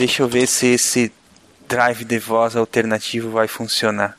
Deixa 0.00 0.22
eu 0.22 0.28
ver 0.28 0.46
se 0.46 0.66
esse 0.66 1.12
drive 1.68 2.06
de 2.06 2.18
voz 2.18 2.56
alternativo 2.56 3.32
vai 3.32 3.46
funcionar. 3.46 4.16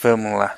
Vamos 0.00 0.32
lá. 0.32 0.56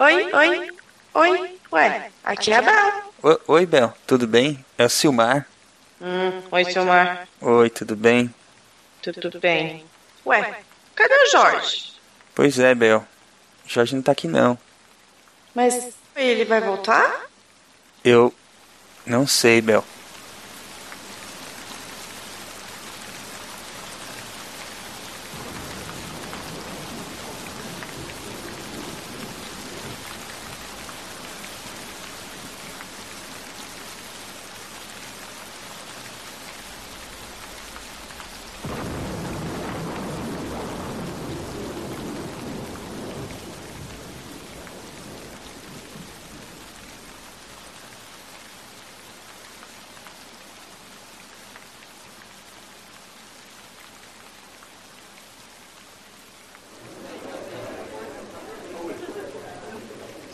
Oi, 0.00 0.32
oi, 0.32 0.70
oi. 1.14 1.60
Ué, 1.70 2.10
aqui 2.24 2.52
é 2.52 2.56
a 2.56 2.62
Bel. 2.62 3.38
Oi, 3.46 3.66
Bel, 3.66 3.96
tudo 4.04 4.26
bem? 4.26 4.64
É 4.76 4.84
o 4.84 4.88
Silmar. 4.90 5.46
Hum, 6.06 6.42
oi, 6.50 6.64
Silmar. 6.66 7.26
Oi, 7.40 7.70
tudo 7.70 7.96
bem? 7.96 8.32
Tudo 9.00 9.40
bem? 9.40 9.82
Ué, 10.26 10.60
cadê 10.94 11.14
o 11.14 11.30
Jorge? 11.30 11.94
Pois 12.34 12.58
é, 12.58 12.74
Bel. 12.74 13.06
Jorge 13.66 13.94
não 13.94 14.02
tá 14.02 14.12
aqui 14.12 14.28
não. 14.28 14.58
Mas 15.54 15.94
ele 16.14 16.44
vai 16.44 16.60
voltar? 16.60 17.24
Eu 18.04 18.34
não 19.06 19.26
sei, 19.26 19.62
Bel. 19.62 19.82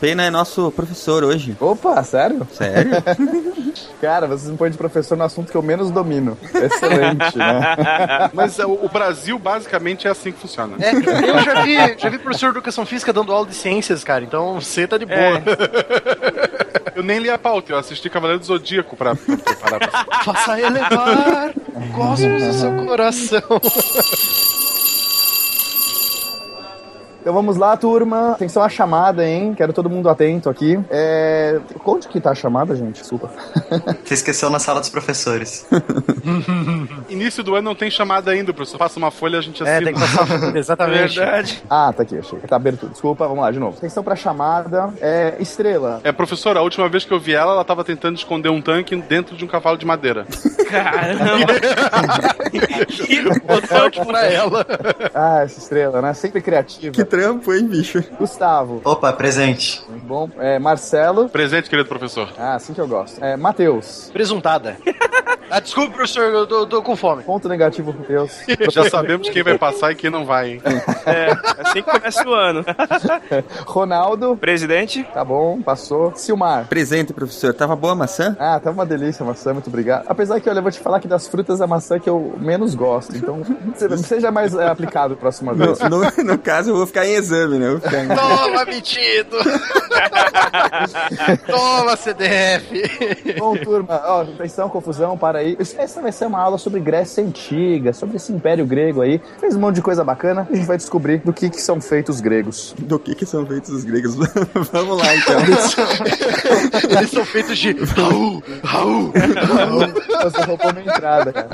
Pena 0.01 0.23
é 0.23 0.31
nosso 0.31 0.71
professor 0.71 1.23
hoje. 1.23 1.55
Opa, 1.59 2.03
sério? 2.03 2.47
Sério? 2.51 2.91
Cara, 4.01 4.25
vocês 4.25 4.49
me 4.49 4.57
põem 4.57 4.71
de 4.71 4.77
professor 4.77 5.15
no 5.15 5.23
assunto 5.23 5.51
que 5.51 5.55
eu 5.55 5.61
menos 5.61 5.91
domino. 5.91 6.35
Excelente, 6.41 7.37
né? 7.37 7.61
Mas 8.33 8.57
é, 8.57 8.65
o 8.65 8.81
o 8.81 8.89
Brasil 8.89 9.37
basicamente 9.37 10.07
é 10.07 10.09
assim 10.09 10.31
que 10.31 10.39
funciona. 10.39 10.75
É, 10.79 10.91
eu 10.91 11.39
já 11.43 11.61
vi, 11.61 11.75
já 11.99 12.09
vi 12.09 12.17
professor 12.17 12.47
de 12.47 12.57
educação 12.57 12.83
física 12.83 13.13
dando 13.13 13.31
aula 13.31 13.45
de 13.45 13.53
ciências, 13.53 14.03
cara, 14.03 14.23
então 14.23 14.59
você 14.59 14.87
tá 14.87 14.97
de 14.97 15.05
boa. 15.05 15.41
Eu 16.93 17.03
nem 17.03 17.19
li 17.19 17.29
a 17.29 17.37
pauta, 17.37 17.71
eu 17.71 17.77
assisti 17.77 18.09
Cavaleiro 18.09 18.39
do 18.39 18.45
Zodíaco 18.45 18.97
pra 18.97 19.15
pra 19.15 19.37
preparar 19.37 19.79
pra 19.79 20.23
Faça 20.23 20.59
elevar 20.59 21.53
cosmos 21.95 22.43
do 22.43 22.53
seu 22.53 22.85
coração. 22.85 23.41
Então 27.21 27.33
vamos 27.33 27.55
lá, 27.55 27.77
turma. 27.77 28.31
Atenção 28.31 28.63
à 28.63 28.67
chamada, 28.67 29.23
hein? 29.23 29.53
Quero 29.55 29.71
todo 29.71 29.87
mundo 29.87 30.09
atento 30.09 30.49
aqui. 30.49 30.79
É... 30.89 31.59
Onde 31.85 32.07
que 32.07 32.19
tá 32.19 32.31
a 32.31 32.35
chamada, 32.35 32.75
gente? 32.75 32.99
Desculpa. 32.99 33.29
Você 34.03 34.15
esqueceu 34.15 34.49
na 34.49 34.57
sala 34.57 34.79
dos 34.79 34.89
professores. 34.89 35.67
Início 37.07 37.43
do 37.43 37.53
ano 37.53 37.69
não 37.69 37.75
tem 37.75 37.91
chamada 37.91 38.31
ainda, 38.31 38.51
professor. 38.51 38.79
Passa 38.79 38.97
uma 38.97 39.11
folha 39.11 39.37
a 39.37 39.41
gente 39.41 39.61
assina. 39.61 39.77
É, 39.77 39.81
tem 39.81 39.93
que 39.93 39.99
passar. 39.99 40.55
Exatamente. 40.57 41.15
Verdade. 41.15 41.63
Ah, 41.69 41.93
tá 41.95 42.01
aqui, 42.01 42.17
achei. 42.17 42.39
Tá 42.39 42.55
aberto. 42.55 42.87
Desculpa, 42.87 43.27
vamos 43.27 43.43
lá 43.43 43.51
de 43.51 43.59
novo. 43.59 43.77
Atenção 43.77 44.03
pra 44.03 44.15
chamada. 44.15 44.91
É... 44.99 45.35
Estrela. 45.39 46.01
É, 46.03 46.11
professor, 46.11 46.57
a 46.57 46.61
última 46.63 46.89
vez 46.89 47.05
que 47.05 47.13
eu 47.13 47.19
vi 47.19 47.35
ela, 47.35 47.53
ela 47.53 47.63
tava 47.63 47.83
tentando 47.83 48.17
esconder 48.17 48.49
um 48.49 48.61
tanque 48.61 48.95
dentro 48.95 49.37
de 49.37 49.45
um 49.45 49.47
cavalo 49.47 49.77
de 49.77 49.85
madeira. 49.85 50.25
Caramba! 50.67 51.53
Sorte 53.67 54.03
pra 54.03 54.25
ela. 54.25 54.65
Ah, 55.13 55.41
essa 55.43 55.59
estrela, 55.59 56.01
né? 56.01 56.13
Sempre 56.15 56.41
criativa. 56.41 56.91
que 56.91 57.10
trampo, 57.11 57.53
hein, 57.53 57.67
bicho? 57.67 58.01
Gustavo. 58.17 58.81
Opa, 58.85 59.11
presente. 59.11 59.83
Muito 59.89 60.05
bom. 60.05 60.29
É... 60.39 60.57
Marcelo. 60.57 61.27
Presente, 61.27 61.69
querido 61.69 61.87
professor. 61.87 62.29
Ah, 62.37 62.55
assim 62.55 62.73
que 62.73 62.79
eu 62.79 62.87
gosto. 62.87 63.21
É... 63.23 63.35
Matheus. 63.35 64.09
Presuntada. 64.13 64.77
Ah, 65.51 65.59
desculpe, 65.59 65.93
professor, 65.93 66.23
eu 66.31 66.47
tô, 66.47 66.65
tô 66.65 66.81
com 66.81 66.95
fome. 66.95 67.23
Ponto 67.23 67.49
negativo 67.49 67.93
pro 67.93 68.03
Deus. 68.07 68.31
Já 68.71 68.89
sabemos 68.89 69.29
quem 69.29 69.43
vai 69.43 69.57
passar 69.57 69.91
e 69.91 69.95
quem 69.95 70.09
não 70.09 70.25
vai, 70.25 70.51
hein? 70.51 70.61
É, 71.05 71.31
assim 71.61 71.83
que 71.83 71.91
começa 71.91 72.27
o 72.27 72.33
ano. 72.33 72.63
Ronaldo. 73.67 74.37
Presidente. 74.37 75.03
Tá 75.13 75.25
bom, 75.25 75.61
passou. 75.61 76.13
Silmar. 76.15 76.67
Presente, 76.67 77.11
professor. 77.13 77.53
Tava 77.53 77.75
boa 77.75 77.93
a 77.93 77.95
maçã? 77.95 78.35
Ah, 78.39 78.59
tá 78.63 78.71
uma 78.71 78.85
delícia 78.85 79.23
a 79.23 79.27
maçã, 79.27 79.53
muito 79.53 79.67
obrigado. 79.67 80.05
Apesar 80.07 80.39
que, 80.39 80.49
olha, 80.49 80.59
eu 80.59 80.63
vou 80.63 80.71
te 80.71 80.79
falar 80.79 80.99
que 80.99 81.07
das 81.07 81.27
frutas 81.27 81.59
a 81.61 81.67
maçã 81.67 81.99
que 81.99 82.09
eu 82.09 82.33
menos 82.39 82.73
gosto. 82.73 83.15
Então, 83.17 83.41
se- 83.75 83.97
seja 83.99 84.31
mais 84.31 84.53
é, 84.55 84.67
aplicado 84.67 85.15
próxima 85.17 85.53
No, 85.53 85.65
vez. 85.75 85.79
no, 85.79 86.23
no 86.23 86.37
caso, 86.37 86.69
eu 86.71 86.77
vou 86.77 86.87
ficar 86.87 87.05
em 87.05 87.13
exame, 87.15 87.57
né? 87.59 87.67
Eu 87.67 87.79
vou 87.79 87.81
ficar 87.89 88.03
em- 88.05 88.07
Toma, 88.07 88.65
metido! 88.65 89.37
Toma, 91.47 91.95
CDF! 91.97 93.35
Bom, 93.37 93.55
turma, 93.57 94.01
ó, 94.05 94.21
atenção, 94.21 94.69
confusão, 94.69 95.17
para 95.17 95.40
aí. 95.41 95.57
Essa 95.59 96.01
vai 96.01 96.11
ser 96.11 96.25
uma 96.25 96.39
aula 96.39 96.57
sobre 96.57 96.79
Grécia 96.79 97.23
Antiga, 97.23 97.93
sobre 97.93 98.17
esse 98.17 98.31
Império 98.31 98.65
Grego 98.65 99.01
aí. 99.01 99.21
Fez 99.39 99.55
um 99.55 99.59
monte 99.59 99.75
de 99.75 99.81
coisa 99.81 100.03
bacana 100.03 100.47
e 100.49 100.53
a 100.53 100.55
gente 100.55 100.67
vai 100.67 100.77
descobrir 100.77 101.19
do 101.19 101.33
que, 101.33 101.49
que 101.49 101.61
são 101.61 101.81
feitos 101.81 102.15
os 102.15 102.21
gregos. 102.21 102.75
Do 102.77 102.99
que 102.99 103.15
que 103.15 103.25
são 103.25 103.45
feitos 103.45 103.69
os 103.69 103.83
gregos? 103.83 104.15
Vamos 104.71 104.97
lá, 104.97 105.15
então. 105.15 105.39
Eles 106.97 107.11
são 107.11 107.25
feitos 107.25 107.57
de 107.57 107.71
Raul, 107.71 108.43
Raul. 108.63 109.13
Você 110.23 110.41
roubou 110.43 110.73
minha 110.73 110.85
entrada, 110.85 111.33
cara. 111.33 111.51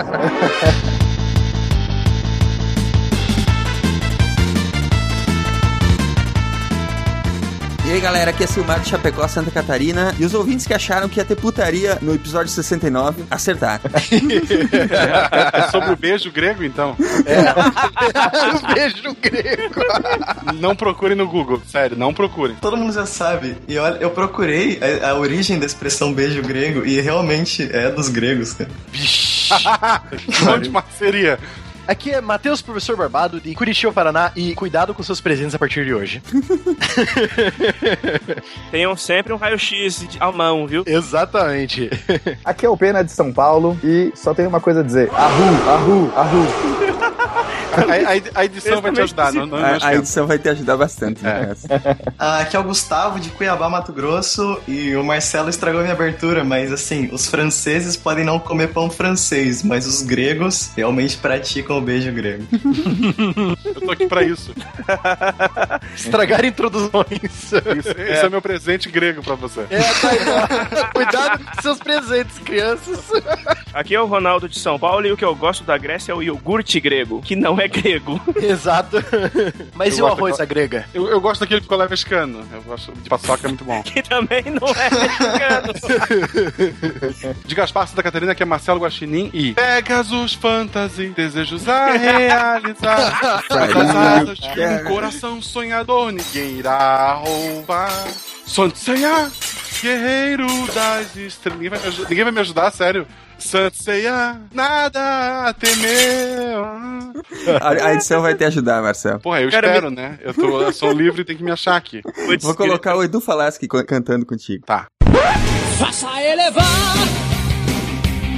E 7.87 7.89
aí, 7.89 8.01
galera, 8.01 8.31
aqui 8.31 8.43
é 8.43 8.47
Silmar 8.47 8.81
de 8.81 8.89
Chapecó, 8.89 9.25
Santa 9.29 9.49
Catarina. 9.49 10.13
E 10.19 10.25
os 10.25 10.33
ouvintes 10.33 10.67
que 10.67 10.73
acharam 10.73 11.07
que 11.07 11.21
ia 11.21 11.25
ter 11.25 11.37
putaria 11.37 11.97
no 12.01 12.13
episódio 12.13 12.51
69, 12.51 13.23
acertaram. 13.31 13.89
É 15.53 15.71
sobre 15.71 15.93
o 15.93 15.95
beijo 15.95 16.29
grego, 16.29 16.65
então. 16.65 16.97
Um 18.57 18.73
beijo 18.73 19.15
grego. 19.21 19.81
Não 20.59 20.75
procurem 20.75 21.15
no 21.15 21.27
Google, 21.27 21.61
sério, 21.65 21.97
não 21.97 22.13
procurem. 22.13 22.57
Todo 22.59 22.75
mundo 22.75 22.91
já 22.91 23.05
sabe. 23.05 23.55
E 23.69 23.77
olha, 23.77 23.97
eu 23.99 24.09
procurei 24.09 24.79
a, 25.01 25.11
a 25.11 25.15
origem 25.15 25.57
da 25.57 25.65
expressão 25.65 26.11
beijo 26.11 26.41
grego 26.41 26.85
e 26.85 26.99
realmente 26.99 27.69
é 27.71 27.89
dos 27.89 28.09
gregos, 28.09 28.53
cara. 28.53 28.69
Onde 30.53 30.71
seria? 30.97 31.39
Aqui 31.87 32.11
é 32.11 32.19
Matheus, 32.19 32.61
professor 32.61 32.97
Barbado, 32.97 33.39
de 33.39 33.55
Curitiba, 33.55 33.93
Paraná, 33.93 34.31
e 34.35 34.53
cuidado 34.53 34.93
com 34.93 35.01
seus 35.01 35.21
presentes 35.21 35.55
a 35.55 35.59
partir 35.59 35.85
de 35.85 35.93
hoje. 35.93 36.21
Tenham 38.71 38.95
sempre 38.97 39.31
um 39.33 39.37
raio-x 39.37 39.99
de- 40.07 40.17
à 40.19 40.31
mão, 40.31 40.67
viu? 40.67 40.83
Exatamente. 40.85 41.89
Aqui 42.43 42.65
é 42.65 42.69
o 42.69 42.77
Pena 42.77 43.03
de 43.03 43.11
São 43.11 43.31
Paulo 43.31 43.77
e 43.83 44.11
só 44.15 44.33
tenho 44.33 44.49
uma 44.49 44.59
coisa 44.59 44.81
a 44.81 44.83
dizer. 44.83 45.09
Arru, 45.13 45.69
arru, 45.69 46.11
arru. 46.15 47.17
A, 47.73 48.39
a- 48.39 48.41
a 48.41 48.45
edição 48.45 48.81
vai 48.81 48.91
te 48.91 49.01
ajudar, 49.01 49.33
não, 49.33 49.45
não, 49.45 49.59
não 49.59 49.65
A, 49.65 49.77
a 49.87 49.95
edição 49.95 50.25
vai 50.25 50.39
te 50.39 50.49
ajudar 50.49 50.77
bastante. 50.77 51.23
né? 51.23 51.55
Ah, 52.17 52.39
aqui 52.39 52.55
é 52.55 52.59
o 52.59 52.63
Gustavo 52.63 53.19
de 53.19 53.29
Cuiabá, 53.29 53.69
Mato 53.69 53.91
Grosso, 53.93 54.59
e 54.67 54.95
o 54.95 55.03
Marcelo 55.03 55.49
estragou 55.49 55.81
minha 55.81 55.93
abertura, 55.93 56.43
mas 56.43 56.71
assim, 56.71 57.09
os 57.11 57.27
franceses 57.27 57.95
podem 57.95 58.23
não 58.25 58.39
comer 58.39 58.67
pão 58.69 58.89
francês, 58.89 59.63
mas 59.63 59.85
os 59.85 60.01
gregos 60.01 60.71
realmente 60.75 61.17
praticam 61.17 61.77
o 61.77 61.81
beijo 61.81 62.11
grego. 62.11 62.43
Eu 63.65 63.81
tô 63.81 63.91
aqui 63.91 64.07
pra 64.07 64.23
isso. 64.23 64.53
Estragar 65.95 66.45
introduções. 66.45 67.07
Isso- 67.23 67.55
Esse 67.57 68.25
é. 68.25 68.29
meu 68.29 68.41
presente 68.41 68.89
grego 68.89 69.21
pra 69.21 69.35
você. 69.35 69.61
É, 69.69 69.79
tá. 69.79 70.87
Cuidado 70.93 71.43
com 71.43 71.61
seus 71.61 71.79
presentes, 71.79 72.37
crianças. 72.39 72.99
Aqui 73.73 73.93
é 73.95 74.01
o 74.01 74.05
Ronaldo 74.05 74.47
de 74.49 74.57
São 74.59 74.79
Paulo 74.79 75.05
e 75.05 75.11
o 75.11 75.17
que 75.17 75.25
eu 75.25 75.35
gosto 75.35 75.63
da 75.63 75.77
Grécia 75.77 76.11
é 76.11 76.15
o 76.15 76.21
iogurte 76.23 76.79
grego, 76.79 77.21
que 77.21 77.35
não 77.35 77.56
é 77.61 77.67
grego. 77.67 78.21
Exato. 78.41 78.97
Mas 79.73 79.97
Eu 79.97 79.99
e 79.99 80.09
o 80.09 80.11
arroz 80.11 80.39
à 80.39 80.45
grega? 80.45 80.85
Eu, 80.93 81.07
eu 81.07 81.21
gosto 81.21 81.41
daquele 81.41 81.61
picolé 81.61 81.87
mexicano. 81.87 82.45
Eu 82.51 82.61
gosto 82.63 82.91
de 82.91 83.09
paçoca, 83.09 83.47
é 83.47 83.49
muito 83.49 83.63
bom. 83.63 83.81
Que 83.87 84.01
também 84.03 84.43
não 84.43 84.67
é 84.67 84.89
mexicano. 84.91 85.73
De 87.45 87.55
Gaspar 87.55 87.87
Santa 87.87 88.03
Catarina, 88.03 88.35
que 88.35 88.43
é 88.43 88.45
Marcelo 88.45 88.79
Guaxinim 88.79 89.29
e 89.33 89.53
Pegasus 89.53 90.33
Fantasy, 90.33 91.07
desejos 91.09 91.67
a 91.67 91.91
realizar. 91.91 93.41
As 93.49 93.95
asas 93.95 94.37
de 94.39 94.65
um 94.65 94.83
coração 94.83 95.41
sonhador, 95.41 96.11
ninguém 96.11 96.57
irá 96.57 97.13
roubar. 97.13 97.91
Sonho 98.45 98.71
de 98.71 98.79
sonhar, 98.79 99.29
Guerreiro 99.81 100.47
das 100.73 101.15
estrelas. 101.15 101.99
Ninguém 102.09 102.23
vai 102.23 102.33
me 102.33 102.39
ajudar, 102.39 102.71
ninguém 102.79 103.05
me 103.37 103.41
sério. 103.41 103.71
Sanseia, 103.71 104.41
nada 104.53 105.47
a 105.47 105.53
temer. 105.53 106.57
A, 107.61 107.87
a 107.87 107.93
edição 107.93 108.21
vai 108.21 108.35
te 108.35 108.43
ajudar, 108.43 108.81
Marcelo. 108.81 109.19
Porra, 109.19 109.41
eu 109.41 109.51
Cara, 109.51 109.67
espero, 109.67 109.89
né? 109.89 110.19
Eu, 110.21 110.33
tô, 110.33 110.61
eu 110.61 110.73
sou 110.73 110.91
livre 110.91 111.21
e 111.21 111.25
tem 111.25 111.37
que 111.37 111.43
me 111.43 111.51
achar 111.51 111.75
aqui. 111.75 112.01
Vou 112.41 112.55
colocar 112.55 112.95
o 112.95 113.03
Edu 113.03 113.21
Falaschi 113.21 113.67
cantando 113.85 114.25
contigo. 114.25 114.65
Tá. 114.65 114.87
Faça 115.79 116.21
elevar 116.23 116.65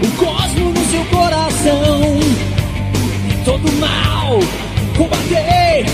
o 0.04 0.18
cosmo 0.18 0.69
no 0.72 0.86
seu 0.86 1.06
coração. 1.06 2.19
Todo 3.45 3.72
mal 3.74 4.40
combater, 4.98 5.86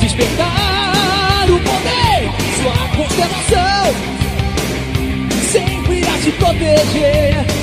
despertar 0.00 1.46
o 1.50 1.58
poder, 1.60 2.30
sua 2.62 2.96
constelação 2.96 4.10
sempre 5.50 5.98
irá 5.98 6.12
te 6.18 6.30
proteger. 6.32 7.59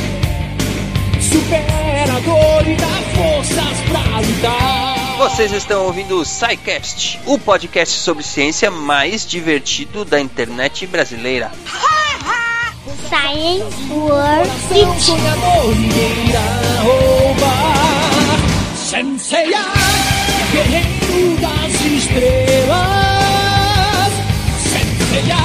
Supera 1.38 2.14
a 2.16 2.20
dor 2.22 2.68
e 2.68 2.76
dá 2.76 2.88
forças 3.16 3.80
pra 3.88 4.20
lutar. 4.22 5.18
Vocês 5.20 5.52
estão 5.52 5.86
ouvindo 5.86 6.20
o 6.20 6.26
SciCast, 6.26 7.20
o 7.28 7.38
podcast 7.38 8.00
sobre 8.00 8.24
ciência 8.24 8.72
mais 8.72 9.24
divertido 9.24 10.04
da 10.04 10.20
internet 10.20 10.88
brasileira. 10.88 11.52
Science 13.08 13.92
World 13.92 14.50
Coração 14.68 15.00
sonhador, 15.00 15.76
ninguém 15.76 16.30
irá 16.30 16.82
roubar. 16.82 18.40
Senseiya, 18.76 19.66
guerreiro 20.52 21.38
das 21.40 21.82
estrelas. 21.86 22.78
Senseiya, 24.64 25.38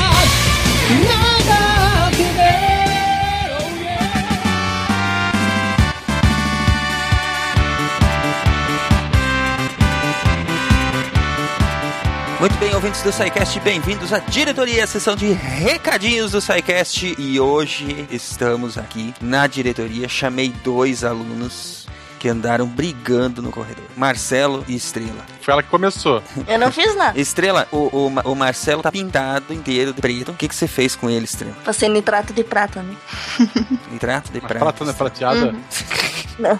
Muito 12.42 12.58
bem, 12.58 12.74
ouvintes 12.74 13.00
do 13.04 13.12
SciCast, 13.12 13.60
bem-vindos 13.60 14.12
à 14.12 14.18
diretoria, 14.18 14.84
sessão 14.84 15.14
de 15.14 15.30
recadinhos 15.30 16.32
do 16.32 16.40
SciCast. 16.40 17.14
E 17.16 17.38
hoje 17.38 18.04
estamos 18.10 18.76
aqui 18.76 19.14
na 19.20 19.46
diretoria. 19.46 20.08
Chamei 20.08 20.52
dois 20.64 21.04
alunos 21.04 21.86
que 22.18 22.28
andaram 22.28 22.66
brigando 22.66 23.40
no 23.42 23.52
corredor: 23.52 23.84
Marcelo 23.96 24.64
e 24.66 24.74
Estrela. 24.74 25.24
Foi 25.40 25.52
ela 25.52 25.62
que 25.62 25.68
começou. 25.68 26.20
Eu 26.48 26.58
não 26.58 26.72
fiz 26.72 26.96
nada. 26.96 27.16
Estrela, 27.16 27.68
o, 27.70 27.76
o, 27.76 28.32
o 28.32 28.34
Marcelo 28.34 28.82
tá 28.82 28.90
pintado 28.90 29.54
inteiro 29.54 29.92
de 29.92 30.00
preto. 30.00 30.32
O 30.32 30.34
que, 30.34 30.48
que 30.48 30.54
você 30.56 30.66
fez 30.66 30.96
com 30.96 31.08
ele, 31.08 31.26
Estrela? 31.26 31.54
Passei 31.64 31.88
nitrato 31.88 32.32
de 32.32 32.42
prata, 32.42 32.82
né? 32.82 32.96
Nitrato 33.88 34.32
de 34.32 34.40
Mas 34.40 34.48
prata. 34.48 34.64
prata 34.64 34.84
não 34.84 34.90
é 34.90 34.94
prateada? 34.94 35.54
Não. 36.40 36.58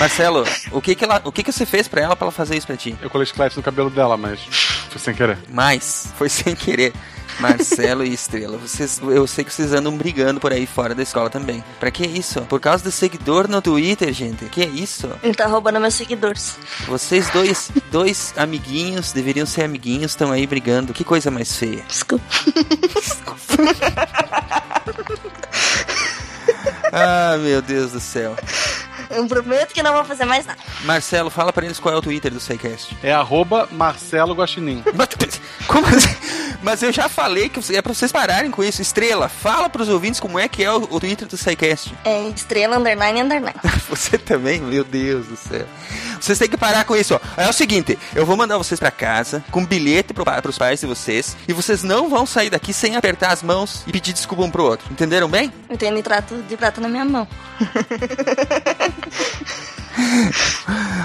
Marcelo, 0.00 0.44
o 0.72 0.80
que 0.80 0.94
que, 0.94 1.04
ela, 1.04 1.20
o 1.26 1.30
que 1.30 1.42
que 1.42 1.52
você 1.52 1.66
fez 1.66 1.86
pra 1.86 2.00
ela 2.00 2.16
pra 2.16 2.24
ela 2.24 2.32
fazer 2.32 2.56
isso 2.56 2.66
pra 2.66 2.74
ti? 2.74 2.96
Eu 3.02 3.10
colei 3.10 3.26
chiclete 3.26 3.54
no 3.54 3.62
cabelo 3.62 3.90
dela, 3.90 4.16
mas 4.16 4.40
foi 4.88 4.98
sem 4.98 5.14
querer. 5.14 5.36
Mas, 5.46 6.08
foi 6.16 6.30
sem 6.30 6.56
querer. 6.56 6.94
Marcelo 7.38 8.02
e 8.06 8.10
Estrela, 8.10 8.56
vocês, 8.56 8.98
eu 9.02 9.26
sei 9.26 9.44
que 9.44 9.52
vocês 9.52 9.74
andam 9.74 9.94
brigando 9.94 10.40
por 10.40 10.54
aí 10.54 10.66
fora 10.66 10.94
da 10.94 11.02
escola 11.02 11.28
também. 11.28 11.62
Pra 11.78 11.90
que 11.90 12.06
isso? 12.06 12.40
Por 12.46 12.58
causa 12.58 12.82
do 12.82 12.90
seguidor 12.90 13.46
no 13.46 13.60
Twitter, 13.60 14.10
gente. 14.14 14.46
Que 14.46 14.64
isso? 14.64 15.06
Ele 15.22 15.34
tá 15.34 15.46
roubando 15.46 15.78
meus 15.78 15.92
seguidores. 15.92 16.56
Vocês 16.86 17.28
dois, 17.28 17.70
dois 17.92 18.32
amiguinhos, 18.38 19.12
deveriam 19.12 19.44
ser 19.44 19.64
amiguinhos, 19.64 20.12
estão 20.12 20.32
aí 20.32 20.46
brigando. 20.46 20.94
Que 20.94 21.04
coisa 21.04 21.30
mais 21.30 21.54
feia. 21.54 21.84
Desculpa. 21.86 22.24
Ah, 26.92 27.36
meu 27.38 27.62
Deus 27.62 27.92
do 27.92 28.00
céu. 28.00 28.34
Eu 29.16 29.26
prometo 29.26 29.72
que 29.74 29.82
não 29.82 29.92
vou 29.92 30.04
fazer 30.04 30.24
mais 30.24 30.46
nada. 30.46 30.58
Marcelo, 30.84 31.30
fala 31.30 31.52
pra 31.52 31.64
eles 31.64 31.78
qual 31.80 31.94
é 31.94 31.98
o 31.98 32.02
Twitter 32.02 32.32
do 32.32 32.38
SciCast. 32.40 32.96
É 33.02 33.12
arroba 33.12 33.68
Marcelo 33.72 34.34
Guaxinim. 34.34 34.82
Mas- 34.94 35.40
Como 35.66 35.86
assim? 35.86 36.16
Mas 36.62 36.82
eu 36.82 36.92
já 36.92 37.08
falei 37.08 37.48
que 37.48 37.58
é 37.74 37.80
pra 37.82 37.92
vocês 37.94 38.12
pararem 38.12 38.50
com 38.50 38.62
isso. 38.62 38.82
Estrela, 38.82 39.28
fala 39.28 39.68
pros 39.68 39.88
ouvintes 39.88 40.20
como 40.20 40.38
é 40.38 40.46
que 40.46 40.62
é 40.62 40.70
o, 40.70 40.86
o 40.90 41.00
Twitter 41.00 41.26
do 41.26 41.36
SciCast. 41.36 41.94
É 42.04 42.28
estrela, 42.28 42.76
underline, 42.76 43.20
underline. 43.22 43.54
Você 43.88 44.18
também? 44.18 44.60
Meu 44.60 44.84
Deus 44.84 45.26
do 45.26 45.36
céu. 45.36 45.66
Vocês 46.20 46.38
têm 46.38 46.48
que 46.48 46.56
parar 46.56 46.84
com 46.84 46.94
isso, 46.94 47.14
ó. 47.14 47.20
É 47.36 47.48
o 47.48 47.52
seguinte, 47.52 47.98
eu 48.14 48.26
vou 48.26 48.36
mandar 48.36 48.58
vocês 48.58 48.78
pra 48.78 48.90
casa 48.90 49.42
com 49.50 49.60
um 49.60 49.66
bilhete 49.66 50.12
pro, 50.12 50.24
pros 50.42 50.58
pais 50.58 50.80
de 50.80 50.86
vocês 50.86 51.36
e 51.48 51.52
vocês 51.52 51.82
não 51.82 52.08
vão 52.08 52.26
sair 52.26 52.50
daqui 52.50 52.72
sem 52.72 52.96
apertar 52.96 53.32
as 53.32 53.42
mãos 53.42 53.82
e 53.86 53.92
pedir 53.92 54.12
desculpa 54.12 54.44
um 54.44 54.50
pro 54.50 54.64
outro. 54.64 54.92
Entenderam 54.92 55.28
bem? 55.28 55.52
Eu 55.68 55.78
tenho 55.78 55.94
nitrato 55.94 56.36
de 56.42 56.56
prata 56.56 56.80
na 56.80 56.88
minha 56.88 57.04
mão. 57.04 57.26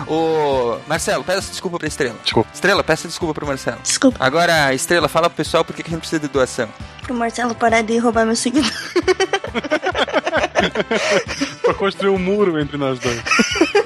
Ô, 0.08 0.78
Marcelo, 0.88 1.24
peça 1.24 1.50
desculpa 1.50 1.80
pra 1.80 1.88
Estrela. 1.88 2.16
Desculpa. 2.24 2.50
Estrela, 2.54 2.84
peça 2.84 3.08
desculpa 3.08 3.34
pro 3.34 3.48
Marcelo. 3.48 3.80
Desculpa. 3.82 4.24
Agora, 4.24 4.72
Estrela, 4.74 5.08
fala 5.08 5.30
pro 5.30 5.38
pessoal 5.38 5.66
por 5.66 5.76
que 5.76 5.82
que 5.84 5.90
a 5.90 5.92
gente 5.92 6.02
precisa 6.02 6.20
de 6.20 6.28
doação. 6.28 6.70
Pro 7.02 7.16
Marcelo 7.16 7.56
parar 7.56 7.82
de 7.82 7.98
roubar 7.98 8.26
meus 8.26 8.40
seguidores. 8.40 8.76
pra 11.62 11.74
construir 11.74 12.10
um 12.10 12.20
muro 12.20 12.60
entre 12.60 12.78
nós 12.78 13.00
dois. 13.00 13.22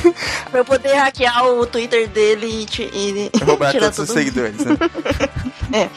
pra 0.50 0.60
eu 0.60 0.64
poder 0.64 0.94
hackear 0.94 1.46
o 1.46 1.66
Twitter 1.66 2.08
dele 2.08 2.66
e, 2.92 3.30
e 3.36 3.44
Roubar 3.44 3.72
todos 3.72 3.98
os 3.98 4.08
tudo. 4.08 4.12
seguidores, 4.12 4.56
né? 4.64 4.76
É. 5.72 5.88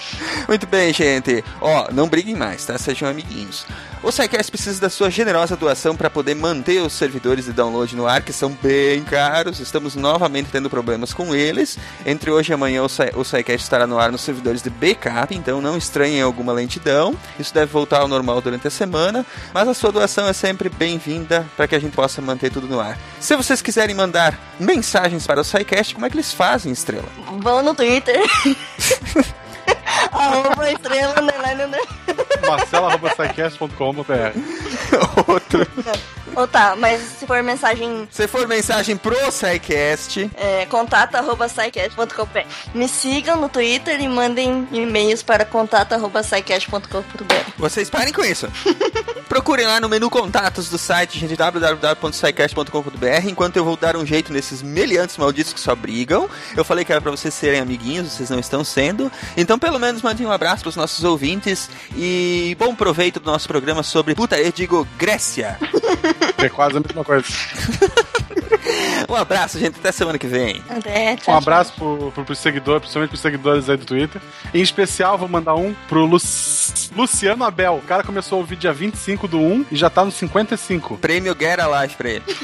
Muito 0.48 0.66
bem, 0.68 0.94
gente. 0.94 1.44
Ó, 1.60 1.92
não 1.92 2.08
briguem 2.08 2.34
mais, 2.34 2.64
tá? 2.66 2.78
Sejam 2.78 3.10
amiguinhos. 3.10 3.66
O 4.04 4.12
SciCast 4.12 4.52
precisa 4.52 4.80
da 4.80 4.90
sua 4.90 5.10
generosa 5.10 5.56
doação 5.56 5.96
para 5.96 6.12
poder 6.12 6.36
manter 6.36 6.80
os 6.80 6.94
servidores 6.94 7.46
de 7.46 7.52
download 7.52 7.96
no 7.96 8.06
ar, 8.06 8.22
que 8.22 8.32
são 8.32 8.52
bem 8.62 9.04
caros. 9.04 9.60
Estamos 9.60 9.96
novamente 9.96 10.50
tendo 10.52 10.70
problemas 10.70 11.12
com 11.12 11.34
eles. 11.34 11.76
Entre 12.06 12.30
hoje 12.30 12.52
e 12.52 12.54
amanhã 12.54 12.84
o 12.84 12.88
Sci- 12.90 13.12
o 13.16 13.24
SciCast 13.24 13.64
estará 13.64 13.88
no 13.88 13.98
ar 13.98 14.12
nos 14.12 14.22
servidores 14.22 14.62
de 14.62 14.70
backup, 14.70 15.34
então 15.36 15.60
não 15.60 15.76
estranhem 15.76 16.22
alguma 16.22 16.54
lentidão. 16.54 17.16
Isso 17.40 17.52
deve 17.52 17.72
voltar 17.72 18.02
ao 18.02 18.08
normal 18.08 18.40
durante 18.42 18.68
a 18.68 18.72
semana, 18.72 19.26
mas 19.52 19.68
a 19.68 19.74
sua 19.74 19.92
doação 19.92 20.28
é 20.28 20.34
sempre 20.34 20.70
bem-vinda 20.70 21.44
para 21.58 21.68
que 21.68 21.74
a 21.74 21.80
gente 21.80 21.96
possa 21.96 22.22
manter 22.22 22.52
tudo 22.52 22.68
no 22.68 22.80
ar. 22.80 23.00
Se 23.20 23.36
vocês 23.36 23.60
quiserem 23.60 23.96
mandar 23.96 24.38
mensagens 24.60 25.26
para 25.26 25.42
o 25.42 25.44
SciCast, 25.44 25.96
como 25.96 26.06
é 26.06 26.10
que 26.12 26.16
eles 26.16 26.32
fazem, 26.32 26.72
Estrela? 26.72 27.10
Vão 27.40 27.64
no 27.64 27.74
Twitter. 27.74 28.22
Arroba 30.12 30.72
estrela, 30.72 31.14
underline, 31.20 31.64
underline. 31.64 31.88
marcelo.sicast.com.br 32.48 34.40
Outro. 35.32 35.68
Ou 36.36 36.48
tá, 36.48 36.76
mas 36.78 37.02
se 37.02 37.26
for 37.26 37.42
mensagem 37.42 38.08
Se 38.12 38.28
for 38.28 38.48
mensagem 38.48 38.98
pro 38.98 39.16
SciCast, 39.32 40.30
é, 40.36 40.66
contato 40.66 41.16
arroba. 41.16 41.48
Me 42.74 42.88
sigam 42.88 43.40
no 43.40 43.50
Twitter 43.50 44.02
e 44.02 44.08
mandem 44.08 44.68
e-mails 44.72 45.24
para 45.24 45.46
contato 45.46 45.94
arroba 45.94 46.22
vocês 47.58 47.90
parem 47.90 48.14
com 48.14 48.24
isso. 48.24 48.48
Procurem 49.30 49.66
lá 49.66 49.80
no 49.80 49.90
menu 49.90 50.10
contatos 50.10 50.70
do 50.70 50.78
site, 50.78 51.18
gente, 51.20 51.36
www.scicast.com.br, 51.36 53.28
enquanto 53.28 53.58
eu 53.58 53.66
vou 53.66 53.76
dar 53.76 53.96
um 53.96 54.06
jeito 54.06 54.32
nesses 54.32 54.62
meliantes 54.62 55.18
malditos 55.18 55.52
que 55.54 55.60
só 55.60 55.76
brigam. 55.76 56.30
Eu 56.56 56.64
falei 56.64 56.86
que 56.86 56.92
era 56.92 57.02
pra 57.02 57.12
vocês 57.12 57.34
serem 57.34 57.60
amiguinhos, 57.60 58.12
vocês 58.12 58.30
não 58.30 58.40
estão 58.40 58.64
sendo. 58.64 59.12
Então, 59.36 59.55
pelo 59.60 59.80
menos, 59.80 60.02
mandem 60.02 60.26
um 60.26 60.32
abraço 60.32 60.64
pros 60.64 60.76
nossos 60.76 61.04
ouvintes 61.04 61.70
e 61.96 62.56
bom 62.60 62.76
proveito 62.76 63.20
do 63.20 63.32
nosso 63.32 63.48
programa 63.48 63.84
sobre 63.84 64.16
putaria, 64.16 64.52
digo, 64.52 64.88
Grécia. 64.98 65.58
É 66.38 66.50
quase 66.50 66.78
a 66.78 66.80
mesma 66.80 67.04
coisa. 67.04 67.26
Um 69.08 69.16
abraço, 69.16 69.60
gente, 69.60 69.78
até 69.80 69.92
semana 69.92 70.18
que 70.18 70.26
vem. 70.28 70.62
Até, 70.70 71.16
tchau, 71.18 71.34
Um 71.34 71.38
abraço 71.38 71.74
pro, 71.74 72.12
pro, 72.12 72.26
pros 72.26 72.40
seguidores, 72.40 72.82
principalmente 72.82 73.10
pros 73.10 73.22
seguidores 73.22 73.70
aí 73.70 73.78
do 73.78 73.86
Twitter. 73.86 74.20
Em 74.54 74.62
especial, 74.62 75.18
vou 75.18 75.28
mandar 75.28 75.54
um 75.56 75.76
pro 75.88 76.06
Lu- 76.06 76.18
Luciano 76.96 77.44
Abel. 77.44 77.76
O 77.76 77.88
cara 77.88 78.04
começou 78.04 78.38
a 78.38 78.40
ouvir 78.42 78.56
dia 78.56 78.74
25 78.74 79.28
do 79.28 79.40
1 79.40 79.66
e 79.72 79.76
já 79.76 79.90
tá 79.90 80.04
no 80.04 80.12
55. 80.12 80.98
Prêmio 80.98 81.36
Get 81.40 81.60
Alive 81.60 81.96
pra 81.96 82.10
ele. 82.10 82.24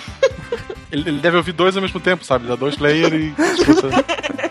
Ele, 0.92 1.08
ele 1.08 1.20
deve 1.22 1.38
ouvir 1.38 1.54
dois 1.54 1.74
ao 1.78 1.82
mesmo 1.82 2.02
tempo, 2.02 2.26
sabe? 2.26 2.46
Dá 2.50 2.54
dois 2.58 2.76
players 2.76 3.14
e 3.14 3.34
escuta. 3.58 3.88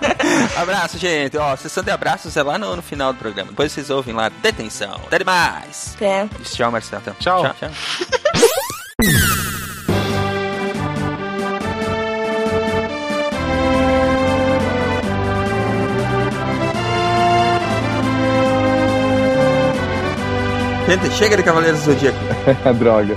Abraço, 0.57 0.99
gente. 0.99 1.37
Ó, 1.37 1.57
sessão 1.57 1.83
de 1.83 1.90
abraços 1.90 2.37
é 2.37 2.42
lá 2.42 2.59
no, 2.59 2.76
no 2.76 2.83
final 2.83 3.12
do 3.12 3.19
programa. 3.19 3.50
Depois 3.50 3.73
vocês 3.73 3.90
ouvem 3.90 4.14
lá. 4.14 4.28
Detenção. 4.28 5.00
Até 5.07 5.19
demais. 5.19 5.95
Até. 5.97 6.28
Tchau, 6.45 6.71
Marcelo. 6.71 7.02
Tchau. 7.19 7.42
Tchau, 7.42 7.54
tchau. 7.59 7.71
Gente, 20.90 21.09
chega 21.12 21.37
de 21.37 21.45
Cavaleiros 21.45 21.83
do 21.83 21.92
Zodíaco. 21.92 22.19
Droga. 22.75 23.16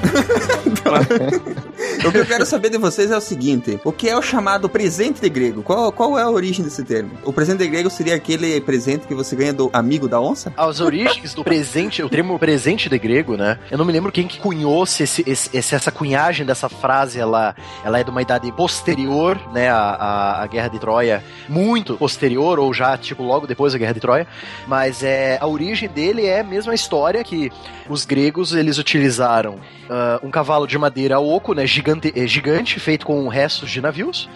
O 2.05 2.12
que 2.12 2.17
eu 2.17 2.25
quero 2.25 2.45
saber 2.45 2.69
de 2.69 2.77
vocês 2.77 3.12
é 3.12 3.17
o 3.17 3.22
seguinte: 3.22 3.79
o 3.83 3.91
que 3.91 4.10
é 4.10 4.17
o 4.17 4.22
chamado 4.22 4.67
presente 4.67 5.22
de 5.22 5.29
grego? 5.29 5.63
Qual, 5.63 5.91
qual 5.91 6.17
é 6.17 6.22
a 6.22 6.29
origem 6.29 6.63
desse 6.63 6.83
termo? 6.83 7.12
O 7.24 7.31
presente 7.31 7.60
de 7.60 7.67
grego 7.67 7.89
seria 7.89 8.15
aquele 8.15 8.60
presente 8.62 9.07
que 9.07 9.13
você 9.13 9.36
ganha 9.36 9.53
do 9.53 9.69
amigo 9.74 10.07
da 10.07 10.19
onça? 10.19 10.53
As 10.57 10.79
origens 10.79 11.33
do 11.33 11.43
presente, 11.43 12.03
o 12.03 12.10
termo 12.10 12.38
presente 12.38 12.89
de 12.89 12.98
grego, 12.98 13.36
né? 13.36 13.57
Eu 13.72 13.77
não 13.77 13.86
me 13.86 13.91
lembro 13.91 14.12
quem 14.12 14.27
que 14.27 14.39
cunhou 14.39 14.86
se 14.86 15.03
esse, 15.03 15.24
esse, 15.27 15.75
essa 15.75 15.91
cunhagem 15.91 16.45
dessa 16.45 16.69
frase, 16.69 17.19
ela, 17.19 17.55
ela 17.83 18.00
é 18.00 18.03
de 18.03 18.10
uma 18.10 18.22
idade 18.22 18.51
posterior, 18.51 19.39
né, 19.51 19.69
à, 19.69 19.77
à, 19.77 20.43
à 20.43 20.48
Guerra 20.48 20.67
de 20.67 20.79
Troia, 20.79 21.24
muito 21.48 21.95
posterior, 21.98 22.60
ou 22.60 22.74
já, 22.74 22.98
tipo, 22.98 23.24
logo 23.24 23.48
depois 23.48 23.74
da 23.74 23.79
Guerra 23.79 23.93
de 23.93 24.00
Troia, 24.00 24.27
mas 24.67 25.03
é, 25.03 25.38
a 25.39 25.48
origem 25.48 25.89
dele 25.89 26.25
é 26.25 26.39
a 26.39 26.43
mesma 26.43 26.74
história 26.74 27.24
que 27.24 27.51
os 27.89 28.05
gregos, 28.05 28.53
eles 28.53 28.77
utilizaram 28.77 29.55
uh, 29.55 30.25
um 30.25 30.31
cavalo 30.31 30.65
de 30.65 30.77
madeira 30.77 31.19
oco, 31.19 31.53
né, 31.53 31.65
gigante, 31.65 31.93
é, 32.16 32.28
gigante, 32.28 32.80
feito 32.80 33.06
com 33.06 33.28
restos 33.28 33.70
de 33.70 33.82
navios, 33.82 34.30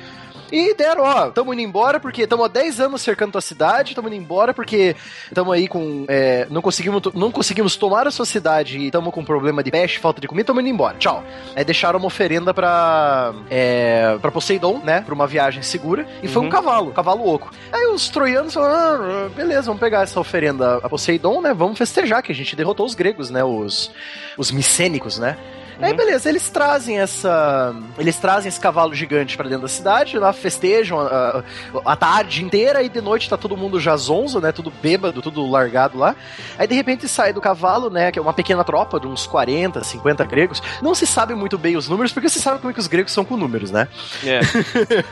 e 0.51 0.73
deram, 0.73 1.03
ó, 1.03 1.29
tamo 1.29 1.53
indo 1.53 1.61
embora 1.61 1.99
porque 1.99 2.23
estamos 2.23 2.45
há 2.45 2.47
10 2.47 2.79
anos 2.79 3.01
cercando 3.01 3.33
tua 3.33 3.41
cidade, 3.41 3.93
tamo 3.93 4.07
indo 4.07 4.15
embora 4.15 4.53
porque 4.53 4.95
estamos 5.25 5.53
aí 5.53 5.67
com. 5.67 6.05
É, 6.07 6.47
não, 6.49 6.61
conseguimos, 6.61 7.01
não 7.13 7.31
conseguimos 7.31 7.75
tomar 7.75 8.07
a 8.07 8.11
sua 8.11 8.25
cidade 8.25 8.77
e 8.77 8.85
estamos 8.85 9.13
com 9.13 9.23
problema 9.25 9.61
de 9.61 9.71
peste, 9.71 9.99
falta 9.99 10.21
de 10.21 10.27
comida, 10.27 10.47
tamo 10.47 10.61
indo 10.61 10.69
embora. 10.69 10.97
Tchau. 10.97 11.23
Aí 11.55 11.65
deixaram 11.65 11.99
uma 11.99 12.07
oferenda 12.07 12.53
pra. 12.53 13.33
É, 13.49 14.17
pra 14.21 14.31
Poseidon, 14.31 14.79
né? 14.83 15.01
Pra 15.01 15.13
uma 15.13 15.27
viagem 15.27 15.61
segura. 15.61 16.07
E 16.23 16.27
foi 16.27 16.41
um 16.41 16.49
cavalo, 16.49 16.89
um 16.89 16.93
cavalo 16.93 17.27
oco. 17.27 17.51
Aí 17.71 17.85
os 17.87 18.07
troianos 18.09 18.53
falaram: 18.53 19.03
ah, 19.03 19.29
beleza, 19.35 19.63
vamos 19.63 19.81
pegar 19.81 20.03
essa 20.03 20.19
oferenda 20.19 20.77
a 20.77 20.87
Poseidon, 20.87 21.41
né? 21.41 21.53
Vamos 21.53 21.77
festejar 21.77 22.23
que 22.23 22.31
a 22.31 22.35
gente 22.35 22.55
derrotou 22.55 22.85
os 22.85 22.95
gregos, 22.95 23.29
né? 23.29 23.43
Os, 23.43 23.91
os 24.37 24.49
micênicos, 24.49 25.19
né? 25.19 25.37
Aí 25.79 25.93
beleza, 25.93 26.29
eles 26.29 26.49
trazem 26.49 26.99
essa. 26.99 27.75
Eles 27.97 28.15
trazem 28.17 28.49
esse 28.49 28.59
cavalo 28.59 28.93
gigante 28.93 29.37
para 29.37 29.47
dentro 29.47 29.63
da 29.63 29.67
cidade, 29.67 30.17
lá 30.17 30.33
festejam 30.33 30.99
a, 30.99 31.43
a, 31.85 31.95
tarde 31.95 32.43
inteira 32.43 32.81
e 32.81 32.89
de 32.89 32.99
noite 32.99 33.29
tá 33.29 33.37
todo 33.37 33.55
mundo 33.55 33.79
já 33.79 33.95
zonzo, 33.95 34.39
né? 34.39 34.51
Tudo 34.51 34.71
bêbado, 34.81 35.21
tudo 35.21 35.45
largado 35.49 35.97
lá. 35.97 36.15
Aí 36.57 36.67
de 36.67 36.73
repente 36.73 37.07
sai 37.07 37.31
do 37.31 37.39
cavalo, 37.39 37.89
né? 37.89 38.11
Que 38.11 38.17
é 38.17 38.21
uma 38.21 38.33
pequena 38.33 38.63
tropa 38.63 38.99
de 38.99 39.07
uns 39.07 39.27
40, 39.27 39.83
50 39.83 40.23
gregos. 40.25 40.63
Não 40.81 40.95
se 40.95 41.05
sabe 41.05 41.35
muito 41.35 41.57
bem 41.57 41.77
os 41.77 41.87
números, 41.87 42.11
porque 42.11 42.27
você 42.29 42.39
sabe 42.39 42.59
como 42.59 42.71
é 42.71 42.73
que 42.73 42.79
os 42.79 42.87
gregos 42.87 43.11
são 43.11 43.23
com 43.23 43.37
números, 43.37 43.69
né? 43.69 43.87
É. 44.23 44.39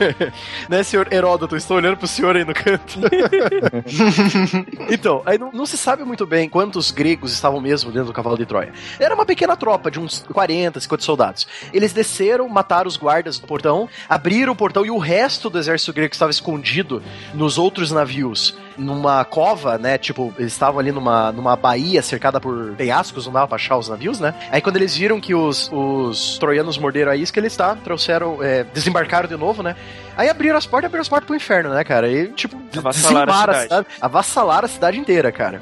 né, 0.68 0.82
senhor 0.82 1.12
Heródoto? 1.12 1.56
Estou 1.56 1.76
olhando 1.76 1.96
pro 1.96 2.08
senhor 2.08 2.36
aí 2.36 2.44
no 2.44 2.54
canto. 2.54 2.98
então, 4.90 5.22
aí 5.24 5.38
não, 5.38 5.52
não 5.52 5.66
se 5.66 5.76
sabe 5.76 6.04
muito 6.04 6.26
bem 6.26 6.48
quantos 6.48 6.90
gregos 6.90 7.32
estavam 7.32 7.60
mesmo 7.60 7.92
dentro 7.92 8.08
do 8.08 8.12
cavalo 8.12 8.36
de 8.36 8.46
Troia. 8.46 8.72
Era 8.98 9.14
uma 9.14 9.24
pequena 9.24 9.56
tropa 9.56 9.90
de 9.90 10.00
uns 10.00 10.24
40, 10.32 10.55
50 10.80 11.04
soldados. 11.04 11.46
Eles 11.72 11.92
desceram, 11.92 12.48
mataram 12.48 12.88
os 12.88 12.96
guardas 12.96 13.38
do 13.38 13.46
portão, 13.46 13.88
abriram 14.08 14.52
o 14.52 14.56
portão 14.56 14.84
e 14.84 14.90
o 14.90 14.98
resto 14.98 15.50
do 15.50 15.58
exército 15.58 15.92
grego 15.92 16.10
que 16.10 16.16
estava 16.16 16.30
escondido 16.30 17.02
nos 17.34 17.58
outros 17.58 17.90
navios, 17.90 18.56
numa 18.76 19.24
cova, 19.24 19.78
né? 19.78 19.98
Tipo, 19.98 20.32
eles 20.38 20.52
estavam 20.52 20.80
ali 20.80 20.92
numa, 20.92 21.32
numa 21.32 21.56
baía 21.56 22.02
cercada 22.02 22.40
por 22.40 22.74
penhascos, 22.76 23.26
não 23.26 23.32
dava 23.32 23.48
pra 23.48 23.56
achar 23.56 23.76
os 23.76 23.88
navios, 23.88 24.20
né? 24.20 24.34
Aí 24.50 24.60
quando 24.60 24.76
eles 24.76 24.94
viram 24.96 25.20
que 25.20 25.34
os, 25.34 25.70
os 25.72 26.38
troianos 26.38 26.78
morderam 26.78 27.12
a 27.12 27.16
isca, 27.16 27.38
eles 27.40 27.56
tá, 27.56 27.74
trouxeram, 27.76 28.42
é, 28.42 28.64
desembarcaram 28.64 29.28
de 29.28 29.36
novo, 29.36 29.62
né? 29.62 29.76
Aí 30.16 30.28
abriram 30.28 30.56
as 30.56 30.66
portas, 30.66 30.86
abriram 30.86 31.02
as 31.02 31.08
portas 31.08 31.26
pro 31.26 31.36
inferno, 31.36 31.70
né, 31.74 31.84
cara? 31.84 32.10
E, 32.10 32.28
tipo, 32.28 32.56
Avassalaram 32.76 33.32
a 33.32 33.54
cidade. 33.54 33.86
avassalaram 34.00 34.64
a 34.64 34.68
cidade 34.68 34.98
inteira, 34.98 35.30
cara. 35.30 35.60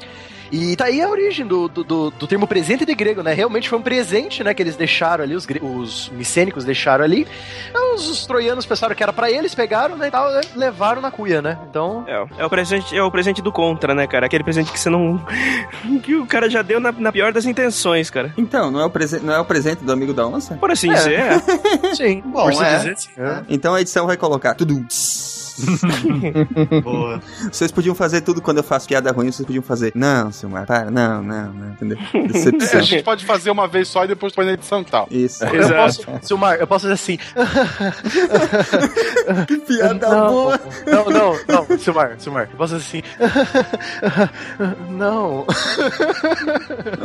E 0.51 0.75
tá 0.75 0.85
aí 0.85 1.01
a 1.01 1.09
origem 1.09 1.45
do, 1.45 1.67
do, 1.67 1.83
do, 1.83 2.11
do 2.11 2.27
termo 2.27 2.47
presente 2.47 2.85
de 2.85 2.93
grego, 2.95 3.21
né? 3.23 3.33
Realmente 3.33 3.67
foi 3.69 3.77
um 3.79 3.81
presente, 3.81 4.43
né? 4.43 4.53
Que 4.53 4.61
eles 4.63 4.75
deixaram 4.75 5.23
ali, 5.23 5.35
os, 5.35 5.45
os 5.61 6.09
micênicos 6.09 6.63
deixaram 6.63 7.03
ali. 7.03 7.27
Então, 7.69 7.95
Os, 7.95 8.09
os 8.09 8.25
troianos 8.25 8.65
pensaram 8.65 8.95
que 8.95 9.01
era 9.03 9.11
pra 9.13 9.29
eles, 9.31 9.55
pegaram, 9.55 9.95
né? 9.97 10.07
E 10.07 10.11
tal, 10.11 10.31
né, 10.31 10.41
levaram 10.55 11.01
na 11.01 11.11
cuia, 11.11 11.41
né? 11.41 11.57
Então. 11.69 12.03
É, 12.07 12.25
é 12.39 12.45
o 12.45 12.49
presente, 12.49 12.95
é 12.95 13.01
o 13.03 13.11
presente 13.11 13.41
do 13.41 13.51
contra, 13.51 13.93
né, 13.95 14.05
cara? 14.07 14.25
Aquele 14.25 14.43
presente 14.43 14.71
que 14.71 14.79
você 14.79 14.89
não. 14.89 15.19
que 16.03 16.15
o 16.15 16.25
cara 16.25 16.49
já 16.49 16.61
deu 16.61 16.79
na, 16.79 16.91
na 16.91 17.11
pior 17.11 17.31
das 17.33 17.45
intenções, 17.45 18.09
cara. 18.09 18.33
Então, 18.37 18.69
não 18.71 18.79
é, 18.81 18.85
o 18.85 18.89
presen- 18.89 19.21
não 19.21 19.33
é 19.33 19.39
o 19.39 19.45
presente 19.45 19.83
do 19.83 19.91
amigo 19.91 20.13
da 20.13 20.27
onça? 20.27 20.55
Por 20.55 20.71
assim 20.71 20.91
É. 20.91 20.93
dizer, 20.93 21.19
é. 21.19 21.39
Sim, 21.95 22.21
Bom, 22.25 22.43
por 22.43 22.53
se 22.53 22.63
é. 22.63 22.77
dizer, 22.77 22.97
sim. 22.97 23.09
É. 23.17 23.41
Então 23.49 23.73
a 23.73 23.81
edição 23.81 24.05
vai 24.07 24.17
colocar 24.17 24.53
tudo. 24.55 24.85
Boa. 26.83 27.21
Vocês 27.51 27.71
podiam 27.71 27.95
fazer 27.95 28.21
tudo 28.21 28.41
quando 28.41 28.57
eu 28.57 28.63
faço 28.63 28.87
piada 28.87 29.11
ruim, 29.11 29.31
vocês 29.31 29.45
podiam 29.45 29.63
fazer. 29.63 29.91
Não, 29.95 30.31
Silmar, 30.31 30.65
para, 30.65 30.91
não, 30.91 31.21
não, 31.23 31.53
não, 31.53 31.69
entendeu? 31.71 31.97
É, 32.13 32.19
a 32.19 32.27
Decepção. 32.27 32.81
gente 32.81 33.03
pode 33.03 33.25
fazer 33.25 33.51
uma 33.51 33.67
vez 33.67 33.87
só 33.87 34.03
e 34.03 34.07
depois 34.07 34.33
põe 34.33 34.45
na 34.45 34.53
edição 34.53 34.81
e 34.81 34.85
tal. 34.85 35.07
Isso. 35.09 35.43
Eu 35.45 35.69
posso, 35.69 36.05
Silmar, 36.21 36.55
eu 36.55 36.67
posso 36.67 36.83
fazer 36.87 36.93
assim. 36.93 37.17
Que 39.47 39.57
piada 39.57 40.07
não, 40.07 40.29
boa. 40.29 40.59
não, 40.85 41.05
não, 41.05 41.39
não, 41.47 41.77
Silmar, 41.77 42.15
Silmar, 42.19 42.49
eu 42.51 42.57
posso 42.57 42.73
fazer 42.79 42.85
assim. 42.85 43.01
não. 44.91 45.45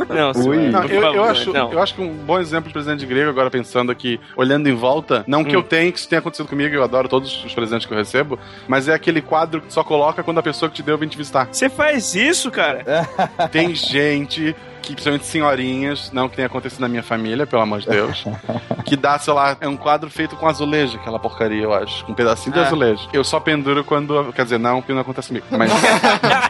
Não, 0.09 0.33
senhor, 0.33 0.55
Não, 0.71 0.83
eu, 0.85 1.01
eu 1.13 1.23
acho, 1.23 1.53
não. 1.53 1.71
eu 1.71 1.81
acho 1.81 1.95
que 1.95 2.01
um 2.01 2.13
bom 2.13 2.39
exemplo 2.39 2.67
de 2.67 2.73
presente 2.73 3.05
grego, 3.05 3.29
agora 3.29 3.49
pensando 3.49 3.91
aqui, 3.91 4.19
olhando 4.35 4.67
em 4.67 4.75
volta, 4.75 5.23
não 5.27 5.43
que 5.43 5.55
eu 5.55 5.63
tenha, 5.63 5.91
que 5.91 5.99
isso 5.99 6.07
tenha 6.07 6.19
acontecido 6.19 6.47
comigo, 6.47 6.73
eu 6.73 6.83
adoro 6.83 7.07
todos 7.07 7.43
os 7.43 7.53
presentes 7.53 7.85
que 7.87 7.93
eu 7.93 7.97
recebo, 7.97 8.37
mas 8.67 8.87
é 8.87 8.93
aquele 8.93 9.21
quadro 9.21 9.61
que 9.61 9.67
tu 9.67 9.73
só 9.73 9.83
coloca 9.83 10.23
quando 10.23 10.37
a 10.39 10.43
pessoa 10.43 10.69
que 10.69 10.75
te 10.77 10.83
deu 10.83 10.97
vem 10.97 11.09
te 11.09 11.17
visitar. 11.17 11.47
Você 11.51 11.69
faz 11.69 12.15
isso, 12.15 12.49
cara? 12.51 12.83
Tem 13.51 13.73
gente 13.75 14.55
que, 14.81 14.93
principalmente 14.93 15.25
senhorinhas, 15.27 16.11
não 16.11 16.27
que 16.27 16.35
tenha 16.37 16.47
acontecido 16.47 16.79
na 16.81 16.87
minha 16.87 17.03
família, 17.03 17.45
pelo 17.45 17.61
amor 17.61 17.81
de 17.81 17.87
Deus, 17.87 18.25
que 18.83 18.95
dá, 18.95 19.17
sei 19.19 19.31
lá, 19.31 19.55
é 19.61 19.67
um 19.67 19.77
quadro 19.77 20.09
feito 20.09 20.35
com 20.35 20.47
azulejo, 20.47 20.97
aquela 20.97 21.19
porcaria, 21.19 21.61
eu 21.61 21.71
acho, 21.71 22.03
com 22.03 22.13
um 22.13 22.15
pedacinho 22.15 22.51
de 22.53 22.59
Ah. 22.59 22.63
azulejo. 22.65 23.07
Eu 23.13 23.23
só 23.23 23.39
penduro 23.39 23.83
quando, 23.83 24.33
quer 24.33 24.43
dizer, 24.43 24.57
não, 24.57 24.81
porque 24.81 24.91
não 24.91 25.01
acontece 25.01 25.27
comigo, 25.27 25.45
mas 25.51 25.71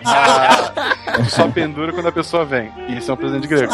ah, 0.06 0.72
eu 1.20 1.26
só 1.26 1.46
penduro 1.50 1.92
quando 1.94 2.08
a 2.08 2.12
pessoa 2.12 2.46
vem. 2.46 2.72
E 2.88 2.98
isso 3.00 3.12
é 3.12 3.14
um 3.14 3.18
presente 3.18 3.48
grego. 3.48 3.74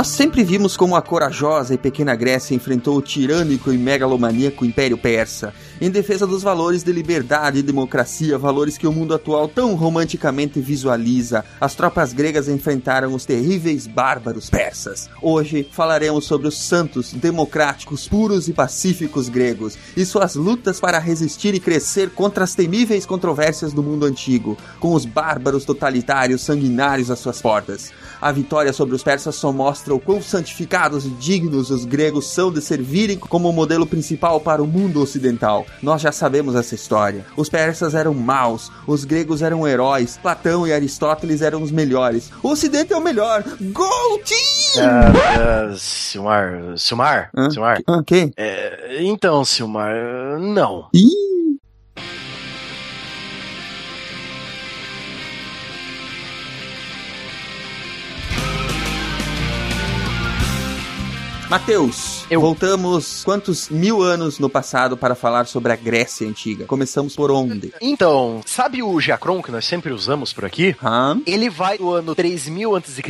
Nós 0.00 0.08
sempre 0.08 0.42
vimos 0.42 0.78
como 0.78 0.96
a 0.96 1.02
corajosa 1.02 1.74
e 1.74 1.76
pequena 1.76 2.16
Grécia 2.16 2.54
enfrentou 2.54 2.96
o 2.96 3.02
tirânico 3.02 3.70
e 3.70 3.76
megalomaníaco 3.76 4.64
Império 4.64 4.96
Persa, 4.96 5.52
em 5.80 5.90
defesa 5.90 6.26
dos 6.26 6.42
valores 6.42 6.82
de 6.82 6.92
liberdade 6.92 7.60
e 7.60 7.62
democracia, 7.62 8.36
valores 8.36 8.76
que 8.76 8.86
o 8.86 8.92
mundo 8.92 9.14
atual 9.14 9.48
tão 9.48 9.74
romanticamente 9.74 10.60
visualiza. 10.60 11.42
As 11.58 11.74
tropas 11.74 12.12
gregas 12.12 12.48
enfrentaram 12.48 13.14
os 13.14 13.24
terríveis 13.24 13.86
bárbaros 13.86 14.50
persas. 14.50 15.08
Hoje 15.22 15.66
falaremos 15.72 16.26
sobre 16.26 16.48
os 16.48 16.58
santos, 16.58 17.14
democráticos, 17.14 18.06
puros 18.06 18.46
e 18.46 18.52
pacíficos 18.52 19.30
gregos 19.30 19.78
e 19.96 20.04
suas 20.04 20.34
lutas 20.34 20.78
para 20.78 20.98
resistir 20.98 21.54
e 21.54 21.60
crescer 21.60 22.10
contra 22.10 22.44
as 22.44 22.54
temíveis 22.54 23.06
controvérsias 23.06 23.72
do 23.72 23.82
mundo 23.82 24.04
antigo, 24.04 24.58
com 24.78 24.92
os 24.92 25.06
bárbaros 25.06 25.64
totalitários 25.64 26.42
sanguinários 26.42 27.10
às 27.10 27.20
suas 27.20 27.40
portas. 27.40 27.90
A 28.20 28.30
vitória 28.30 28.72
sobre 28.72 28.94
os 28.94 29.02
persas 29.02 29.34
só 29.34 29.50
mostra 29.50 29.94
o 29.94 30.00
quão 30.00 30.20
santificados 30.20 31.06
e 31.06 31.10
dignos 31.10 31.70
os 31.70 31.86
gregos 31.86 32.26
são 32.26 32.52
de 32.52 32.60
servirem 32.60 33.16
como 33.16 33.50
modelo 33.50 33.86
principal 33.86 34.40
para 34.40 34.62
o 34.62 34.66
mundo 34.66 35.00
ocidental. 35.00 35.64
Nós 35.82 36.02
já 36.02 36.12
sabemos 36.12 36.54
essa 36.54 36.74
história. 36.74 37.24
Os 37.36 37.48
persas 37.48 37.94
eram 37.94 38.12
maus, 38.12 38.70
os 38.86 39.04
gregos 39.04 39.42
eram 39.42 39.66
heróis, 39.66 40.18
Platão 40.20 40.66
e 40.66 40.72
Aristóteles 40.72 41.40
eram 41.42 41.62
os 41.62 41.70
melhores. 41.70 42.30
O 42.42 42.48
ocidente 42.50 42.92
é 42.92 42.96
o 42.96 43.00
melhor. 43.00 43.42
Go 43.60 44.18
team! 44.24 44.84
Ah, 44.84 45.70
ah, 45.70 45.74
Silmar, 45.76 46.76
Silmar, 46.76 47.30
Hã? 47.36 47.50
Silmar. 47.50 47.80
Ah, 47.86 48.02
quem? 48.06 48.32
É, 48.36 48.98
então, 49.00 49.44
Silmar, 49.44 49.94
não. 50.38 50.88
Ih! 50.94 51.29
Matheus, 61.50 62.24
Eu. 62.30 62.40
voltamos 62.40 63.24
quantos 63.24 63.68
mil 63.70 64.00
anos 64.02 64.38
no 64.38 64.48
passado 64.48 64.96
para 64.96 65.16
falar 65.16 65.48
sobre 65.48 65.72
a 65.72 65.76
Grécia 65.76 66.28
Antiga? 66.28 66.64
Começamos 66.64 67.16
por 67.16 67.28
onde? 67.28 67.74
Então, 67.80 68.40
sabe 68.46 68.84
o 68.84 69.00
Jacron 69.00 69.42
que 69.42 69.50
nós 69.50 69.64
sempre 69.64 69.92
usamos 69.92 70.32
por 70.32 70.44
aqui? 70.44 70.76
Hã? 70.80 71.20
Ele 71.26 71.50
vai 71.50 71.76
do 71.76 71.90
ano 71.90 72.14
3000 72.14 72.76
a.C. 72.76 73.02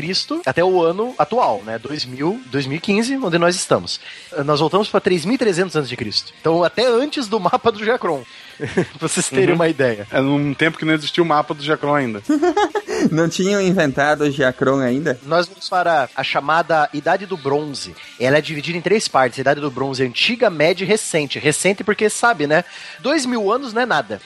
até 0.46 0.64
o 0.64 0.82
ano 0.82 1.14
atual, 1.18 1.60
né? 1.66 1.78
2000, 1.78 2.40
2015, 2.46 3.18
onde 3.18 3.36
nós 3.36 3.54
estamos. 3.54 4.00
Nós 4.46 4.58
voltamos 4.58 4.88
para 4.88 5.02
3300 5.02 5.76
a.C. 5.76 5.96
Então, 6.40 6.64
até 6.64 6.86
antes 6.86 7.28
do 7.28 7.38
mapa 7.38 7.70
do 7.70 7.84
Jacron. 7.84 8.24
pra 8.98 9.08
vocês 9.08 9.28
terem 9.28 9.54
uma 9.54 9.68
ideia. 9.68 10.06
É 10.10 10.20
num 10.20 10.54
tempo 10.54 10.78
que 10.78 10.84
não 10.84 10.94
existia 10.94 11.22
o 11.22 11.26
mapa 11.26 11.54
do 11.54 11.62
Jacron 11.62 11.94
ainda. 11.94 12.22
Não 13.10 13.28
tinham 13.28 13.62
inventado 13.62 14.24
o 14.24 14.30
Giacron 14.30 14.80
ainda? 14.80 15.18
Nós 15.24 15.46
vamos 15.46 15.68
para 15.68 16.08
a 16.14 16.22
chamada 16.22 16.88
Idade 16.92 17.24
do 17.24 17.36
Bronze. 17.36 17.94
Ela 18.18 18.38
é 18.38 18.40
dividida 18.42 18.76
em 18.76 18.82
três 18.82 19.08
partes: 19.08 19.38
a 19.38 19.40
Idade 19.40 19.60
do 19.60 19.70
Bronze 19.70 20.02
antiga, 20.02 20.50
média 20.50 20.84
e 20.84 20.86
recente. 20.86 21.38
Recente 21.38 21.82
porque 21.82 22.10
sabe, 22.10 22.46
né? 22.46 22.64
Dois 22.98 23.24
mil 23.24 23.50
anos 23.50 23.72
não 23.72 23.82
é 23.82 23.86
nada. 23.86 24.20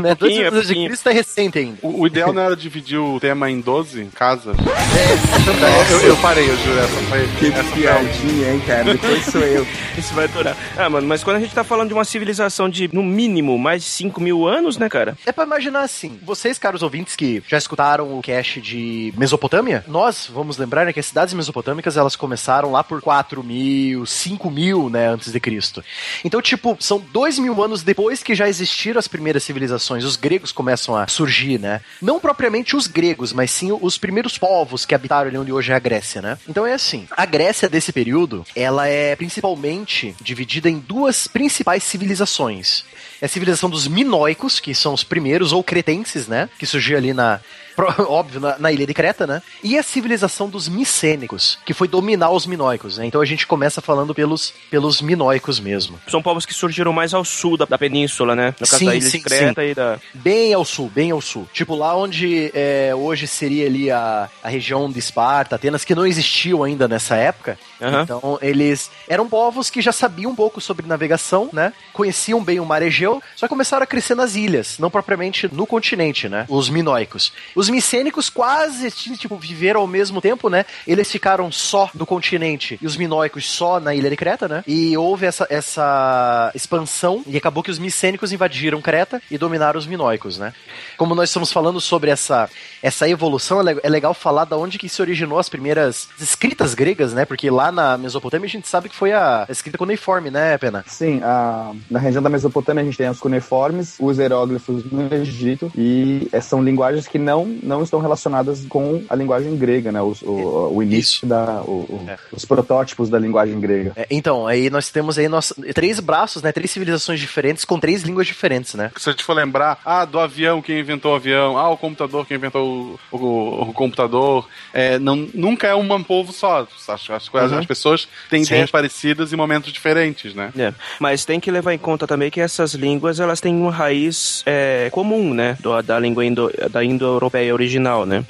Né? 0.00 0.14
Dois 0.14 0.34
mil 0.34 0.44
é 0.44 0.48
anos 0.48 0.66
de. 0.66 0.74
Cristo 0.74 1.08
é 1.08 1.12
recente 1.12 1.58
ainda. 1.58 1.78
O, 1.82 2.02
o 2.02 2.06
ideal 2.06 2.32
não 2.32 2.42
era 2.42 2.56
dividir 2.56 2.98
o 2.98 3.18
tema 3.20 3.50
em 3.50 3.60
12 3.60 4.06
casas? 4.14 4.56
É, 4.58 5.92
Eu, 5.92 6.00
eu 6.08 6.16
parei, 6.18 6.48
eu 6.48 6.56
juro. 6.56 6.78
Essa 6.78 7.00
foi. 7.08 7.28
Que 7.38 7.46
essa 7.46 7.64
foi 7.64 7.80
piadinha, 7.80 8.52
hein, 8.52 8.62
cara? 8.66 8.84
Depois 8.84 9.24
sou 9.26 9.40
eu. 9.40 9.66
Isso 9.96 10.14
vai 10.14 10.28
durar. 10.28 10.56
Ah, 10.76 10.88
mano, 10.88 11.06
mas 11.06 11.22
quando 11.22 11.36
a 11.36 11.40
gente 11.40 11.54
tá 11.54 11.64
falando 11.64 11.88
de 11.88 11.94
uma 11.94 12.04
civilização 12.04 12.68
de, 12.68 12.88
no 12.92 13.02
mínimo, 13.02 13.58
mais 13.58 13.82
de 13.82 13.88
5 13.88 14.20
mil 14.20 14.46
anos, 14.46 14.78
né, 14.78 14.88
cara? 14.88 15.16
É 15.26 15.32
pra 15.32 15.44
imaginar 15.44 15.82
assim, 15.82 16.18
vocês, 16.22 16.58
caros 16.58 16.82
ouvintes, 16.82 17.16
que 17.16 17.42
já 17.46 17.58
escutaram 17.58 18.18
o 18.18 18.22
cast 18.22 18.60
de 18.60 19.12
Mesopotâmia, 19.16 19.84
nós 19.86 20.30
vamos 20.32 20.56
lembrar 20.56 20.86
né, 20.86 20.92
que 20.92 21.00
as 21.00 21.06
cidades 21.06 21.34
mesopotâmicas 21.34 21.96
elas 21.96 22.16
começaram 22.16 22.72
lá 22.72 22.82
por 22.82 23.00
4 23.00 23.42
mil, 23.42 24.06
5 24.06 24.50
mil, 24.50 24.88
né, 24.88 25.08
antes 25.08 25.32
de 25.32 25.40
Cristo. 25.40 25.84
Então, 26.24 26.40
tipo, 26.40 26.76
são 26.80 27.02
dois 27.12 27.38
mil 27.38 27.62
anos 27.62 27.82
depois 27.82 28.22
que 28.22 28.34
já 28.34 28.48
existiram 28.48 28.98
as 28.98 29.08
primeiras 29.08 29.42
civilizações, 29.50 30.04
os 30.04 30.14
gregos 30.14 30.52
começam 30.52 30.94
a 30.94 31.08
surgir, 31.08 31.58
né? 31.58 31.80
Não 32.00 32.20
propriamente 32.20 32.76
os 32.76 32.86
gregos, 32.86 33.32
mas 33.32 33.50
sim 33.50 33.72
os 33.72 33.98
primeiros 33.98 34.38
povos 34.38 34.86
que 34.86 34.94
habitaram 34.94 35.28
ali 35.28 35.36
onde 35.36 35.52
hoje 35.52 35.72
é 35.72 35.74
a 35.74 35.78
Grécia, 35.80 36.22
né? 36.22 36.38
Então 36.48 36.64
é 36.64 36.72
assim, 36.72 37.08
a 37.10 37.26
Grécia 37.26 37.68
desse 37.68 37.92
período, 37.92 38.46
ela 38.54 38.86
é 38.86 39.16
principalmente 39.16 40.14
dividida 40.20 40.70
em 40.70 40.78
duas 40.78 41.26
principais 41.26 41.82
civilizações. 41.82 42.84
É 43.20 43.26
a 43.26 43.28
civilização 43.28 43.68
dos 43.68 43.86
minoicos, 43.86 44.60
que 44.60 44.74
são 44.74 44.94
os 44.94 45.02
primeiros, 45.02 45.52
ou 45.52 45.62
cretenses, 45.64 46.26
né? 46.26 46.48
Que 46.58 46.64
surgiu 46.64 46.96
ali 46.96 47.12
na. 47.12 47.40
Óbvio, 48.08 48.40
na, 48.40 48.58
na 48.58 48.72
ilha 48.72 48.86
de 48.86 48.94
Creta, 48.94 49.26
né? 49.26 49.42
E 49.62 49.78
a 49.78 49.82
civilização 49.82 50.48
dos 50.48 50.68
micênicos, 50.68 51.58
que 51.64 51.74
foi 51.74 51.88
dominar 51.88 52.30
os 52.30 52.46
minoicos, 52.46 52.98
né? 52.98 53.06
Então 53.06 53.20
a 53.20 53.24
gente 53.24 53.46
começa 53.46 53.80
falando 53.80 54.14
pelos, 54.14 54.52
pelos 54.70 55.00
minoicos 55.00 55.60
mesmo. 55.60 55.98
São 56.08 56.22
povos 56.22 56.46
que 56.46 56.54
surgiram 56.54 56.92
mais 56.92 57.14
ao 57.14 57.24
sul 57.24 57.56
da, 57.56 57.64
da 57.64 57.78
península, 57.78 58.34
né? 58.34 58.54
No 58.58 58.66
caso 58.66 58.78
Sim, 58.78 58.86
da 58.86 58.94
ilha 58.94 59.08
sim, 59.08 59.18
de 59.18 59.24
Creta 59.24 59.64
e 59.64 59.74
da. 59.74 59.98
Bem 60.14 60.52
ao 60.54 60.64
sul, 60.64 60.90
bem 60.92 61.10
ao 61.10 61.20
sul. 61.20 61.48
Tipo, 61.52 61.74
lá 61.74 61.96
onde 61.96 62.50
é, 62.54 62.92
hoje 62.94 63.26
seria 63.26 63.66
ali 63.66 63.90
a, 63.90 64.28
a 64.42 64.48
região 64.48 64.90
de 64.90 64.98
Esparta, 64.98 65.56
Atenas, 65.56 65.84
que 65.84 65.94
não 65.94 66.06
existiu 66.06 66.64
ainda 66.64 66.86
nessa 66.88 67.16
época. 67.16 67.58
Aham. 67.80 68.02
Então, 68.02 68.38
eles 68.42 68.90
eram 69.08 69.28
povos 69.28 69.70
que 69.70 69.80
já 69.80 69.92
sabiam 69.92 70.32
um 70.32 70.34
pouco 70.34 70.60
sobre 70.60 70.86
navegação, 70.86 71.48
né? 71.52 71.72
Conheciam 71.92 72.42
bem 72.42 72.60
o 72.60 72.66
mar 72.66 72.82
Egeu, 72.82 73.22
só 73.36 73.48
começaram 73.48 73.84
a 73.84 73.86
crescer 73.86 74.14
nas 74.14 74.34
ilhas, 74.34 74.78
não 74.78 74.90
propriamente 74.90 75.48
no 75.52 75.66
continente, 75.66 76.28
né? 76.28 76.44
Os 76.48 76.68
minoicos. 76.68 77.32
Os 77.60 77.68
micênicos 77.68 78.30
quase, 78.30 78.90
tipo, 78.90 79.36
viveram 79.36 79.82
ao 79.82 79.86
mesmo 79.86 80.18
tempo, 80.18 80.48
né? 80.48 80.64
Eles 80.86 81.12
ficaram 81.12 81.52
só 81.52 81.90
no 81.94 82.06
continente 82.06 82.78
e 82.80 82.86
os 82.86 82.96
minoicos 82.96 83.44
só 83.44 83.78
na 83.78 83.94
ilha 83.94 84.08
de 84.08 84.16
Creta, 84.16 84.48
né? 84.48 84.64
E 84.66 84.96
houve 84.96 85.26
essa, 85.26 85.46
essa 85.50 86.50
expansão 86.54 87.22
e 87.26 87.36
acabou 87.36 87.62
que 87.62 87.70
os 87.70 87.78
micênicos 87.78 88.32
invadiram 88.32 88.80
Creta 88.80 89.20
e 89.30 89.36
dominaram 89.36 89.78
os 89.78 89.86
minoicos, 89.86 90.38
né? 90.38 90.54
Como 90.96 91.14
nós 91.14 91.28
estamos 91.28 91.52
falando 91.52 91.82
sobre 91.82 92.10
essa, 92.10 92.48
essa 92.82 93.06
evolução, 93.06 93.60
é 93.68 93.76
é 93.82 93.88
legal 93.90 94.14
falar 94.14 94.44
da 94.46 94.56
onde 94.56 94.78
que 94.78 94.88
se 94.88 95.02
originou 95.02 95.38
as 95.38 95.48
primeiras 95.50 96.08
escritas 96.18 96.72
gregas, 96.72 97.12
né? 97.12 97.26
Porque 97.26 97.50
lá 97.50 97.70
na 97.70 97.98
Mesopotâmia 97.98 98.46
a 98.46 98.50
gente 98.50 98.68
sabe 98.68 98.88
que 98.88 98.96
foi 98.96 99.12
a 99.12 99.44
escrita 99.50 99.76
cuneiforme, 99.76 100.30
né, 100.30 100.56
Pena? 100.56 100.82
Sim, 100.86 101.20
a- 101.22 101.72
na 101.90 101.98
região 101.98 102.22
da 102.22 102.30
Mesopotâmia 102.30 102.82
a 102.82 102.84
gente 102.86 102.96
tem 102.96 103.08
os 103.10 103.20
cuneiformes, 103.20 103.96
os 104.00 104.16
hieróglifos 104.18 104.82
no 104.90 105.12
Egito, 105.14 105.70
e 105.76 106.26
eh, 106.32 106.40
são 106.40 106.62
linguagens 106.62 107.06
que 107.06 107.18
não, 107.18 107.49
não 107.62 107.82
estão 107.82 108.00
relacionadas 108.00 108.64
com 108.68 109.02
a 109.08 109.14
linguagem 109.14 109.56
grega, 109.56 109.90
né? 109.92 110.00
Os- 110.00 110.22
o, 110.22 110.72
o 110.74 110.82
início 110.82 111.00
Isso. 111.18 111.26
da. 111.26 111.62
o- 111.62 111.86
o- 111.88 112.04
É. 112.08 112.16
Os 112.32 112.44
protótipos 112.44 113.08
da 113.08 113.18
linguagem 113.18 113.58
grega. 113.60 113.92
É, 113.96 114.06
então, 114.10 114.46
aí 114.46 114.70
nós 114.70 114.90
temos 114.90 115.18
aí 115.18 115.28
nós, 115.28 115.52
três 115.74 116.00
braços, 116.00 116.42
né? 116.42 116.52
Três 116.52 116.70
civilizações 116.70 117.20
diferentes 117.20 117.64
com 117.64 117.78
três 117.78 118.02
línguas 118.02 118.26
diferentes, 118.26 118.74
né? 118.74 118.90
Se 118.96 119.08
a 119.08 119.12
gente 119.12 119.24
for 119.24 119.34
lembrar, 119.34 119.78
ah, 119.84 120.04
do 120.04 120.18
avião, 120.18 120.60
quem 120.62 120.78
inventou 120.78 121.12
o 121.12 121.14
avião, 121.16 121.56
ah, 121.58 121.68
o 121.70 121.76
computador, 121.76 122.26
quem 122.26 122.36
inventou 122.36 122.98
o, 123.12 123.16
o- 123.16 123.62
o 123.70 123.72
computador, 123.72 124.48
é, 124.72 124.98
não, 124.98 125.16
nunca 125.34 125.66
é 125.66 125.74
um 125.74 126.02
povo 126.02 126.32
só. 126.32 126.66
As, 126.88 127.08
Uhum. 127.08 127.58
as 127.58 127.66
pessoas 127.66 128.08
têm 128.28 128.44
Sim. 128.44 128.54
ideias 128.54 128.70
parecidas 128.70 129.32
em 129.32 129.36
momentos 129.36 129.72
diferentes, 129.72 130.34
né? 130.34 130.52
É. 130.56 130.72
Mas 130.98 131.24
tem 131.24 131.38
que 131.40 131.50
levar 131.50 131.72
em 131.74 131.78
conta 131.78 132.06
também 132.06 132.30
que 132.30 132.40
essas 132.40 132.74
línguas 132.74 133.20
elas 133.20 133.40
têm 133.40 133.54
uma 133.54 133.70
raiz 133.70 134.42
é, 134.46 134.88
comum, 134.90 135.32
né? 135.34 135.56
Do- 135.60 135.80
da 135.82 135.98
língua 135.98 136.24
indo, 136.24 136.50
da 136.70 136.84
indo-europeia 136.84 137.39
original, 137.52 138.04
né? 138.04 138.24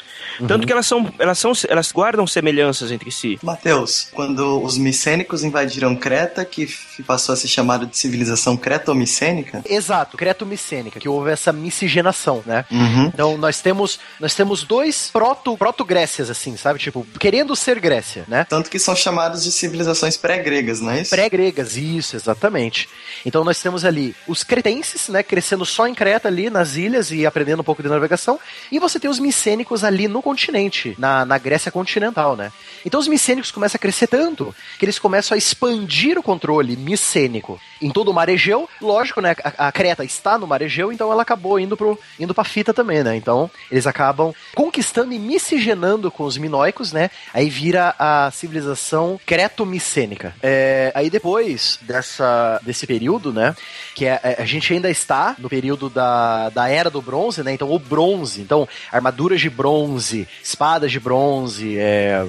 Tanto 0.47 0.67
que 0.67 0.73
elas 0.73 0.87
são, 0.87 1.13
elas 1.19 1.39
são, 1.39 1.53
elas 1.69 1.93
guardam 1.93 2.27
semelhanças 2.27 2.91
entre 2.91 3.11
si. 3.11 3.39
Mateus, 3.43 4.09
quando 4.13 4.63
os 4.63 4.79
micênicos 4.79 5.43
invadiram 5.45 5.95
Creta, 5.97 6.45
que 6.45 6.69
passou 7.07 7.33
a 7.33 7.37
ser 7.37 7.49
chamada 7.49 7.87
de 7.87 7.97
civilização 7.97 8.57
creto-micênica, 8.57 9.63
Exato, 9.69 10.17
creto-micênica, 10.17 11.01
que 11.01 11.09
houve 11.09 11.31
essa 11.31 11.53
miscigenação, 11.53 12.43
né? 12.47 12.65
Uhum. 12.71 13.07
Então 13.07 13.37
nós 13.37 13.61
temos 13.61 13.99
nós 14.19 14.35
temos 14.35 14.63
dois 14.63 15.11
proto 15.11 15.57
proto-grécias 15.57 16.31
assim, 16.31 16.57
sabe? 16.57 16.79
Tipo, 16.79 17.07
querendo 17.19 17.55
ser 17.57 17.81
Grécia, 17.81 18.25
né? 18.29 18.47
tanto 18.49 18.71
que 18.71 18.79
são 18.79 18.95
chamados 18.95 19.43
de 19.43 19.53
civilizações 19.53 20.17
pré-gregas, 20.17 20.81
não 20.81 20.91
é 20.91 21.03
isso? 21.03 21.11
Pré-gregas, 21.11 21.77
isso, 21.77 22.17
exatamente. 22.17 22.89
Então 23.25 23.45
nós 23.45 23.61
temos 23.61 23.85
ali 23.85 24.15
os 24.27 24.43
cretenses, 24.43 25.09
né, 25.09 25.23
crescendo 25.23 25.65
só 25.65 25.87
em 25.87 25.95
Creta 25.95 26.29
ali, 26.29 26.51
nas 26.51 26.77
ilhas 26.77 27.11
e 27.11 27.27
aprendendo 27.27 27.61
um 27.61 27.65
pouco 27.65 27.83
de 27.83 27.89
navegação, 27.89 28.39
e 28.71 28.79
você 28.79 29.00
tem 29.01 29.11
os 29.11 29.19
micênicos 29.19 29.83
ali 29.83 30.07
no 30.07 30.23
continente, 30.23 30.95
na, 30.99 31.25
na 31.25 31.39
Grécia 31.39 31.73
continental, 31.73 32.37
né? 32.37 32.53
Então 32.85 33.01
os 33.01 33.09
micênicos 33.09 33.51
começam 33.51 33.77
a 33.77 33.81
crescer 33.81 34.07
tanto 34.07 34.55
que 34.79 34.85
eles 34.85 34.99
começam 34.99 35.35
a 35.35 35.39
expandir 35.39 36.19
o 36.19 36.23
controle 36.23 36.77
micênico 36.77 37.61
em 37.81 37.91
todo 37.91 38.11
o 38.11 38.15
mar 38.15 38.29
Egeu. 38.29 38.69
Lógico, 38.81 39.21
né, 39.21 39.35
a, 39.43 39.69
a 39.69 39.73
Creta 39.73 40.05
está 40.05 40.39
no 40.39 40.47
mar 40.47 40.63
Egeu, 40.63 40.93
então 40.93 41.11
ela 41.11 41.23
acabou 41.23 41.59
indo 41.59 41.77
pro 41.77 41.99
indo 42.19 42.35
pra 42.35 42.45
fita 42.45 42.73
também, 42.73 43.03
né? 43.03 43.17
Então 43.17 43.51
eles 43.71 43.87
acabam 43.87 44.33
conquistando 44.55 45.13
e 45.13 45.19
miscigenando 45.19 46.11
com 46.11 46.25
os 46.25 46.37
minoicos, 46.37 46.93
né? 46.93 47.11
Aí 47.33 47.49
vira 47.49 47.95
a 47.99 48.31
civilização 48.31 49.21
creto-micênica. 49.27 50.35
É, 50.43 50.93
aí 50.95 51.11
depois 51.11 51.79
dessa, 51.83 52.61
desse 52.63 52.87
período, 52.87 53.33
né? 53.33 53.55
Que 53.95 54.07
é, 54.07 54.21
é, 54.23 54.37
a 54.43 54.45
gente 54.45 54.73
ainda 54.73 54.91
está 54.91 55.35
no 55.39 55.49
período 55.49 55.89
da, 55.91 56.49
da 56.51 56.69
Era 56.69 56.91
do 56.91 57.03
Bronze, 57.03 57.43
né? 57.43 57.53
Então 57.53 57.71
o 57.71 57.79
bronze, 57.79 58.41
então 58.41 58.69
armaduras 58.91 59.41
de 59.41 59.51
bronze, 59.51 60.27
espadas 60.43 60.91
de 60.91 61.01
bronze, 61.01 61.77
é, 61.79 62.27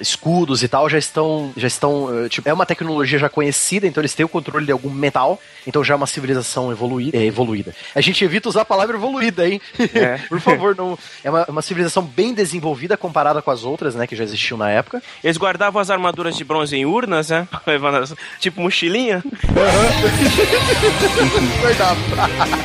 escudos 0.00 0.62
e 0.62 0.68
tal 0.68 0.88
já 0.88 0.98
estão 0.98 1.52
já 1.56 1.66
estão 1.66 2.24
eh, 2.24 2.28
tipo 2.28 2.48
é 2.48 2.52
uma 2.52 2.66
tecnologia 2.66 3.18
já 3.18 3.28
conhecida 3.28 3.86
então 3.86 4.00
eles 4.00 4.14
têm 4.14 4.24
o 4.26 4.28
controle 4.28 4.66
de 4.66 4.72
algum 4.72 4.90
metal 4.90 5.40
então 5.66 5.82
já 5.84 5.94
é 5.94 5.96
uma 5.96 6.06
civilização 6.06 6.70
evoluída 6.70 7.16
é, 7.16 7.24
evoluída 7.24 7.74
a 7.94 8.00
gente 8.00 8.24
evita 8.24 8.48
usar 8.48 8.62
a 8.62 8.64
palavra 8.64 8.96
evoluída 8.96 9.48
hein 9.48 9.60
É. 9.94 10.18
por 10.28 10.40
favor 10.40 10.74
não 10.76 10.98
é 11.24 11.30
uma, 11.30 11.44
uma 11.48 11.62
civilização 11.62 12.02
bem 12.02 12.34
desenvolvida 12.34 12.96
comparada 12.96 13.40
com 13.42 13.50
as 13.50 13.64
outras 13.64 13.94
né 13.94 14.06
que 14.06 14.14
já 14.16 14.24
existiam 14.24 14.58
na 14.58 14.70
época 14.70 15.02
Eles 15.24 15.36
guardavam 15.38 15.80
as 15.80 15.90
armaduras 15.90 16.36
de 16.36 16.44
bronze 16.44 16.76
em 16.76 16.84
urnas, 16.84 17.28
né? 17.30 17.46
Tipo 18.40 18.60
mochilinha. 18.60 19.22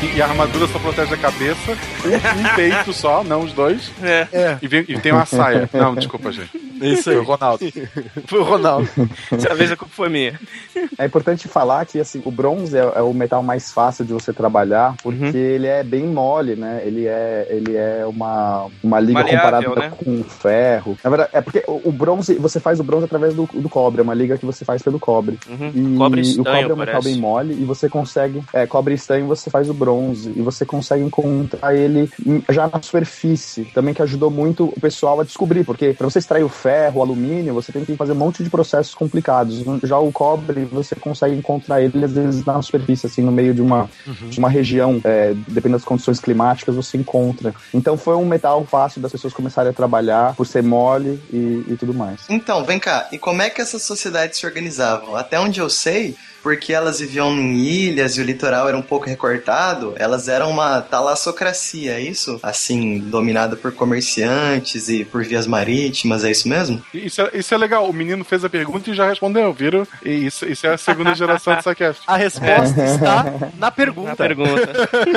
E, 0.02 0.18
e 0.18 0.22
a 0.22 0.26
armadura 0.26 0.68
só 0.68 0.80
protege 0.80 1.14
a 1.14 1.18
cabeça, 1.18 1.72
um, 1.72 2.40
um 2.52 2.56
peito 2.56 2.94
só, 2.94 3.24
não 3.24 3.42
os 3.42 3.54
dois. 3.54 3.92
É. 4.02 4.58
E, 4.62 4.68
vem- 4.68 4.86
e 4.88 5.00
tem 5.00 5.12
uma 5.12 5.26
saia. 5.26 5.70
Não, 5.74 5.96
desculpa, 5.96 6.32
gente. 6.32 6.50
isso 6.82 7.10
Foi 7.18 7.20
o 7.20 7.24
Ronaldo. 7.24 7.66
foi 8.28 8.40
o 8.40 8.44
Ronaldo 8.44 8.90
Dessa 9.32 9.56
vez 9.56 9.72
a 9.72 9.76
culpa 9.76 9.94
foi 9.94 10.10
minha. 10.10 10.40
É 10.98 11.06
importante 11.06 11.48
falar 11.48 11.86
que 11.86 12.00
assim, 12.00 12.22
o 12.26 12.32
bronze 12.32 12.78
é, 12.78 12.82
é 12.96 13.02
o 13.02 13.14
metal 13.14 13.44
mais 13.44 13.72
fácil 13.72 14.06
de 14.06 14.14
você 14.14 14.34
trabalhar, 14.34 14.96
porque 15.02 15.24
Uhum. 15.24 15.30
ele 15.36 15.68
é 15.68 15.84
bem 15.84 16.08
mole, 16.08 16.56
né? 16.56 16.82
Ele 16.86 17.08
é, 17.08 17.48
ele 17.50 17.76
é 17.76 18.06
uma, 18.06 18.68
uma 18.84 19.00
liga 19.00 19.20
Maleável, 19.20 19.72
comparada 19.72 19.90
né? 19.90 19.94
com 20.04 20.24
ferro. 20.24 20.98
Na 21.04 21.10
verdade, 21.10 21.30
é 21.34 21.42
porque 21.42 21.64
o, 21.68 21.90
o 21.90 21.92
bronze, 21.92 22.36
você 22.36 22.60
faz 22.60 22.80
o 22.80 22.84
bronze 22.84 23.06
através 23.06 23.34
do, 23.34 23.48
do 23.54 23.70
cobre, 23.70 24.02
é 24.02 24.04
uma 24.04 24.14
liga 24.14 24.38
que 24.38 24.46
você 24.46 24.66
faz 24.66 24.82
pelo 24.82 25.00
cobre. 25.00 25.38
Uhum. 25.48 25.72
E 25.74 25.98
Cobre 25.98 26.22
o 26.22 26.24
estanho, 26.24 26.46
cobre 26.46 26.72
é 26.72 26.74
um 26.74 26.78
metal 26.78 27.02
bem 27.02 27.18
mole 27.18 27.54
e 27.54 27.66
você 27.66 27.88
consegue. 27.90 28.44
É, 28.54 28.66
cobre 28.66 28.94
estanho 28.94 29.28
você 29.28 29.50
faz 29.50 29.70
o 29.70 29.74
bronze. 29.74 30.34
E 30.36 30.42
você 30.42 30.66
consegue 30.66 31.04
encontrar 31.04 31.76
ele 31.76 32.10
já 32.50 32.68
na 32.68 32.82
superfície. 32.82 33.66
Também 33.66 33.94
que 33.94 34.02
ajudou 34.02 34.30
muito 34.30 34.66
o 34.66 34.80
pessoal 34.80 35.20
a 35.20 35.24
descobrir. 35.24 35.64
Porque 35.64 35.94
para 35.94 36.10
você 36.10 36.20
extrair 36.20 36.44
o 36.44 36.50
ferro, 36.50 37.03
alumínio, 37.04 37.54
você 37.54 37.72
tem 37.72 37.86
que 37.86 37.96
fazer 37.96 38.14
um 38.14 38.16
monte 38.16 38.44
de 38.44 38.50
processos 38.50 38.94
complicados. 38.96 39.64
Já 39.84 39.98
o 40.00 40.12
cobre, 40.12 40.66
você 40.66 40.96
consegue 40.96 41.36
encontrar 41.36 41.82
ele, 41.82 42.04
às 42.04 42.12
vezes, 42.12 42.46
na 42.46 42.62
superfície, 42.62 43.06
assim, 43.06 43.22
no 43.22 43.32
meio 43.32 43.54
de 43.54 43.62
uma, 43.62 43.90
Uhum. 44.08 44.30
de 44.30 44.40
uma 44.40 44.50
região, 44.50 45.00
é, 45.04 45.34
dependendo 45.48 45.78
das 45.78 45.86
condições 45.86 46.20
climáticas, 46.20 46.76
você 46.76 46.98
encontra. 46.98 47.54
Então 47.74 47.98
foi 47.98 48.16
um 48.16 48.26
metal 48.26 48.66
fácil 48.66 49.02
das 49.02 49.12
pessoas 49.12 49.34
começarem 49.34 49.70
a 49.70 49.74
trabalhar, 49.74 50.36
por 50.36 50.46
ser 50.48 50.64
mole 50.64 51.20
e, 51.32 51.64
e 51.68 51.78
tudo 51.78 51.94
mais. 51.94 52.22
Então, 52.30 52.64
vem 52.66 52.80
cá, 52.80 53.08
e 53.12 53.18
como 53.18 53.42
é 53.42 53.50
que 53.50 53.62
essas 53.62 53.82
sociedades 53.84 54.40
se 54.40 54.46
organizavam? 54.46 55.16
Até 55.16 55.40
onde 55.40 55.60
eu 55.60 55.70
sei, 55.70 56.16
porque 56.44 56.74
elas 56.74 57.00
viviam 57.00 57.32
em 57.32 57.56
ilhas 57.58 58.18
e 58.18 58.22
o 58.22 58.24
litoral 58.24 58.68
era 58.68 58.78
um 58.78 58.82
pouco 58.82 59.06
recortado, 59.08 59.94
elas 59.98 60.28
eram 60.28 60.52
uma 60.52 60.82
talassocracia, 60.82 61.94
é 61.94 62.02
isso? 62.02 62.40
Assim, 62.44 63.00
dominada 63.00 63.56
por 63.56 63.72
comerciantes 63.74 64.90
e 64.90 65.06
por 65.06 65.24
vias 65.24 65.48
marítimas, 65.48 66.24
é 66.26 66.32
isso 66.32 66.48
mesmo? 66.50 66.84
Isso 66.94 67.22
é, 67.22 67.32
isso 67.34 67.54
é 67.54 67.58
legal. 67.58 67.90
O 67.90 67.94
menino 67.94 68.24
fez 68.26 68.44
a 68.44 68.50
pergunta 68.50 68.90
e 68.90 68.94
já 68.94 69.08
respondeu, 69.08 69.52
viram? 69.54 69.88
E 70.04 70.12
isso, 70.26 70.46
isso 70.46 70.68
é 70.68 70.74
a 70.74 70.78
segunda 70.78 71.14
geração 71.16 71.56
do 71.56 71.64
Psycast. 71.64 72.02
A 72.06 72.18
resposta 72.18 72.84
está 72.84 73.26
na 73.58 73.72
pergunta. 73.72 74.10
Na 74.10 74.16
pergunta. 74.16 74.72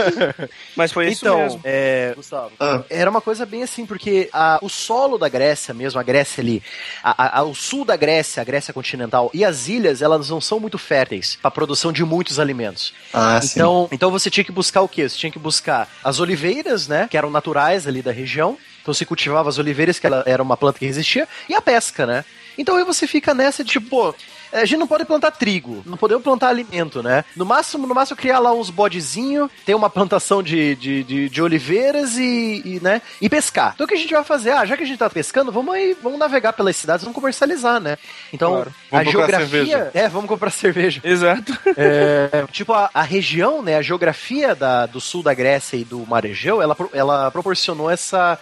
Mas 0.76 0.92
foi 0.92 1.08
isso 1.08 1.24
então, 1.24 1.38
mesmo. 1.38 1.60
é, 1.64 2.12
Gustavo, 2.14 2.52
Ah. 2.60 2.82
era 2.88 3.10
uma 3.10 3.20
coisa 3.20 3.44
bem 3.44 3.62
assim, 3.62 3.84
porque 3.84 4.28
a- 4.32 4.58
o 4.62 4.68
solo 4.68 5.18
da 5.18 5.28
Grécia 5.28 5.74
mesmo, 5.74 5.98
a 5.98 6.02
Grécia 6.02 6.40
ali, 6.40 6.62
a, 7.02 7.40
a- 7.40 7.42
o 7.42 7.54
sul 7.54 7.84
da 7.84 7.96
Grécia, 7.96 8.40
a 8.40 8.44
Grécia 8.44 8.72
continental 8.72 9.30
e 9.34 9.44
as 9.44 9.68
ilhas, 9.68 10.02
elas 10.02 10.28
não 10.30 10.40
são 10.40 10.60
muito 10.60 10.78
férteis 10.78 11.15
para 11.40 11.48
a 11.48 11.50
produção 11.50 11.92
de 11.92 12.04
muitos 12.04 12.38
alimentos. 12.38 12.92
Ah, 13.12 13.40
sim. 13.40 13.52
Então, 13.54 13.88
então 13.92 14.10
você 14.10 14.30
tinha 14.30 14.44
que 14.44 14.52
buscar 14.52 14.82
o 14.82 14.88
quê? 14.88 15.08
Você 15.08 15.16
tinha 15.16 15.32
que 15.32 15.38
buscar 15.38 15.88
as 16.02 16.20
oliveiras, 16.20 16.88
né, 16.88 17.06
que 17.08 17.16
eram 17.16 17.30
naturais 17.30 17.86
ali 17.86 18.02
da 18.02 18.12
região. 18.12 18.58
Então 18.82 18.94
se 18.94 19.04
cultivava 19.04 19.48
as 19.48 19.58
oliveiras, 19.58 19.98
que 19.98 20.06
ela 20.06 20.22
era 20.26 20.42
uma 20.42 20.56
planta 20.56 20.78
que 20.78 20.84
existia, 20.84 21.26
e 21.48 21.54
a 21.54 21.60
pesca, 21.60 22.06
né? 22.06 22.24
Então 22.56 22.76
aí 22.76 22.84
você 22.84 23.06
fica 23.06 23.34
nessa 23.34 23.64
de 23.64 23.72
tipo, 23.72 24.14
a 24.56 24.64
gente 24.64 24.78
não 24.78 24.86
pode 24.86 25.04
plantar 25.04 25.30
trigo, 25.30 25.82
não 25.86 25.96
podemos 25.96 26.22
plantar 26.24 26.48
alimento, 26.48 27.02
né? 27.02 27.24
No 27.36 27.44
máximo, 27.44 27.86
no 27.86 27.94
máximo 27.94 28.16
criar 28.16 28.38
lá 28.38 28.52
uns 28.52 28.70
bodezinhos, 28.70 29.50
ter 29.64 29.74
uma 29.74 29.90
plantação 29.90 30.42
de, 30.42 30.74
de, 30.76 31.04
de, 31.04 31.28
de 31.28 31.42
oliveiras 31.42 32.16
e, 32.16 32.62
e, 32.64 32.80
né, 32.82 33.02
e 33.20 33.28
pescar. 33.28 33.72
Então 33.74 33.84
o 33.84 33.88
que 33.88 33.94
a 33.94 33.98
gente 33.98 34.12
vai 34.12 34.24
fazer? 34.24 34.50
Ah, 34.52 34.64
já 34.64 34.76
que 34.76 34.82
a 34.82 34.86
gente 34.86 34.98
tá 34.98 35.08
pescando, 35.10 35.52
vamos 35.52 35.74
aí, 35.74 35.96
vamos 36.02 36.18
navegar 36.18 36.52
pelas 36.52 36.76
cidades, 36.76 37.04
vamos 37.04 37.14
comercializar, 37.14 37.80
né? 37.80 37.96
Então, 38.32 38.52
Claro. 38.52 38.74
a 38.92 39.04
geografia... 39.04 39.46
cerveja. 39.46 39.90
É, 39.94 40.08
vamos 40.08 40.28
comprar 40.28 40.50
cerveja. 40.50 41.00
Exato. 41.04 41.56
É, 41.78 42.46
tipo, 42.50 42.72
a, 42.72 42.90
a 42.92 43.02
região, 43.02 43.60
né, 43.62 43.76
a 43.76 43.82
geografia 43.82 44.54
da, 44.54 44.86
do 44.86 45.00
sul 45.00 45.22
da 45.22 45.34
Grécia 45.34 45.76
e 45.76 45.84
do 45.84 46.06
Mar 46.06 46.24
Egeu, 46.24 46.62
ela, 46.62 46.76
ela 46.92 47.30
proporcionou 47.30 47.90
essa 47.90 48.38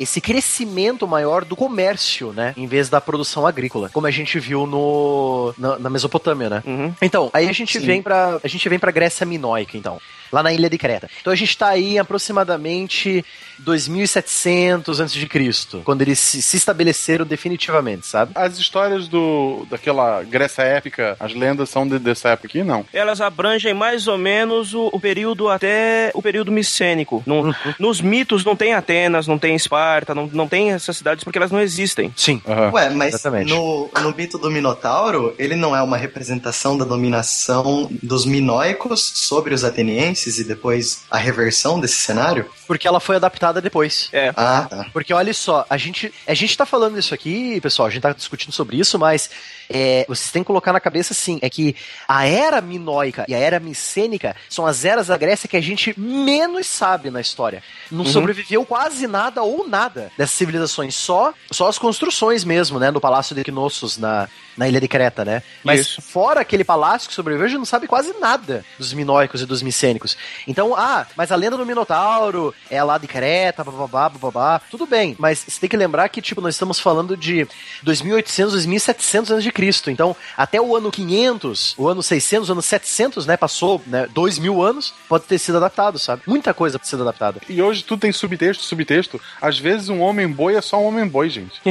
esse 0.00 0.18
crescimento 0.18 1.06
maior 1.06 1.44
do 1.44 1.54
comércio, 1.54 2.32
né, 2.32 2.54
em 2.56 2.66
vez 2.66 2.88
da 2.88 3.02
produção 3.02 3.46
agrícola, 3.46 3.90
como 3.92 4.06
a 4.06 4.10
gente 4.10 4.40
viu 4.40 4.66
no 4.66 5.54
na, 5.58 5.78
na 5.78 5.90
Mesopotâmia, 5.90 6.48
né? 6.48 6.62
Uhum. 6.66 6.94
Então, 7.02 7.28
aí 7.34 7.46
a 7.46 7.52
gente 7.52 7.78
Sim. 7.78 7.86
vem 7.86 8.02
para 8.02 8.40
a 8.42 8.48
gente 8.48 8.66
vem 8.66 8.78
para 8.78 8.90
Grécia 8.90 9.26
minoica, 9.26 9.76
então, 9.76 10.00
lá 10.32 10.42
na 10.42 10.52
ilha 10.52 10.68
de 10.70 10.78
Creta. 10.78 11.08
Então 11.20 11.32
a 11.32 11.36
gente 11.36 11.56
tá 11.56 11.68
aí 11.68 11.94
em 11.94 11.98
aproximadamente 11.98 13.24
2700 13.58 15.00
antes 15.00 15.14
de 15.14 15.26
Cristo, 15.26 15.82
quando 15.84 16.02
eles 16.02 16.18
se, 16.18 16.40
se 16.42 16.56
estabeleceram 16.56 17.24
definitivamente, 17.26 18.06
sabe? 18.06 18.32
As 18.34 18.58
histórias 18.58 19.08
do 19.08 19.66
daquela 19.70 20.22
Grécia 20.22 20.62
épica, 20.62 21.16
as 21.20 21.34
lendas 21.34 21.68
são 21.68 21.86
de- 21.86 21.98
dessa 21.98 22.30
época 22.30 22.48
aqui, 22.48 22.62
não? 22.62 22.84
Elas 22.92 23.20
abrangem 23.20 23.74
mais 23.74 24.06
ou 24.08 24.16
menos 24.18 24.74
o, 24.74 24.88
o 24.92 25.00
período 25.00 25.48
até 25.48 26.10
o 26.14 26.22
período 26.22 26.50
micênico. 26.52 27.22
No- 27.26 27.40
Uhum. 27.40 27.54
Nos 27.78 28.00
mitos 28.02 28.44
não 28.44 28.54
tem 28.54 28.74
Atenas, 28.74 29.26
não 29.26 29.38
tem 29.38 29.54
Esparta, 29.56 30.14
não, 30.14 30.26
não 30.32 30.46
tem 30.46 30.72
essas 30.72 30.96
cidades 30.98 31.24
porque 31.24 31.38
elas 31.38 31.50
não 31.50 31.60
existem. 31.60 32.12
Sim. 32.14 32.40
Aham. 32.46 32.70
Ué, 32.72 32.90
mas 32.90 33.14
Exatamente. 33.14 33.48
no, 33.50 33.90
no 34.02 34.14
mito 34.14 34.36
do 34.38 34.50
Minotauro, 34.50 35.34
ele 35.38 35.56
não 35.56 35.74
é 35.74 35.82
uma 35.82 35.96
representação 35.96 36.76
da 36.76 36.84
dominação 36.84 37.88
dos 38.02 38.26
minoicos 38.26 39.00
sobre 39.14 39.54
os 39.54 39.64
atenienses 39.64 40.19
e 40.26 40.44
depois 40.44 41.04
a 41.10 41.18
reversão 41.18 41.80
desse 41.80 41.96
cenário? 41.96 42.50
Porque 42.66 42.86
ela 42.86 43.00
foi 43.00 43.16
adaptada 43.16 43.60
depois. 43.60 44.08
É. 44.12 44.32
Ah, 44.36 44.66
tá. 44.68 44.86
Porque 44.92 45.12
olha 45.12 45.32
só, 45.32 45.66
a 45.68 45.76
gente, 45.76 46.12
a 46.26 46.34
gente 46.34 46.56
tá 46.56 46.66
falando 46.66 46.98
isso 46.98 47.14
aqui, 47.14 47.60
pessoal, 47.60 47.88
a 47.88 47.90
gente 47.90 48.02
tá 48.02 48.12
discutindo 48.12 48.52
sobre 48.52 48.78
isso, 48.78 48.98
mas 48.98 49.30
é, 49.70 50.04
vocês 50.08 50.32
têm 50.32 50.42
que 50.42 50.48
colocar 50.48 50.72
na 50.72 50.80
cabeça 50.80 51.12
assim, 51.12 51.38
é 51.40 51.48
que 51.48 51.76
a 52.06 52.26
era 52.26 52.60
minoica 52.60 53.24
e 53.28 53.34
a 53.34 53.38
era 53.38 53.60
micênica 53.60 54.34
são 54.48 54.66
as 54.66 54.84
eras 54.84 55.06
da 55.06 55.16
Grécia 55.16 55.48
que 55.48 55.56
a 55.56 55.60
gente 55.60 55.98
menos 55.98 56.66
sabe 56.66 57.08
na 57.10 57.20
história. 57.20 57.62
Não 57.90 58.04
sobreviveu 58.04 58.64
quase 58.64 59.06
nada 59.06 59.42
ou 59.42 59.68
nada 59.68 60.10
dessas 60.18 60.34
civilizações, 60.34 60.94
só, 60.94 61.32
só 61.50 61.68
as 61.68 61.78
construções 61.78 62.44
mesmo, 62.44 62.80
né, 62.80 62.90
no 62.90 63.00
Palácio 63.00 63.34
de 63.34 63.44
Knossos, 63.44 63.96
na, 63.96 64.28
na 64.56 64.68
ilha 64.68 64.80
de 64.80 64.88
Creta, 64.88 65.24
né? 65.24 65.42
Mas 65.62 65.80
Isso. 65.80 66.02
fora 66.02 66.40
aquele 66.40 66.64
palácio 66.64 67.08
que 67.08 67.14
sobreviveu, 67.14 67.46
a 67.46 67.48
gente 67.48 67.58
não 67.58 67.64
sabe 67.64 67.86
quase 67.86 68.12
nada 68.20 68.64
dos 68.78 68.92
minoicos 68.92 69.40
e 69.40 69.46
dos 69.46 69.62
micênicos. 69.62 70.16
Então, 70.46 70.74
ah, 70.74 71.06
mas 71.16 71.30
a 71.30 71.36
lenda 71.36 71.56
do 71.56 71.64
Minotauro 71.64 72.54
é 72.68 72.82
lá 72.82 72.98
de 72.98 73.06
Creta, 73.06 73.62
bababá, 73.62 74.08
bababá, 74.08 74.60
tudo 74.70 74.86
bem, 74.86 75.14
mas 75.18 75.44
você 75.46 75.60
tem 75.60 75.68
que 75.68 75.76
lembrar 75.76 76.08
que, 76.08 76.20
tipo, 76.20 76.40
nós 76.40 76.54
estamos 76.54 76.80
falando 76.80 77.16
de 77.16 77.46
2800, 77.82 78.52
2700 78.52 79.30
anos 79.30 79.44
de 79.44 79.52
Cristo, 79.60 79.90
então, 79.90 80.16
até 80.38 80.58
o 80.58 80.74
ano 80.74 80.90
500, 80.90 81.74
o 81.76 81.86
ano 81.86 82.02
600, 82.02 82.48
o 82.48 82.52
ano 82.52 82.62
700, 82.62 83.26
né, 83.26 83.36
passou, 83.36 83.82
né, 83.86 84.08
2 84.10 84.38
mil 84.38 84.62
anos, 84.62 84.94
pode 85.06 85.24
ter 85.24 85.38
sido 85.38 85.58
adaptado, 85.58 85.98
sabe? 85.98 86.22
Muita 86.26 86.54
coisa 86.54 86.78
pode 86.78 86.88
ser 86.88 86.96
adaptada. 86.96 87.42
E 87.46 87.60
hoje 87.60 87.84
tudo 87.84 88.00
tem 88.00 88.10
subtexto, 88.10 88.64
subtexto. 88.64 89.20
Às 89.38 89.58
vezes 89.58 89.90
um 89.90 90.00
homem 90.00 90.26
boi 90.26 90.54
é 90.56 90.62
só 90.62 90.80
um 90.80 90.86
homem 90.86 91.06
boi, 91.06 91.28
gente. 91.28 91.60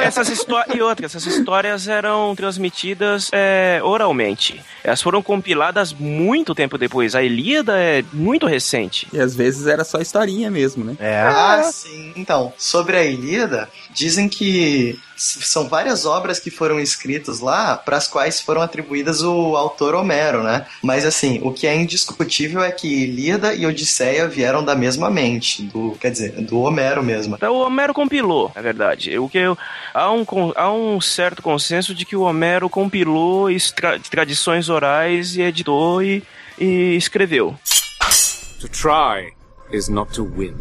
E 0.00 0.04
essas 0.04 0.28
e 0.74 0.80
outra, 0.80 1.06
essas 1.06 1.26
histórias 1.26 1.86
eram 1.86 2.34
transmitidas 2.34 3.28
é, 3.32 3.80
oralmente. 3.82 4.60
Elas 4.82 5.02
foram 5.02 5.22
compiladas 5.22 5.92
muito 5.92 6.54
tempo 6.54 6.78
depois. 6.78 7.14
A 7.14 7.22
Ilíada 7.22 7.78
é 7.78 8.02
muito 8.12 8.46
recente. 8.46 9.06
E 9.12 9.20
às 9.20 9.34
vezes 9.34 9.66
era 9.66 9.84
só 9.84 10.00
historinha 10.00 10.50
mesmo, 10.50 10.84
né? 10.84 10.96
É. 10.98 11.20
Ah, 11.20 11.62
sim. 11.72 12.12
Então, 12.16 12.52
sobre 12.56 12.96
a 12.96 13.04
Ilíada, 13.04 13.68
dizem 13.92 14.28
que 14.28 14.98
são 15.22 15.68
várias 15.68 16.04
obras 16.04 16.40
que 16.40 16.50
foram 16.50 16.80
escritas 16.80 17.40
lá 17.40 17.76
para 17.76 17.96
as 17.96 18.08
quais 18.08 18.40
foram 18.40 18.60
atribuídas 18.62 19.22
o 19.22 19.56
autor 19.56 19.94
Homero, 19.94 20.42
né? 20.42 20.66
Mas 20.82 21.04
assim, 21.04 21.40
o 21.42 21.52
que 21.52 21.66
é 21.66 21.74
indiscutível 21.74 22.62
é 22.62 22.70
que 22.72 22.86
Ilíada 22.88 23.54
e 23.54 23.64
Odisseia 23.66 24.26
vieram 24.28 24.64
da 24.64 24.74
mesma 24.74 25.08
mente, 25.10 25.62
do, 25.62 25.96
quer 26.00 26.10
dizer, 26.10 26.32
do 26.42 26.60
Homero 26.60 27.02
mesmo. 27.02 27.36
Então, 27.36 27.54
o 27.54 27.60
Homero 27.60 27.94
compilou, 27.94 28.50
na 28.54 28.60
verdade. 28.62 29.16
O 29.18 29.28
que 29.28 29.38
eu- 29.38 29.56
há, 29.94 30.10
um, 30.12 30.24
há 30.56 30.72
um 30.72 31.00
certo 31.00 31.40
consenso 31.42 31.94
de 31.94 32.04
que 32.04 32.16
o 32.16 32.22
Homero 32.22 32.68
compilou 32.68 33.50
extra- 33.50 33.98
tradições 34.00 34.68
orais 34.68 35.36
e 35.36 35.42
editou 35.42 36.02
e, 36.02 36.22
e 36.58 36.96
escreveu. 36.96 37.54
To 38.60 38.68
try 38.68 39.32
is 39.72 39.88
not 39.88 40.12
to 40.12 40.24
win. 40.24 40.54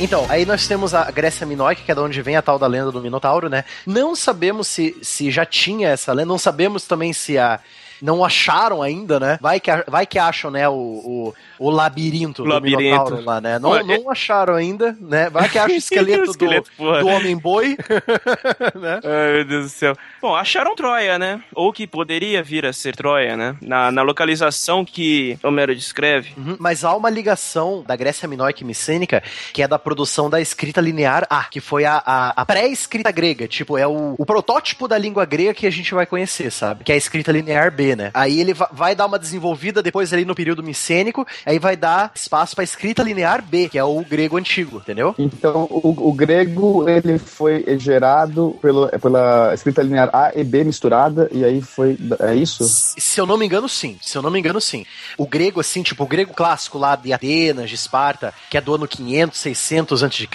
Então, 0.00 0.24
aí 0.28 0.46
nós 0.46 0.68
temos 0.68 0.94
a 0.94 1.10
Grécia 1.10 1.44
Minoica, 1.44 1.82
que 1.82 1.90
é 1.90 1.94
de 1.94 2.00
onde 2.00 2.22
vem 2.22 2.36
a 2.36 2.42
tal 2.42 2.56
da 2.56 2.68
lenda 2.68 2.92
do 2.92 3.00
Minotauro, 3.00 3.48
né? 3.48 3.64
Não 3.84 4.14
sabemos 4.14 4.68
se, 4.68 4.96
se 5.02 5.28
já 5.28 5.44
tinha 5.44 5.88
essa 5.88 6.12
lenda, 6.12 6.28
não 6.28 6.38
sabemos 6.38 6.84
também 6.84 7.12
se 7.12 7.36
a. 7.36 7.58
Não 8.00 8.24
acharam 8.24 8.82
ainda, 8.82 9.18
né? 9.18 9.38
Vai 9.40 9.60
que, 9.60 9.70
vai 9.86 10.06
que 10.06 10.18
acham, 10.18 10.50
né, 10.50 10.68
o, 10.68 10.72
o, 10.72 11.34
o 11.58 11.70
labirinto 11.70 12.42
O 12.42 12.44
do 12.44 12.50
labirinto. 12.50 12.82
Minotauro 12.82 13.24
lá, 13.24 13.40
né? 13.40 13.58
Não, 13.58 13.70
Olha, 13.70 13.98
não 13.98 14.10
acharam 14.10 14.54
ainda, 14.54 14.96
né? 15.00 15.28
Vai 15.30 15.48
que 15.48 15.58
acham 15.58 15.74
o 15.74 15.78
esqueleto, 15.78 16.30
esqueleto, 16.30 16.70
do, 16.76 17.00
do 17.00 17.06
Homem-Boi. 17.06 17.76
né? 18.74 19.00
Ai, 19.04 19.32
meu 19.34 19.44
Deus 19.44 19.64
do 19.64 19.68
céu. 19.70 19.96
Bom, 20.20 20.34
acharam 20.34 20.74
Troia, 20.74 21.18
né? 21.18 21.42
Ou 21.54 21.72
que 21.72 21.86
poderia 21.86 22.42
vir 22.42 22.64
a 22.66 22.72
ser 22.72 22.94
Troia, 22.94 23.36
né? 23.36 23.56
Na, 23.60 23.90
na 23.90 24.02
localização 24.02 24.84
que 24.84 25.38
Homero 25.42 25.74
descreve. 25.74 26.32
Uhum, 26.36 26.56
Mas 26.58 26.84
há 26.84 26.94
uma 26.94 27.10
ligação 27.10 27.82
da 27.86 27.96
Grécia 27.96 28.28
Minoica 28.28 28.62
e 28.62 28.66
Micênica, 28.66 29.22
que 29.52 29.62
é 29.62 29.68
da 29.68 29.78
produção 29.78 30.30
da 30.30 30.40
escrita 30.40 30.80
linear 30.80 31.26
A, 31.30 31.44
que 31.44 31.60
foi 31.60 31.84
a, 31.84 32.02
a, 32.04 32.42
a 32.42 32.46
pré-escrita 32.46 33.10
grega. 33.10 33.46
Tipo, 33.48 33.76
é 33.78 33.86
o, 33.86 34.14
o 34.18 34.26
protótipo 34.26 34.86
da 34.86 34.98
língua 34.98 35.24
grega 35.24 35.54
que 35.54 35.66
a 35.66 35.70
gente 35.70 35.94
vai 35.94 36.06
conhecer, 36.06 36.50
sabe? 36.50 36.84
Que 36.84 36.92
é 36.92 36.94
a 36.94 36.98
escrita 36.98 37.32
linear 37.32 37.70
B. 37.72 37.87
Né? 37.96 38.10
Aí 38.14 38.40
ele 38.40 38.54
va- 38.54 38.68
vai 38.72 38.94
dar 38.94 39.06
uma 39.06 39.18
desenvolvida 39.18 39.82
depois 39.82 40.12
ali 40.12 40.24
no 40.24 40.34
período 40.34 40.62
micênico, 40.62 41.26
aí 41.44 41.58
vai 41.58 41.76
dar 41.76 42.12
espaço 42.14 42.54
pra 42.54 42.64
escrita 42.64 43.02
linear 43.02 43.42
B, 43.42 43.68
que 43.68 43.78
é 43.78 43.84
o 43.84 44.00
grego 44.02 44.36
antigo, 44.36 44.78
entendeu? 44.78 45.14
Então, 45.18 45.66
o, 45.70 46.08
o 46.08 46.12
grego, 46.12 46.88
ele 46.88 47.18
foi 47.18 47.64
gerado 47.78 48.58
pelo, 48.60 48.88
pela 49.00 49.52
escrita 49.54 49.82
linear 49.82 50.10
A 50.12 50.32
e 50.34 50.44
B 50.44 50.64
misturada, 50.64 51.28
e 51.32 51.44
aí 51.44 51.60
foi. 51.60 51.98
É 52.20 52.34
isso? 52.34 52.64
Se 52.66 53.20
eu 53.20 53.26
não 53.26 53.36
me 53.36 53.46
engano, 53.46 53.68
sim. 53.68 53.98
Se 54.00 54.16
eu 54.16 54.22
não 54.22 54.30
me 54.30 54.38
engano, 54.38 54.60
sim. 54.60 54.84
O 55.16 55.26
grego, 55.26 55.60
assim, 55.60 55.82
tipo, 55.82 56.04
o 56.04 56.06
grego 56.06 56.32
clássico 56.34 56.78
lá 56.78 56.96
de 56.96 57.12
Atenas, 57.12 57.68
de 57.68 57.74
Esparta, 57.74 58.32
que 58.50 58.56
é 58.56 58.60
do 58.60 58.74
ano 58.74 58.86
500, 58.86 59.38
600 59.38 60.02
a.C., 60.02 60.28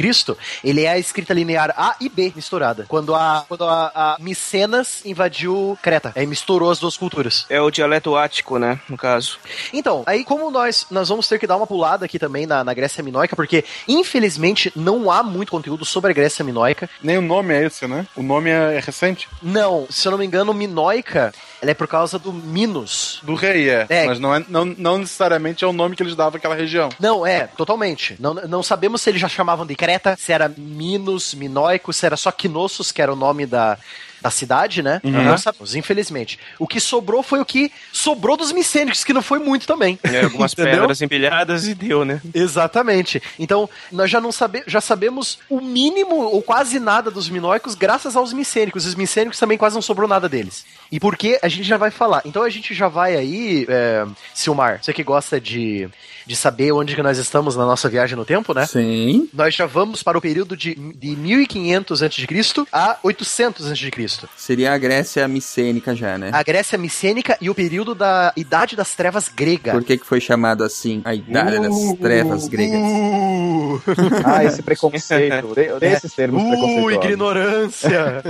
ele 0.63 0.83
é 0.83 0.91
a 0.91 0.97
escrita 0.99 1.33
linear 1.33 1.73
A 1.77 1.95
e 1.99 2.09
B 2.09 2.31
misturada. 2.35 2.85
Quando 2.87 3.13
a, 3.15 3.45
quando 3.47 3.63
a, 3.65 3.91
a 3.93 4.17
Micenas 4.19 5.05
invadiu 5.05 5.77
Creta. 5.81 6.11
Aí 6.15 6.25
misturou 6.25 6.69
as 6.71 6.79
duas 6.79 6.97
culturas. 6.97 7.42
É 7.49 7.61
o 7.61 7.71
dialeto 7.71 8.15
ático, 8.15 8.57
né? 8.57 8.79
No 8.89 8.97
caso. 8.97 9.39
Então, 9.71 10.03
aí 10.05 10.23
como 10.23 10.49
nós, 10.51 10.87
nós 10.89 11.09
vamos 11.09 11.27
ter 11.27 11.39
que 11.39 11.47
dar 11.47 11.57
uma 11.57 11.67
pulada 11.67 12.05
aqui 12.05 12.19
também 12.19 12.45
na, 12.45 12.63
na 12.63 12.73
Grécia 12.73 13.03
Minoica, 13.03 13.35
porque 13.35 13.63
infelizmente 13.87 14.71
não 14.75 15.11
há 15.11 15.23
muito 15.23 15.51
conteúdo 15.51 15.85
sobre 15.85 16.11
a 16.11 16.13
Grécia 16.13 16.43
Minoica. 16.43 16.89
Nem 17.01 17.17
o 17.17 17.21
nome 17.21 17.53
é 17.53 17.65
esse, 17.65 17.87
né? 17.87 18.07
O 18.15 18.23
nome 18.23 18.49
é, 18.49 18.75
é 18.75 18.79
recente? 18.79 19.27
Não, 19.41 19.87
se 19.89 20.07
eu 20.07 20.11
não 20.11 20.17
me 20.17 20.25
engano, 20.25 20.53
Minoica, 20.53 21.33
ela 21.61 21.71
é 21.71 21.73
por 21.73 21.87
causa 21.87 22.19
do 22.19 22.31
Minos. 22.31 23.19
Do 23.23 23.35
rei, 23.35 23.69
é. 23.69 23.85
É. 23.89 24.05
Mas 24.05 24.19
não, 24.19 24.35
é, 24.35 24.45
não, 24.47 24.65
não 24.65 24.97
necessariamente 24.97 25.63
é 25.63 25.67
o 25.67 25.73
nome 25.73 25.95
que 25.95 26.03
eles 26.03 26.15
davam 26.15 26.37
àquela 26.37 26.55
região. 26.55 26.89
Não, 26.99 27.25
é, 27.25 27.47
totalmente. 27.47 28.15
Não, 28.19 28.33
não 28.33 28.63
sabemos 28.63 29.01
se 29.01 29.09
eles 29.09 29.21
já 29.21 29.29
chamavam 29.29 29.65
de 29.65 29.75
Creta, 29.75 30.15
se 30.19 30.31
era 30.31 30.49
Minos, 30.49 31.33
Minoico, 31.33 31.93
se 31.93 32.05
era 32.05 32.17
só 32.17 32.31
Knossos, 32.31 32.91
que 32.91 33.01
era 33.01 33.13
o 33.13 33.15
nome 33.15 33.45
da, 33.45 33.77
da 34.23 34.29
cidade, 34.29 34.81
né? 34.81 35.01
Uhum. 35.03 35.11
Não 35.11 35.37
sabemos, 35.37 35.75
infelizmente. 35.75 36.39
O 36.57 36.65
que 36.65 36.79
sobrou 36.79 37.21
foi 37.21 37.41
o 37.41 37.45
que 37.45 37.69
sobrou 37.91 38.37
dos 38.37 38.53
micênicos, 38.53 39.03
que 39.03 39.11
não 39.11 39.21
foi 39.21 39.37
muito 39.37 39.67
também. 39.67 39.99
É, 40.01 40.23
algumas 40.23 40.53
pedras 40.53 41.01
empilhadas 41.01 41.67
e 41.67 41.75
deu, 41.75 42.05
né? 42.05 42.21
Exatamente. 42.33 43.21
Então, 43.37 43.69
nós 43.91 44.09
já 44.09 44.21
não 44.21 44.31
sabe, 44.31 44.63
já 44.65 44.79
sabemos 44.79 45.39
o 45.49 45.59
mínimo 45.59 46.15
ou 46.15 46.41
quase 46.41 46.79
nada 46.79 47.11
dos 47.11 47.29
minoicos 47.29 47.75
graças 47.75 48.15
aos 48.15 48.31
micênicos. 48.31 48.85
Os 48.85 48.95
micênicos 48.95 49.37
também 49.37 49.57
quase 49.57 49.75
não 49.75 49.81
sobrou 49.81 50.07
nada 50.07 50.29
deles. 50.29 50.65
E 50.93 50.99
por 50.99 51.17
que 51.17 51.39
a 51.41 51.47
gente 51.47 51.63
já 51.63 51.75
vai 51.75 51.89
falar? 51.89 52.21
Então 52.23 52.43
a 52.43 52.49
gente 52.51 52.71
já 52.71 52.87
vai 52.87 53.15
aí, 53.15 53.65
é, 53.67 54.05
Silmar, 54.31 54.77
você 54.79 54.93
que 54.93 55.03
gosta 55.03 55.41
de, 55.41 55.89
de 56.23 56.35
saber 56.35 56.71
onde 56.71 56.95
que 56.95 57.01
nós 57.01 57.17
estamos 57.17 57.55
na 57.55 57.65
nossa 57.65 57.89
viagem 57.89 58.15
no 58.15 58.23
tempo, 58.23 58.53
né? 58.53 58.67
Sim. 58.67 59.27
Nós 59.33 59.55
já 59.55 59.65
vamos 59.65 60.03
para 60.03 60.19
o 60.19 60.21
período 60.21 60.55
de, 60.55 60.75
de 60.75 61.15
1500 61.15 62.03
a.C. 62.03 62.27
a 62.71 62.99
800 63.01 63.71
a.C. 63.71 63.91
Seria 64.37 64.71
a 64.71 64.77
Grécia 64.77 65.27
micênica 65.27 65.95
já, 65.95 66.15
né? 66.15 66.29
A 66.31 66.43
Grécia 66.43 66.77
micênica 66.77 67.39
e 67.41 67.49
o 67.49 67.55
período 67.55 67.95
da 67.95 68.31
Idade 68.37 68.75
das 68.75 68.93
Trevas 68.93 69.27
grega. 69.27 69.71
Por 69.71 69.83
que, 69.83 69.97
que 69.97 70.05
foi 70.05 70.21
chamado 70.21 70.63
assim 70.63 71.01
a 71.03 71.15
Idade 71.15 71.59
das 71.59 71.97
Trevas 71.99 72.47
Gregas? 72.47 72.79
Uh, 72.79 73.81
Ah, 74.23 74.43
esse 74.43 74.61
preconceito. 74.61 75.51
Odeio 75.51 75.75
odeio 75.75 75.95
esses 75.95 76.13
termos 76.13 76.43
uh, 76.43 76.49
preconceituosos. 76.49 77.03
ignorância. 77.03 78.23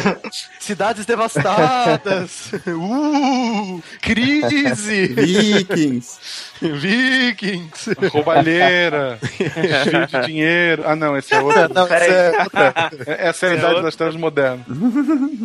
Cidades 0.58 1.04
devastadas. 1.04 2.05
Uh, 2.66 3.80
crise. 4.02 4.86
Vikings. 5.16 6.20
Vikings. 6.80 7.94
Roubalheira. 8.12 9.18
Desvio 9.22 10.06
de 10.06 10.26
dinheiro. 10.26 10.82
Ah, 10.86 10.96
não, 10.96 11.16
esse 11.16 11.34
é 11.34 11.40
outro. 11.40 11.74
Não, 11.74 11.86
essa 11.86 12.04
é 12.04 12.42
outra. 12.42 12.90
Essa 13.18 13.46
é 13.46 13.50
a 13.50 13.54
idade 13.54 13.82
das 13.82 13.96
trevas 13.96 14.16
modernas. 14.16 14.66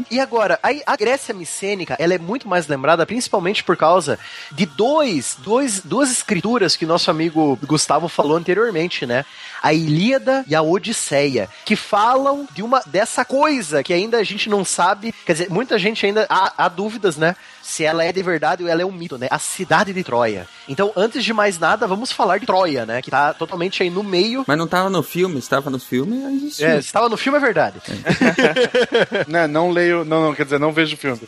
E 0.09 0.19
agora, 0.19 0.59
a, 0.61 0.69
a 0.93 0.95
Grécia 0.95 1.33
micênica, 1.33 1.95
ela 1.99 2.13
é 2.13 2.17
muito 2.17 2.47
mais 2.47 2.67
lembrada 2.67 3.05
principalmente 3.05 3.63
por 3.63 3.75
causa 3.77 4.19
de 4.51 4.65
dois, 4.65 5.37
dois, 5.39 5.81
duas 5.81 6.11
escrituras 6.11 6.75
que 6.75 6.85
nosso 6.85 7.09
amigo 7.09 7.57
Gustavo 7.65 8.07
falou 8.07 8.37
anteriormente, 8.37 9.05
né? 9.05 9.25
A 9.61 9.73
Ilíada 9.73 10.43
e 10.47 10.55
a 10.55 10.61
Odisseia, 10.61 11.49
que 11.65 11.75
falam 11.75 12.47
de 12.53 12.63
uma 12.63 12.81
dessa 12.85 13.23
coisa 13.23 13.83
que 13.83 13.93
ainda 13.93 14.17
a 14.17 14.23
gente 14.23 14.49
não 14.49 14.65
sabe, 14.65 15.13
quer 15.25 15.33
dizer, 15.33 15.49
muita 15.49 15.77
gente 15.77 16.05
ainda 16.05 16.25
há, 16.29 16.53
há 16.57 16.67
dúvidas, 16.67 17.17
né? 17.17 17.35
Se 17.61 17.83
ela 17.83 18.03
é 18.03 18.11
de 18.11 18.21
verdade 18.23 18.63
ou 18.63 18.69
ela 18.69 18.81
é 18.81 18.85
um 18.85 18.91
mito, 18.91 19.17
né? 19.17 19.27
A 19.31 19.39
cidade 19.39 19.93
de 19.93 20.03
Troia. 20.03 20.47
Então, 20.67 20.91
antes 20.95 21.23
de 21.23 21.33
mais 21.33 21.57
nada, 21.59 21.85
vamos 21.87 22.11
falar 22.11 22.37
de 22.39 22.45
Troia, 22.45 22.85
né? 22.85 23.01
Que 23.01 23.11
tá 23.11 23.33
totalmente 23.33 23.81
aí 23.83 23.89
no 23.89 24.03
meio. 24.03 24.43
Mas 24.47 24.57
não 24.57 24.67
tava 24.67 24.89
no 24.89 25.01
filme, 25.03 25.37
estava 25.39 25.69
no 25.69 25.79
filme, 25.79 26.25
aí 26.25 26.35
existiu. 26.37 26.67
É, 26.67 26.73
se 26.81 26.87
estava 26.87 27.07
no 27.09 27.17
filme, 27.17 27.37
é 27.37 27.41
verdade. 27.41 27.79
Não, 29.27 29.47
não 29.47 29.69
leio. 29.71 30.03
Não, 30.03 30.21
não, 30.27 30.33
quer 30.35 30.43
dizer, 30.43 30.59
não 30.59 30.71
vejo 30.71 30.95
o 30.95 30.97
filme. 30.97 31.19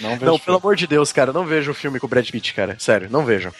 Não 0.00 0.10
vejo 0.12 0.24
Não, 0.24 0.34
o 0.34 0.38
pelo 0.38 0.38
filme. 0.38 0.58
amor 0.60 0.76
de 0.76 0.86
Deus, 0.86 1.12
cara, 1.12 1.32
não 1.32 1.44
vejam 1.44 1.72
o 1.72 1.74
filme 1.74 1.98
com 2.00 2.06
o 2.06 2.08
Brad 2.08 2.28
Pitt, 2.30 2.54
cara. 2.54 2.76
Sério, 2.78 3.08
não 3.10 3.24
vejam. 3.24 3.52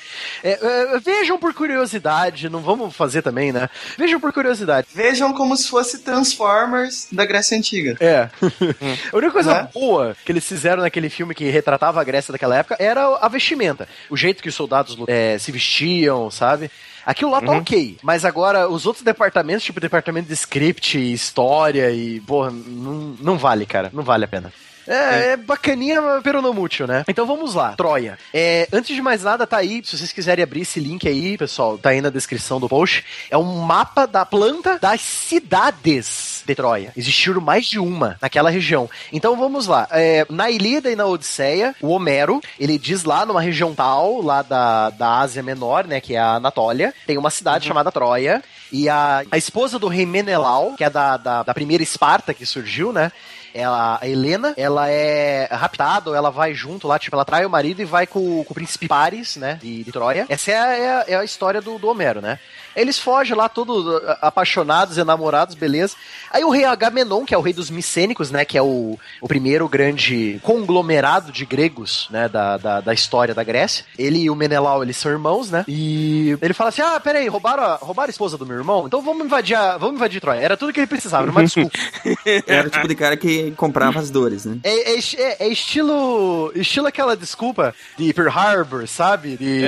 É, 0.42 0.58
é, 0.94 0.98
vejam 1.00 1.38
por 1.38 1.52
curiosidade, 1.54 2.48
não 2.48 2.60
vamos 2.60 2.94
fazer 2.94 3.22
também, 3.22 3.52
né? 3.52 3.68
Vejam 3.98 4.20
por 4.20 4.32
curiosidade. 4.32 4.86
Vejam 4.94 5.32
como 5.32 5.56
se 5.56 5.68
fosse 5.68 5.98
Transformers 6.00 7.08
da 7.12 7.24
Grécia 7.24 7.56
Antiga. 7.56 7.96
É. 8.00 8.28
a 9.12 9.16
única 9.16 9.32
coisa 9.32 9.54
Né? 9.54 9.68
boa 9.72 10.16
que 10.24 10.32
eles 10.32 10.46
fizeram 10.46 10.82
naquele 10.82 11.08
filme 11.10 11.34
que 11.34 11.48
retratava 11.50 11.89
a 11.98 12.04
Grécia 12.04 12.30
daquela 12.30 12.56
época 12.56 12.76
era 12.78 13.16
a 13.20 13.28
vestimenta. 13.28 13.88
O 14.08 14.16
jeito 14.16 14.42
que 14.42 14.48
os 14.48 14.54
soldados 14.54 14.96
é, 15.08 15.38
se 15.38 15.50
vestiam, 15.50 16.30
sabe? 16.30 16.70
Aquilo 17.04 17.30
lá 17.30 17.40
tá 17.40 17.52
ok, 17.52 17.96
mas 18.02 18.24
agora 18.24 18.68
os 18.68 18.86
outros 18.86 19.02
departamentos, 19.02 19.64
tipo 19.64 19.80
departamento 19.80 20.28
de 20.28 20.34
script, 20.34 20.98
história 21.12 21.90
e, 21.90 22.20
porra, 22.20 22.50
não, 22.50 23.16
não 23.20 23.38
vale, 23.38 23.64
cara, 23.64 23.90
não 23.92 24.02
vale 24.02 24.26
a 24.26 24.28
pena. 24.28 24.52
É, 24.86 25.32
é 25.32 25.36
bacaninha, 25.36 26.00
pero 26.22 26.42
não 26.42 26.52
mútil, 26.52 26.86
né? 26.86 27.04
Então 27.06 27.24
vamos 27.24 27.54
lá, 27.54 27.74
Troia. 27.76 28.18
É, 28.34 28.66
antes 28.72 28.94
de 28.94 29.00
mais 29.00 29.22
nada, 29.22 29.46
tá 29.46 29.58
aí, 29.58 29.82
se 29.84 29.96
vocês 29.96 30.12
quiserem 30.12 30.42
abrir 30.42 30.62
esse 30.62 30.80
link 30.80 31.06
aí, 31.06 31.38
pessoal, 31.38 31.78
tá 31.78 31.90
aí 31.90 32.00
na 32.00 32.10
descrição 32.10 32.58
do 32.58 32.68
post. 32.68 33.04
É 33.30 33.38
um 33.38 33.60
mapa 33.60 34.06
da 34.06 34.26
planta 34.26 34.78
das 34.80 35.00
cidades 35.00 36.39
de 36.50 36.56
Troia. 36.56 36.92
Existiram 36.96 37.40
mais 37.40 37.66
de 37.66 37.78
uma 37.78 38.16
naquela 38.20 38.50
região. 38.50 38.88
Então 39.12 39.36
vamos 39.36 39.66
lá. 39.66 39.88
É, 39.90 40.26
na 40.28 40.50
Ilíada 40.50 40.90
e 40.90 40.96
na 40.96 41.06
Odisseia, 41.06 41.74
o 41.80 41.88
Homero, 41.88 42.40
ele 42.58 42.78
diz 42.78 43.04
lá 43.04 43.24
numa 43.24 43.40
região 43.40 43.74
tal, 43.74 44.20
lá 44.20 44.42
da, 44.42 44.90
da 44.90 45.18
Ásia 45.18 45.42
Menor, 45.42 45.86
né, 45.86 46.00
que 46.00 46.14
é 46.14 46.18
a 46.18 46.34
Anatólia, 46.34 46.92
tem 47.06 47.18
uma 47.18 47.30
cidade 47.30 47.66
chamada 47.66 47.92
Troia. 47.92 48.42
E 48.72 48.88
a, 48.88 49.24
a 49.30 49.38
esposa 49.38 49.78
do 49.78 49.88
rei 49.88 50.06
Menelau, 50.06 50.74
que 50.76 50.84
é 50.84 50.90
da, 50.90 51.16
da, 51.16 51.42
da 51.42 51.54
primeira 51.54 51.82
Esparta 51.82 52.32
que 52.32 52.46
surgiu, 52.46 52.92
né? 52.92 53.10
Ela, 53.52 53.98
a 54.00 54.06
Helena, 54.06 54.54
ela 54.56 54.88
é 54.88 55.48
raptada, 55.50 56.14
ela 56.16 56.30
vai 56.30 56.54
junto 56.54 56.86
lá, 56.86 57.00
tipo, 57.00 57.16
ela 57.16 57.24
trai 57.24 57.44
o 57.44 57.50
marido 57.50 57.82
e 57.82 57.84
vai 57.84 58.06
com, 58.06 58.44
com 58.44 58.52
o 58.52 58.54
príncipe 58.54 58.86
Paris, 58.86 59.36
né, 59.36 59.58
de, 59.60 59.82
de 59.82 59.90
Troia. 59.90 60.24
Essa 60.28 60.52
é 60.52 60.56
a, 60.56 60.66
é 60.76 60.88
a, 60.88 61.04
é 61.08 61.14
a 61.16 61.24
história 61.24 61.60
do, 61.60 61.76
do 61.76 61.88
Homero, 61.88 62.20
né? 62.20 62.38
Eles 62.74 62.98
fogem 62.98 63.36
lá, 63.36 63.48
todos 63.48 63.86
uh, 63.86 64.00
apaixonados, 64.20 64.98
enamorados, 64.98 65.54
beleza. 65.54 65.94
Aí 66.30 66.44
o 66.44 66.50
rei 66.50 66.64
Agamenon, 66.64 67.24
que 67.24 67.34
é 67.34 67.38
o 67.38 67.40
rei 67.40 67.52
dos 67.52 67.70
micênicos, 67.70 68.30
né, 68.30 68.44
que 68.44 68.56
é 68.56 68.62
o, 68.62 68.98
o 69.20 69.28
primeiro 69.28 69.68
grande 69.68 70.40
conglomerado 70.42 71.32
de 71.32 71.44
gregos, 71.44 72.08
né, 72.10 72.28
da, 72.28 72.56
da, 72.56 72.80
da 72.80 72.94
história 72.94 73.34
da 73.34 73.42
Grécia. 73.42 73.84
Ele 73.98 74.20
e 74.20 74.30
o 74.30 74.34
Menelau, 74.36 74.82
eles 74.82 74.96
são 74.96 75.10
irmãos, 75.10 75.50
né? 75.50 75.64
E 75.66 76.36
ele 76.40 76.54
fala 76.54 76.68
assim, 76.70 76.82
ah, 76.82 77.00
peraí, 77.00 77.26
roubaram 77.28 77.62
a, 77.64 77.74
roubaram 77.76 78.08
a 78.08 78.10
esposa 78.10 78.38
do 78.38 78.46
meu 78.46 78.56
irmão? 78.56 78.86
Então 78.86 79.02
vamos 79.02 79.24
invadir, 79.24 79.56
a, 79.56 79.76
vamos 79.76 79.96
invadir 79.96 80.20
Troia. 80.20 80.40
Era 80.40 80.56
tudo 80.56 80.72
que 80.72 80.80
ele 80.80 80.86
precisava, 80.86 81.24
era 81.24 81.32
uma 81.32 81.44
desculpa. 81.44 81.78
Era 82.46 82.68
o 82.68 82.70
tipo 82.70 82.88
de 82.88 82.94
cara 82.94 83.16
que 83.16 83.50
comprava 83.52 83.98
as 83.98 84.10
dores, 84.10 84.44
né? 84.44 84.58
É, 84.62 84.92
é, 84.94 84.98
é- 84.98 85.36
é 85.40 85.48
estilo 85.48 86.52
estilo 86.54 86.86
aquela 86.86 87.16
desculpa 87.16 87.74
de 87.98 88.12
Pearl 88.12 88.30
Harbor, 88.30 88.86
sabe? 88.86 89.36
De, 89.36 89.62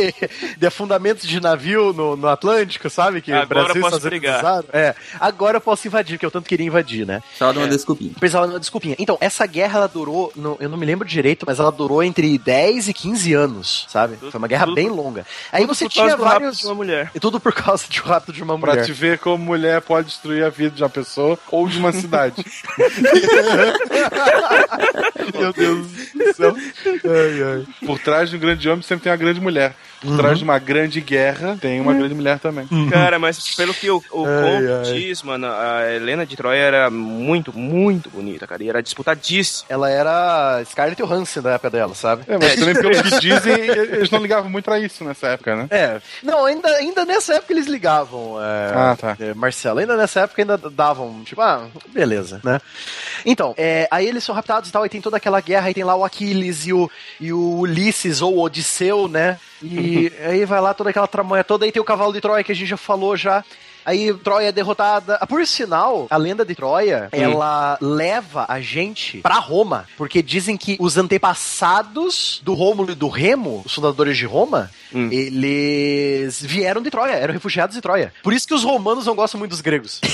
de 0.58 0.66
afundamentos 0.66 1.26
de 1.26 1.40
navio 1.40 1.92
no, 1.92 2.16
no 2.16 2.28
Atlântico, 2.40 2.88
sabe? 2.88 3.20
Que 3.20 3.30
Agora 3.32 3.60
o 3.60 3.64
Brasil 3.64 3.82
posso 3.82 4.00
brigar. 4.00 4.64
É, 4.72 4.94
agora 5.20 5.58
eu 5.58 5.60
posso 5.60 5.86
invadir, 5.86 6.14
porque 6.16 6.24
eu 6.26 6.30
tanto 6.30 6.48
queria 6.48 6.66
invadir, 6.66 7.06
né? 7.06 7.22
Só 7.36 7.52
dá 7.52 7.60
uma 7.60 7.68
desculpinha. 7.68 8.12
Precisava 8.18 8.46
de 8.46 8.54
uma 8.54 8.60
desculpinha. 8.60 8.96
Então, 8.98 9.18
essa 9.20 9.44
guerra, 9.46 9.78
ela 9.80 9.88
durou, 9.88 10.32
no- 10.34 10.56
eu 10.58 10.68
não 10.68 10.78
me 10.78 10.86
lembro 10.86 11.06
direito, 11.06 11.44
mas 11.46 11.58
ela 11.60 11.70
durou 11.70 12.02
entre 12.02 12.38
10 12.38 12.88
e 12.88 12.94
15 12.94 13.34
anos, 13.34 13.84
sabe? 13.88 14.16
Foi 14.16 14.30
uma 14.38 14.48
guerra 14.48 14.64
tudo- 14.64 14.74
bem 14.74 14.88
longa. 14.88 15.26
Aí 15.52 15.62
Tudo 15.62 15.74
você 15.74 15.88
tinha 15.88 16.16
vários... 16.16 16.58
de 16.58 16.66
uma 16.66 16.74
mulher. 16.74 17.10
E 17.14 17.20
tudo 17.20 17.38
por 17.38 17.52
causa 17.52 17.84
de 17.88 18.00
um 18.00 18.04
rápido 18.04 18.32
de 18.34 18.42
uma 18.42 18.58
Pra 18.58 18.72
mulher. 18.72 18.86
te 18.86 18.92
ver 18.92 19.18
como 19.18 19.44
mulher 19.44 19.80
pode 19.82 20.08
destruir 20.08 20.42
a 20.44 20.48
vida 20.48 20.74
de 20.74 20.82
uma 20.82 20.88
pessoa 20.88 21.38
ou 21.50 21.68
de 21.68 21.78
uma 21.78 21.92
cidade. 21.92 22.42
Meu 25.38 25.52
Deus 25.52 25.86
do 26.14 26.34
céu. 26.34 26.56
Ai, 27.04 27.42
ai. 27.42 27.86
Por 27.86 27.98
trás 27.98 28.30
de 28.30 28.36
um 28.36 28.38
grande 28.40 28.68
homem 28.68 28.82
sempre 28.82 29.04
tem 29.04 29.12
uma 29.12 29.16
grande 29.18 29.40
mulher. 29.40 29.74
Por 30.00 30.16
trás 30.16 30.38
de 30.38 30.44
uma 30.44 30.58
grande 30.58 31.00
guerra 31.00 31.58
tem 31.60 31.80
uma 31.80 31.92
grande 31.92 32.14
mulher 32.14 32.38
também. 32.38 32.66
Cara, 32.90 33.18
mas 33.18 33.54
pelo 33.54 33.74
que 33.74 33.90
o, 33.90 34.02
o 34.10 34.24
Ai, 34.26 34.42
conto 34.42 34.72
ai. 34.88 34.92
diz, 34.94 35.22
mano, 35.22 35.46
a 35.46 35.92
Helena 35.92 36.24
de 36.24 36.36
Troia 36.36 36.58
era 36.62 36.90
muito, 36.90 37.52
muito 37.56 38.08
bonita, 38.08 38.46
cara. 38.46 38.62
E 38.64 38.68
era 38.68 38.82
disputadíssima. 38.82 39.66
Ela 39.68 39.90
era 39.90 40.62
Scarlett 40.64 41.02
Johansson 41.02 41.42
da 41.42 41.52
época 41.52 41.70
dela, 41.70 41.94
sabe? 41.94 42.24
É, 42.28 42.38
mas 42.38 42.54
também 42.56 42.74
pelo 42.74 43.02
que 43.02 43.20
dizem, 43.20 43.52
eles 43.54 44.10
não 44.10 44.20
ligavam 44.22 44.50
muito 44.50 44.64
pra 44.64 44.78
isso 44.78 45.04
nessa 45.04 45.28
época, 45.28 45.54
né? 45.54 45.66
É. 45.70 46.00
Não, 46.22 46.44
ainda, 46.46 46.68
ainda 46.68 47.04
nessa 47.04 47.34
época 47.34 47.52
eles 47.52 47.66
ligavam, 47.66 48.36
é, 48.42 48.72
Ah, 48.74 48.96
tá. 48.98 49.16
é, 49.20 49.34
Marcelo. 49.34 49.80
Ainda 49.80 49.96
nessa 49.96 50.20
época 50.20 50.40
ainda 50.42 50.56
davam, 50.56 51.22
tipo, 51.24 51.40
ah, 51.42 51.66
beleza, 51.88 52.40
né? 52.42 52.58
Então, 53.24 53.54
é, 53.56 53.88
aí 53.90 54.06
eles 54.06 54.24
são 54.24 54.34
raptados 54.34 54.68
e 54.68 54.72
tal, 54.72 54.84
e 54.84 54.88
tem 54.88 55.00
toda 55.00 55.16
aquela 55.16 55.40
guerra, 55.40 55.68
aí 55.68 55.74
tem 55.74 55.84
lá 55.84 55.94
o 55.94 56.04
Aquiles 56.04 56.66
e 56.66 56.72
o, 56.72 56.90
e 57.20 57.32
o 57.32 57.58
Ulisses 57.58 58.20
ou 58.22 58.36
o 58.36 58.42
Odisseu, 58.42 59.08
né? 59.08 59.38
E 59.62 60.12
aí 60.24 60.44
vai 60.44 60.60
lá 60.60 60.74
toda 60.74 60.90
aquela 60.90 61.06
tramonha 61.06 61.44
toda, 61.44 61.64
aí 61.64 61.72
tem 61.72 61.82
o 61.82 61.84
cavalo 61.84 62.12
de 62.12 62.20
Troia 62.20 62.44
que 62.44 62.52
a 62.52 62.54
gente 62.54 62.68
já 62.68 62.76
falou 62.76 63.16
já. 63.16 63.44
Aí 63.84 64.12
Troia 64.14 64.48
é 64.48 64.52
derrotada. 64.52 65.18
Ah, 65.20 65.26
Por 65.26 65.46
sinal, 65.46 66.06
a 66.10 66.16
lenda 66.16 66.44
de 66.44 66.54
Troia, 66.54 67.08
ela 67.12 67.78
leva 67.80 68.44
a 68.48 68.60
gente 68.60 69.18
pra 69.18 69.36
Roma, 69.38 69.86
porque 69.96 70.22
dizem 70.22 70.56
que 70.56 70.76
os 70.80 70.96
antepassados 70.96 72.40
do 72.44 72.54
Rômulo 72.54 72.92
e 72.92 72.94
do 72.94 73.08
Remo, 73.08 73.62
os 73.64 73.74
fundadores 73.74 74.16
de 74.16 74.26
Roma, 74.26 74.70
eles 74.94 76.40
vieram 76.42 76.82
de 76.82 76.90
Troia, 76.90 77.12
eram 77.14 77.32
refugiados 77.32 77.74
de 77.76 77.82
Troia. 77.82 78.12
Por 78.22 78.32
isso 78.32 78.46
que 78.46 78.54
os 78.54 78.64
romanos 78.64 79.06
não 79.06 79.14
gostam 79.14 79.38
muito 79.38 79.50
dos 79.52 79.60
gregos. 79.60 80.00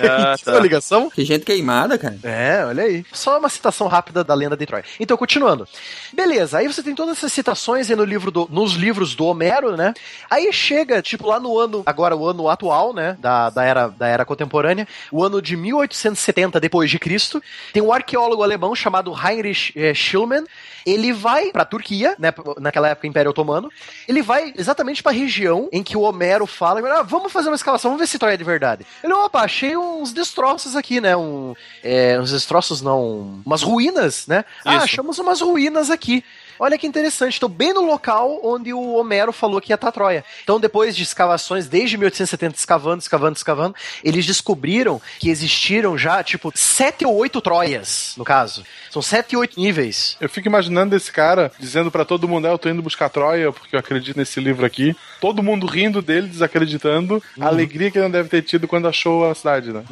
Ah, 0.00 0.34
uma 0.46 0.60
ligação? 0.60 1.10
Que 1.10 1.24
gente 1.24 1.44
queimada, 1.44 1.98
cara. 1.98 2.18
É, 2.22 2.64
olha 2.64 2.84
aí. 2.84 3.04
Só 3.12 3.38
uma 3.38 3.48
citação 3.48 3.86
rápida 3.88 4.22
da 4.22 4.34
lenda 4.34 4.56
de 4.56 4.64
Troia. 4.66 4.84
Então, 5.00 5.16
continuando. 5.16 5.66
Beleza, 6.12 6.58
aí 6.58 6.66
você 6.66 6.82
tem 6.82 6.94
todas 6.94 7.16
essas 7.18 7.32
citações 7.32 7.90
aí 7.90 7.96
no 7.96 8.04
livro 8.04 8.30
do, 8.30 8.46
nos 8.50 8.74
livros 8.74 9.14
do 9.14 9.24
Homero, 9.24 9.76
né? 9.76 9.94
Aí 10.30 10.52
chega, 10.52 11.00
tipo, 11.02 11.26
lá 11.26 11.40
no 11.40 11.58
ano, 11.58 11.82
agora 11.86 12.16
o 12.16 12.26
ano 12.26 12.48
atual, 12.48 12.92
né? 12.94 13.07
Da, 13.18 13.50
da, 13.50 13.64
era, 13.64 13.88
da 13.88 14.06
era 14.06 14.24
contemporânea, 14.24 14.86
o 15.10 15.22
ano 15.22 15.40
de 15.40 15.56
1870 15.56 16.60
depois 16.60 16.90
de 16.90 16.98
Cristo, 16.98 17.42
tem 17.72 17.82
um 17.82 17.92
arqueólogo 17.92 18.42
alemão 18.42 18.74
chamado 18.74 19.12
Heinrich 19.12 19.72
eh, 19.76 19.94
Schillmann, 19.94 20.44
ele 20.86 21.12
vai 21.12 21.50
pra 21.50 21.64
Turquia, 21.64 22.14
né, 22.18 22.32
naquela 22.58 22.88
época 22.88 23.06
Império 23.06 23.30
Otomano, 23.30 23.70
ele 24.06 24.22
vai 24.22 24.52
exatamente 24.56 25.02
pra 25.02 25.12
região 25.12 25.68
em 25.70 25.82
que 25.82 25.96
o 25.96 26.00
Homero 26.00 26.46
fala, 26.46 26.80
ah, 26.98 27.02
vamos 27.02 27.32
fazer 27.32 27.48
uma 27.48 27.56
escavação, 27.56 27.90
vamos 27.90 28.00
ver 28.00 28.06
se 28.06 28.18
Troia 28.18 28.34
é 28.34 28.36
de 28.36 28.44
verdade. 28.44 28.86
Ele, 29.02 29.12
opa, 29.12 29.40
achei 29.42 29.76
uns 29.76 30.12
destroços 30.12 30.76
aqui, 30.76 31.00
né, 31.00 31.16
um, 31.16 31.54
é, 31.82 32.18
uns 32.20 32.30
destroços 32.32 32.80
não, 32.80 33.42
umas 33.44 33.62
ruínas, 33.62 34.26
né, 34.26 34.44
ah, 34.64 34.76
Isso. 34.76 34.84
achamos 34.84 35.18
umas 35.18 35.40
ruínas 35.40 35.90
aqui. 35.90 36.24
Olha 36.58 36.78
que 36.78 36.86
interessante, 36.86 37.34
estou 37.34 37.48
bem 37.48 37.72
no 37.72 37.84
local 37.84 38.40
onde 38.42 38.72
o 38.72 38.94
Homero 38.94 39.32
falou 39.32 39.60
que 39.60 39.72
ia 39.72 39.74
estar 39.74 39.92
Troia. 39.92 40.24
Então, 40.42 40.60
depois 40.60 40.96
de 40.96 41.02
escavações, 41.02 41.66
desde 41.66 41.96
1870, 41.96 42.56
escavando, 42.56 43.00
escavando, 43.00 43.36
escavando, 43.36 43.74
eles 44.04 44.26
descobriram 44.26 45.00
que 45.18 45.30
existiram 45.30 45.96
já, 45.96 46.22
tipo, 46.22 46.52
sete 46.54 47.04
ou 47.04 47.14
oito 47.16 47.40
Troias, 47.40 48.14
no 48.16 48.24
caso. 48.24 48.64
São 48.90 49.02
sete 49.02 49.36
ou 49.36 49.40
oito 49.40 49.60
níveis. 49.60 50.16
Eu 50.20 50.28
fico 50.28 50.48
imaginando 50.48 50.96
esse 50.96 51.10
cara 51.12 51.52
dizendo 51.58 51.90
pra 51.90 52.04
todo 52.04 52.28
mundo: 52.28 52.46
é, 52.46 52.52
eu 52.52 52.58
tô 52.58 52.68
indo 52.68 52.82
buscar 52.82 53.08
Troia 53.08 53.52
porque 53.52 53.76
eu 53.76 53.80
acredito 53.80 54.16
nesse 54.16 54.40
livro 54.40 54.64
aqui. 54.64 54.96
Todo 55.20 55.42
mundo 55.42 55.66
rindo 55.66 56.00
dele, 56.00 56.28
desacreditando. 56.28 57.22
A 57.40 57.46
alegria 57.46 57.90
que 57.90 57.98
ele 57.98 58.04
não 58.04 58.10
deve 58.10 58.28
ter 58.28 58.42
tido 58.42 58.68
quando 58.68 58.88
achou 58.88 59.30
a 59.30 59.34
cidade, 59.34 59.72
né? 59.72 59.82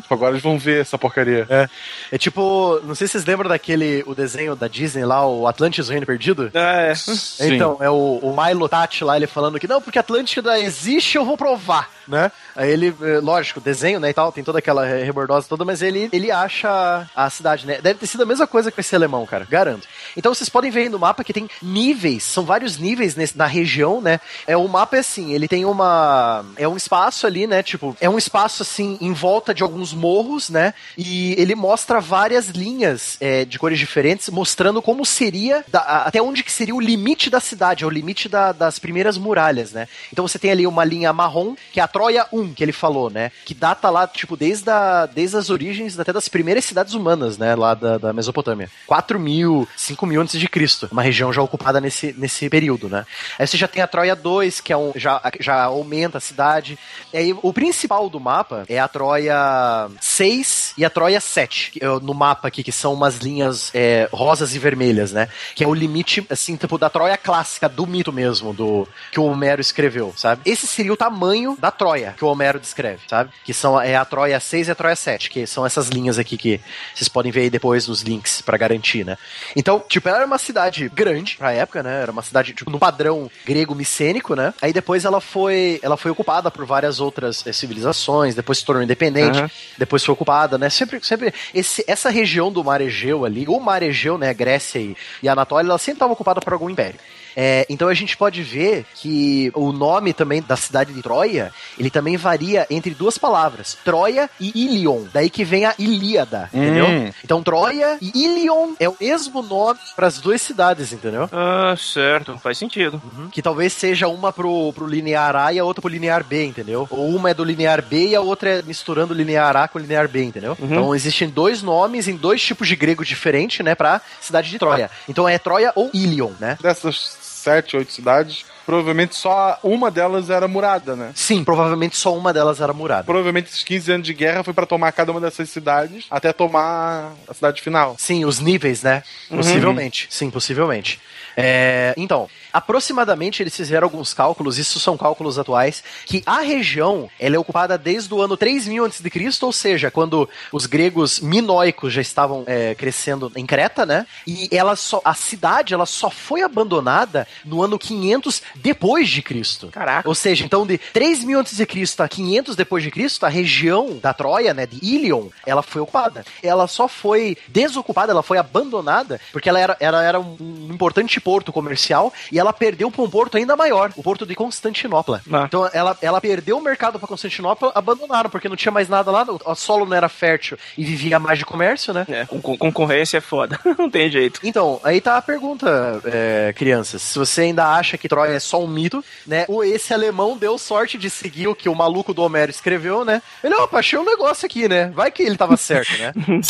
Tipo, 0.00 0.14
agora 0.14 0.32
eles 0.32 0.42
vão 0.42 0.58
ver 0.58 0.80
essa 0.80 0.98
porcaria. 0.98 1.46
É. 1.48 1.68
É 2.12 2.18
tipo, 2.18 2.80
não 2.84 2.94
sei 2.94 3.06
se 3.06 3.12
vocês 3.12 3.24
lembram 3.24 3.48
daquele, 3.48 4.02
o 4.06 4.14
desenho 4.14 4.54
da 4.54 4.68
Disney 4.68 5.04
lá, 5.04 5.26
o 5.26 5.46
Atlantis, 5.46 5.88
Reino 5.88 6.06
Perdido? 6.14 6.50
É. 6.54 6.92
Então, 7.40 7.76
é 7.80 7.90
o, 7.90 8.18
o 8.22 8.36
Milo 8.36 8.68
Tati 8.68 9.02
lá, 9.04 9.16
ele 9.16 9.26
falando 9.26 9.58
que 9.58 9.66
não, 9.68 9.80
porque 9.80 9.98
Atlântida 9.98 10.58
existe, 10.60 11.16
eu 11.16 11.24
vou 11.24 11.36
provar, 11.36 11.90
né? 12.06 12.30
Aí 12.54 12.70
ele, 12.70 12.94
eh, 13.02 13.18
lógico, 13.20 13.60
desenho, 13.60 13.98
né, 13.98 14.10
e 14.10 14.12
tal, 14.12 14.30
tem 14.30 14.44
toda 14.44 14.58
aquela 14.60 14.84
re- 14.86 15.02
rebordosa 15.02 15.46
toda, 15.48 15.64
mas 15.64 15.82
ele, 15.82 16.08
ele 16.12 16.30
acha 16.30 17.04
a 17.16 17.28
cidade, 17.30 17.66
né? 17.66 17.78
Deve 17.82 17.98
ter 17.98 18.06
sido 18.06 18.22
a 18.22 18.26
mesma 18.26 18.46
coisa 18.46 18.70
que 18.70 18.80
esse 18.80 18.94
alemão, 18.94 19.26
cara, 19.26 19.46
garanto. 19.50 19.88
Então 20.16 20.32
vocês 20.32 20.48
podem 20.48 20.70
ver 20.70 20.82
aí 20.82 20.88
no 20.88 20.98
mapa 20.98 21.24
que 21.24 21.32
tem 21.32 21.48
níveis, 21.60 22.22
são 22.22 22.44
vários 22.44 22.78
níveis 22.78 23.16
nesse- 23.16 23.36
na 23.36 23.46
região, 23.46 24.00
né? 24.00 24.20
É, 24.46 24.56
o 24.56 24.68
mapa 24.68 24.96
é 24.96 25.00
assim, 25.00 25.32
ele 25.32 25.48
tem 25.48 25.64
uma... 25.64 26.44
é 26.56 26.68
um 26.68 26.76
espaço 26.76 27.26
ali, 27.26 27.46
né, 27.46 27.62
tipo, 27.62 27.96
é 28.00 28.08
um 28.08 28.18
espaço 28.18 28.62
assim, 28.62 28.96
em 29.00 29.12
volta 29.12 29.52
de 29.52 29.62
alguns 29.62 29.92
morros, 29.92 30.48
né? 30.48 30.72
E 30.96 31.34
ele 31.40 31.54
mostra 31.54 32.00
várias 32.00 32.48
linhas 32.48 33.16
é, 33.20 33.44
de 33.44 33.58
cores 33.58 33.78
diferentes, 33.78 34.28
mostrando 34.28 34.80
como 34.80 35.04
seria, 35.04 35.64
da- 35.68 35.80
a- 35.80 36.03
até 36.04 36.22
onde 36.22 36.42
que 36.42 36.52
seria 36.52 36.74
o 36.74 36.80
limite 36.80 37.28
da 37.30 37.40
cidade, 37.40 37.84
é 37.84 37.86
o 37.86 37.90
limite 37.90 38.28
da- 38.28 38.52
das 38.52 38.78
primeiras 38.78 39.16
muralhas, 39.18 39.72
né? 39.72 39.88
Então 40.12 40.26
você 40.26 40.38
tem 40.38 40.50
ali 40.50 40.66
uma 40.66 40.84
linha 40.84 41.12
marrom, 41.12 41.54
que 41.72 41.80
é 41.80 41.82
a 41.82 41.88
Troia 41.88 42.26
1, 42.32 42.52
que 42.54 42.62
ele 42.62 42.72
falou, 42.72 43.10
né? 43.10 43.30
Que 43.44 43.54
data 43.54 43.88
lá, 43.90 44.06
tipo, 44.06 44.36
desde, 44.36 44.70
a, 44.70 45.06
desde 45.06 45.36
as 45.36 45.50
origens 45.50 45.98
até 45.98 46.12
das 46.12 46.28
primeiras 46.28 46.64
cidades 46.64 46.94
humanas, 46.94 47.38
né? 47.38 47.54
Lá 47.54 47.74
da, 47.74 47.98
da 47.98 48.12
Mesopotâmia. 48.12 48.70
4 48.86 49.18
mil, 49.18 49.66
5 49.76 50.06
mil 50.06 50.20
antes 50.20 50.38
de 50.38 50.48
Cristo. 50.48 50.88
Uma 50.92 51.02
região 51.02 51.32
já 51.32 51.42
ocupada 51.42 51.80
nesse, 51.80 52.14
nesse 52.18 52.48
período, 52.48 52.88
né? 52.88 53.04
Aí 53.38 53.46
você 53.46 53.56
já 53.56 53.66
tem 53.68 53.82
a 53.82 53.86
Troia 53.86 54.14
2, 54.14 54.60
que 54.60 54.72
é 54.72 54.76
um, 54.76 54.92
já, 54.96 55.20
já 55.40 55.64
aumenta 55.64 56.18
a 56.18 56.20
cidade. 56.20 56.78
E 57.12 57.16
aí 57.18 57.36
o 57.42 57.52
principal 57.52 58.08
do 58.10 58.20
mapa 58.20 58.64
é 58.68 58.78
a 58.78 58.88
Troia 58.88 59.88
6 60.00 60.74
e 60.78 60.84
a 60.84 60.90
Troia 60.90 61.20
7. 61.20 61.70
que 61.72 61.84
é 61.84 61.88
No 62.00 62.14
mapa 62.14 62.48
aqui, 62.48 62.62
que 62.62 62.72
são 62.72 62.92
umas 62.94 63.16
linhas 63.18 63.70
é, 63.74 64.08
rosas 64.12 64.54
e 64.54 64.58
vermelhas, 64.58 65.12
né? 65.12 65.28
Que 65.54 65.64
é 65.64 65.66
o 65.68 65.74
limite, 65.74 65.93
assim, 66.30 66.56
tipo, 66.56 66.78
da 66.78 66.88
Troia 66.88 67.16
clássica, 67.16 67.68
do 67.68 67.86
mito 67.86 68.12
mesmo, 68.12 68.52
do 68.52 68.88
que 69.10 69.20
o 69.20 69.24
Homero 69.24 69.60
escreveu, 69.60 70.12
sabe? 70.16 70.42
Esse 70.44 70.66
seria 70.66 70.92
o 70.92 70.96
tamanho 70.96 71.56
da 71.60 71.70
Troia 71.70 72.14
que 72.16 72.24
o 72.24 72.28
Homero 72.28 72.58
descreve, 72.58 73.02
sabe? 73.08 73.30
Que 73.44 73.52
são 73.52 73.80
é 73.80 73.96
a 73.96 74.04
Troia 74.04 74.38
6 74.40 74.68
e 74.68 74.70
a 74.70 74.74
Troia 74.74 74.96
7, 74.96 75.30
que 75.30 75.46
são 75.46 75.66
essas 75.66 75.88
linhas 75.88 76.18
aqui 76.18 76.36
que 76.36 76.60
vocês 76.94 77.08
podem 77.08 77.30
ver 77.30 77.42
aí 77.42 77.50
depois 77.50 77.88
nos 77.88 78.02
links 78.02 78.40
pra 78.40 78.56
garantir, 78.56 79.04
né? 79.04 79.16
Então, 79.54 79.82
tipo, 79.88 80.08
ela 80.08 80.18
era 80.18 80.26
uma 80.26 80.38
cidade 80.38 80.88
grande 80.88 81.36
pra 81.36 81.52
época, 81.52 81.82
né? 81.82 82.02
Era 82.02 82.12
uma 82.12 82.22
cidade, 82.22 82.52
tipo, 82.52 82.70
no 82.70 82.78
padrão 82.78 83.30
grego 83.44 83.74
micênico, 83.74 84.34
né? 84.34 84.54
Aí 84.60 84.72
depois 84.72 85.04
ela 85.04 85.20
foi, 85.20 85.80
ela 85.82 85.96
foi 85.96 86.10
ocupada 86.10 86.50
por 86.50 86.64
várias 86.64 87.00
outras 87.00 87.46
eh, 87.46 87.52
civilizações, 87.52 88.34
depois 88.34 88.58
se 88.58 88.64
tornou 88.64 88.82
independente, 88.82 89.38
Aham. 89.38 89.50
depois 89.76 90.04
foi 90.04 90.12
ocupada, 90.12 90.58
né? 90.58 90.70
Sempre, 90.70 91.00
sempre 91.02 91.34
esse, 91.52 91.84
essa 91.86 92.10
região 92.10 92.50
do 92.50 92.64
Mar 92.64 92.80
Egeu 92.80 93.24
ali, 93.24 93.46
o 93.48 93.58
Mar 93.60 93.82
Egeu, 93.82 94.18
né? 94.18 94.32
Grécia 94.32 94.78
e, 94.78 94.96
e 95.22 95.28
Anatólia, 95.28 95.68
ela 95.68 95.78
sempre 95.84 95.96
estava 95.98 96.12
ocupada 96.12 96.40
por 96.40 96.52
algum 96.52 96.70
império. 96.70 96.98
É, 97.36 97.66
então 97.68 97.88
a 97.88 97.94
gente 97.94 98.16
pode 98.16 98.42
ver 98.42 98.86
que 98.94 99.50
o 99.54 99.72
nome 99.72 100.12
também 100.12 100.42
da 100.42 100.56
cidade 100.56 100.92
de 100.92 101.02
Troia, 101.02 101.52
ele 101.78 101.90
também 101.90 102.16
varia 102.16 102.66
entre 102.70 102.94
duas 102.94 103.18
palavras, 103.18 103.76
Troia 103.84 104.30
e 104.40 104.52
Ilion. 104.54 105.04
Daí 105.12 105.28
que 105.28 105.44
vem 105.44 105.64
a 105.64 105.74
Ilíada, 105.78 106.48
entendeu? 106.52 106.86
Hum. 106.86 107.10
Então 107.24 107.42
Troia 107.42 107.98
e 108.00 108.24
Ilion 108.24 108.74
é 108.78 108.88
o 108.88 108.96
mesmo 109.00 109.42
nome 109.42 109.78
para 109.96 110.06
as 110.06 110.18
duas 110.18 110.40
cidades, 110.40 110.92
entendeu? 110.92 111.28
Ah, 111.32 111.74
certo. 111.76 112.38
Faz 112.38 112.58
sentido. 112.58 113.00
Que 113.32 113.42
talvez 113.42 113.72
seja 113.72 114.08
uma 114.08 114.32
pro, 114.32 114.72
pro 114.72 114.86
linear 114.86 115.36
A 115.36 115.52
e 115.52 115.58
a 115.58 115.64
outra 115.64 115.82
pro 115.82 115.90
linear 115.90 116.24
B, 116.24 116.44
entendeu? 116.44 116.86
Ou 116.90 117.08
uma 117.14 117.30
é 117.30 117.34
do 117.34 117.44
linear 117.44 117.82
B 117.82 118.08
e 118.08 118.16
a 118.16 118.20
outra 118.20 118.58
é 118.58 118.62
misturando 118.62 119.12
o 119.12 119.16
linear 119.16 119.56
A 119.56 119.68
com 119.68 119.78
o 119.78 119.82
linear 119.82 120.08
B, 120.08 120.24
entendeu? 120.24 120.56
Então 120.60 120.94
existem 120.94 121.28
dois 121.28 121.62
nomes 121.62 122.08
em 122.08 122.16
dois 122.16 122.42
tipos 122.42 122.68
de 122.68 122.76
grego 122.76 123.04
diferentes, 123.04 123.64
né, 123.64 123.74
pra 123.74 124.00
cidade 124.20 124.50
de 124.50 124.58
Troia. 124.58 124.90
Então 125.08 125.28
é 125.28 125.38
Troia 125.38 125.72
ou 125.74 125.90
Ilion, 125.92 126.32
né? 126.38 126.56
Dessas 126.60 127.23
sete, 127.44 127.76
oito 127.76 127.92
cidades, 127.92 128.44
provavelmente 128.64 129.14
só 129.14 129.58
uma 129.62 129.90
delas 129.90 130.30
era 130.30 130.48
murada, 130.48 130.96
né? 130.96 131.12
Sim, 131.14 131.44
provavelmente 131.44 131.96
só 131.96 132.16
uma 132.16 132.32
delas 132.32 132.60
era 132.60 132.72
murada. 132.72 133.04
Provavelmente 133.04 133.50
esses 133.50 133.62
15 133.62 133.92
anos 133.92 134.06
de 134.06 134.14
guerra 134.14 134.42
foi 134.42 134.54
pra 134.54 134.66
tomar 134.66 134.90
cada 134.92 135.12
uma 135.12 135.20
dessas 135.20 135.50
cidades 135.50 136.06
até 136.10 136.32
tomar 136.32 137.12
a 137.28 137.34
cidade 137.34 137.60
final. 137.60 137.96
Sim, 137.98 138.24
os 138.24 138.40
níveis, 138.40 138.82
né? 138.82 139.02
Possivelmente. 139.28 140.06
Sim, 140.10 140.30
possivelmente. 140.30 141.00
É, 141.36 141.94
então, 141.96 142.28
aproximadamente 142.52 143.42
eles 143.42 143.56
fizeram 143.56 143.86
alguns 143.86 144.14
cálculos, 144.14 144.58
isso 144.58 144.78
são 144.78 144.96
cálculos 144.96 145.38
atuais, 145.38 145.82
que 146.06 146.22
a 146.24 146.40
região 146.40 147.08
ela 147.18 147.36
é 147.36 147.38
ocupada 147.38 147.76
desde 147.76 148.12
o 148.14 148.20
ano 148.20 148.36
3000 148.36 148.84
a.C., 148.84 149.04
ou 149.42 149.52
seja, 149.52 149.90
quando 149.90 150.28
os 150.52 150.66
gregos 150.66 151.20
minoicos 151.20 151.92
já 151.92 152.00
estavam 152.00 152.44
é, 152.46 152.74
crescendo 152.74 153.30
em 153.36 153.44
Creta, 153.44 153.84
né? 153.84 154.06
E 154.26 154.48
ela 154.52 154.76
só, 154.76 155.00
a 155.04 155.14
cidade 155.14 155.74
ela 155.74 155.86
só 155.86 156.10
foi 156.10 156.42
abandonada 156.42 157.26
no 157.44 157.62
ano 157.62 157.78
500 157.78 158.42
depois 158.56 159.08
de 159.08 159.22
Cristo. 159.22 159.68
Caraca. 159.68 160.08
Ou 160.08 160.14
seja, 160.14 160.44
então 160.44 160.66
de 160.66 160.78
3000 160.78 161.40
a.C. 161.40 161.66
a 161.98 162.08
500 162.08 162.56
depois 162.56 162.82
de 162.82 162.90
Cristo, 162.90 163.24
a 163.26 163.28
região 163.28 163.98
da 163.98 164.14
Troia, 164.14 164.54
né, 164.54 164.66
de 164.66 164.78
Ilion, 164.82 165.28
ela 165.46 165.62
foi 165.62 165.82
ocupada. 165.82 166.24
Ela 166.42 166.66
só 166.66 166.88
foi 166.88 167.36
desocupada, 167.48 168.12
ela 168.12 168.22
foi 168.22 168.38
abandonada, 168.38 169.20
porque 169.32 169.48
ela 169.48 169.58
era, 169.58 169.76
ela 169.80 170.02
era 170.02 170.20
um, 170.20 170.36
um 170.40 170.68
importante 170.72 171.20
porto 171.24 171.52
comercial 171.52 172.12
e 172.30 172.38
ela 172.38 172.52
perdeu 172.52 172.90
para 172.90 173.02
um 173.02 173.08
porto 173.10 173.36
ainda 173.36 173.56
maior, 173.56 173.90
o 173.96 174.02
porto 174.02 174.26
de 174.26 174.34
Constantinopla. 174.34 175.22
Ah. 175.32 175.44
Então 175.48 175.68
ela, 175.72 175.96
ela 176.02 176.20
perdeu 176.20 176.58
o 176.58 176.62
mercado 176.62 176.98
para 176.98 177.08
Constantinopla, 177.08 177.72
abandonaram, 177.74 178.28
porque 178.30 178.48
não 178.48 178.56
tinha 178.56 178.70
mais 178.70 178.88
nada 178.88 179.10
lá, 179.10 179.26
o 179.46 179.54
solo 179.54 179.86
não 179.86 179.96
era 179.96 180.08
fértil 180.08 180.58
e 180.76 180.84
vivia 180.84 181.18
mais 181.18 181.38
de 181.38 181.44
comércio, 181.46 181.92
né? 181.94 182.04
É, 182.08 182.26
com, 182.26 182.40
com- 182.40 182.56
concorrência 182.58 183.18
é 183.18 183.20
foda. 183.20 183.58
Não 183.78 183.90
tem 183.90 184.10
jeito. 184.10 184.40
Então, 184.42 184.80
aí 184.84 185.00
tá 185.00 185.16
a 185.16 185.22
pergunta, 185.22 186.00
é, 186.04 186.52
crianças. 186.56 187.02
Se 187.02 187.18
você 187.18 187.42
ainda 187.42 187.66
acha 187.74 187.96
que 187.96 188.08
Troia 188.08 188.32
é 188.32 188.38
só 188.38 188.62
um 188.62 188.66
mito, 188.66 189.04
né? 189.26 189.44
Ou 189.48 189.64
esse 189.64 189.92
alemão 189.94 190.36
deu 190.36 190.58
sorte 190.58 190.98
de 190.98 191.08
seguir 191.08 191.48
o 191.48 191.54
que 191.54 191.68
o 191.68 191.74
maluco 191.74 192.12
do 192.12 192.22
Homero 192.22 192.50
escreveu, 192.50 193.04
né? 193.04 193.22
Ele, 193.42 193.54
opa, 193.54 193.78
achei 193.78 193.98
um 193.98 194.04
negócio 194.04 194.44
aqui, 194.46 194.68
né? 194.68 194.90
Vai 194.94 195.10
que 195.10 195.22
ele 195.22 195.36
tava 195.36 195.56
certo, 195.56 195.92
né? 195.98 196.12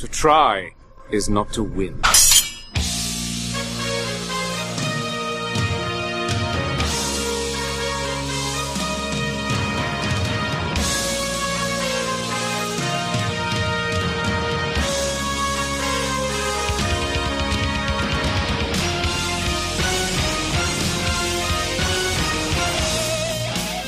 To 0.00 0.08
try 0.08 0.72
is 1.10 1.26
not 1.28 1.52
to 1.54 1.64
win. 1.64 1.94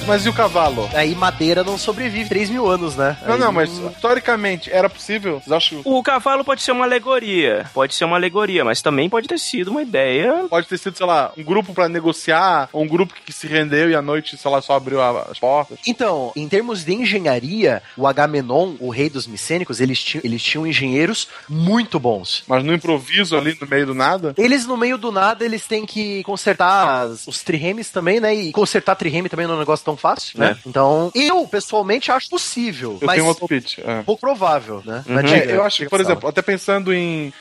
Mas 0.08 0.24
e 0.24 0.28
o 0.30 0.32
cavalo? 0.32 0.88
Aí 0.94 1.14
madeira 1.14 1.62
não 1.62 1.76
sobrevive 1.76 2.30
3 2.30 2.48
mil 2.48 2.66
anos, 2.66 2.96
né? 2.96 3.14
Não, 3.26 3.34
Aí 3.34 3.38
não, 3.40 3.52
mas 3.52 3.70
historicamente 3.70 4.72
era 4.72 4.88
possível? 4.88 5.34
Vocês 5.38 5.52
acham 5.52 5.82
O 5.84 6.02
cavalo 6.02 6.42
pode 6.42 6.62
ser 6.62 6.72
uma 6.72 6.86
alegoria. 6.86 7.66
Pode 7.74 7.94
ser 7.94 8.06
uma 8.06 8.16
alegoria, 8.16 8.64
mas 8.64 8.80
também 8.80 9.10
pode 9.10 9.28
ter 9.28 9.38
sido 9.38 9.70
uma 9.70 9.82
ideia. 9.82 10.46
Pode 10.48 10.66
ter 10.66 10.78
sido, 10.78 10.96
sei 10.96 11.04
lá, 11.04 11.30
um 11.36 11.44
grupo 11.44 11.74
pra 11.74 11.90
negociar, 11.90 12.70
ou 12.72 12.82
um 12.84 12.88
grupo 12.88 13.12
que 13.24 13.30
se 13.34 13.46
rendeu 13.46 13.90
e 13.90 13.94
à 13.94 14.00
noite, 14.00 14.38
sei 14.38 14.50
lá, 14.50 14.62
só 14.62 14.76
abriu 14.76 14.98
as 15.02 15.38
portas. 15.38 15.78
Então, 15.86 16.32
em 16.34 16.48
termos 16.48 16.84
de 16.86 16.94
engenharia, 16.94 17.82
o 17.94 18.06
Agamenon, 18.06 18.76
o 18.80 18.88
rei 18.88 19.10
dos 19.10 19.26
micênicos, 19.26 19.78
eles 19.78 20.02
tinham, 20.02 20.22
eles 20.24 20.42
tinham 20.42 20.66
engenheiros 20.66 21.28
muito 21.46 22.00
bons. 22.00 22.44
Mas 22.48 22.64
no 22.64 22.72
improviso 22.72 23.36
ali 23.36 23.54
no 23.60 23.66
meio 23.68 23.84
do 23.84 23.94
nada. 23.94 24.34
Eles, 24.38 24.64
no 24.66 24.76
meio 24.78 24.96
do 24.96 25.12
nada, 25.12 25.44
eles 25.44 25.66
têm 25.66 25.84
que 25.84 26.22
consertar 26.22 27.02
as- 27.02 27.26
os 27.26 27.42
triremes 27.42 27.90
também, 27.90 28.20
né? 28.20 28.34
E 28.34 28.52
consertar 28.52 28.94
trireme 28.96 29.28
também 29.28 29.46
não 29.46 29.52
é 29.52 29.56
um 29.56 29.60
negócio 29.60 29.84
tão 29.84 29.97
fácil, 29.98 30.38
né? 30.38 30.56
Então, 30.66 31.10
eu, 31.14 31.46
pessoalmente, 31.46 32.10
acho 32.10 32.28
possível. 32.28 32.98
Eu 33.00 33.06
mas 33.06 33.16
tenho 33.16 33.26
outro 33.26 33.46
pitch. 33.46 33.78
É. 33.78 34.02
pouco 34.02 34.20
provável, 34.20 34.82
né? 34.84 35.04
É, 35.08 35.14
adianta. 35.14 35.50
eu 35.50 35.62
acho 35.62 35.78
que, 35.82 35.88
por 35.88 36.00
exemplo, 36.00 36.28
até 36.28 36.40
pensando 36.42 36.92
em. 36.94 37.32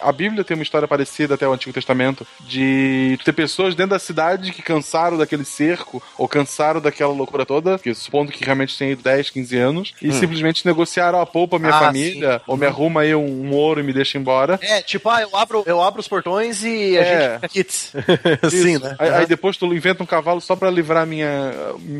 A 0.00 0.12
Bíblia 0.12 0.44
tem 0.44 0.56
uma 0.56 0.62
história 0.62 0.86
parecida 0.88 1.34
até 1.34 1.46
o 1.46 1.52
Antigo 1.52 1.72
Testamento, 1.72 2.26
de 2.40 3.18
ter 3.24 3.32
pessoas 3.32 3.74
dentro 3.74 3.90
da 3.90 3.98
cidade 3.98 4.52
que 4.52 4.62
cansaram 4.62 5.16
daquele 5.18 5.44
cerco, 5.44 6.02
ou 6.16 6.28
cansaram 6.28 6.80
daquela 6.80 7.12
loucura 7.12 7.44
toda, 7.44 7.78
que 7.78 7.94
supondo 7.94 8.30
que 8.32 8.44
realmente 8.44 8.76
tenha 8.78 8.92
ido 8.92 9.02
10, 9.02 9.30
15 9.30 9.56
anos, 9.58 9.94
e 10.00 10.08
Hum. 10.08 10.12
simplesmente 10.12 10.64
negociaram 10.66 11.20
a 11.20 11.26
poupa 11.26 11.58
minha 11.58 11.74
Ah, 11.74 11.80
família, 11.80 12.42
ou 12.46 12.56
me 12.56 12.66
arruma 12.66 13.00
aí 13.02 13.14
um, 13.14 13.24
um 13.46 13.52
ouro 13.52 13.80
e 13.80 13.82
me 13.82 13.92
deixa 13.92 14.16
embora. 14.18 14.58
É, 14.62 14.80
tipo, 14.82 15.08
ah, 15.08 15.20
eu 15.22 15.34
abro, 15.36 15.62
eu 15.66 15.82
abro 15.82 16.00
os 16.00 16.08
portões 16.08 16.62
e 16.62 16.96
a 16.96 17.00
É. 17.02 17.04
gente 17.20 17.34
fica 17.34 17.48
kits. 17.48 17.92
Sim, 18.50 18.78
né? 18.78 18.94
Aí, 18.98 19.08
aí 19.10 19.26
depois 19.26 19.56
tu 19.56 19.66
inventa 19.74 20.02
um 20.02 20.06
cavalo 20.06 20.40
só 20.40 20.54
pra 20.54 20.70
livrar 20.70 21.06
minha, 21.06 21.52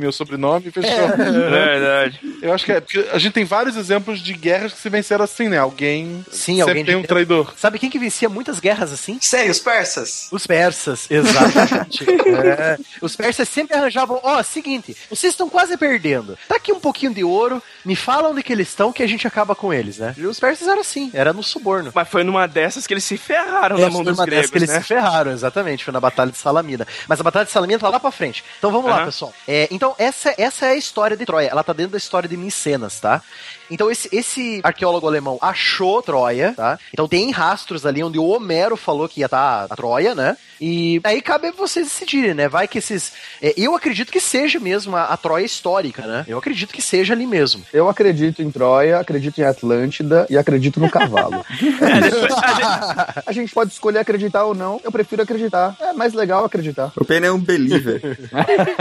meu 0.04 0.12
sobrenome 0.12 0.68
e 0.68 0.70
fechou. 0.70 1.08
Verdade. 1.16 2.20
Eu 2.42 2.52
acho 2.52 2.64
que 2.64 2.72
é. 2.72 2.80
Porque 2.80 3.06
a 3.12 3.18
gente 3.18 3.32
tem 3.32 3.44
vários 3.44 3.76
exemplos 3.76 4.20
de 4.20 4.32
guerras 4.34 4.72
que 4.72 4.80
se 4.80 4.88
venceram 4.88 5.24
assim, 5.24 5.48
né? 5.48 5.58
Alguém. 5.58 6.24
Sim, 6.30 6.56
sempre 6.56 6.60
alguém 6.62 6.84
tem 6.84 6.94
de- 6.96 7.00
um 7.00 7.06
traidor. 7.06 7.52
Sabe 7.56 7.78
quem 7.78 7.88
que 7.90 7.98
vencia 7.98 8.28
muitas 8.28 8.60
guerras 8.60 8.92
assim? 8.92 9.18
Sei, 9.20 9.48
os 9.50 9.58
persas. 9.60 10.28
Os 10.30 10.46
persas, 10.46 11.06
exatamente. 11.10 12.04
É. 12.44 12.78
Os 13.00 13.14
persas 13.16 13.48
sempre 13.48 13.76
arranjavam, 13.76 14.18
ó, 14.22 14.42
seguinte, 14.42 14.96
vocês 15.08 15.32
estão 15.32 15.48
quase 15.48 15.76
perdendo. 15.76 16.36
Tá 16.48 16.56
aqui 16.56 16.72
um 16.72 16.80
pouquinho 16.80 17.14
de 17.14 17.22
ouro, 17.24 17.62
me 17.84 17.94
fala 17.96 18.28
onde 18.28 18.42
que 18.42 18.52
eles 18.52 18.68
estão 18.68 18.92
que 18.92 19.02
a 19.02 19.06
gente 19.06 19.26
acaba 19.26 19.54
com 19.54 19.72
eles, 19.72 19.98
né? 19.98 20.14
E 20.16 20.26
os 20.26 20.38
persas 20.40 20.66
eram 20.68 20.80
assim, 20.80 21.10
era 21.14 21.32
no 21.32 21.42
suborno. 21.42 21.90
Mas 21.94 22.08
foi 22.08 22.24
numa 22.24 22.46
dessas 22.46 22.86
que 22.86 22.92
eles 22.94 23.04
se 23.04 23.16
ferraram 23.16 23.76
É, 23.76 23.80
na 23.80 23.86
mão 23.90 24.02
foi 24.02 24.04
dos 24.12 24.18
uma 24.18 24.26
dessas 24.26 24.26
gregos, 24.26 24.50
que 24.50 24.58
eles 24.58 24.70
né? 24.70 24.80
se 24.80 24.86
ferraram, 24.86 25.30
exatamente. 25.32 25.84
Foi 25.84 25.92
na 25.92 26.00
Batalha 26.00 26.30
de 26.30 26.38
Salamina. 26.38 26.86
Mas 27.08 27.20
a 27.20 27.22
Batalha 27.22 27.44
de 27.46 27.52
Salamina 27.52 27.78
tá 27.78 27.88
lá 27.88 28.00
pra 28.00 28.10
frente. 28.10 28.44
Então 28.58 28.70
vamos 28.70 28.90
lá, 28.90 28.96
Aham. 28.98 29.04
pessoal. 29.06 29.32
É, 29.46 29.68
então, 29.70 29.93
essa, 29.98 30.34
essa 30.38 30.66
é 30.66 30.70
a 30.70 30.76
história 30.76 31.16
de 31.16 31.24
Troia. 31.24 31.48
Ela 31.48 31.64
tá 31.64 31.72
dentro 31.72 31.92
da 31.92 31.98
história 31.98 32.28
de 32.28 32.36
Micenas, 32.36 33.00
tá? 33.00 33.22
Então, 33.70 33.90
esse, 33.90 34.08
esse 34.12 34.60
arqueólogo 34.62 35.06
alemão 35.06 35.38
achou 35.40 36.02
Troia, 36.02 36.52
tá? 36.56 36.78
Então, 36.92 37.08
tem 37.08 37.30
rastros 37.30 37.86
ali 37.86 38.02
onde 38.02 38.18
o 38.18 38.26
Homero 38.26 38.76
falou 38.76 39.08
que 39.08 39.20
ia 39.20 39.26
estar 39.26 39.66
a 39.70 39.76
Troia, 39.76 40.14
né? 40.14 40.36
E 40.60 41.00
aí 41.04 41.20
cabe 41.20 41.48
a 41.48 41.52
vocês 41.52 41.86
decidirem, 41.86 42.34
né? 42.34 42.48
Vai 42.48 42.68
que 42.68 42.78
esses. 42.78 43.12
é, 43.42 43.52
eu 43.56 43.74
acredito 43.74 44.12
que 44.12 44.20
seja 44.20 44.60
mesmo 44.60 44.96
a, 44.96 45.04
a 45.04 45.16
Troia 45.16 45.44
histórica, 45.44 46.06
né? 46.06 46.24
Eu 46.28 46.38
acredito 46.38 46.72
que 46.72 46.80
seja 46.80 47.12
ali 47.12 47.26
mesmo. 47.26 47.62
Eu 47.72 47.88
acredito 47.88 48.42
em 48.42 48.50
Troia, 48.50 48.98
acredito 48.98 49.38
em 49.40 49.44
Atlântida 49.44 50.26
e 50.30 50.38
acredito 50.38 50.80
no 50.80 50.90
cavalo. 50.90 51.44
a 53.26 53.32
gente 53.32 53.52
pode 53.52 53.72
escolher 53.72 53.98
acreditar 53.98 54.44
ou 54.44 54.54
não. 54.54 54.80
Eu 54.82 54.92
prefiro 54.92 55.22
acreditar. 55.22 55.76
É 55.80 55.92
mais 55.92 56.14
legal 56.14 56.44
acreditar. 56.44 56.92
O 56.96 57.04
Pena 57.04 57.26
é 57.26 57.32
um 57.32 57.38
believer. 57.38 58.00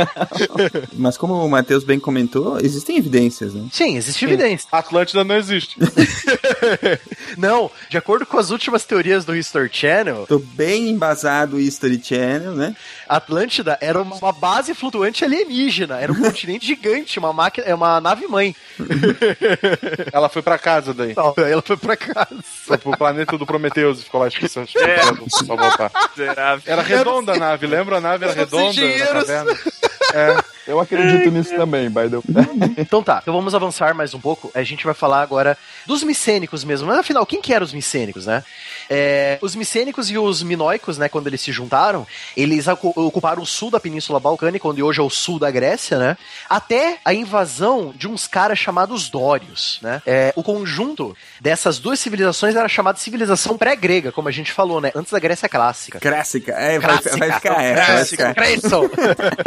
Mas 0.93 1.17
como 1.17 1.33
o 1.33 1.49
Matheus 1.49 1.83
bem 1.83 1.99
comentou, 1.99 2.59
existem 2.59 2.97
evidências, 2.97 3.53
né? 3.53 3.65
Sim, 3.71 3.97
existe 3.97 4.23
evidência. 4.25 4.67
Atlântida 4.73 5.23
não 5.23 5.35
existe. 5.35 5.77
Não, 7.37 7.69
de 7.89 7.97
acordo 7.97 8.25
com 8.25 8.39
as 8.39 8.49
últimas 8.49 8.83
teorias 8.85 9.23
do 9.23 9.35
History 9.35 9.69
Channel, 9.71 10.25
Tô 10.27 10.39
bem 10.39 10.89
embasado 10.89 11.57
o 11.57 11.59
History 11.59 12.01
Channel, 12.03 12.53
né? 12.53 12.75
Atlântida 13.07 13.77
era 13.79 14.01
uma 14.01 14.15
uma 14.15 14.31
base 14.31 14.73
flutuante 14.73 15.23
alienígena, 15.23 15.99
era 15.99 16.11
um 16.11 16.15
continente 16.21 16.65
gigante, 16.65 17.19
uma 17.19 17.31
máquina, 17.31 17.67
é 17.67 17.75
uma 17.75 18.01
nave 18.01 18.25
mãe. 18.27 18.55
Ela 20.11 20.27
foi 20.27 20.41
pra 20.41 20.57
casa 20.57 20.91
daí. 20.91 21.13
Não, 21.15 21.33
ela 21.37 21.61
foi 21.61 21.77
pra 21.77 21.95
casa. 21.95 22.39
Foi 22.43 22.77
pro 22.77 22.97
planeta 22.97 23.37
do 23.37 23.45
Prometheus 23.45 23.99
e 23.99 24.03
ficou 24.03 24.21
lá 24.21 24.27
esquecendo. 24.27 24.67
É. 24.77 25.01
Só 25.29 25.55
voltar. 25.55 25.91
Miserável. 26.15 26.63
Era 26.65 26.81
redonda 26.81 27.33
a 27.33 27.37
nave, 27.37 27.67
lembra? 27.67 27.97
A 27.97 28.01
nave 28.01 28.25
era 28.25 28.33
redonda 28.33 28.81
na 28.81 29.05
caverna. 29.05 29.59
Eu 30.67 30.79
acredito 30.79 31.29
nisso 31.31 31.55
também, 31.55 31.89
by 31.89 32.09
the 32.09 32.17
way. 32.17 32.73
Então 32.77 33.03
tá, 33.03 33.19
então 33.21 33.33
vamos 33.33 33.53
avançar 33.53 33.93
mais 33.93 34.13
um 34.13 34.19
pouco. 34.19 34.51
A 34.55 34.63
gente 34.63 34.85
vai 34.85 34.93
falar 34.93 35.21
agora 35.21 35.57
dos 35.85 36.03
micênicos 36.03 36.63
mesmo. 36.63 36.87
Mas 36.87 36.97
afinal, 36.99 37.25
quem 37.25 37.41
que 37.41 37.53
eram 37.53 37.65
os 37.65 37.73
micênicos, 37.73 38.25
né? 38.25 38.43
É, 38.89 39.37
os 39.41 39.55
micênicos 39.55 40.09
e 40.09 40.17
os 40.17 40.43
minoicos, 40.43 40.97
né, 40.97 41.07
quando 41.09 41.27
eles 41.27 41.41
se 41.41 41.51
juntaram, 41.51 42.05
eles 42.35 42.67
ocu- 42.67 42.93
ocuparam 42.95 43.41
o 43.41 43.45
sul 43.45 43.69
da 43.71 43.79
Península 43.79 44.19
Balcânica, 44.19 44.67
onde 44.67 44.81
hoje 44.83 44.99
é 44.99 45.03
o 45.03 45.09
sul 45.09 45.39
da 45.39 45.49
Grécia, 45.51 45.97
né? 45.97 46.17
Até 46.49 46.97
a 47.03 47.13
invasão 47.13 47.93
de 47.95 48.07
uns 48.07 48.27
caras 48.27 48.57
chamados 48.59 49.09
Dórios, 49.09 49.79
né? 49.81 50.01
É, 50.05 50.33
o 50.35 50.43
conjunto 50.43 51.15
dessas 51.41 51.79
duas 51.79 51.99
civilizações 51.99 52.55
era 52.55 52.67
chamado 52.67 52.95
de 52.95 53.01
civilização 53.01 53.57
pré-grega, 53.57 54.11
como 54.11 54.27
a 54.27 54.31
gente 54.31 54.51
falou, 54.51 54.79
né? 54.79 54.91
Antes 54.95 55.11
da 55.11 55.19
Grécia 55.19 55.49
clássica. 55.49 55.99
Clássica. 55.99 56.51
É, 56.53 56.79
vai, 56.79 56.97
Clássica. 56.97 57.17
vai 57.17 57.31
ficar. 57.33 57.53
Vai 57.55 57.75
Clássica, 57.85 58.33
cresçam. 58.33 58.89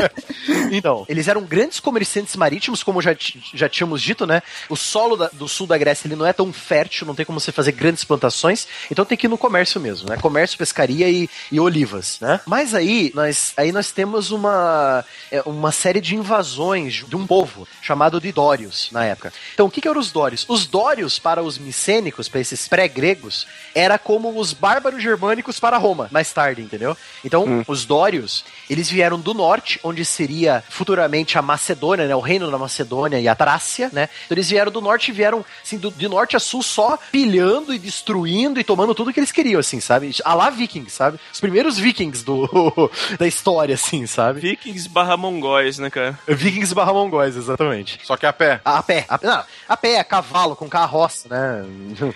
então, 0.72 1.05
eles 1.08 1.28
eram 1.28 1.42
grandes 1.42 1.80
comerciantes 1.80 2.36
marítimos, 2.36 2.82
como 2.82 3.00
já, 3.02 3.14
já 3.54 3.68
tínhamos 3.68 4.02
dito, 4.02 4.26
né? 4.26 4.42
O 4.68 4.76
solo 4.76 5.16
da- 5.16 5.30
do 5.32 5.48
sul 5.48 5.66
da 5.66 5.76
Grécia 5.78 6.06
ele 6.08 6.16
não 6.16 6.26
é 6.26 6.32
tão 6.32 6.52
fértil, 6.52 7.06
não 7.06 7.14
tem 7.14 7.24
como 7.26 7.38
você 7.40 7.52
fazer 7.52 7.72
grandes 7.72 8.04
plantações, 8.04 8.66
então 8.90 9.04
tem 9.04 9.16
que 9.16 9.26
ir 9.26 9.28
no 9.28 9.38
comércio 9.38 9.80
mesmo, 9.80 10.08
né? 10.08 10.16
Comércio, 10.16 10.58
pescaria 10.58 11.08
e, 11.08 11.28
e 11.50 11.60
olivas, 11.60 12.18
né? 12.20 12.40
Mas 12.46 12.74
aí 12.74 13.12
nós, 13.14 13.52
aí 13.56 13.72
nós 13.72 13.92
temos 13.92 14.30
uma, 14.30 15.04
é, 15.30 15.42
uma 15.46 15.72
série 15.72 16.00
de 16.00 16.14
invasões 16.16 17.04
de 17.06 17.16
um 17.16 17.26
povo 17.26 17.66
chamado 17.82 18.20
de 18.20 18.32
Dórios 18.32 18.88
na 18.92 19.04
época. 19.04 19.32
Então, 19.54 19.66
o 19.66 19.70
que, 19.70 19.80
que 19.80 19.88
eram 19.88 20.00
os 20.00 20.10
Dórios? 20.10 20.44
Os 20.48 20.66
Dórios, 20.66 21.18
para 21.18 21.42
os 21.42 21.58
micênicos, 21.58 22.28
para 22.28 22.40
esses 22.40 22.66
pré-gregos, 22.68 23.46
era 23.74 23.98
como 23.98 24.38
os 24.38 24.52
bárbaros 24.52 25.02
germânicos 25.02 25.60
para 25.60 25.76
Roma, 25.78 26.08
mais 26.10 26.32
tarde, 26.32 26.62
entendeu? 26.62 26.96
Então, 27.24 27.64
os 27.68 27.84
Dórios, 27.84 28.44
eles 28.68 28.88
vieram 28.90 29.18
do 29.20 29.32
norte, 29.34 29.78
onde 29.82 30.04
seria 30.04 30.64
futuramente 30.68 30.95
a 31.04 31.42
Macedônia, 31.42 32.06
né? 32.06 32.14
O 32.14 32.20
reino 32.20 32.50
da 32.50 32.58
Macedônia 32.58 33.20
e 33.20 33.28
a 33.28 33.34
Trácia, 33.34 33.90
né? 33.92 34.08
Então, 34.24 34.34
eles 34.34 34.48
vieram 34.48 34.70
do 34.70 34.80
norte 34.80 35.10
e 35.10 35.14
vieram, 35.14 35.44
assim, 35.62 35.78
do, 35.78 35.90
de 35.90 36.08
norte 36.08 36.36
a 36.36 36.40
sul, 36.40 36.62
só 36.62 36.98
pilhando 37.10 37.72
e 37.74 37.78
destruindo 37.78 38.60
e 38.60 38.64
tomando 38.64 38.94
tudo 38.94 39.12
que 39.12 39.20
eles 39.20 39.32
queriam, 39.32 39.60
assim, 39.60 39.80
sabe? 39.80 40.14
A 40.24 40.34
lá 40.34 40.50
vikings, 40.50 40.90
sabe? 40.90 41.18
Os 41.32 41.40
primeiros 41.40 41.78
vikings 41.78 42.24
do, 42.24 42.48
da 43.18 43.26
história, 43.26 43.74
assim, 43.74 44.06
sabe? 44.06 44.40
Vikings 44.40 44.88
barra 44.88 45.16
mongóis, 45.16 45.78
né, 45.78 45.90
cara? 45.90 46.18
Vikings 46.26 46.74
barra 46.74 46.92
mongóis, 46.92 47.36
exatamente. 47.36 48.00
Só 48.02 48.16
que 48.16 48.26
a 48.26 48.32
pé. 48.32 48.60
A, 48.64 48.78
a 48.78 48.82
pé, 48.82 49.04
a, 49.08 49.18
não, 49.22 49.44
a 49.68 49.76
pé, 49.76 49.98
a 49.98 50.04
cavalo, 50.04 50.56
com 50.56 50.68
carroça, 50.68 51.28
né? 51.28 51.64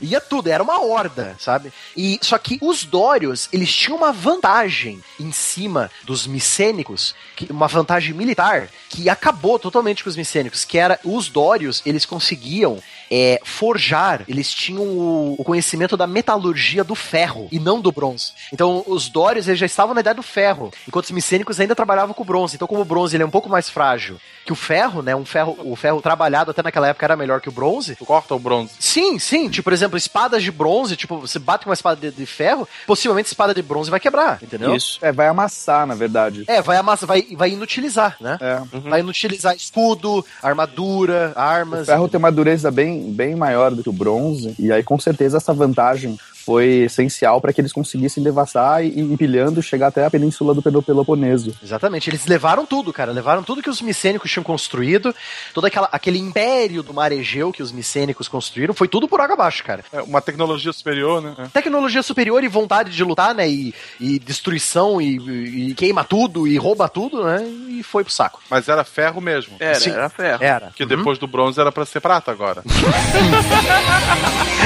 Ia 0.00 0.20
tudo, 0.20 0.48
era 0.48 0.62
uma 0.62 0.80
horda, 0.80 1.36
sabe? 1.38 1.72
E 1.96 2.18
só 2.22 2.38
que 2.38 2.58
os 2.60 2.84
Dórios, 2.84 3.48
eles 3.52 3.74
tinham 3.74 3.96
uma 3.96 4.12
vantagem 4.12 5.02
em 5.18 5.32
cima 5.32 5.90
dos 6.04 6.26
micênicos, 6.26 7.14
que, 7.36 7.50
uma 7.50 7.68
vantagem 7.68 8.14
militar 8.22 8.68
que 8.88 9.08
acabou 9.08 9.58
totalmente 9.58 10.04
com 10.04 10.10
os 10.10 10.16
micênicos, 10.16 10.64
que 10.64 10.78
era 10.78 10.98
os 11.04 11.28
Dórios, 11.28 11.82
eles 11.84 12.06
conseguiam 12.06 12.78
é, 13.14 13.38
forjar, 13.44 14.24
eles 14.26 14.50
tinham 14.50 14.82
o, 14.82 15.34
o 15.38 15.44
conhecimento 15.44 15.98
da 15.98 16.06
metalurgia 16.06 16.82
do 16.82 16.94
ferro 16.94 17.46
e 17.52 17.58
não 17.58 17.78
do 17.78 17.92
bronze. 17.92 18.32
Então, 18.50 18.82
os 18.86 19.10
Dórios 19.10 19.46
eles 19.46 19.60
já 19.60 19.66
estavam 19.66 19.94
na 19.94 20.00
idade 20.00 20.16
do 20.16 20.22
ferro, 20.22 20.72
enquanto 20.88 21.04
os 21.04 21.10
micênicos 21.10 21.60
ainda 21.60 21.76
trabalhavam 21.76 22.14
com 22.14 22.22
o 22.22 22.26
bronze. 22.26 22.56
Então, 22.56 22.66
como 22.66 22.80
o 22.80 22.86
bronze 22.86 23.14
ele 23.14 23.22
é 23.22 23.26
um 23.26 23.30
pouco 23.30 23.50
mais 23.50 23.68
frágil 23.68 24.16
que 24.44 24.52
o 24.52 24.56
ferro, 24.56 25.02
né? 25.02 25.14
Um 25.14 25.24
ferro, 25.24 25.56
o 25.64 25.76
ferro 25.76 26.00
trabalhado 26.00 26.50
até 26.50 26.62
naquela 26.62 26.88
época 26.88 27.06
era 27.06 27.16
melhor 27.16 27.40
que 27.40 27.48
o 27.48 27.52
bronze. 27.52 27.94
Tu 27.96 28.04
corta 28.04 28.34
o 28.34 28.38
bronze. 28.38 28.72
Sim, 28.78 29.18
sim. 29.18 29.48
Tipo, 29.48 29.64
por 29.64 29.72
exemplo, 29.72 29.96
espadas 29.96 30.42
de 30.42 30.50
bronze, 30.50 30.96
tipo, 30.96 31.18
você 31.20 31.38
bate 31.38 31.64
com 31.64 31.70
uma 31.70 31.74
espada 31.74 32.00
de, 32.00 32.16
de 32.16 32.26
ferro, 32.26 32.68
possivelmente 32.86 33.26
a 33.28 33.30
espada 33.30 33.54
de 33.54 33.62
bronze 33.62 33.90
vai 33.90 34.00
quebrar, 34.00 34.38
entendeu? 34.42 34.74
Isso. 34.74 34.98
É, 35.00 35.12
vai 35.12 35.28
amassar, 35.28 35.86
na 35.86 35.94
verdade. 35.94 36.44
É, 36.46 36.60
vai 36.60 36.76
amassar, 36.76 37.06
vai, 37.06 37.22
vai 37.36 37.50
inutilizar, 37.50 38.16
né? 38.20 38.38
É. 38.40 38.60
Vai 38.88 39.00
inutilizar 39.00 39.54
escudo, 39.54 40.24
armadura, 40.42 41.32
O 41.36 41.38
armas. 41.38 41.86
ferro 41.86 42.08
tem 42.08 42.18
uma 42.18 42.32
dureza 42.32 42.70
bem, 42.70 43.01
bem 43.10 43.34
maior 43.34 43.74
do 43.74 43.82
que 43.82 43.88
o 43.88 43.92
bronze, 43.92 44.54
e 44.58 44.70
aí 44.72 44.82
com 44.82 44.98
certeza 44.98 45.36
essa 45.36 45.52
vantagem 45.52 46.18
foi 46.44 46.66
essencial 46.84 47.40
para 47.40 47.52
que 47.52 47.60
eles 47.60 47.72
conseguissem 47.72 48.22
devastar 48.22 48.84
e 48.84 48.98
empilhando, 49.00 49.62
chegar 49.62 49.88
até 49.88 50.04
a 50.04 50.10
península 50.10 50.54
do 50.54 50.62
Peloponeso. 50.82 51.54
Exatamente, 51.62 52.10
eles 52.10 52.26
levaram 52.26 52.66
tudo, 52.66 52.92
cara. 52.92 53.12
Levaram 53.12 53.42
tudo 53.42 53.62
que 53.62 53.70
os 53.70 53.80
micênicos 53.80 54.30
tinham 54.30 54.44
construído, 54.44 55.14
todo 55.54 55.66
aquela, 55.66 55.88
aquele 55.92 56.18
império 56.18 56.82
do 56.82 56.92
mar 56.94 57.12
Egeu 57.12 57.52
que 57.52 57.62
os 57.62 57.70
micênicos 57.72 58.28
construíram, 58.28 58.74
foi 58.74 58.88
tudo 58.88 59.06
por 59.08 59.20
água 59.20 59.34
abaixo, 59.34 59.62
cara. 59.64 59.84
É 59.92 60.02
uma 60.02 60.20
tecnologia 60.20 60.72
superior, 60.72 61.22
né? 61.22 61.34
É. 61.38 61.46
Tecnologia 61.48 62.02
superior 62.02 62.42
e 62.44 62.48
vontade 62.48 62.90
de 62.90 63.04
lutar, 63.04 63.34
né? 63.34 63.48
E, 63.48 63.74
e 64.00 64.18
destruição 64.18 65.00
e, 65.00 65.16
e- 65.18 65.70
e 65.70 65.74
queima 65.74 66.04
tudo 66.04 66.46
e 66.48 66.56
rouba 66.56 66.88
tudo, 66.88 67.24
né? 67.24 67.42
E 67.68 67.82
foi 67.82 68.04
pro 68.04 68.12
saco. 68.12 68.40
Mas 68.50 68.68
era 68.68 68.84
ferro 68.84 69.20
mesmo. 69.20 69.56
Era, 69.60 69.74
Sim. 69.80 69.90
era 69.90 70.08
ferro. 70.08 70.42
Era. 70.42 70.70
Que 70.74 70.84
depois 70.84 71.18
do 71.18 71.26
bronze 71.26 71.60
era 71.60 71.70
pra 71.72 71.84
ser 71.86 72.00
prata 72.00 72.30
agora. 72.30 72.62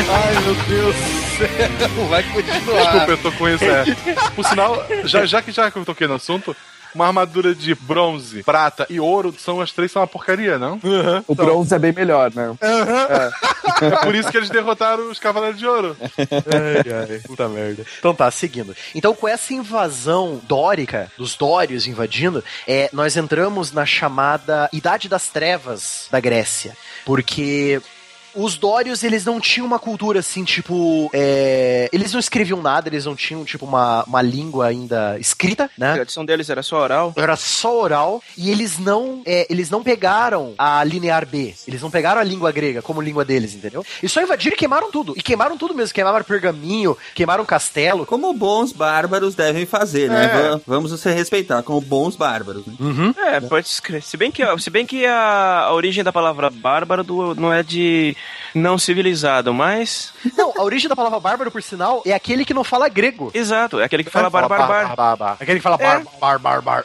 Ai, 0.09 0.35
meu 0.45 0.55
Deus 0.67 0.95
do 0.95 1.37
céu. 1.39 1.66
Vai 2.09 2.23
continuar. 2.23 2.83
Desculpa, 2.83 3.11
eu 3.13 3.19
tô 3.19 3.33
com 3.33 3.49
isso, 3.49 3.65
é. 3.65 3.85
Por 4.35 4.45
sinal, 4.45 4.87
já, 5.05 5.27
já 5.27 5.43
que 5.43 5.53
já 5.53 5.71
que 5.71 5.79
eu 5.79 5.85
toquei 5.85 6.07
no 6.07 6.15
assunto, 6.15 6.57
uma 6.95 7.07
armadura 7.07 7.55
de 7.55 7.75
bronze, 7.75 8.43
prata 8.43 8.87
e 8.89 8.99
ouro 8.99 9.35
são 9.39 9.61
as 9.61 9.71
três 9.71 9.93
são 9.93 10.01
uma 10.01 10.09
porcaria, 10.09 10.59
não? 10.59 10.81
O 11.29 11.35
bronze 11.35 11.75
é 11.75 11.79
bem 11.79 11.93
melhor, 11.93 12.33
né? 12.35 12.55
É 13.83 13.91
por 14.03 14.15
isso 14.15 14.31
que 14.31 14.37
eles 14.37 14.49
derrotaram 14.49 15.11
os 15.11 15.19
Cavaleiros 15.19 15.59
de 15.59 15.67
Ouro. 15.67 15.97
Ai, 16.01 17.11
ai, 17.11 17.21
puta 17.27 17.49
merda. 17.49 17.85
Então 17.99 18.15
tá, 18.15 18.31
seguindo. 18.31 18.75
Então, 18.95 19.15
com 19.15 19.29
essa 19.29 19.53
invasão 19.53 20.41
dórica, 20.45 21.13
dos 21.19 21.37
dórios 21.37 21.87
invadindo, 21.87 22.43
é, 22.67 22.89
nós 22.93 23.17
entramos 23.17 23.73
na 23.73 23.85
chamada 23.85 24.69
Idade 24.73 25.09
das 25.09 25.29
Trevas 25.29 26.09
da 26.11 26.21
Grécia. 26.21 26.77
Porque. 27.05 27.81
Os 28.37 28.57
dórios, 28.57 29.03
eles 29.03 29.25
não 29.25 29.41
tinham 29.41 29.67
uma 29.67 29.79
cultura 29.79 30.21
assim, 30.21 30.45
tipo. 30.45 31.11
é, 31.13 31.89
eles 31.93 32.13
não 32.13 32.21
escreviam 32.21 32.61
nada, 32.63 32.89
eles 32.89 33.05
não 33.05 33.15
tinham, 33.17 33.45
tipo, 33.45 33.65
uma, 33.67 34.05
uma 34.05 34.23
língua 34.23 34.67
ainda 34.67 35.17
escrita, 35.19 35.65
A 35.65 35.71
né? 35.79 35.95
tradição 35.95 36.25
deles 36.25 36.49
era 36.51 36.63
só 36.63 36.81
oral. 36.83 37.13
Era 37.17 37.37
só 37.37 37.81
oral 37.81 38.23
e 38.37 38.51
eles 38.51 38.79
não 38.79 39.23
é, 39.25 39.47
eles 39.51 39.71
não 39.71 39.83
pegaram 39.83 40.55
a 40.59 40.83
linear 40.85 41.27
B. 41.27 41.55
Eles 41.67 41.83
não 41.83 41.91
pegaram 41.91 42.21
a 42.21 42.25
língua 42.25 42.53
grega 42.53 42.83
como 42.83 43.01
língua 43.01 43.25
deles, 43.25 43.55
entendeu? 43.55 43.85
E 44.03 44.09
só 44.09 44.21
invadiram 44.23 44.55
e 44.55 44.59
queimaram 44.59 44.91
tudo. 44.91 45.15
E 45.17 45.23
queimaram 45.23 45.57
tudo 45.57 45.75
mesmo. 45.75 45.95
Queimaram 45.95 46.25
pergaminho, 46.25 46.97
queimaram 47.15 47.45
castelo. 47.45 48.05
Como 48.07 48.33
bons 48.35 48.73
bárbaros 48.73 49.35
devem 49.35 49.65
fazer, 49.67 50.09
né? 50.11 50.25
É. 50.27 50.51
Va- 50.51 50.61
Vamos 50.67 51.01
se 51.01 51.11
respeitar 51.13 51.63
como 51.63 51.81
bons 51.81 52.17
bárbaros. 52.17 52.65
Né? 52.67 52.75
É, 53.35 53.41
pode 53.41 53.67
escrever. 53.67 54.03
Se 54.03 54.17
bem 54.17 54.31
que, 54.31 54.43
se 54.59 54.71
bem 54.71 54.85
que 54.87 55.07
a, 55.07 55.61
a 55.67 55.73
origem 55.75 56.05
da 56.05 56.13
palavra 56.13 56.51
bárbaro 56.51 57.03
do- 57.05 57.35
não 57.35 57.53
é 57.53 57.63
de 57.63 58.17
não 58.55 58.79
civilizado, 58.79 59.53
mas. 59.53 60.13
Não, 60.37 60.53
a 60.57 60.63
origem 60.63 60.89
da 60.89 60.97
palavra 60.97 61.21
bárbaro, 61.21 61.51
por 61.51 61.63
sinal, 61.63 62.03
é 62.07 62.13
aquele 62.13 62.45
que 62.45 62.55
não 62.55 62.65
fala 62.65 62.89
grego. 62.89 63.31
Exato, 63.35 63.81
é 63.81 63.85
aquele 63.85 64.03
que 64.03 64.11
fala 64.11 64.31
bar, 64.31 64.49
bar, 64.49 64.67
bar. 64.67 64.97
bar, 64.97 65.17
bar. 65.17 65.37
Aquele 65.41 65.59
que 65.59 65.63
fala 65.63 65.77
bar, 65.77 66.03
bar, 66.21 66.39
bar, 66.39 66.63
bar. 66.63 66.85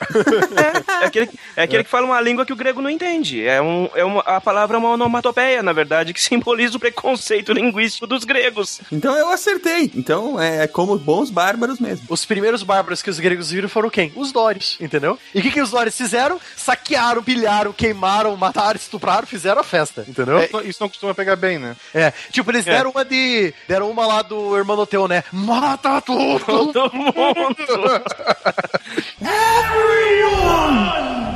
É 1.02 1.06
aquele, 1.06 1.30
é 1.56 1.64
aquele 1.64 1.84
que 1.84 1.90
fala 1.90 2.06
uma 2.06 2.20
língua 2.22 2.46
que 2.46 2.54
o 2.54 2.56
grego 2.56 2.82
não 2.82 2.90
entende. 2.90 3.46
É, 3.46 3.62
um, 3.62 3.90
é 3.96 4.04
uma, 4.04 4.22
a 4.22 4.40
palavra 4.40 4.78
é 4.78 4.80
uma 4.80 4.92
onomatopeia, 4.92 5.64
na 5.64 5.74
verdade, 5.74 6.14
que 6.14 6.22
simboliza 6.22 6.78
o 6.78 6.80
preconceito 6.80 7.54
linguístico 7.54 8.06
dos 8.06 8.24
gregos. 8.24 8.82
Então 8.92 9.16
eu 9.16 9.30
acertei. 9.30 9.92
Então 9.96 10.40
é 10.40 10.68
como 10.68 10.98
bons 10.98 11.30
bárbaros 11.30 11.80
mesmo. 11.80 12.06
Os 12.10 12.26
primeiros 12.26 12.64
bárbaros 12.64 13.02
que 13.02 13.10
os 13.10 13.20
gregos 13.20 13.50
viram 13.52 13.70
foram 13.70 13.90
quem? 13.90 14.12
Os 14.16 14.32
dórios, 14.32 14.78
entendeu? 14.80 15.18
E 15.34 15.40
o 15.40 15.42
que, 15.42 15.52
que 15.52 15.62
os 15.62 15.72
dórios 15.72 15.96
fizeram? 15.96 16.40
Saquearam, 16.56 17.24
pilharam, 17.24 17.74
queimaram, 17.74 18.36
mataram, 18.38 18.76
estupraram, 18.76 19.26
fizeram 19.26 19.62
a 19.62 19.64
festa, 19.64 20.06
entendeu? 20.08 20.40
É, 20.40 20.50
isso 20.66 20.82
não 20.82 20.90
costuma 20.90 21.14
pegar 21.14 21.31
bem, 21.36 21.58
né? 21.60 21.76
É, 21.94 22.12
tipo, 22.32 22.52
eles 22.52 22.66
deram 22.66 22.92
uma 22.92 23.04
de. 23.06 23.54
Deram 23.68 23.90
uma 23.90 24.06
lá 24.06 24.22
do 24.22 24.58
Hermanoteu, 24.58 25.08
né? 25.08 25.24
Mata 25.32 26.02
tudo! 26.02 26.40
Todo 26.72 26.92
mundo. 26.94 27.12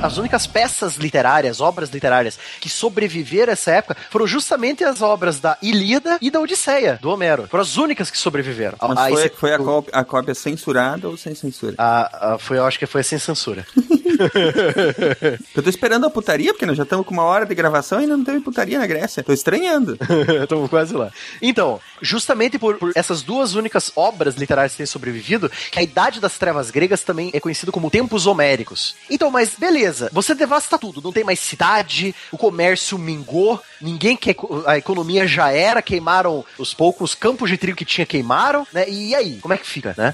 As 0.02 0.18
únicas 0.18 0.46
peças 0.46 0.98
literárias, 0.98 1.60
obras 1.62 1.90
literárias 1.90 2.38
que 2.60 2.70
sobreviveram 2.70 3.52
a 3.52 3.54
essa 3.54 3.72
época 3.72 3.98
foram 4.12 4.28
justamente 4.28 4.84
as 4.84 5.02
obras 5.02 5.40
da 5.40 5.58
Ilíada 5.62 6.18
e 6.22 6.30
da 6.30 6.40
Odisseia, 6.40 7.00
do 7.02 7.10
Homero. 7.10 7.48
Foram 7.50 7.64
as 7.64 7.76
únicas 7.78 8.12
que 8.12 8.18
sobreviveram. 8.18 8.78
Mas 8.82 8.98
Aí 9.00 9.14
foi, 9.14 9.30
foi 9.30 9.54
a, 9.54 9.58
cópia, 9.58 9.92
a 9.96 10.04
cópia 10.04 10.36
censurada 10.36 11.08
ou 11.10 11.18
sem 11.18 11.34
censura? 11.34 11.74
a- 11.78 12.34
a- 12.34 12.38
foi, 12.38 12.58
eu 12.58 12.66
acho 12.66 12.78
que 12.78 12.86
foi 12.86 13.02
sem 13.04 13.18
censura. 13.18 13.66
Eu 15.56 15.62
tô 15.62 15.70
esperando 15.70 16.06
a 16.06 16.10
putaria, 16.10 16.54
porque 16.54 16.66
nós 16.66 16.78
já 16.78 16.84
estamos 16.84 17.06
com 17.06 17.14
uma 17.14 17.24
hora 17.24 17.46
de 17.46 17.54
gravação 17.54 18.00
e 18.00 18.04
ainda 18.04 18.16
não 18.16 18.24
teve 18.24 18.40
putaria 18.40 18.80
na 18.80 18.88
Grécia. 18.88 19.22
Tô 19.22 19.34
estranhando. 19.34 19.85
Estamos 20.42 20.70
quase 20.70 20.94
lá. 20.94 21.12
Então, 21.42 21.80
justamente 22.02 22.58
por, 22.58 22.78
por 22.78 22.92
essas 22.96 23.22
duas 23.22 23.56
únicas 23.56 23.92
obras 23.96 24.36
literárias 24.36 24.74
que 24.74 24.78
têm 24.78 24.86
sobrevivido, 24.86 25.50
que 25.72 25.80
a 25.80 25.84
Idade 25.84 26.20
das 26.20 26.38
Trevas 26.38 26.72
gregas 26.72 27.04
também 27.04 27.30
é 27.34 27.40
conhecido 27.40 27.72
como 27.72 27.90
tempos 27.90 28.28
homéricos. 28.28 28.96
Então, 29.10 29.30
mas 29.32 29.56
beleza, 29.58 30.10
você 30.12 30.34
devasta 30.34 30.78
tudo, 30.78 31.02
não 31.02 31.12
tem 31.12 31.24
mais 31.24 31.40
cidade, 31.40 32.16
o 32.32 32.38
comércio 32.38 32.98
mingou, 32.98 33.62
ninguém 33.82 34.16
quer, 34.16 34.36
a 34.66 34.78
economia 34.78 35.28
já 35.28 35.52
era, 35.52 35.82
queimaram 35.82 36.44
os 36.58 36.74
poucos 36.74 37.14
campos 37.16 37.50
de 37.50 37.58
trigo 37.58 37.78
que 37.78 37.86
tinha 37.86 38.06
queimaram, 38.06 38.66
né? 38.72 38.88
E 38.90 39.16
aí, 39.16 39.40
como 39.42 39.54
é 39.54 39.58
que 39.58 39.68
fica, 39.68 39.94
né? 39.98 40.14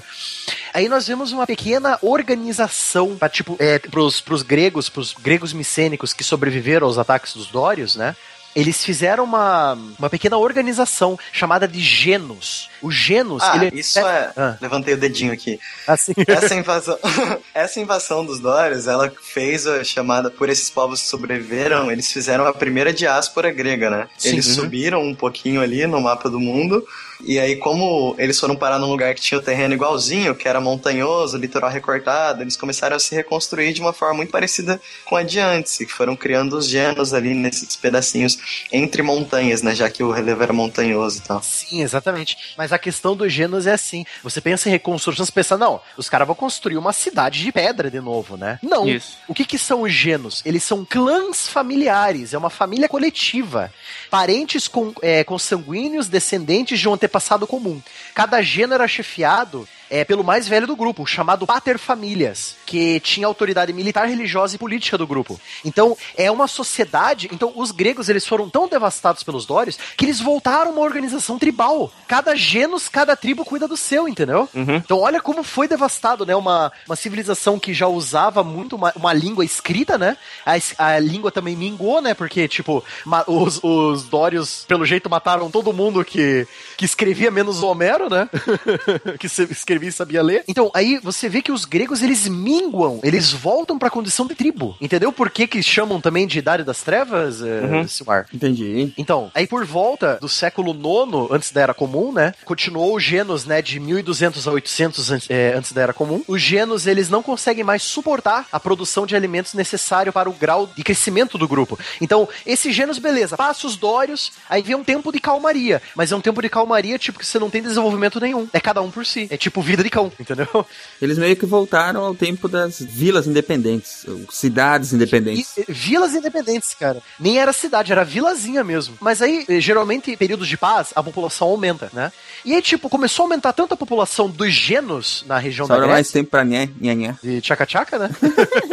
Aí 0.74 0.88
nós 0.88 1.06
vemos 1.06 1.32
uma 1.32 1.46
pequena 1.46 1.98
organização 2.00 3.16
para 3.16 3.28
tipo, 3.28 3.56
é, 3.58 3.78
pros, 3.78 4.20
pros 4.20 4.42
gregos, 4.42 4.88
pros 4.88 5.12
gregos 5.12 5.52
micênicos 5.52 6.12
que 6.12 6.24
sobreviveram 6.24 6.86
aos 6.86 6.98
ataques 6.98 7.34
dos 7.34 7.48
dórios, 7.48 7.96
né? 7.96 8.16
Eles 8.54 8.84
fizeram 8.84 9.24
uma, 9.24 9.72
uma 9.98 10.10
pequena 10.10 10.36
organização 10.36 11.18
chamada 11.32 11.66
de 11.66 11.80
Genos. 11.80 12.68
O 12.82 12.90
Genos, 12.90 13.42
Ah, 13.42 13.56
ele 13.56 13.78
isso 13.80 13.98
é. 13.98 14.32
Ah. 14.36 14.56
Levantei 14.60 14.94
o 14.94 14.96
dedinho 14.98 15.32
aqui. 15.32 15.58
assim. 15.86 16.12
Essa 16.26 16.54
invasão, 16.54 16.98
essa 17.54 17.80
invasão 17.80 18.24
dos 18.24 18.40
Dórios, 18.40 18.86
ela 18.86 19.12
fez 19.22 19.66
a 19.66 19.82
chamada 19.84 20.30
por 20.30 20.48
esses 20.48 20.68
povos 20.70 21.00
que 21.02 21.08
sobreviveram, 21.08 21.90
eles 21.90 22.10
fizeram 22.12 22.46
a 22.46 22.52
primeira 22.52 22.92
diáspora 22.92 23.50
grega, 23.50 23.88
né? 23.90 24.08
Sim. 24.18 24.30
Eles 24.30 24.46
subiram 24.46 25.00
um 25.02 25.14
pouquinho 25.14 25.60
ali 25.60 25.86
no 25.86 26.00
mapa 26.00 26.28
do 26.28 26.40
mundo, 26.40 26.84
e 27.24 27.38
aí 27.38 27.56
como 27.56 28.14
eles 28.18 28.38
foram 28.38 28.56
parar 28.56 28.78
num 28.78 28.90
lugar 28.90 29.14
que 29.14 29.20
tinha 29.20 29.38
o 29.38 29.42
terreno 29.42 29.74
igualzinho, 29.74 30.34
que 30.34 30.48
era 30.48 30.60
montanhoso, 30.60 31.38
litoral 31.38 31.70
recortado, 31.70 32.42
eles 32.42 32.56
começaram 32.56 32.96
a 32.96 32.98
se 32.98 33.14
reconstruir 33.14 33.72
de 33.72 33.80
uma 33.80 33.92
forma 33.92 34.16
muito 34.16 34.30
parecida 34.30 34.80
com 35.04 35.16
a 35.16 35.22
de 35.22 35.38
antes, 35.38 35.80
e 35.80 35.86
foram 35.86 36.16
criando 36.16 36.56
os 36.56 36.68
genos 36.68 37.14
ali 37.14 37.34
nesses 37.34 37.76
pedacinhos 37.76 38.66
entre 38.70 39.02
montanhas, 39.02 39.62
né? 39.62 39.74
Já 39.74 39.88
que 39.88 40.02
o 40.02 40.10
relevo 40.10 40.42
era 40.42 40.52
montanhoso 40.52 41.18
e 41.18 41.22
tal. 41.22 41.42
Sim, 41.42 41.82
exatamente. 41.82 42.36
Mas 42.56 42.72
a 42.72 42.78
questão 42.78 43.16
dos 43.16 43.32
Genos 43.32 43.66
é 43.66 43.72
assim. 43.72 44.04
Você 44.22 44.40
pensa 44.40 44.68
em 44.68 44.72
reconstrução, 44.72 45.24
você 45.24 45.32
pensa, 45.32 45.56
não, 45.56 45.80
os 45.96 46.08
caras 46.08 46.26
vão 46.26 46.34
construir 46.34 46.76
uma 46.76 46.92
cidade 46.92 47.42
de 47.42 47.52
pedra 47.52 47.90
de 47.90 48.00
novo, 48.00 48.36
né? 48.36 48.58
Não. 48.62 48.88
Isso. 48.88 49.16
O 49.28 49.34
que 49.34 49.44
que 49.44 49.58
são 49.58 49.82
os 49.82 49.92
Genos? 49.92 50.42
Eles 50.44 50.62
são 50.62 50.84
clãs 50.84 51.48
familiares, 51.48 52.34
é 52.34 52.38
uma 52.38 52.50
família 52.50 52.88
coletiva. 52.88 53.72
Parentes 54.10 54.68
com, 54.68 54.92
é, 55.00 55.24
consanguíneos 55.24 56.08
descendentes 56.08 56.78
de 56.78 56.88
um 56.88 56.94
antepassado 56.94 57.11
comum. 57.46 57.80
Cada 58.14 58.42
gênero 58.42 58.74
era 58.74 58.88
chefiado 58.88 59.68
é, 59.90 60.04
pelo 60.04 60.24
mais 60.24 60.48
velho 60.48 60.66
do 60.66 60.76
grupo, 60.76 61.06
chamado 61.06 61.46
Pater 61.46 61.78
Familias, 61.78 62.56
que 62.72 62.98
tinha 63.00 63.26
autoridade 63.26 63.70
militar, 63.70 64.08
religiosa 64.08 64.56
e 64.56 64.58
política 64.58 64.96
do 64.96 65.06
grupo. 65.06 65.38
Então, 65.62 65.94
é 66.16 66.30
uma 66.30 66.48
sociedade. 66.48 67.28
Então, 67.30 67.52
os 67.54 67.70
gregos 67.70 68.08
eles 68.08 68.26
foram 68.26 68.48
tão 68.48 68.66
devastados 68.66 69.22
pelos 69.22 69.44
dórios 69.44 69.78
que 69.94 70.06
eles 70.06 70.20
voltaram 70.20 70.70
uma 70.72 70.80
organização 70.80 71.38
tribal. 71.38 71.92
Cada 72.08 72.34
genus, 72.34 72.88
cada 72.88 73.14
tribo 73.14 73.44
cuida 73.44 73.68
do 73.68 73.76
seu, 73.76 74.08
entendeu? 74.08 74.48
Então, 74.54 75.00
olha 75.00 75.20
como 75.20 75.42
foi 75.44 75.68
devastado, 75.68 76.24
né? 76.24 76.34
Uma, 76.34 76.72
uma 76.86 76.96
civilização 76.96 77.58
que 77.58 77.74
já 77.74 77.86
usava 77.86 78.42
muito 78.42 78.74
uma, 78.74 78.90
uma 78.96 79.12
língua 79.12 79.44
escrita, 79.44 79.98
né? 79.98 80.16
A, 80.46 80.54
a 80.94 80.98
língua 80.98 81.30
também 81.30 81.54
mingou, 81.54 82.00
né? 82.00 82.14
Porque, 82.14 82.48
tipo, 82.48 82.82
ma- 83.04 83.24
os, 83.26 83.60
os 83.62 84.04
dórios, 84.04 84.64
pelo 84.66 84.86
jeito, 84.86 85.10
mataram 85.10 85.50
todo 85.50 85.74
mundo 85.74 86.02
que, 86.06 86.48
que 86.78 86.86
escrevia 86.86 87.30
menos 87.30 87.62
o 87.62 87.66
Homero, 87.66 88.08
né? 88.08 88.30
que 89.20 89.26
escrevia 89.26 89.90
e 89.90 89.92
sabia 89.92 90.22
ler. 90.22 90.42
Então, 90.48 90.70
aí 90.72 90.98
você 91.02 91.28
vê 91.28 91.42
que 91.42 91.52
os 91.52 91.66
gregos, 91.66 92.02
eles 92.02 92.26
minguam, 92.62 93.00
eles 93.02 93.32
voltam 93.32 93.78
pra 93.78 93.90
condição 93.90 94.26
de 94.26 94.34
tribo. 94.34 94.76
Entendeu 94.80 95.12
por 95.12 95.30
que 95.30 95.46
que 95.46 95.62
chamam 95.62 96.00
também 96.00 96.26
de 96.26 96.38
Idade 96.38 96.64
das 96.64 96.82
Trevas, 96.82 97.40
eh, 97.42 97.84
Silmar? 97.88 98.26
Entendi. 98.32 98.92
Então, 98.96 99.30
aí 99.34 99.46
por 99.46 99.64
volta 99.64 100.18
do 100.20 100.28
século 100.28 100.72
IX, 100.72 101.30
antes 101.30 101.50
da 101.52 101.60
Era 101.60 101.74
Comum, 101.74 102.12
né? 102.12 102.34
Continuou 102.44 102.94
o 102.94 103.00
Genos, 103.00 103.44
né? 103.44 103.60
De 103.62 103.78
1200 103.80 104.46
a 104.46 104.52
800 104.52 105.10
an- 105.12 105.18
é, 105.28 105.54
antes 105.56 105.72
da 105.72 105.82
Era 105.82 105.92
Comum. 105.92 106.22
Os 106.28 106.40
Genos, 106.40 106.86
eles 106.86 107.08
não 107.08 107.22
conseguem 107.22 107.64
mais 107.64 107.82
suportar 107.82 108.46
a 108.52 108.60
produção 108.60 109.06
de 109.06 109.16
alimentos 109.16 109.54
necessário 109.54 110.12
para 110.12 110.28
o 110.30 110.32
grau 110.32 110.66
de 110.66 110.82
crescimento 110.82 111.36
do 111.38 111.48
grupo. 111.48 111.78
Então, 112.00 112.28
esses 112.46 112.74
Genos, 112.74 112.98
beleza, 112.98 113.36
passa 113.36 113.66
os 113.66 113.76
Dórios, 113.76 114.32
aí 114.48 114.62
vem 114.62 114.76
um 114.76 114.84
tempo 114.84 115.10
de 115.12 115.18
calmaria. 115.18 115.82
Mas 115.94 116.12
é 116.12 116.16
um 116.16 116.20
tempo 116.20 116.40
de 116.42 116.48
calmaria, 116.48 116.98
tipo, 116.98 117.18
que 117.18 117.26
você 117.26 117.38
não 117.38 117.50
tem 117.50 117.62
desenvolvimento 117.62 118.20
nenhum. 118.20 118.48
É 118.52 118.60
cada 118.60 118.80
um 118.82 118.90
por 118.90 119.04
si. 119.04 119.26
É 119.30 119.36
tipo 119.36 119.60
vida 119.62 119.82
de 119.82 119.90
cão, 119.90 120.12
entendeu? 120.18 120.64
Eles 121.00 121.18
meio 121.18 121.36
que 121.36 121.46
voltaram 121.46 122.04
ao 122.04 122.14
tempo 122.14 122.41
das 122.48 122.80
vilas 122.80 123.26
independentes, 123.26 124.06
cidades 124.30 124.92
independentes. 124.92 125.56
E, 125.56 125.64
vilas 125.68 126.14
independentes, 126.14 126.74
cara. 126.74 127.02
Nem 127.18 127.38
era 127.38 127.52
cidade, 127.52 127.92
era 127.92 128.04
vilazinha 128.04 128.64
mesmo. 128.64 128.96
Mas 129.00 129.22
aí, 129.22 129.44
eh, 129.48 129.60
geralmente, 129.60 130.10
em 130.10 130.16
períodos 130.16 130.48
de 130.48 130.56
paz, 130.56 130.92
a 130.94 131.02
população 131.02 131.48
aumenta, 131.48 131.90
né? 131.92 132.12
E 132.44 132.54
aí, 132.54 132.62
tipo, 132.62 132.88
começou 132.88 133.24
a 133.24 133.26
aumentar 133.26 133.52
tanto 133.52 133.74
a 133.74 133.76
população 133.76 134.28
dos 134.28 134.52
genos 134.52 135.24
na 135.26 135.38
região 135.38 135.66
Sobra 135.66 135.80
da 135.80 135.86
Grécia. 135.86 135.96
mais 135.96 136.10
tempo 136.10 136.30
pra 136.30 136.44
nhé, 136.44 136.68
nhé, 136.80 136.94
nhé. 136.94 137.16
De 137.22 137.40
tchaca-tchaca, 137.40 137.98
né? 137.98 138.10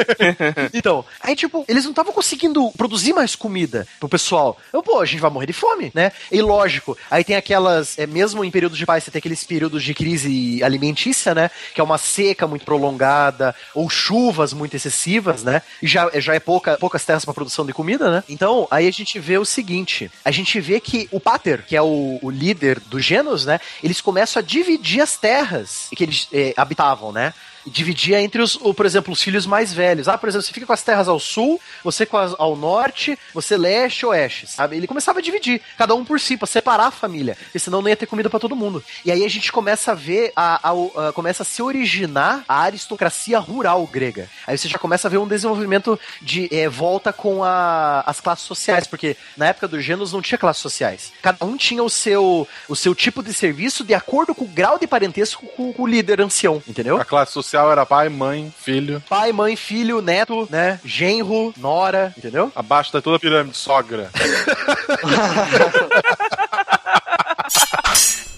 então, 0.73 1.05
aí, 1.21 1.35
tipo, 1.35 1.63
eles 1.67 1.83
não 1.83 1.91
estavam 1.91 2.13
conseguindo 2.13 2.71
produzir 2.71 3.13
mais 3.13 3.35
comida 3.35 3.87
pro 3.99 4.09
pessoal. 4.09 4.57
Eu, 4.73 4.81
pô, 4.81 4.99
a 4.99 5.05
gente 5.05 5.19
vai 5.19 5.29
morrer 5.29 5.47
de 5.47 5.53
fome, 5.53 5.91
né? 5.93 6.11
E 6.31 6.41
lógico, 6.41 6.97
aí 7.09 7.23
tem 7.23 7.35
aquelas, 7.35 7.97
é, 7.97 8.07
mesmo 8.07 8.43
em 8.43 8.51
períodos 8.51 8.77
de 8.77 8.85
paz, 8.85 9.03
você 9.03 9.11
tem 9.11 9.19
aqueles 9.19 9.43
períodos 9.43 9.83
de 9.83 9.93
crise 9.93 10.63
alimentícia, 10.63 11.35
né? 11.35 11.51
Que 11.73 11.81
é 11.81 11.83
uma 11.83 11.97
seca 11.97 12.47
muito 12.47 12.65
prolongada, 12.65 13.55
ou 13.73 13.89
chuvas 13.89 14.53
muito 14.53 14.75
excessivas, 14.75 15.43
né? 15.43 15.61
E 15.81 15.87
já, 15.87 16.09
já 16.19 16.33
é 16.33 16.39
pouca, 16.39 16.77
poucas 16.77 17.05
terras 17.05 17.25
para 17.25 17.33
produção 17.33 17.65
de 17.65 17.73
comida, 17.73 18.11
né? 18.11 18.23
Então, 18.29 18.67
aí 18.71 18.87
a 18.87 18.91
gente 18.91 19.19
vê 19.19 19.37
o 19.37 19.45
seguinte: 19.45 20.11
a 20.23 20.31
gente 20.31 20.59
vê 20.59 20.79
que 20.79 21.07
o 21.11 21.19
Pater, 21.19 21.65
que 21.65 21.75
é 21.75 21.81
o, 21.81 22.19
o 22.21 22.29
líder 22.29 22.79
dos 22.79 23.03
Genos, 23.03 23.45
né? 23.45 23.59
Eles 23.83 24.01
começam 24.01 24.39
a 24.39 24.43
dividir 24.43 25.01
as 25.01 25.17
terras 25.17 25.87
que 25.95 26.03
eles 26.03 26.27
eh, 26.33 26.53
habitavam, 26.55 27.11
né? 27.11 27.33
Dividia 27.65 28.21
entre 28.21 28.41
os, 28.41 28.55
por 28.57 28.85
exemplo, 28.85 29.13
os 29.13 29.21
filhos 29.21 29.45
mais 29.45 29.73
velhos. 29.73 30.07
Ah, 30.07 30.17
por 30.17 30.29
exemplo, 30.29 30.45
você 30.45 30.53
fica 30.53 30.65
com 30.65 30.73
as 30.73 30.81
terras 30.81 31.07
ao 31.07 31.19
sul, 31.19 31.59
você 31.83 32.05
com 32.05 32.17
as 32.17 32.33
ao 32.37 32.55
norte, 32.55 33.17
você 33.33 33.57
leste, 33.57 34.05
oeste, 34.05 34.47
sabe? 34.47 34.77
Ele 34.77 34.87
começava 34.87 35.19
a 35.19 35.21
dividir, 35.21 35.61
cada 35.77 35.93
um 35.93 36.05
por 36.05 36.19
si, 36.19 36.37
pra 36.37 36.47
separar 36.47 36.87
a 36.87 36.91
família, 36.91 37.35
porque 37.43 37.59
senão 37.59 37.81
não 37.81 37.89
ia 37.89 37.95
ter 37.95 38.05
comida 38.05 38.29
para 38.29 38.39
todo 38.39 38.55
mundo. 38.55 38.83
E 39.03 39.11
aí 39.11 39.25
a 39.25 39.29
gente 39.29 39.51
começa 39.51 39.91
a 39.91 39.95
ver, 39.95 40.31
a, 40.35 40.69
a, 40.69 41.09
a, 41.09 41.13
começa 41.13 41.43
a 41.43 41.45
se 41.45 41.61
originar 41.61 42.43
a 42.47 42.61
aristocracia 42.61 43.39
rural 43.39 43.85
grega. 43.85 44.29
Aí 44.47 44.57
você 44.57 44.67
já 44.67 44.77
começa 44.77 45.07
a 45.07 45.11
ver 45.11 45.17
um 45.17 45.27
desenvolvimento 45.27 45.99
de 46.21 46.47
é, 46.51 46.69
volta 46.69 47.11
com 47.11 47.43
a, 47.43 48.01
as 48.05 48.21
classes 48.21 48.45
sociais, 48.45 48.87
porque 48.87 49.17
na 49.35 49.47
época 49.47 49.67
dos 49.67 49.83
Gêneros 49.83 50.13
não 50.13 50.21
tinha 50.21 50.37
classes 50.37 50.61
sociais. 50.61 51.11
Cada 51.21 51.45
um 51.45 51.57
tinha 51.57 51.83
o 51.83 51.89
seu, 51.89 52.47
o 52.67 52.75
seu 52.75 52.95
tipo 52.95 53.21
de 53.21 53.33
serviço 53.33 53.83
de 53.83 53.93
acordo 53.93 54.33
com 54.33 54.45
o 54.45 54.47
grau 54.47 54.79
de 54.79 54.87
parentesco 54.87 55.45
com, 55.57 55.73
com 55.73 55.83
o 55.83 55.87
líder 55.87 56.21
ancião, 56.21 56.63
entendeu? 56.67 56.97
A 56.99 57.05
classe 57.05 57.33
social 57.33 57.48
era 57.57 57.85
pai, 57.85 58.09
mãe, 58.09 58.53
filho. 58.57 59.01
Pai, 59.09 59.31
mãe, 59.31 59.55
filho, 59.55 60.01
neto, 60.01 60.47
né? 60.49 60.79
Genro, 60.85 61.53
nora, 61.57 62.13
entendeu? 62.17 62.51
Abaixo 62.55 62.93
da 62.93 63.01
toda 63.01 63.17
a 63.17 63.19
pirâmide, 63.19 63.57
sogra. 63.57 64.09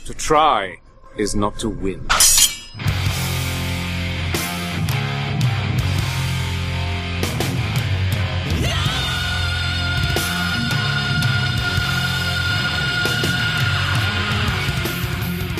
To 0.05 0.13
try 0.15 0.79
is 1.17 1.33
not 1.33 1.57
to 1.59 1.69
win. 1.69 2.01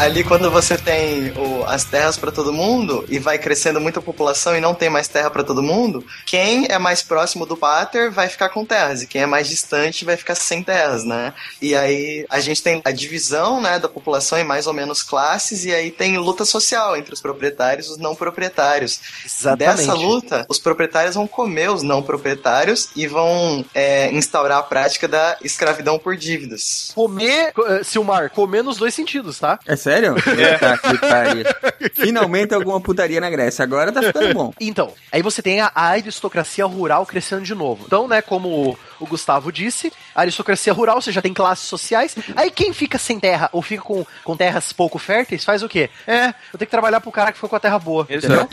Ali 0.02 0.24
quando 0.24 0.50
você 0.50 0.80
tem 0.80 1.32
o, 1.38 1.64
as 1.68 1.84
terras 1.84 2.18
para 2.18 2.32
todo 2.32 2.52
mundo 2.52 3.06
e 3.08 3.20
vai 3.20 3.38
crescendo 3.38 3.80
muita 3.80 4.02
população 4.02 4.58
e 4.58 4.60
não 4.60 4.74
tem 4.74 4.90
mais 4.90 5.08
terra 5.08 5.30
para 5.30 5.44
todo 5.44 5.62
mundo, 5.62 6.04
quem 6.26 6.66
é 6.72 6.80
mais 6.80 7.04
próximo 7.04 7.46
do 7.46 7.56
pater 7.56 8.10
vai 8.10 8.28
ficar 8.28 8.50
com 8.50 8.66
terras 8.66 9.04
e 9.04 9.08
quem 9.08 9.22
é 9.22 9.28
mais 9.28 9.48
distante 9.48 10.04
vai 10.04 10.18
ficar 10.18 10.34
sem 10.34 10.64
terras, 10.64 11.04
né? 11.04 11.36
E 11.62 11.76
aí 11.76 12.26
a 12.32 12.40
gente 12.40 12.64
tem 12.64 12.82
a 12.84 12.90
divisão, 12.90 13.62
né, 13.62 13.78
da 13.78 13.88
população 13.88 14.40
em 14.40 14.44
mais 14.44 14.66
ou 14.66 14.74
menos 14.74 15.04
classes 15.04 15.66
e 15.66 15.72
aí 15.72 15.92
tem 15.92 16.18
luta 16.18 16.46
social 16.46 16.98
entre 16.98 17.14
os 17.14 17.22
proprietários 17.22 17.86
e 17.86 17.92
os 17.92 17.98
não 17.98 18.16
proprietários. 18.16 19.00
Exatamente. 19.24 19.78
Dessa 19.78 19.94
luta, 19.94 20.46
os 20.50 20.58
proprietários 20.58 21.14
vão 21.14 21.28
comer 21.28 21.70
os 21.70 21.84
não 21.84 22.02
proprietários 22.02 22.90
e 22.96 23.06
vão 23.06 23.64
é, 23.72 24.12
instaurar 24.12 24.58
a 24.58 24.64
prática 24.64 25.08
da 25.08 25.38
escravidão 25.44 26.00
por 26.00 26.18
dívidas. 26.18 26.90
Comer, 26.96 27.54
eh, 27.56 27.84
Silmar, 27.84 28.32
comer 28.32 28.64
nos 28.64 28.78
dois 28.78 28.96
sentidos, 28.96 29.38
tá? 29.38 29.60
É 29.68 29.76
sério? 29.92 30.16
Tá, 30.60 30.78
que 30.78 30.98
pariu. 30.98 31.46
Finalmente 31.94 32.54
alguma 32.54 32.80
putaria 32.80 33.20
na 33.20 33.30
Grécia. 33.30 33.64
Agora 33.64 33.92
tá 33.92 34.02
ficando 34.02 34.34
bom. 34.34 34.54
Então, 34.60 34.94
aí 35.12 35.22
você 35.22 35.42
tem 35.42 35.60
a 35.62 35.72
aristocracia 35.74 36.66
rural 36.66 37.06
crescendo 37.06 37.42
de 37.42 37.56
novo. 37.56 37.84
Então, 37.86 38.08
né, 38.08 38.22
como 38.22 38.78
o 39.02 39.08
Gustavo 39.08 39.52
disse, 39.52 39.92
a 40.16 40.22
aristocracia 40.22 40.72
rural, 40.72 41.02
você 41.02 41.12
já 41.12 41.22
tem 41.22 41.34
classes 41.34 41.66
sociais. 41.66 42.16
Aí 42.36 42.52
quem 42.52 42.72
fica 42.74 42.98
sem 42.98 43.20
terra 43.20 43.50
ou 43.52 43.62
fica 43.62 43.84
com, 43.84 44.06
com 44.24 44.38
terras 44.38 44.72
pouco 44.72 45.00
férteis, 45.00 45.44
faz 45.44 45.64
o 45.64 45.70
quê? 45.70 45.90
É, 46.06 46.28
eu 46.28 46.58
tenho 46.58 46.68
que 46.68 46.72
trabalhar 46.72 47.02
pro 47.02 47.12
cara 47.12 47.32
que 47.32 47.38
ficou 47.38 47.50
com 47.50 47.56
a 47.56 47.60
terra 47.60 47.80
boa. 47.80 48.08
Entendeu? 48.10 48.48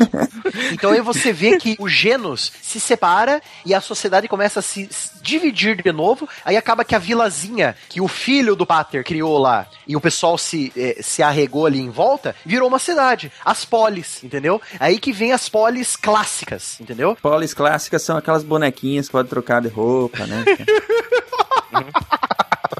Então 0.73 0.93
aí 0.93 1.01
você 1.01 1.33
vê 1.33 1.59
que 1.59 1.77
o 1.79 1.89
Genos 1.89 2.53
se 2.63 2.81
separa 2.81 3.43
e 3.65 3.75
a 3.75 3.81
sociedade 3.81 4.29
começa 4.29 4.61
a 4.61 4.63
se 4.63 4.89
dividir 5.23 5.83
de 5.83 5.93
novo. 5.93 6.29
Aí 6.45 6.57
acaba 6.57 6.85
que 6.85 6.95
a 6.95 6.99
vilazinha 6.99 7.77
que 7.89 8.01
o 8.01 8.09
filho 8.09 8.57
do 8.57 8.67
Pater 8.67 9.05
criou 9.05 9.39
lá 9.39 9.67
e 9.87 9.97
o 9.97 10.01
pessoal 10.01 10.39
se, 10.39 10.73
eh, 10.77 10.99
se 11.01 11.23
arregou 11.23 11.67
ali 11.67 11.81
em 11.81 11.91
volta, 11.91 12.35
virou 12.45 12.69
uma 12.69 12.79
cidade. 12.79 13.31
As 13.45 13.65
polis, 13.65 14.23
entendeu? 14.25 14.61
Aí 14.81 14.99
que 14.99 15.13
vem 15.13 15.33
as 15.33 15.49
polis 15.49 15.97
clássicas, 15.97 16.81
entendeu? 16.81 17.17
Polis 17.21 17.55
clássicas 17.55 18.03
são 18.03 18.17
aquelas 18.17 18.43
bonequinhas 18.43 19.07
que 19.07 19.13
pode 19.13 19.29
trocar 19.29 19.61
de 19.61 19.69
roupa, 19.69 20.27
né? 20.27 20.38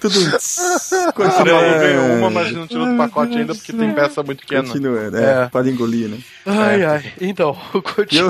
Tudo. 0.01 0.15
Continuando. 1.13 1.79
ganhou 1.81 2.05
uma, 2.19 2.31
mas 2.31 2.53
não 2.53 2.69
tirou 2.69 2.87
do 2.87 2.97
pacote 2.97 3.37
ainda 3.37 3.53
porque 3.53 3.73
tem 3.73 3.93
peça 3.93 4.23
muito 4.23 4.41
pequena. 4.43 4.63
Continuando, 4.63 5.17
é, 5.17 5.43
É. 5.45 5.49
pode 5.49 5.71
engolir, 5.71 6.09
né? 6.09 6.19
Ai, 6.47 6.85
ai. 6.85 7.13
Então, 7.21 7.57
E 7.75 7.77
eu, 7.77 7.83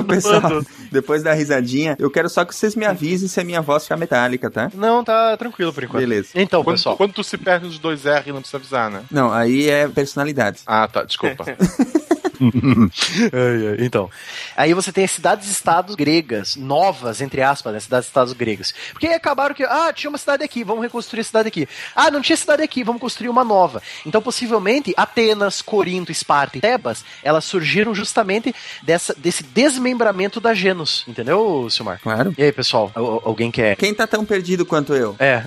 continuando. 0.03 0.05
pessoal, 0.05 0.61
depois 0.91 1.21
da 1.21 1.31
risadinha, 1.33 1.95
eu 1.99 2.09
quero 2.09 2.27
só 2.27 2.43
que 2.43 2.55
vocês 2.55 2.75
me 2.75 2.85
avisem 2.85 3.27
se 3.27 3.39
a 3.39 3.43
minha 3.43 3.61
voz 3.61 3.83
ficar 3.83 3.97
metálica, 3.97 4.49
tá? 4.49 4.71
Não, 4.73 5.03
tá 5.03 5.37
tranquilo 5.37 5.71
por 5.71 5.83
enquanto. 5.83 6.01
Beleza. 6.01 6.29
Então, 6.33 6.63
Quando, 6.63 6.77
pessoal. 6.77 6.97
quando 6.97 7.13
tu 7.13 7.23
se 7.23 7.37
perde 7.37 7.67
nos 7.67 7.77
dois 7.77 8.03
R, 8.03 8.31
não 8.31 8.39
precisa 8.39 8.57
avisar, 8.57 8.89
né? 8.89 9.03
Não, 9.11 9.31
aí 9.31 9.69
é 9.69 9.87
personalidade. 9.87 10.61
Ah, 10.65 10.87
tá, 10.87 11.03
desculpa. 11.03 11.45
Então, 13.79 14.09
aí 14.55 14.73
você 14.73 14.91
tem 14.91 15.05
as 15.05 15.11
cidades-estados 15.11 15.95
gregas, 15.95 16.55
novas, 16.55 17.21
entre 17.21 17.41
aspas, 17.41 17.73
né? 17.73 17.79
Cidades-estados 17.79 18.33
gregas. 18.33 18.73
Porque 18.91 19.07
aí 19.07 19.13
acabaram 19.13 19.53
que, 19.55 19.63
ah, 19.63 19.91
tinha 19.93 20.09
uma 20.09 20.17
cidade 20.17 20.43
aqui, 20.43 20.63
vamos 20.63 20.83
reconstruir 20.83 21.21
a 21.21 21.23
cidade 21.23 21.47
aqui. 21.47 21.67
Ah, 21.95 22.11
não 22.11 22.21
tinha 22.21 22.35
cidade 22.37 22.61
aqui, 22.63 22.83
vamos 22.83 23.01
construir 23.01 23.29
uma 23.29 23.43
nova. 23.43 23.81
Então, 24.05 24.21
possivelmente, 24.21 24.93
Atenas, 24.97 25.61
Corinto, 25.61 26.11
Esparta 26.11 26.57
e 26.57 26.61
Tebas, 26.61 27.03
elas 27.23 27.45
surgiram 27.45 27.93
justamente 27.93 28.53
dessa, 28.83 29.13
desse 29.17 29.43
desmembramento 29.43 30.39
da 30.39 30.53
Genos, 30.53 31.03
entendeu, 31.07 31.67
Silmar? 31.69 31.99
Claro. 32.01 32.33
E 32.37 32.43
aí, 32.43 32.51
pessoal, 32.51 32.91
al- 32.95 33.21
alguém 33.25 33.51
quer... 33.51 33.75
Quem 33.75 33.93
tá 33.93 34.05
tão 34.07 34.25
perdido 34.25 34.65
quanto 34.65 34.93
eu? 34.93 35.15
É. 35.19 35.43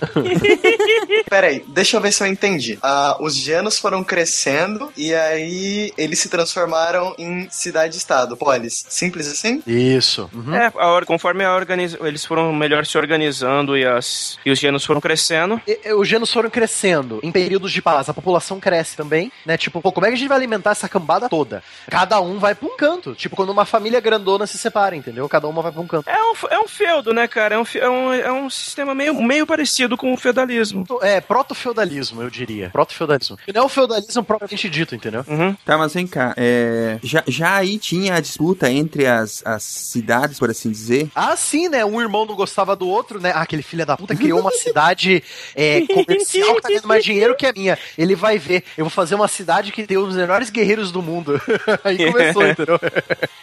Peraí, 1.29 1.65
deixa 1.69 1.97
eu 1.97 2.01
ver 2.01 2.13
se 2.13 2.23
eu 2.23 2.27
entendi. 2.27 2.79
Ah, 2.83 3.17
os 3.21 3.35
genos 3.35 3.79
foram 3.79 4.03
crescendo 4.05 4.93
e 4.97 5.15
aí 5.15 5.93
eles 5.97 6.19
se 6.19 6.29
transformaram 6.29 6.82
em 7.19 7.49
cidade-estado, 7.51 8.37
polis. 8.37 8.85
Simples 8.89 9.27
assim? 9.29 9.63
Isso. 9.67 10.29
Uhum. 10.33 10.55
É, 10.55 10.73
a 10.77 10.89
or- 10.93 11.05
conforme 11.07 11.45
a 11.45 11.55
organiza- 11.55 11.99
eles 12.03 12.25
foram 12.25 12.53
melhor 12.53 12.85
se 12.87 12.97
organizando 12.99 13.77
e, 13.77 13.85
as, 13.85 14.39
e 14.45 14.51
os 14.51 14.59
genos 14.59 14.85
foram 14.85 15.01
crescendo. 15.01 15.61
E- 15.67 15.81
e 15.85 15.93
Os 15.93 16.09
genos 16.09 16.33
foram 16.33 16.51
crescendo 16.51 17.21
em 17.23 17.31
períodos 17.33 17.73
de 17.73 17.81
paz, 17.83 18.09
a 18.09 18.15
população 18.15 18.59
cresce 18.61 18.97
também, 18.97 19.31
né? 19.47 19.57
Tipo, 19.57 19.81
pô, 19.81 19.93
como 19.93 20.07
é 20.07 20.11
que 20.11 20.15
a 20.15 20.19
gente 20.19 20.29
vai 20.29 20.37
alimentar 20.39 20.71
essa 20.71 20.89
cambada 20.89 21.29
toda? 21.29 21.63
Cada 21.91 22.21
um 22.21 22.39
vai 22.39 22.55
pra 22.55 22.67
um 22.69 22.77
canto. 22.77 23.15
Tipo, 23.15 23.37
quando 23.37 23.51
uma 23.51 23.65
família 23.65 24.01
grandona 24.01 24.47
se 24.47 24.59
separa, 24.59 24.97
entendeu? 24.97 25.29
Cada 25.29 25.47
uma 25.49 25.63
vai 25.63 25.71
pra 25.73 25.81
um 25.81 25.87
canto. 25.87 26.09
É 26.09 26.17
um, 26.23 26.35
é 26.51 26.59
um 26.59 26.69
feudo, 26.69 27.13
né, 27.13 27.27
cara? 27.29 27.55
É 27.55 27.59
um, 27.59 27.65
é 27.75 27.89
um, 27.91 28.13
é 28.15 28.33
um 28.33 28.51
sistema 28.51 28.95
meio, 28.95 29.15
meio 29.23 29.47
parecido 29.47 29.97
com 29.97 30.13
o 30.13 30.17
feudalismo. 30.17 30.85
É, 31.03 31.21
proto-feudalismo, 31.21 32.23
eu 32.23 32.31
diria. 32.31 32.71
Proto-feudalismo. 32.71 33.39
E 33.47 33.53
não 33.53 33.63
é 33.63 33.65
o 33.65 33.69
feudalismo 33.69 34.25
propriamente 34.25 34.69
dito, 34.71 34.95
entendeu? 34.95 35.25
Uhum. 35.29 35.55
Tá, 35.65 35.77
mas 35.77 35.93
vem 35.95 36.07
cá. 36.07 36.33
é, 36.37 36.72
já, 37.03 37.23
já 37.27 37.57
aí 37.57 37.79
tinha 37.79 38.15
a 38.15 38.21
disputa 38.21 38.71
entre 38.71 39.07
as, 39.07 39.43
as 39.45 39.63
cidades, 39.63 40.39
por 40.39 40.51
assim 40.51 40.71
dizer. 40.71 41.09
Ah, 41.15 41.37
sim, 41.37 41.69
né? 41.69 41.85
Um 41.85 42.01
irmão 42.01 42.25
não 42.27 42.35
gostava 42.35 42.75
do 42.77 42.89
outro, 42.89 43.21
né? 43.21 43.33
Ah, 43.35 43.43
aquele 43.43 43.63
filho 43.63 43.85
da 43.85 43.97
puta 43.97 44.15
criou 44.15 44.41
uma 44.41 44.51
cidade 44.51 45.23
é, 45.55 45.83
comercial 45.87 46.55
que 46.57 46.63
tá 46.63 46.69
ganhando 46.69 46.89
mais 46.89 47.05
dinheiro 47.05 47.37
que 47.37 47.47
a 47.47 47.53
minha. 47.53 47.79
Ele 47.97 48.15
vai 48.15 48.39
ver. 48.39 48.65
Eu 48.77 48.85
vou 48.85 48.91
fazer 48.91 49.15
uma 49.15 49.29
cidade 49.29 49.73
que 49.73 49.87
tem 49.87 49.99
os 49.99 50.15
melhores 50.15 50.51
guerreiros 50.51 50.91
do 50.91 51.03
mundo. 51.03 51.41
Aí 51.85 52.11
começou, 52.11 52.47
entendeu? 52.47 52.81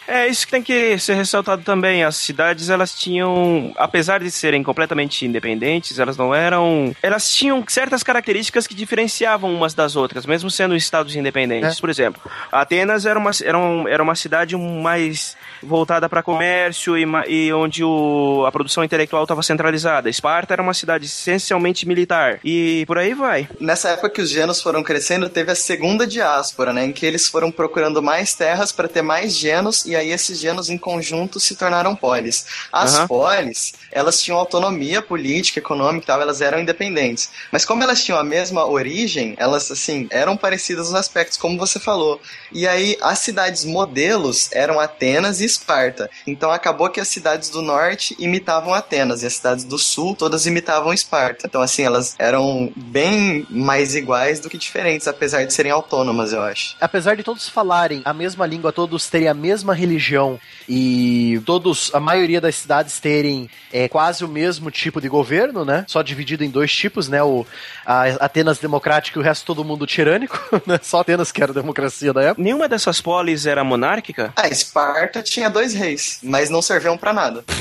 É, 0.06 0.26
isso 0.26 0.46
que 0.46 0.50
tem 0.50 0.62
que 0.62 0.98
ser 0.98 1.14
ressaltado 1.14 1.62
também. 1.62 2.02
As 2.02 2.16
cidades, 2.16 2.68
elas 2.68 2.94
tinham, 2.94 3.72
apesar 3.76 4.20
de 4.20 4.30
serem 4.30 4.62
completamente 4.62 5.24
independentes, 5.24 5.98
elas 5.98 6.16
não 6.16 6.34
eram. 6.34 6.94
Elas 7.02 7.32
tinham 7.32 7.64
certas 7.68 8.02
características 8.02 8.66
que 8.66 8.74
diferenciavam 8.74 9.54
umas 9.54 9.74
das 9.74 9.94
outras, 9.94 10.26
mesmo 10.26 10.50
sendo 10.50 10.74
estados 10.74 11.14
independentes. 11.14 11.78
É. 11.78 11.80
Por 11.80 11.90
exemplo, 11.90 12.20
Atenas 12.50 13.06
era 13.06 13.18
uma, 13.20 13.30
era, 13.42 13.58
um- 13.58 13.86
era 13.88 14.02
uma 14.02 14.14
cidade 14.14 14.56
mais 14.56 15.36
voltada 15.62 16.08
para 16.08 16.22
comércio 16.22 16.96
e, 16.96 17.04
e 17.28 17.52
onde 17.52 17.84
o, 17.84 18.44
a 18.46 18.52
produção 18.52 18.82
intelectual 18.82 19.22
estava 19.24 19.42
centralizada. 19.42 20.08
Esparta 20.08 20.54
era 20.54 20.62
uma 20.62 20.74
cidade 20.74 21.06
essencialmente 21.06 21.86
militar. 21.86 22.40
E 22.44 22.84
por 22.86 22.98
aí 22.98 23.14
vai. 23.14 23.48
Nessa 23.60 23.90
época 23.90 24.10
que 24.10 24.20
os 24.22 24.30
genos 24.30 24.60
foram 24.62 24.82
crescendo, 24.82 25.28
teve 25.28 25.52
a 25.52 25.54
segunda 25.54 26.06
diáspora, 26.06 26.72
né? 26.72 26.84
Em 26.86 26.92
que 26.92 27.04
eles 27.06 27.28
foram 27.28 27.50
procurando 27.52 28.02
mais 28.02 28.34
terras 28.34 28.72
para 28.72 28.88
ter 28.88 29.02
mais 29.02 29.36
genos, 29.36 29.84
e 29.84 29.94
aí 29.94 30.10
esses 30.10 30.38
genos 30.38 30.70
em 30.70 30.78
conjunto 30.78 31.38
se 31.38 31.54
tornaram 31.56 31.94
polis. 31.94 32.46
As 32.72 32.96
Aham. 32.96 33.06
polis, 33.06 33.74
elas 33.92 34.20
tinham 34.22 34.38
autonomia 34.38 35.02
política, 35.02 35.58
econômica 35.58 36.04
e 36.04 36.06
tal, 36.06 36.20
elas 36.20 36.40
eram 36.40 36.58
independentes. 36.60 37.30
Mas 37.52 37.64
como 37.64 37.82
elas 37.82 38.02
tinham 38.04 38.18
a 38.18 38.24
mesma 38.24 38.64
origem, 38.66 39.34
elas, 39.38 39.70
assim, 39.70 40.06
eram 40.10 40.36
parecidas 40.36 40.86
nos 40.86 40.94
aspectos, 40.94 41.36
como 41.36 41.58
você 41.58 41.78
falou. 41.78 42.20
E 42.52 42.66
aí, 42.66 42.96
as 43.10 43.18
cidades 43.18 43.64
modelos 43.64 44.48
eram 44.52 44.78
Atenas 44.78 45.40
e 45.40 45.44
Esparta. 45.44 46.08
Então 46.26 46.50
acabou 46.50 46.88
que 46.88 47.00
as 47.00 47.08
cidades 47.08 47.48
do 47.48 47.60
norte 47.60 48.16
imitavam 48.18 48.72
Atenas, 48.72 49.22
e 49.22 49.26
as 49.26 49.34
cidades 49.34 49.64
do 49.64 49.78
sul 49.78 50.14
todas 50.14 50.46
imitavam 50.46 50.92
Esparta. 50.92 51.46
Então, 51.46 51.60
assim, 51.60 51.82
elas 51.82 52.14
eram 52.18 52.72
bem 52.76 53.46
mais 53.50 53.94
iguais 53.94 54.38
do 54.38 54.48
que 54.48 54.56
diferentes, 54.56 55.08
apesar 55.08 55.44
de 55.44 55.52
serem 55.52 55.72
autônomas, 55.72 56.32
eu 56.32 56.42
acho. 56.42 56.76
apesar 56.80 57.16
de 57.16 57.22
todos 57.22 57.48
falarem 57.48 58.02
a 58.04 58.12
mesma 58.12 58.46
língua, 58.46 58.72
todos 58.72 59.08
terem 59.08 59.28
a 59.28 59.34
mesma 59.34 59.74
religião 59.74 60.38
e 60.68 61.40
todos, 61.44 61.90
a 61.94 62.00
maioria 62.00 62.40
das 62.40 62.54
cidades 62.54 63.00
terem 63.00 63.50
é, 63.72 63.88
quase 63.88 64.24
o 64.24 64.28
mesmo 64.28 64.70
tipo 64.70 65.00
de 65.00 65.08
governo, 65.08 65.64
né? 65.64 65.84
Só 65.88 66.02
dividido 66.02 66.44
em 66.44 66.50
dois 66.50 66.72
tipos, 66.72 67.08
né? 67.08 67.22
O 67.22 67.44
a 67.90 68.04
Atenas 68.26 68.58
democrática 68.58 69.18
e 69.18 69.20
o 69.20 69.24
resto 69.24 69.44
todo 69.44 69.64
mundo 69.64 69.84
tirânico, 69.86 70.38
né? 70.64 70.78
Só 70.80 71.00
Atenas 71.00 71.32
que 71.32 71.42
era 71.42 71.50
a 71.50 71.54
democracia 71.54 72.12
da 72.12 72.22
época. 72.22 72.42
Nenhuma 72.42 72.68
dessas 72.68 72.89
polis 72.98 73.44
era 73.44 73.62
monárquica? 73.62 74.32
A 74.34 74.48
Esparta 74.48 75.22
tinha 75.22 75.50
dois 75.50 75.74
reis, 75.74 76.18
mas 76.22 76.48
não 76.48 76.62
serviam 76.62 76.96
pra 76.96 77.12
nada. 77.12 77.44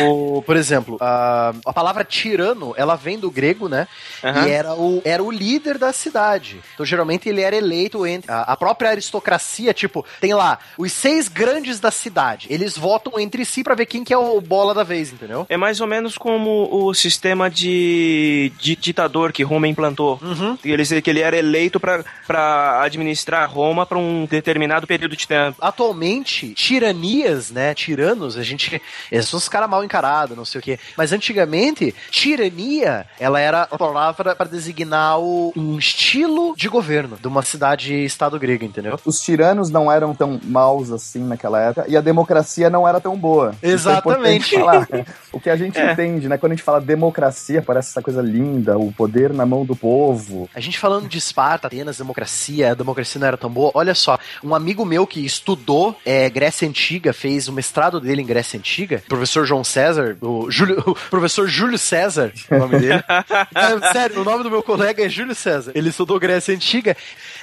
O, 0.00 0.42
por 0.42 0.56
exemplo, 0.56 0.96
a, 1.00 1.52
a 1.64 1.72
palavra 1.72 2.04
tirano, 2.04 2.74
ela 2.76 2.96
vem 2.96 3.18
do 3.18 3.30
grego, 3.30 3.68
né? 3.68 3.86
Aham. 4.22 4.46
E 4.46 4.50
era 4.50 4.74
o, 4.74 5.02
era 5.04 5.22
o 5.22 5.30
líder 5.30 5.78
da 5.78 5.92
cidade. 5.92 6.60
Então, 6.74 6.84
geralmente, 6.84 7.28
ele 7.28 7.40
era 7.40 7.56
eleito 7.56 8.06
entre 8.06 8.30
a, 8.30 8.42
a 8.42 8.56
própria 8.56 8.90
aristocracia, 8.90 9.72
tipo, 9.72 10.04
tem 10.20 10.34
lá 10.34 10.58
os 10.76 10.92
seis 10.92 11.28
grandes 11.28 11.80
da 11.80 11.90
cidade. 11.90 12.46
Eles 12.50 12.76
votam 12.76 13.18
entre 13.18 13.44
si 13.44 13.62
pra 13.62 13.74
ver 13.74 13.86
quem 13.86 14.04
que 14.04 14.12
é 14.12 14.18
o 14.18 14.40
bola 14.40 14.74
da 14.74 14.84
vez, 14.84 15.12
entendeu? 15.12 15.46
É 15.48 15.56
mais 15.56 15.80
ou 15.80 15.86
menos 15.86 16.16
como 16.16 16.68
o 16.70 16.94
sistema 16.94 17.50
de, 17.50 18.52
de 18.58 18.76
ditador 18.76 19.32
que 19.32 19.42
Roma 19.42 19.68
implantou. 19.68 20.20
Que, 20.62 20.70
ele, 20.70 21.02
que 21.02 21.10
ele 21.10 21.20
era 21.20 21.36
eleito 21.36 21.80
para 21.80 22.82
administrar 22.82 23.50
Roma 23.50 23.86
para 23.86 23.98
um 23.98 24.07
determinado 24.28 24.86
período 24.86 25.16
de 25.16 25.26
tempo. 25.26 25.56
Atualmente, 25.60 26.52
tiranias, 26.54 27.50
né? 27.50 27.74
Tiranos, 27.74 28.36
a 28.36 28.42
gente. 28.42 28.80
Esses 29.10 29.30
são 29.30 29.38
os 29.38 29.48
caras 29.48 29.68
mal 29.68 29.82
encarados, 29.84 30.36
não 30.36 30.44
sei 30.44 30.58
o 30.58 30.62
quê. 30.62 30.78
Mas 30.96 31.12
antigamente, 31.12 31.94
tirania, 32.10 33.06
ela 33.18 33.40
era 33.40 33.62
a 33.62 33.78
palavra 33.78 34.34
para 34.36 34.48
designar 34.48 35.18
o, 35.18 35.52
um 35.56 35.78
estilo 35.78 36.54
de 36.56 36.68
governo 36.68 37.16
de 37.20 37.26
uma 37.26 37.42
cidade-estado 37.42 38.38
grega, 38.38 38.64
entendeu? 38.64 38.98
Os 39.04 39.20
tiranos 39.20 39.70
não 39.70 39.90
eram 39.90 40.14
tão 40.14 40.38
maus 40.44 40.90
assim 40.90 41.24
naquela 41.24 41.60
época 41.60 41.86
e 41.88 41.96
a 41.96 42.00
democracia 42.00 42.68
não 42.70 42.86
era 42.86 43.00
tão 43.00 43.16
boa. 43.16 43.50
Isso 43.62 43.88
é 43.88 43.92
Exatamente. 43.92 44.54
falar. 44.58 44.88
O 45.30 45.38
que 45.38 45.50
a 45.50 45.56
gente 45.56 45.78
É. 45.78 45.92
entende, 45.92 46.26
né? 46.26 46.38
Quando 46.38 46.52
a 46.52 46.54
gente 46.54 46.64
fala 46.64 46.80
democracia, 46.80 47.60
parece 47.60 47.90
essa 47.90 48.00
coisa 48.00 48.22
linda, 48.22 48.78
o 48.78 48.90
poder 48.90 49.32
na 49.32 49.44
mão 49.44 49.64
do 49.64 49.76
povo. 49.76 50.48
A 50.54 50.60
gente 50.60 50.78
falando 50.78 51.06
de 51.06 51.18
Esparta, 51.18 51.66
Atenas, 51.66 51.98
democracia, 51.98 52.72
a 52.72 52.74
democracia 52.74 53.20
não 53.20 53.26
era 53.28 53.36
tão 53.36 53.50
boa. 53.50 53.70
Olha 53.74 53.94
só, 53.98 54.18
um 54.42 54.54
amigo 54.54 54.84
meu 54.84 55.06
que 55.06 55.24
estudou 55.24 55.98
é, 56.04 56.28
Grécia 56.30 56.68
Antiga, 56.68 57.12
fez 57.12 57.48
o 57.48 57.52
mestrado 57.52 58.00
dele 58.00 58.22
em 58.22 58.26
Grécia 58.26 58.58
Antiga, 58.58 59.02
professor 59.08 59.44
João 59.44 59.64
César, 59.64 60.16
o, 60.20 60.50
Júlio, 60.50 60.82
o 60.86 60.94
professor 60.94 61.48
Júlio 61.48 61.78
César, 61.78 62.32
o 62.50 62.58
nome 62.58 62.78
dele. 62.78 63.02
É, 63.54 63.92
sério, 63.92 64.20
o 64.20 64.24
nome 64.24 64.42
do 64.42 64.50
meu 64.50 64.62
colega 64.62 65.04
é 65.04 65.08
Júlio 65.08 65.34
César. 65.34 65.72
Ele 65.74 65.88
estudou 65.88 66.18
Grécia 66.18 66.54
Antiga, 66.54 66.96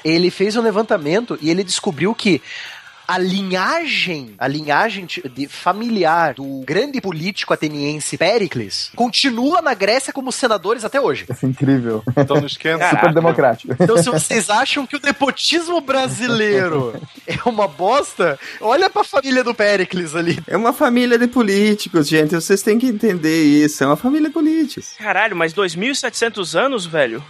ele 0.03 0.29
fez 0.29 0.55
um 0.55 0.61
levantamento 0.61 1.37
e 1.41 1.49
ele 1.49 1.63
descobriu 1.63 2.13
que 2.15 2.41
a 3.07 3.17
linhagem, 3.17 4.33
a 4.37 4.47
linhagem 4.47 5.05
de- 5.05 5.21
de 5.27 5.47
familiar 5.47 6.33
do 6.35 6.63
grande 6.65 6.99
político 7.01 7.53
ateniense 7.53 8.17
Péricles 8.17 8.91
continua 8.95 9.61
na 9.61 9.73
Grécia 9.73 10.11
como 10.13 10.31
senadores 10.31 10.83
até 10.83 10.99
hoje. 10.99 11.25
Isso 11.29 11.45
é 11.45 11.49
incrível. 11.49 12.03
Então 12.17 12.37
não 12.37 12.45
esquenta. 12.45 12.89
Super 12.89 13.13
democrático. 13.13 13.73
Então, 13.79 13.97
se 13.97 14.09
vocês 14.09 14.49
acham 14.49 14.85
que 14.85 14.95
o 14.95 15.01
nepotismo 15.03 15.79
brasileiro 15.81 16.99
é 17.27 17.37
uma 17.45 17.67
bosta, 17.67 18.39
olha 18.61 18.89
pra 18.89 19.03
família 19.03 19.43
do 19.43 19.53
Péricles 19.53 20.15
ali. 20.15 20.37
É 20.47 20.55
uma 20.57 20.73
família 20.73 21.17
de 21.17 21.27
políticos, 21.27 22.07
gente. 22.07 22.35
Vocês 22.35 22.61
têm 22.61 22.77
que 22.79 22.87
entender 22.87 23.43
isso. 23.43 23.83
É 23.83 23.87
uma 23.87 23.95
família 23.97 24.27
de 24.27 24.33
políticos. 24.33 24.93
Caralho, 24.97 25.35
mas 25.35 25.53
2.700 25.53 26.55
anos, 26.59 26.85
velho? 26.85 27.23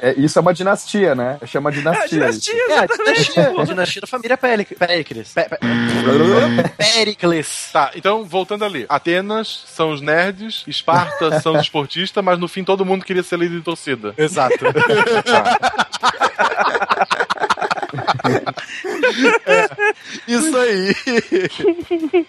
É, 0.00 0.14
isso 0.18 0.38
é 0.38 0.42
uma 0.42 0.54
dinastia, 0.54 1.14
né? 1.14 1.38
Chama 1.46 1.70
dinastia. 1.72 2.28
isso. 2.30 2.50
É, 2.50 2.78
a 2.78 2.86
dinastia, 2.86 3.54
a 3.60 3.64
dinastia 3.64 3.99
da 4.00 4.06
família 4.06 4.36
Péric- 4.36 4.74
Péricles. 4.76 5.32
Pé- 5.34 5.48
pé- 5.48 5.58
Péricles. 6.76 7.70
Tá, 7.72 7.90
então 7.94 8.24
voltando 8.24 8.64
ali. 8.64 8.86
Atenas 8.88 9.64
são 9.66 9.92
os 9.92 10.00
nerds, 10.00 10.64
Esparta 10.66 11.40
são 11.40 11.54
os 11.54 11.62
esportistas, 11.62 12.22
mas 12.24 12.38
no 12.38 12.48
fim 12.48 12.64
todo 12.64 12.84
mundo 12.84 13.04
queria 13.04 13.22
ser 13.22 13.38
líder 13.38 13.58
de 13.58 13.62
torcida. 13.64 14.14
Exato. 14.16 14.56
Isso 20.26 20.56
aí. 20.56 20.94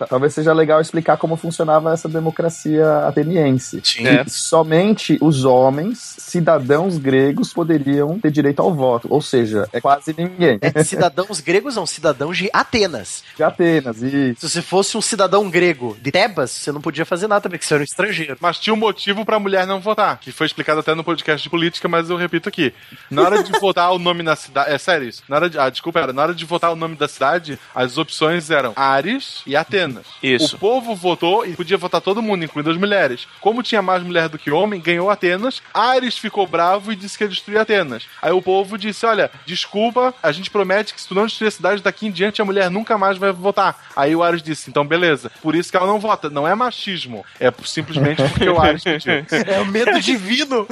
Talvez 0.10 0.34
seja 0.34 0.54
legal 0.54 0.82
explicar 0.82 1.18
como 1.18 1.36
funcionava 1.36 1.94
essa 1.94 2.08
democracia 2.08 3.08
ateniense. 3.08 3.82
Que 3.82 4.08
É. 4.08 4.26
Somente 4.28 5.18
os 5.22 5.46
homens, 5.46 6.16
cidadãos 6.18 6.98
gregos, 6.98 7.54
poderiam 7.54 8.20
ter 8.20 8.32
direito 8.32 8.62
ao 8.62 8.74
voto. 8.74 9.08
Ou 9.10 9.22
seja, 9.22 9.68
é 9.72 9.82
quase 9.82 10.14
ninguém. 10.18 10.60
É, 10.62 10.84
cidadãos 10.84 11.40
gregos 11.40 11.76
não, 11.76 11.86
cidadãos 11.86 12.38
de 12.38 12.50
Atenas. 12.54 13.24
De 13.36 13.44
Atenas, 13.44 14.02
e 14.02 14.36
Se 14.38 14.50
você 14.50 14.62
fosse 14.62 14.98
um 14.98 15.02
cidadão 15.02 15.50
grego 15.50 15.98
de 16.02 16.12
Tebas, 16.12 16.52
você 16.52 16.72
não 16.72 16.82
podia 16.82 17.06
fazer 17.06 17.28
nada, 17.28 17.50
porque 17.50 17.66
você 17.66 17.74
era 17.74 17.82
um 17.82 17.84
estrangeiro. 17.84 18.38
Mas 18.40 18.60
tinha 18.60 18.74
um 18.74 18.78
motivo 18.78 19.26
pra 19.26 19.40
mulher 19.40 19.66
não 19.68 19.80
votar, 19.80 20.20
que 20.20 20.32
foi 20.32 20.48
explicado 20.48 20.80
até 20.80 20.94
no 20.94 21.04
podcast 21.04 21.44
de 21.44 21.50
política, 21.50 21.88
mas 21.88 22.10
eu 22.10 22.18
repito 22.18 22.50
aqui. 22.50 22.74
Na 23.10 23.24
hora 23.24 23.44
de 23.44 23.52
votar 23.60 23.92
o 23.92 24.00
nome 24.00 24.24
na 24.24 24.36
cidade. 24.36 24.72
É 24.72 24.78
sério 24.78 25.08
isso. 25.08 25.24
Na 25.28 25.36
hora 25.38 25.50
de, 25.50 25.58
ah, 25.62 25.70
desculpa, 25.70 26.00
era. 26.00 26.14
Na 26.14 26.24
hora 26.24 26.34
de 26.34 26.46
votar 26.46 26.72
o 26.72 26.76
nome 26.76 26.96
da 26.96 27.08
cidade, 27.08 27.60
as 27.74 27.98
opções 27.98 28.50
eram 28.50 28.74
Ares 28.76 29.42
e 29.46 29.56
Atenas. 29.56 30.06
Isso. 30.22 30.56
O 30.56 30.60
povo 30.60 30.96
votou 30.96 31.46
e 31.46 31.56
podia 31.56 31.78
votar 31.78 32.02
todo 32.02 32.22
mundo, 32.22 32.44
incluindo 32.44 32.72
as 32.72 32.78
mulheres. 32.78 33.28
Como 33.40 33.64
tinha 33.64 33.82
mais 33.82 34.04
mulher 34.04 34.30
do 34.30 34.38
que 34.38 34.52
homem, 34.52 34.82
ganhou 34.82 35.10
Atenas. 35.10 35.62
Ares 35.74 36.18
ficou 36.18 36.48
bravo 36.48 36.92
e 36.92 36.96
disse 36.96 37.18
que 37.18 37.24
ia 37.24 37.30
destruir 37.30 37.60
Atenas. 37.60 38.08
Aí 38.22 38.32
o 38.32 38.42
povo 38.42 38.78
disse: 38.78 39.06
Olha, 39.06 39.30
desculpa, 39.46 40.14
a 40.22 40.32
gente 40.32 40.50
promete 40.50 40.94
que 40.94 41.02
se 41.02 41.08
tu 41.08 41.16
não 41.16 41.26
destruir 41.26 41.50
a 41.50 41.52
cidade 41.52 41.82
daqui 41.82 42.08
em 42.08 42.12
diante, 42.12 42.42
a 42.42 42.46
mulher 42.46 42.70
nunca 42.70 42.98
mais 42.98 43.18
vai 43.18 43.32
votar. 43.32 43.80
Aí 43.96 44.16
o 44.16 44.24
Ares 44.24 44.42
disse: 44.42 44.70
Então 44.70 44.86
beleza. 44.86 45.32
Por 45.42 45.56
isso 45.56 45.70
que 45.70 45.78
ela 45.78 45.88
não 45.88 46.00
vota. 46.00 46.30
Não 46.30 46.48
é 46.48 46.56
machismo. 46.56 47.26
É 47.40 47.52
simplesmente 47.66 48.22
porque 48.24 48.50
o 48.50 48.60
Ares 48.60 48.84
pediu. 48.84 49.12
É 49.52 49.60
o 49.60 49.66
medo 49.66 50.00
divino. 50.00 50.68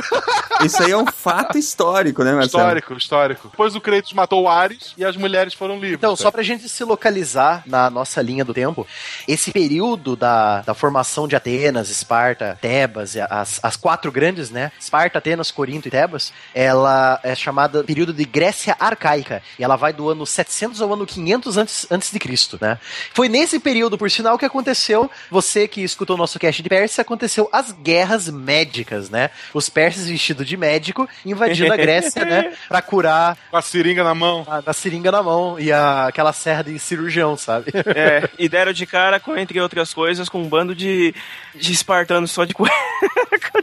Isso 0.64 0.82
aí 0.82 0.92
é 0.92 0.98
um 0.98 1.06
fato 1.06 1.58
histórico, 1.58 2.24
né, 2.24 2.34
Marcelo? 2.34 2.64
Histórico, 2.64 2.94
histórico. 2.94 3.48
Depois 3.50 3.76
o 3.76 3.82
Kratos 3.82 4.14
matou 4.14 4.44
o 4.44 4.50
Ares 4.50 4.69
e 4.98 5.06
as 5.06 5.16
mulheres 5.16 5.54
foram 5.54 5.76
livres. 5.76 5.94
Então, 5.94 6.16
só 6.16 6.32
pra 6.32 6.44
gente 6.44 6.68
se 6.68 6.84
localizar 6.84 7.64
na 7.66 7.90
nossa 7.90 8.22
linha 8.22 8.44
do 8.44 8.54
tempo, 8.54 8.88
esse 9.28 9.52
período 9.52 10.16
da, 10.16 10.62
da 10.62 10.74
formação 10.74 11.28
de 11.28 11.36
Atenas, 11.36 11.90
Esparta, 11.90 12.58
Tebas, 12.62 13.16
as, 13.30 13.60
as 13.64 13.76
quatro 13.76 14.12
grandes, 14.12 14.50
né? 14.50 14.72
Esparta, 14.80 15.18
Atenas, 15.18 15.52
Corinto 15.52 15.88
e 15.88 15.92
Tebas, 15.92 16.34
ela 16.54 17.20
é 17.24 17.36
chamada 17.36 17.84
período 17.84 18.14
de 18.14 18.26
Grécia 18.26 18.76
Arcaica. 18.80 19.42
E 19.58 19.64
ela 19.64 19.76
vai 19.76 19.94
do 19.94 20.10
ano 20.10 20.26
700 20.26 20.82
ao 20.82 20.94
ano 20.94 21.06
500 21.06 21.58
antes, 21.58 21.88
antes 21.92 22.12
de 22.12 22.20
Cristo, 22.20 22.58
né? 22.62 22.78
Foi 23.14 23.30
nesse 23.30 23.60
período, 23.60 23.98
por 23.98 24.10
sinal, 24.10 24.38
que 24.38 24.46
aconteceu, 24.46 25.10
você 25.30 25.68
que 25.68 25.82
escutou 25.82 26.16
o 26.16 26.20
nosso 26.20 26.40
cast 26.40 26.62
de 26.62 26.70
Pérsia, 26.70 27.02
aconteceu 27.02 27.50
as 27.52 27.72
guerras 27.72 28.30
médicas, 28.30 29.10
né? 29.10 29.30
Os 29.54 29.70
persas 29.70 30.08
vestidos 30.08 30.48
de 30.48 30.58
médico 30.58 31.08
invadindo 31.26 31.74
a 31.74 31.78
Grécia, 31.78 32.26
né? 32.26 32.54
Pra 32.68 32.82
curar 32.82 33.38
Com 33.50 33.58
a 33.58 33.62
seringa 33.62 34.04
na 34.04 34.16
mão. 34.16 34.46
a, 34.48 34.59
a 34.66 34.74
seringa 34.74 35.12
na 35.12 35.22
mão 35.24 35.60
e 35.60 35.72
a, 35.72 36.08
aquela 36.08 36.34
serra 36.34 36.64
de 36.64 36.78
cirurgião, 36.80 37.36
sabe? 37.38 37.72
É, 37.96 38.30
e 38.38 38.48
deram 38.50 38.74
de 38.74 38.86
cara 38.86 39.20
com, 39.20 39.36
entre 39.38 39.60
outras 39.60 39.94
coisas, 39.94 40.28
com 40.30 40.42
um 40.42 40.48
bando 40.50 40.76
de, 40.76 41.14
de 41.56 41.72
espartanos 41.74 42.32
só 42.32 42.46
de 42.46 42.54
cueca 42.54 42.76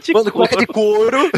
de 0.01 0.11
Quando 0.11 0.31
couro. 0.31 0.47
cueca 0.47 0.57
de 0.57 0.67
couro. 0.67 1.31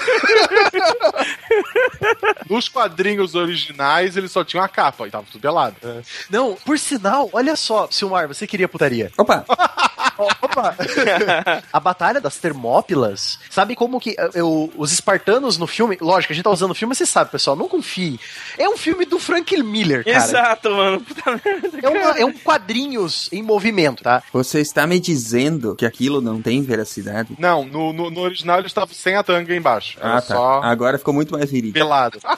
Nos 2.49 2.67
quadrinhos 2.67 3.35
originais, 3.35 4.17
eles 4.17 4.31
só 4.31 4.43
tinham 4.43 4.63
a 4.63 4.67
capa 4.67 5.07
e 5.07 5.11
tava 5.11 5.25
tudo 5.31 5.41
pelado. 5.41 5.75
Não, 6.29 6.55
por 6.65 6.77
sinal, 6.79 7.29
olha 7.33 7.55
só, 7.55 7.87
Silmar, 7.91 8.27
você 8.27 8.47
queria 8.47 8.67
putaria. 8.67 9.11
Opa! 9.17 9.45
Opa! 10.17 10.75
a 11.71 11.79
Batalha 11.79 12.19
das 12.21 12.37
Termópilas, 12.37 13.39
sabe 13.49 13.75
como 13.75 13.99
que 13.99 14.11
eh, 14.17 14.29
eu, 14.35 14.71
os 14.77 14.91
espartanos 14.91 15.57
no 15.57 15.67
filme, 15.67 15.97
lógico, 15.99 16.33
a 16.33 16.35
gente 16.35 16.43
tá 16.43 16.49
usando 16.49 16.71
o 16.71 16.75
filme, 16.75 16.95
você 16.95 17.05
sabe, 17.05 17.31
pessoal, 17.31 17.55
não 17.55 17.67
confie. 17.67 18.19
É 18.57 18.67
um 18.69 18.77
filme 18.77 19.05
do 19.05 19.19
Frank 19.19 19.55
Miller, 19.63 20.03
cara. 20.03 20.17
Exato, 20.17 20.69
mano. 20.71 21.01
Puta 21.01 21.31
merda. 21.43 21.69
É, 21.81 21.89
uma, 21.89 22.19
é 22.19 22.25
um 22.25 22.33
quadrinhos 22.33 23.29
em 23.31 23.41
movimento, 23.41 24.03
tá? 24.03 24.23
Você 24.31 24.59
está 24.61 24.85
me 24.87 24.99
dizendo 24.99 25.75
que 25.75 25.85
aquilo 25.85 26.21
não 26.21 26.41
tem 26.41 26.61
veracidade? 26.61 27.35
Não, 27.39 27.65
no, 27.65 27.91
no, 27.93 28.09
no 28.09 28.21
original 28.21 28.59
ele 28.59 28.67
estava 28.67 28.93
sem 28.93 29.15
a 29.15 29.23
tanga 29.23 29.55
embaixo. 29.55 29.97
Era 29.99 30.17
Ah, 30.17 30.21
tá. 30.21 30.35
só 30.35 30.61
Agora 30.63 30.97
ficou 30.97 31.13
muito 31.13 31.31
mais 31.33 31.49
verídico. 31.51 31.73
pelado. 31.73 32.19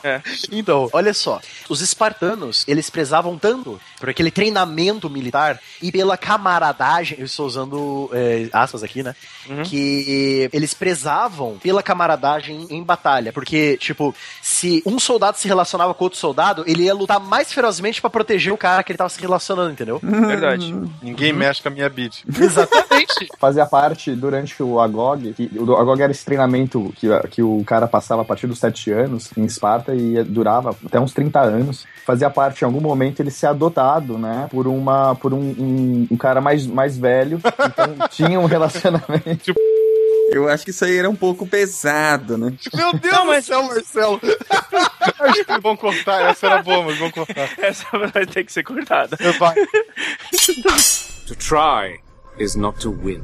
Então, 0.52 0.90
olha 0.94 1.14
só. 1.14 1.40
Os 1.70 1.82
espartanos, 1.82 2.64
eles 2.68 2.90
prezavam 2.90 3.38
tanto 3.38 3.80
por 4.00 4.10
aquele 4.10 4.32
treinamento 4.32 5.10
militar 5.10 5.60
e 5.82 5.92
pela 5.92 6.18
camaradagem, 6.18 7.18
eu 7.20 7.26
estou 7.26 7.46
usando 7.52 8.10
é, 8.14 8.50
aspas 8.52 8.84
aqui, 8.84 9.04
né? 9.04 9.16
Que 9.64 10.50
eles 10.52 10.74
prezavam 10.74 11.58
pela 11.62 11.84
camaradagem 11.84 12.68
em 12.70 12.84
batalha. 12.84 13.32
Porque, 13.34 13.78
tipo, 13.78 14.16
se 14.42 14.82
um 14.86 15.00
soldado 15.00 15.38
se 15.38 15.48
relacionava 15.48 15.94
com 15.94 16.04
outro 16.04 16.20
soldado, 16.20 16.64
ele 16.66 16.84
ia 16.84 16.94
lutar 16.94 17.20
mais 17.20 17.52
ferozmente 17.52 18.02
pra 18.02 18.10
proteger 18.10 18.54
o 18.54 18.58
cara 18.58 18.84
que 18.84 18.92
ele 18.92 18.98
tava 18.98 19.10
se 19.10 19.20
relacionando, 19.20 19.72
entendeu? 19.72 20.00
Verdade. 20.02 20.74
Ninguém 21.02 21.34
mexe 21.34 21.62
com 21.62 21.70
a 21.70 21.72
minha 21.72 21.90
beat. 21.90 22.24
Exatamente. 22.28 23.28
Fazia 23.40 23.66
parte 23.66 24.16
durante 24.16 24.62
o 24.62 24.80
Agog, 24.80 25.34
que 25.34 25.52
o 25.58 25.76
Agog 25.76 26.02
era 26.02 26.12
esse 26.12 26.26
treinamento 26.26 26.94
que, 26.96 27.08
que 27.30 27.42
o 27.42 27.64
cara 27.66 27.88
passava 27.88 28.22
a 28.22 28.26
partir 28.26 28.48
dos 28.48 28.60
7 28.60 28.92
anos 28.92 29.30
em 29.36 29.46
Esparta 29.46 29.94
e 29.94 30.24
durava 30.24 30.76
até 30.86 31.00
uns 31.00 31.14
30 31.14 31.40
anos. 31.40 31.86
Fazia 32.06 32.30
parte, 32.30 32.62
em 32.62 32.66
algum 32.66 32.82
momento, 32.82 33.20
ele 33.20 33.32
ser 33.32 33.48
adotado, 33.48 34.18
né, 34.18 34.48
por 34.50 34.68
uma 34.68 35.16
por 35.16 35.34
um, 35.34 35.40
um, 35.40 36.08
um 36.12 36.18
cara 36.18 36.42
mais, 36.42 36.66
mais 36.66 36.98
velho. 36.98 37.40
Então 37.46 38.08
tinha 38.10 38.40
um 38.40 38.46
relacionamento. 38.46 39.54
Eu 40.32 40.48
acho 40.48 40.64
que 40.64 40.72
isso 40.72 40.86
aí 40.86 40.98
era 40.98 41.10
um 41.10 41.16
pouco 41.16 41.46
pesado, 41.46 42.38
né? 42.38 42.54
Meu 42.74 42.94
Deus 42.94 43.18
do 43.18 43.42
céu, 43.42 43.64
Marcelo! 43.64 44.22
Acho 45.20 45.46
que 45.46 45.60
vão 45.60 45.76
cortar. 45.76 46.22
Essa 46.30 46.48
era 46.48 46.64
boa, 46.64 46.84
mas 46.84 46.98
vão 46.98 47.12
cortar. 47.12 47.50
Essa 47.58 47.86
vai 47.92 48.26
ter 48.26 48.46
que 48.46 48.52
ser 48.54 48.64
cortada. 48.64 49.18
Vai. 49.38 49.56
To 51.28 51.36
try 51.36 52.00
is 52.38 52.56
not 52.56 52.80
to 52.82 52.92
win. 52.92 53.22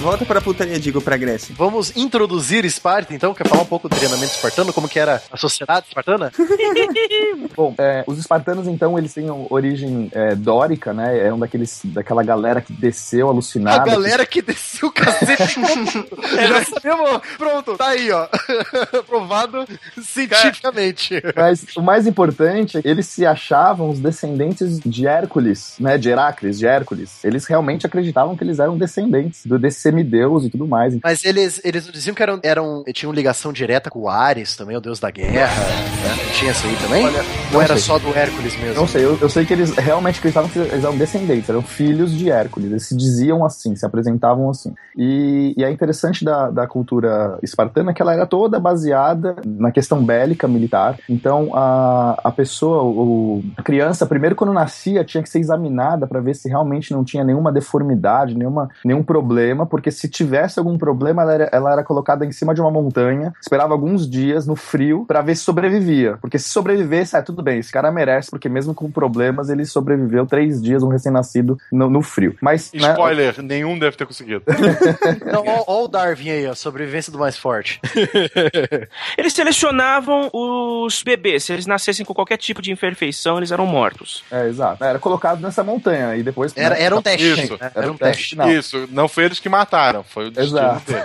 Volta 0.00 0.24
pra 0.24 0.40
putaria, 0.40 0.78
digo, 0.78 1.00
pra 1.00 1.16
Grécia. 1.16 1.54
Vamos 1.58 1.96
introduzir 1.96 2.64
Esparta, 2.64 3.12
então? 3.12 3.34
Quer 3.34 3.48
falar 3.48 3.62
um 3.62 3.66
pouco 3.66 3.88
do 3.88 3.96
treinamento 3.96 4.32
espartano? 4.32 4.72
Como 4.72 4.88
que 4.88 4.98
era 4.98 5.20
a 5.30 5.36
sociedade 5.36 5.86
espartana? 5.88 6.30
Bom, 7.56 7.74
é, 7.76 8.04
os 8.06 8.16
espartanos, 8.18 8.68
então, 8.68 8.96
eles 8.96 9.12
têm 9.12 9.26
origem 9.50 10.08
é, 10.12 10.34
dórica, 10.36 10.92
né? 10.92 11.18
Eram 11.18 11.38
daqueles, 11.38 11.80
daquela 11.84 12.22
galera 12.22 12.60
que 12.60 12.72
desceu 12.72 13.26
A 13.26 13.30
alucinada. 13.32 13.84
galera 13.90 14.24
que 14.24 14.40
desceu 14.40 14.88
o 14.88 14.92
cacete. 14.92 15.60
Já 15.60 16.64
sabemos. 16.64 17.20
Pronto, 17.36 17.76
tá 17.76 17.88
aí, 17.88 18.10
ó. 18.12 18.28
Provado 19.06 19.66
cientificamente. 20.00 21.20
Mas 21.34 21.64
o 21.76 21.82
mais 21.82 22.06
importante, 22.06 22.80
eles 22.84 23.06
se 23.06 23.26
achavam 23.26 23.90
os 23.90 23.98
descendentes 23.98 24.78
de 24.78 25.06
Hércules, 25.06 25.74
né? 25.80 25.98
De 25.98 26.08
Heracles, 26.08 26.58
de 26.58 26.66
Hércules. 26.66 27.24
Eles 27.24 27.46
realmente 27.46 27.84
acreditavam 27.84 28.36
que 28.36 28.44
eles 28.44 28.58
eram 28.60 28.78
descendentes 28.78 29.44
do, 29.44 29.58
desse 29.58 29.87
semideus 29.88 30.44
e 30.44 30.50
tudo 30.50 30.66
mais. 30.66 30.98
Mas 31.02 31.24
eles, 31.24 31.60
eles 31.64 31.86
não 31.86 31.92
diziam 31.92 32.14
que 32.14 32.22
eram, 32.22 32.38
eram, 32.42 32.84
tinham 32.92 33.12
ligação 33.12 33.52
direta 33.52 33.90
com 33.90 34.00
o 34.00 34.08
Ares 34.08 34.56
também, 34.56 34.76
o 34.76 34.80
deus 34.80 35.00
da 35.00 35.10
guerra. 35.10 35.62
Né? 35.62 36.32
Tinha 36.34 36.50
isso 36.50 36.66
aí 36.66 36.76
também? 36.76 37.06
Olha, 37.06 37.20
Ou 37.20 37.52
não 37.52 37.62
era 37.62 37.74
sei. 37.74 37.82
só 37.82 37.98
do 37.98 38.16
Hércules 38.16 38.58
mesmo? 38.58 38.74
Não 38.74 38.86
sei, 38.86 39.04
eu, 39.04 39.18
eu 39.20 39.28
sei 39.28 39.44
que 39.44 39.52
eles 39.52 39.74
realmente 39.76 40.18
acreditavam 40.18 40.50
que 40.50 40.58
eles 40.58 40.84
eram 40.84 40.96
descendentes, 40.96 41.48
eram 41.48 41.62
filhos 41.62 42.12
de 42.12 42.30
Hércules. 42.30 42.70
Eles 42.70 42.86
se 42.86 42.96
diziam 42.96 43.44
assim, 43.44 43.74
se 43.74 43.84
apresentavam 43.86 44.50
assim. 44.50 44.74
E, 44.96 45.54
e 45.56 45.64
é 45.64 45.70
interessante 45.70 46.24
da, 46.24 46.50
da 46.50 46.66
cultura 46.66 47.38
espartana 47.42 47.94
que 47.94 48.02
ela 48.02 48.12
era 48.12 48.26
toda 48.26 48.60
baseada 48.60 49.36
na 49.44 49.72
questão 49.72 50.04
bélica 50.04 50.46
militar. 50.46 50.98
Então 51.08 51.50
a, 51.54 52.20
a 52.24 52.30
pessoa, 52.30 52.82
o, 52.82 53.42
a 53.56 53.62
criança, 53.62 54.06
primeiro 54.06 54.36
quando 54.36 54.52
nascia, 54.52 55.04
tinha 55.04 55.22
que 55.22 55.28
ser 55.28 55.38
examinada 55.38 56.06
para 56.06 56.20
ver 56.20 56.34
se 56.34 56.48
realmente 56.48 56.92
não 56.92 57.04
tinha 57.04 57.24
nenhuma 57.24 57.52
deformidade, 57.52 58.36
nenhuma, 58.36 58.68
nenhum 58.84 59.02
problema, 59.02 59.66
porque 59.78 59.92
se 59.92 60.08
tivesse 60.08 60.58
algum 60.58 60.76
problema, 60.76 61.22
ela 61.22 61.34
era, 61.34 61.48
ela 61.52 61.72
era 61.72 61.84
colocada 61.84 62.26
em 62.26 62.32
cima 62.32 62.52
de 62.52 62.60
uma 62.60 62.70
montanha, 62.70 63.32
esperava 63.40 63.72
alguns 63.72 64.10
dias 64.10 64.44
no 64.44 64.56
frio 64.56 65.04
para 65.06 65.22
ver 65.22 65.36
se 65.36 65.42
sobrevivia. 65.42 66.18
Porque 66.20 66.38
se 66.38 66.48
sobrevivesse, 66.48 67.16
ah, 67.16 67.22
tudo 67.22 67.42
bem, 67.42 67.60
esse 67.60 67.72
cara 67.72 67.92
merece, 67.92 68.28
porque 68.30 68.48
mesmo 68.48 68.74
com 68.74 68.90
problemas, 68.90 69.48
ele 69.48 69.64
sobreviveu 69.64 70.26
três 70.26 70.60
dias, 70.60 70.82
um 70.82 70.88
recém-nascido, 70.88 71.56
no, 71.70 71.88
no 71.88 72.02
frio. 72.02 72.36
Mas. 72.40 72.72
né, 72.72 72.90
Spoiler, 72.90 73.40
nenhum 73.40 73.78
deve 73.78 73.96
ter 73.96 74.04
conseguido. 74.04 74.42
Não, 75.30 75.44
ó, 75.46 75.64
ó 75.66 75.84
o 75.84 75.88
Darwin 75.88 76.30
aí, 76.30 76.46
ó, 76.46 76.54
sobrevivência 76.54 77.12
do 77.12 77.18
mais 77.18 77.38
forte. 77.38 77.80
Eles 79.16 79.32
selecionavam 79.32 80.28
os 80.32 81.02
bebês. 81.02 81.44
Se 81.44 81.52
eles 81.52 81.66
nascessem 81.66 82.04
com 82.04 82.12
qualquer 82.12 82.36
tipo 82.36 82.60
de 82.60 82.72
imperfeição, 82.72 83.38
eles 83.38 83.52
eram 83.52 83.66
mortos. 83.66 84.24
É, 84.30 84.48
exato. 84.48 84.82
Era 84.82 84.98
colocado 84.98 85.40
nessa 85.40 85.62
montanha 85.62 86.16
e 86.16 86.22
depois. 86.22 86.52
Era, 86.56 86.74
né, 86.74 86.82
era 86.82 86.96
um 86.96 87.02
teste. 87.02 87.44
Isso. 87.44 87.52
né? 87.52 87.70
Era 87.74 87.84
Era 87.84 87.92
um 87.92 87.96
teste 87.96 88.16
teste. 88.16 88.30
final. 88.30 88.50
Isso, 88.50 88.88
não 88.90 89.08
foi 89.08 89.24
eles 89.24 89.38
que 89.38 89.48
mataram, 89.48 89.67
foi 90.08 90.26
o 90.28 90.30
destino 90.30 90.58
Exato. 90.58 90.92
dele. 90.92 91.02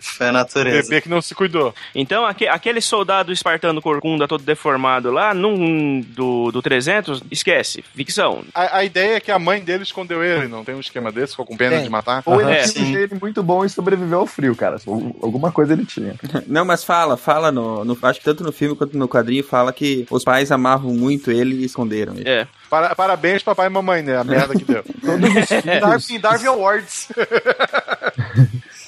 Foi 0.00 0.28
a 0.28 0.32
natureza. 0.32 0.88
Bebê 0.88 1.00
que 1.00 1.08
não 1.08 1.20
se 1.20 1.34
cuidou. 1.34 1.74
Então, 1.94 2.24
aque- 2.24 2.46
aquele 2.48 2.80
soldado 2.80 3.32
espartano 3.32 3.82
corcunda 3.82 4.26
todo 4.26 4.42
deformado 4.42 5.10
lá, 5.10 5.34
num 5.34 6.00
do, 6.00 6.50
do 6.50 6.62
300, 6.62 7.22
esquece. 7.30 7.82
Ficção. 7.94 8.42
A, 8.54 8.78
a 8.78 8.84
ideia 8.84 9.16
é 9.16 9.20
que 9.20 9.30
a 9.30 9.38
mãe 9.38 9.60
dele 9.60 9.82
escondeu 9.82 10.22
ele, 10.24 10.48
não 10.48 10.64
tem 10.64 10.74
um 10.74 10.80
esquema 10.80 11.10
desse, 11.12 11.32
ficou 11.32 11.46
com 11.46 11.56
pena 11.56 11.76
Tem. 11.76 11.84
de 11.84 11.90
matar? 11.90 12.22
Ou 12.26 12.40
ele 12.40 12.50
É, 12.52 12.62
tinha 12.68 12.84
um 12.84 12.92
gene 12.92 13.18
muito 13.20 13.42
bom 13.42 13.64
e 13.64 13.68
sobreviveu 13.68 14.20
ao 14.20 14.26
frio, 14.26 14.54
cara. 14.56 14.76
Alguma 15.22 15.52
coisa 15.52 15.72
ele 15.72 15.84
tinha. 15.84 16.14
Não, 16.46 16.64
mas 16.64 16.82
fala, 16.84 17.16
fala 17.16 17.50
no, 17.52 17.84
no- 17.84 17.98
Acho 18.02 18.18
que 18.20 18.24
tanto 18.24 18.42
no 18.44 18.52
filme 18.52 18.76
quanto 18.76 18.96
no 18.96 19.08
quadrinho 19.08 19.42
fala 19.44 19.72
que 19.72 20.06
os 20.10 20.22
pais 20.24 20.50
amavam 20.52 20.92
muito 20.92 21.30
ele 21.30 21.56
e 21.56 21.64
esconderam 21.64 22.14
ele. 22.14 22.28
É. 22.28 22.46
Para- 22.70 22.94
parabéns, 22.94 23.42
papai 23.42 23.66
e 23.66 23.70
mamãe, 23.70 24.02
né? 24.02 24.16
A 24.16 24.24
merda 24.24 24.54
que 24.54 24.64
deu. 24.64 24.82
Todos 25.04 25.36
os 25.36 25.48
filhos, 25.48 25.80
Darwin, 25.80 26.20
Darwin 26.20 26.46
Awards. 26.46 27.08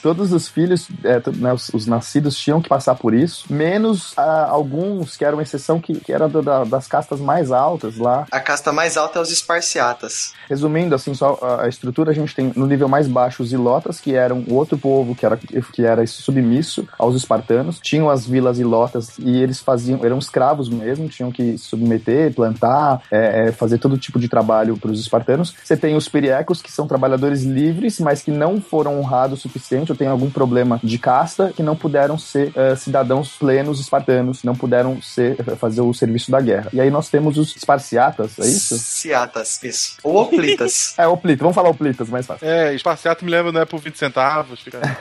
todos 0.02 0.32
os 0.32 0.48
filhos 0.48 0.88
é, 1.04 1.20
né, 1.36 1.52
os, 1.52 1.68
os 1.70 1.86
nascidos 1.86 2.36
tinham 2.38 2.60
que 2.62 2.68
passar 2.68 2.94
por 2.94 3.12
isso, 3.12 3.44
menos 3.52 4.12
ah, 4.16 4.46
alguns 4.48 5.16
que 5.16 5.24
eram 5.24 5.40
exceção, 5.40 5.80
que, 5.80 5.98
que 6.00 6.12
eram 6.12 6.28
da- 6.30 6.64
das 6.64 6.86
castas 6.86 7.20
mais 7.20 7.50
altas 7.50 7.96
lá. 7.98 8.26
A 8.30 8.40
casta 8.40 8.72
mais 8.72 8.96
alta 8.96 9.18
é 9.18 9.22
os 9.22 9.30
esparciatas. 9.30 10.32
Resumindo, 10.48 10.94
assim, 10.94 11.14
só 11.14 11.38
a, 11.42 11.64
a 11.64 11.68
estrutura, 11.68 12.10
a 12.10 12.14
gente 12.14 12.34
tem 12.34 12.52
no 12.54 12.66
nível 12.66 12.88
mais 12.88 13.08
baixo 13.08 13.42
os 13.42 13.52
ilotas, 13.52 14.00
que 14.00 14.14
eram 14.14 14.44
o 14.46 14.54
outro 14.54 14.78
povo 14.78 15.14
que 15.14 15.26
era, 15.26 15.36
que 15.36 15.84
era 15.84 16.06
submisso 16.06 16.88
aos 16.98 17.14
espartanos. 17.16 17.78
Tinham 17.80 18.08
as 18.08 18.26
vilas 18.26 18.58
ilotas 18.58 19.18
e 19.18 19.42
eles 19.42 19.60
faziam, 19.60 20.04
eram 20.04 20.18
escravos 20.18 20.68
mesmo, 20.68 21.08
tinham 21.08 21.30
que 21.32 21.58
se 21.58 21.64
submeter, 21.64 22.32
plantar, 22.32 23.02
é, 23.10 23.48
é, 23.48 23.52
fazer 23.52 23.67
todo 23.76 23.98
tipo 23.98 24.18
de 24.18 24.28
trabalho 24.28 24.76
para 24.76 24.90
os 24.90 25.00
espartanos. 25.00 25.54
Você 25.62 25.76
tem 25.76 25.96
os 25.96 26.08
periecos, 26.08 26.62
que 26.62 26.70
são 26.70 26.86
trabalhadores 26.86 27.42
livres, 27.42 27.98
mas 27.98 28.22
que 28.22 28.30
não 28.30 28.60
foram 28.60 28.98
honrados 28.98 29.40
o 29.40 29.42
suficiente, 29.42 29.92
ou 29.92 29.98
tem 29.98 30.08
algum 30.08 30.30
problema 30.30 30.80
de 30.82 30.98
casta, 30.98 31.52
que 31.54 31.62
não 31.62 31.76
puderam 31.76 32.18
ser 32.18 32.52
eh, 32.54 32.76
cidadãos 32.76 33.36
plenos 33.36 33.80
espartanos, 33.80 34.42
não 34.42 34.54
puderam 34.54 35.00
ser, 35.02 35.36
fazer 35.56 35.80
o 35.80 35.92
serviço 35.92 36.30
da 36.30 36.40
guerra. 36.40 36.70
E 36.72 36.80
aí 36.80 36.90
nós 36.90 37.08
temos 37.08 37.36
os 37.36 37.54
esparciatas, 37.56 38.38
é 38.38 38.46
isso? 38.46 38.78
Ciatas, 38.78 39.62
isso. 39.62 39.96
Ou 40.02 40.22
oplitas. 40.22 40.94
É, 40.98 41.06
oplita, 41.06 41.44
vamos 41.44 41.54
falar 41.54 41.68
oplitas, 41.70 42.08
mais 42.08 42.26
fácil. 42.26 42.46
É, 42.46 42.74
esparciato 42.74 43.24
me 43.24 43.30
lembra, 43.30 43.52
não 43.52 43.60
é 43.60 43.64
por 43.64 43.78
20 43.78 43.96
centavos. 43.96 44.60
Fica... 44.60 44.80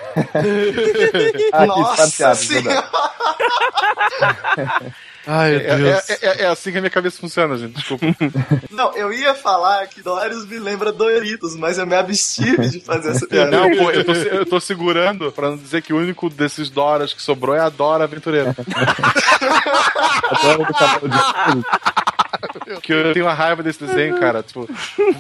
Ah, 1.54 1.64
aqui, 1.64 1.68
Nossa 1.68 1.94
esparciatas, 1.94 2.46
verdade. 2.46 2.88
senhora! 4.18 4.94
Ai, 5.28 5.56
É, 5.56 5.60
é- 5.60 6.18
é- 6.22 6.42
é 6.44 6.48
assim 6.48 6.72
que 6.72 6.78
a 6.78 6.82
minha 6.82 6.90
cabeça 6.90 7.20
funciona, 7.20 7.58
gente. 7.58 7.74
Desculpa. 7.76 8.06
Não, 8.72 8.96
eu 8.96 9.12
ia 9.12 9.36
falar 9.36 9.86
que 9.88 10.02
Doritos 10.02 10.46
me 10.48 10.58
lembra 10.58 10.92
Doritos, 10.92 11.56
mas 11.56 11.78
eu 11.78 11.86
me 11.86 11.96
abstive 11.96 12.70
de 12.70 12.80
fazer 12.80 13.10
essa 13.12 13.28
piada. 13.28 13.52
Não, 13.52 13.70
pô, 13.78 13.92
eu 13.92 14.06
tô, 14.06 14.14
eu 14.14 14.46
tô 14.46 14.60
segurando 14.60 15.32
pra 15.32 15.50
não 15.50 15.58
dizer 15.58 15.82
que 15.82 15.92
o 15.92 15.98
único 15.98 16.30
desses 16.30 16.70
Doras 16.70 17.14
que 17.14 17.22
sobrou 17.22 17.54
é 17.56 17.60
a 17.60 17.70
Dora 17.70 18.06
Aventureira. 18.06 18.56
Agora 20.32 20.58
do 20.66 20.74
canal 20.74 21.00
de- 21.02 21.64
Que 22.82 22.94
eu 22.94 23.14
tenho 23.14 23.26
uma 23.26 23.34
raiva 23.34 23.64
desse 23.64 23.84
desenho, 23.84 24.20
cara. 24.20 24.44
Tipo, 24.44 24.68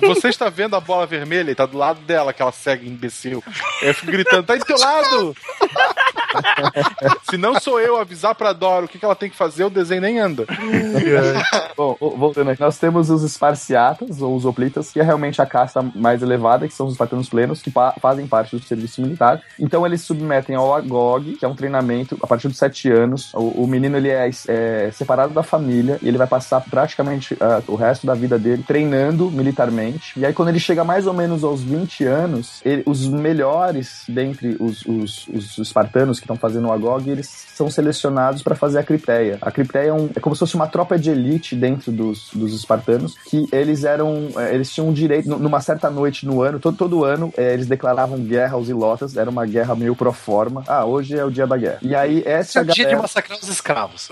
você 0.01 0.29
está 0.29 0.49
vendo 0.49 0.75
a 0.75 0.79
bola 0.79 1.05
vermelha 1.05 1.51
e 1.51 1.55
tá 1.55 1.65
do 1.65 1.77
lado 1.77 1.99
dela, 2.01 2.31
aquela 2.31 2.51
cega 2.51 2.85
imbecil. 2.85 3.43
Eu 3.81 3.93
fico 3.93 4.11
gritando, 4.11 4.43
tá 4.43 4.55
do 4.55 4.65
teu 4.65 4.77
lado! 4.77 5.35
Se 7.29 7.37
não 7.37 7.59
sou 7.59 7.79
eu 7.79 7.97
avisar 7.97 8.35
pra 8.35 8.53
Dora 8.53 8.85
o 8.85 8.87
que, 8.87 8.99
que 8.99 9.05
ela 9.05 9.15
tem 9.15 9.29
que 9.29 9.35
fazer, 9.35 9.63
o 9.63 9.69
desenho 9.69 10.01
nem 10.01 10.19
anda. 10.19 10.45
Bom, 11.75 11.95
voltando 11.99 12.51
aqui, 12.51 12.61
nós 12.61 12.77
temos 12.77 13.09
os 13.09 13.23
esparciatas, 13.23 14.21
ou 14.21 14.35
os 14.35 14.45
hoplitas, 14.45 14.91
que 14.91 14.99
é 14.99 15.03
realmente 15.03 15.41
a 15.41 15.45
casta 15.45 15.81
mais 15.95 16.21
elevada, 16.21 16.67
que 16.67 16.73
são 16.73 16.87
os 16.87 16.93
espartanos 16.93 17.29
plenos, 17.29 17.61
que 17.61 17.71
fazem 18.01 18.27
parte 18.27 18.55
do 18.55 18.63
serviço 18.63 19.01
militar. 19.01 19.41
Então 19.59 19.85
eles 19.85 20.01
submetem 20.01 20.55
ao 20.55 20.73
Agog, 20.73 21.35
que 21.35 21.45
é 21.45 21.47
um 21.47 21.55
treinamento 21.55 22.17
a 22.21 22.27
partir 22.27 22.47
dos 22.47 22.57
sete 22.57 22.89
anos. 22.89 23.33
O, 23.33 23.63
o 23.63 23.67
menino 23.67 23.97
ele 23.97 24.09
é, 24.09 24.29
é 24.47 24.91
separado 24.91 25.33
da 25.33 25.43
família 25.43 25.99
e 26.01 26.07
ele 26.07 26.17
vai 26.17 26.27
passar 26.27 26.61
praticamente 26.61 26.96
ah, 27.39 27.61
o 27.67 27.75
resto 27.75 28.05
da 28.07 28.13
vida 28.13 28.37
dele 28.39 28.63
treinando 28.65 29.29
militarmente. 29.31 30.13
E 30.19 30.25
aí, 30.25 30.33
quando 30.33 30.49
ele 30.49 30.59
chega 30.59 30.83
mais 30.83 31.07
ou 31.07 31.13
menos 31.13 31.43
aos 31.43 31.61
20 31.61 32.03
anos, 32.05 32.61
ele- 32.65 32.83
os 32.85 33.05
melhores 33.07 34.03
dentre 34.07 34.55
os, 34.59 34.83
os, 34.85 35.27
os 35.27 35.57
espartanos 35.57 36.19
que 36.19 36.25
estão 36.25 36.35
fazendo 36.35 36.67
o 36.67 36.71
Agog, 36.71 37.09
eles 37.09 37.27
são 37.53 37.69
selecionados 37.69 38.41
para 38.43 38.55
fazer 38.55 38.79
a 38.79 38.83
cripteia. 38.83 39.37
A 39.41 39.51
cripteia 39.51 39.89
é, 39.89 39.93
um- 39.93 40.09
é 40.15 40.19
como 40.19 40.35
se 40.35 40.39
fosse 40.39 40.55
uma 40.55 40.67
tropa 40.67 40.97
de 40.97 41.09
elite 41.09 41.55
dentro 41.55 41.91
dos, 41.91 42.29
dos 42.33 42.53
espartanos, 42.53 43.15
que 43.29 43.45
eles 43.51 43.83
eram, 43.83 44.29
eh, 44.37 44.53
eles 44.53 44.71
tinham 44.71 44.89
um 44.89 44.93
direito, 44.93 45.27
nu- 45.29 45.39
numa 45.39 45.59
certa 45.61 45.89
noite 45.89 46.25
no 46.25 46.41
ano, 46.41 46.59
todo, 46.59 46.77
todo 46.77 47.03
ano, 47.03 47.33
eh, 47.37 47.53
eles 47.53 47.67
declaravam 47.67 48.19
guerra 48.19 48.53
aos 48.55 48.69
ilotas, 48.69 49.17
era 49.17 49.29
uma 49.29 49.45
guerra 49.45 49.75
meio 49.75 49.95
pro 49.95 50.11
forma. 50.11 50.63
Ah, 50.67 50.85
hoje 50.85 51.17
é 51.17 51.23
o 51.25 51.31
dia 51.31 51.47
da 51.47 51.57
guerra. 51.57 51.79
E 51.81 51.95
aí, 51.95 52.23
essa 52.25 52.59
é 52.59 52.61
o 52.61 52.65
dia 52.65 52.73
de 52.73 52.81
galera... 52.83 53.01
massacrar 53.01 53.37
os 53.41 53.47
escravos. 53.49 54.09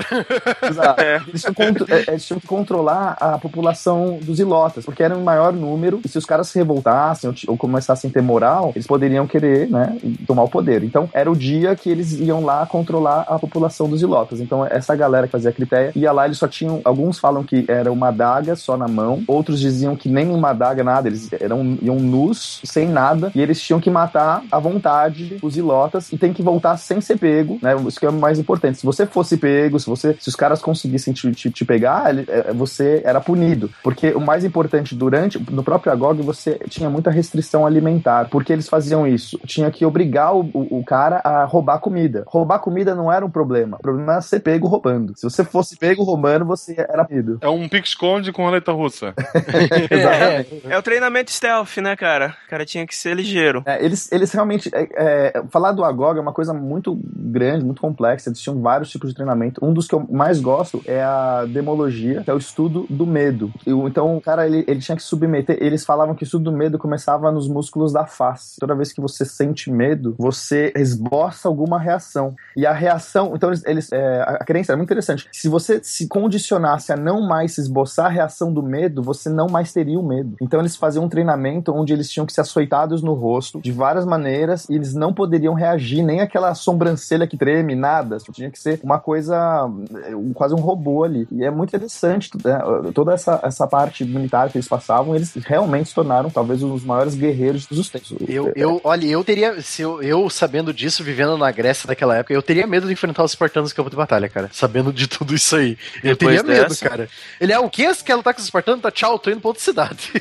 Exato. 0.67 1.01
Eles, 1.27 1.41
tinham 1.43 1.55
eh, 1.89 2.05
eles 2.07 2.25
tinham 2.25 2.39
que 2.39 2.47
controlar 2.75 3.15
a 3.19 3.37
população 3.37 4.19
dos 4.21 4.39
ilotas, 4.39 4.83
porque 4.83 5.01
era 5.01 5.15
em 5.17 5.23
maior 5.23 5.53
número, 5.53 6.01
e 6.03 6.09
se 6.09 6.17
os 6.17 6.25
caras 6.25 6.49
se 6.49 6.59
revoltassem 6.59 7.29
ou, 7.29 7.35
ou 7.53 7.57
começassem 7.57 8.09
a 8.09 8.13
ter 8.13 8.21
moral, 8.21 8.71
eles 8.75 8.85
poderiam 8.85 9.25
querer, 9.25 9.69
né, 9.69 9.97
tomar 10.27 10.43
o 10.43 10.49
poder. 10.49 10.83
Então, 10.83 11.09
era 11.13 11.31
o 11.31 11.35
dia 11.35 11.75
que 11.75 11.89
eles 11.89 12.11
iam 12.19 12.43
lá 12.43 12.65
controlar 12.65 13.21
a 13.27 13.39
população 13.39 13.87
dos 13.87 14.01
ilotas. 14.01 14.41
Então, 14.41 14.65
essa 14.65 14.95
galera 14.95 15.25
que 15.27 15.31
fazia 15.31 15.49
a 15.49 15.53
cripteia 15.53 15.91
ia 15.95 16.11
lá, 16.11 16.25
eles 16.25 16.37
só 16.37 16.47
tinham, 16.47 16.81
alguns 16.83 17.17
falam 17.17 17.43
que 17.43 17.63
era 17.67 17.91
uma 17.91 18.09
adaga 18.09 18.55
só 18.55 18.75
na 18.75 18.87
mão, 18.87 19.23
outros 19.27 19.59
diziam 19.59 19.95
que 19.95 20.09
nem 20.09 20.29
uma 20.29 20.49
adaga, 20.49 20.83
nada, 20.83 21.07
eles 21.07 21.29
eram, 21.39 21.77
iam 21.81 21.95
nus, 21.95 22.59
sem 22.65 22.89
nada, 22.89 23.31
e 23.33 23.41
eles 23.41 23.61
tinham 23.61 23.79
que 23.79 23.89
matar 23.89 24.43
à 24.51 24.59
vontade 24.59 25.37
os 25.41 25.55
ilotas, 25.55 26.11
e 26.11 26.17
tem 26.17 26.33
que 26.33 26.43
voltar 26.43 26.75
sem 26.77 26.99
ser 26.99 27.17
pego, 27.17 27.57
né, 27.61 27.73
isso 27.87 27.99
que 27.99 28.05
é 28.05 28.09
o 28.09 28.13
mais 28.13 28.37
importante. 28.37 28.79
Se 28.79 28.85
você 28.85 29.05
fosse 29.05 29.37
pego, 29.37 29.79
se 29.79 29.87
você, 29.87 30.15
se 30.19 30.27
os 30.27 30.35
caras 30.35 30.61
conseguissem 30.61 31.13
te, 31.13 31.31
te, 31.31 31.49
te 31.49 31.63
pegar, 31.65 32.09
ele- 32.09 32.25
eh, 32.27 32.51
você 32.53 32.64
era 33.03 33.21
punido, 33.21 33.69
porque 33.83 34.11
o 34.11 34.19
mais 34.19 34.43
importante 34.43 34.95
durante, 34.95 35.39
no 35.51 35.63
próprio 35.63 35.91
Agog, 35.91 36.21
você 36.21 36.59
tinha 36.69 36.89
muita 36.89 37.11
restrição 37.11 37.65
alimentar, 37.65 38.29
porque 38.29 38.53
eles 38.53 38.69
faziam 38.69 39.07
isso, 39.07 39.39
tinha 39.45 39.69
que 39.71 39.85
obrigar 39.85 40.35
o, 40.35 40.49
o, 40.53 40.79
o 40.79 40.83
cara 40.83 41.21
a 41.23 41.45
roubar 41.45 41.79
comida. 41.79 42.23
Roubar 42.27 42.59
comida 42.59 42.95
não 42.95 43.11
era 43.11 43.25
um 43.25 43.29
problema, 43.29 43.77
o 43.77 43.81
problema 43.81 44.13
era 44.13 44.21
ser 44.21 44.39
pego 44.39 44.67
roubando. 44.67 45.13
Se 45.15 45.23
você 45.23 45.43
fosse 45.43 45.77
pego 45.77 46.03
roubando, 46.03 46.45
você 46.45 46.75
era 46.77 47.03
punido. 47.03 47.37
É 47.41 47.49
um 47.49 47.67
pique-esconde 47.67 48.31
com 48.31 48.43
roleta 48.43 48.71
russa. 48.71 49.13
Exatamente. 49.89 50.61
É 50.67 50.77
o 50.77 50.81
treinamento 50.81 51.31
stealth, 51.31 51.77
né, 51.77 51.95
cara? 51.95 52.35
O 52.45 52.49
cara 52.49 52.65
tinha 52.65 52.85
que 52.85 52.95
ser 52.95 53.15
ligeiro. 53.15 53.63
É, 53.65 53.83
eles, 53.83 54.11
eles 54.11 54.31
realmente. 54.31 54.69
é, 54.73 54.87
é, 54.95 55.43
falar 55.49 55.71
do 55.71 55.83
Agog 55.83 56.17
é 56.17 56.21
uma 56.21 56.33
coisa 56.33 56.53
muito 56.53 56.99
grande, 57.03 57.65
muito 57.65 57.81
complexa. 57.81 58.29
Eles 58.29 58.39
tinham 58.39 58.61
vários 58.61 58.89
tipos 58.89 59.09
de 59.09 59.15
treinamento. 59.15 59.63
Um 59.63 59.73
dos 59.73 59.87
que 59.87 59.95
eu 59.95 60.05
mais 60.09 60.39
gosto 60.39 60.81
é 60.85 61.01
a 61.01 61.45
demologia, 61.47 62.21
que 62.23 62.29
é 62.29 62.33
o 62.33 62.37
estudo 62.37 62.54
do 62.63 63.05
medo. 63.05 63.51
Então, 63.65 64.15
o 64.17 64.21
cara, 64.21 64.45
ele, 64.45 64.63
ele 64.67 64.79
tinha 64.79 64.95
que 64.95 65.03
submeter. 65.03 65.57
Eles 65.59 65.85
falavam 65.85 66.15
que 66.15 66.23
o 66.23 66.25
estudo 66.25 66.45
do 66.45 66.51
medo 66.51 66.77
começava 66.77 67.31
nos 67.31 67.47
músculos 67.47 67.91
da 67.91 68.05
face. 68.05 68.59
Toda 68.59 68.75
vez 68.75 68.93
que 68.93 69.01
você 69.01 69.25
sente 69.25 69.71
medo, 69.71 70.15
você 70.17 70.71
esboça 70.75 71.47
alguma 71.47 71.79
reação. 71.79 72.35
E 72.55 72.65
a 72.65 72.73
reação. 72.73 73.33
Então, 73.35 73.49
eles. 73.49 73.63
eles, 73.65 73.91
é, 73.91 74.21
a 74.21 74.45
crença 74.45 74.73
é 74.73 74.75
muito 74.75 74.87
interessante. 74.87 75.27
Se 75.31 75.49
você 75.49 75.79
se 75.83 76.07
condicionasse 76.07 76.91
a 76.91 76.97
não 76.97 77.21
mais 77.21 77.57
esboçar 77.57 78.07
a 78.07 78.09
reação 78.09 78.53
do 78.53 78.63
medo, 78.63 79.01
você 79.01 79.29
não 79.29 79.47
mais 79.47 79.73
teria 79.73 79.99
o 79.99 80.07
medo. 80.07 80.35
Então, 80.41 80.59
eles 80.59 80.75
faziam 80.75 81.05
um 81.05 81.09
treinamento 81.09 81.71
onde 81.73 81.93
eles 81.93 82.09
tinham 82.09 82.25
que 82.25 82.33
ser 82.33 82.41
açoitados 82.41 83.01
no 83.01 83.13
rosto 83.13 83.59
de 83.59 83.71
várias 83.71 84.05
maneiras 84.05 84.67
e 84.69 84.75
eles 84.75 84.93
não 84.93 85.13
poderiam 85.13 85.53
reagir, 85.53 86.03
nem 86.03 86.21
aquela 86.21 86.53
sobrancelha 86.55 87.27
que 87.27 87.37
treme, 87.37 87.75
nada. 87.75 88.17
Tipo, 88.17 88.31
Tinha 88.31 88.51
que 88.51 88.59
ser 88.59 88.79
uma 88.83 88.99
coisa, 88.99 89.69
é, 90.03 90.11
quase 90.33 90.53
um 90.53 90.59
robô 90.59 91.03
ali. 91.03 91.27
E 91.31 91.43
é 91.43 91.51
muito 91.51 91.69
interessante 91.69 92.29
né? 92.45 92.91
toda 92.93 93.13
essa, 93.13 93.39
essa 93.43 93.67
parte 93.67 94.03
militar 94.05 94.49
que 94.49 94.57
eles 94.57 94.67
passavam, 94.67 95.15
eles 95.15 95.33
realmente 95.45 95.89
se 95.89 95.95
tornaram 95.95 96.29
talvez 96.29 96.61
um 96.63 96.69
dos 96.69 96.83
maiores 96.83 97.15
guerreiros 97.15 97.65
dos 97.65 97.89
tempos. 97.89 98.13
Eu, 98.27 98.51
eu, 98.55 98.79
olha, 98.83 99.05
eu 99.07 99.23
teria, 99.23 99.61
se 99.61 99.81
eu, 99.81 100.01
eu 100.01 100.29
sabendo 100.29 100.73
disso, 100.73 101.03
vivendo 101.03 101.37
na 101.37 101.51
Grécia 101.51 101.87
daquela 101.87 102.15
época, 102.17 102.33
eu 102.33 102.41
teria 102.41 102.65
medo 102.67 102.87
de 102.87 102.93
enfrentar 102.93 103.23
os 103.23 103.31
espartanos 103.31 103.71
no 103.71 103.75
campo 103.75 103.89
de 103.89 103.95
batalha, 103.95 104.29
cara. 104.29 104.49
Sabendo 104.53 104.93
de 104.93 105.07
tudo 105.07 105.33
isso 105.35 105.55
aí. 105.55 105.77
Eu 106.03 106.15
Depois 106.15 106.35
teria 106.41 106.43
medo, 106.43 106.69
dessa? 106.69 106.87
cara. 106.89 107.09
Ele 107.39 107.51
é 107.51 107.59
o 107.59 107.69
que? 107.69 107.85
Quer 108.03 108.15
lutar 108.15 108.33
com 108.33 108.39
os 108.39 108.45
espartanos? 108.45 108.81
Tá, 108.81 108.91
tchau, 108.91 109.17
tô 109.19 109.29
indo 109.29 109.39
pra 109.41 109.49
outra 109.49 109.63
cidade. 109.63 110.11